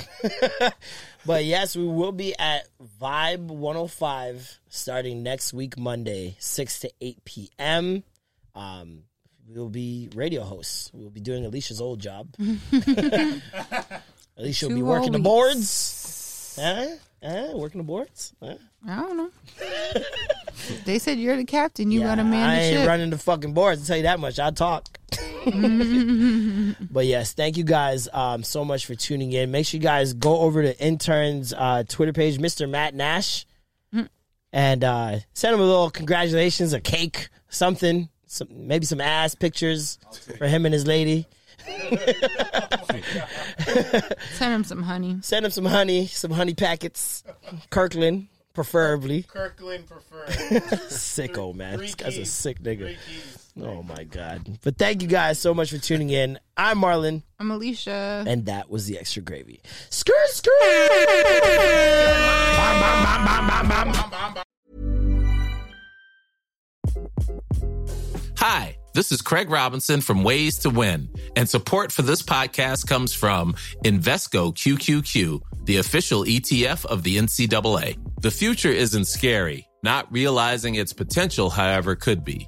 but 1.26 1.44
yes, 1.45 1.76
we 1.76 1.86
will 1.88 2.11
be 2.11 2.38
at 2.38 2.68
Vibe 3.02 3.48
105 3.48 4.60
starting 4.70 5.24
next 5.24 5.53
week 5.53 5.78
Monday, 5.78 6.36
six 6.40 6.80
to 6.82 6.91
eight 7.02 7.24
p.m. 7.26 8.03
Um, 8.56 9.03
we'll 9.48 9.70
be 9.70 10.10
radio 10.15 10.44
hosts. 10.44 10.91
We'll 10.94 11.10
be 11.10 11.20
doing 11.22 11.45
Alicia's 11.45 11.82
old 11.82 11.99
job. 11.99 12.28
Alicia 14.38 14.68
will 14.68 14.76
be 14.76 14.82
working 14.84 15.11
the 15.11 15.20
boards. 15.20 16.56
Huh? 16.60 16.88
Huh? 17.24 17.52
Working 17.53 17.80
the 17.80 17.86
boards? 17.86 18.34
Huh? 18.44 18.56
I 18.88 18.95
don't 18.99 19.18
know. 19.18 19.30
they 20.86 20.99
said 20.99 21.18
you're 21.20 21.38
the 21.38 21.45
captain. 21.45 21.90
You 21.91 22.02
Yeah, 22.02 22.07
got 22.07 22.15
to 22.15 22.24
man 22.24 22.49
I 22.49 22.60
ain't 22.61 22.78
ship. 22.80 22.88
running 22.88 23.10
the 23.11 23.18
fucking 23.18 23.53
boards. 23.53 23.82
I'll 23.82 23.88
tell 23.88 23.98
you 23.98 24.03
that 24.03 24.20
much. 24.20 24.40
I'll 24.40 24.52
talk. 24.52 24.93
but 26.91 27.06
yes, 27.06 27.34
thank 27.34 27.57
you 27.57 27.64
guys 27.64 28.07
um, 28.14 28.44
so 28.44 28.64
much 28.64 28.85
for 28.85 28.95
tuning 28.95 29.31
in. 29.31 29.52
Make 29.52 29.65
sure 29.65 29.77
you 29.77 29.84
guys 29.84 30.14
go 30.14 30.40
over 30.40 30.61
to 30.61 30.80
intern's 30.80 31.53
uh, 31.53 31.84
Twitter 31.88 32.14
page, 32.14 32.38
Mr. 32.38 32.69
Matt 32.69 32.95
Nash, 32.95 33.45
and 34.53 34.84
uh, 34.84 35.19
send 35.34 35.56
him 35.56 35.60
a 35.60 35.65
little 35.65 35.90
congratulations, 35.90 36.73
a 36.73 36.80
cake, 36.80 37.30
something, 37.49 38.07
some 38.27 38.48
maybe 38.52 38.85
some 38.85 39.02
ass 39.02 39.35
pictures 39.35 39.98
for 40.38 40.48
him 40.48 40.65
and 40.65 40.73
his 40.73 40.88
lady. 40.88 41.27
Send 44.34 44.53
him 44.53 44.64
some 44.64 44.84
honey. 44.84 45.18
Send 45.22 45.45
him 45.45 45.52
some 45.52 45.65
honey, 45.65 46.07
some 46.07 46.31
honey 46.31 46.53
packets, 46.53 47.23
Kirkland, 47.69 48.27
preferably. 48.53 49.23
Kirkland 49.23 49.88
preferred. 49.88 50.27
Sicko 50.90 51.56
man, 51.56 51.77
Three 51.77 51.88
this 51.88 51.95
guy's 51.95 52.18
a 52.18 52.26
sick 52.26 52.60
nigga. 52.61 52.98
Three 53.55 53.63
keys. 53.63 53.73
Oh 53.73 53.84
my 53.84 54.03
god! 54.03 54.59
But 54.63 54.77
thank 54.77 55.01
you 55.01 55.07
guys 55.07 55.39
so 55.39 55.53
much 55.53 55.71
for 55.71 55.77
tuning 55.77 56.09
in. 56.09 56.39
I'm 56.57 56.80
Marlon. 56.80 57.23
I'm 57.39 57.51
Alicia. 57.51 58.23
And 58.27 58.45
that 58.45 58.69
was 58.69 58.88
the 58.88 58.97
extra 58.97 59.21
gravy. 59.21 59.61
Skirt, 59.89 60.30
skirt. 60.30 60.51
Hi, 68.38 68.77
this 68.93 69.11
is 69.11 69.21
Craig 69.21 69.49
Robinson 69.49 70.01
from 70.01 70.23
Ways 70.23 70.59
to 70.59 70.69
Win, 70.69 71.09
and 71.35 71.47
support 71.49 71.91
for 71.91 72.01
this 72.01 72.21
podcast 72.21 72.88
comes 72.88 73.13
from 73.13 73.53
Invesco 73.85 74.53
QQQ, 74.53 75.41
the 75.65 75.77
official 75.77 76.23
ETF 76.25 76.85
of 76.85 77.03
the 77.03 77.17
NCAA. 77.17 77.97
The 78.21 78.31
future 78.31 78.69
isn't 78.69 79.05
scary. 79.05 79.67
Not 79.84 80.11
realizing 80.11 80.75
its 80.75 80.93
potential, 80.93 81.49
however, 81.49 81.95
could 81.95 82.23
be. 82.23 82.47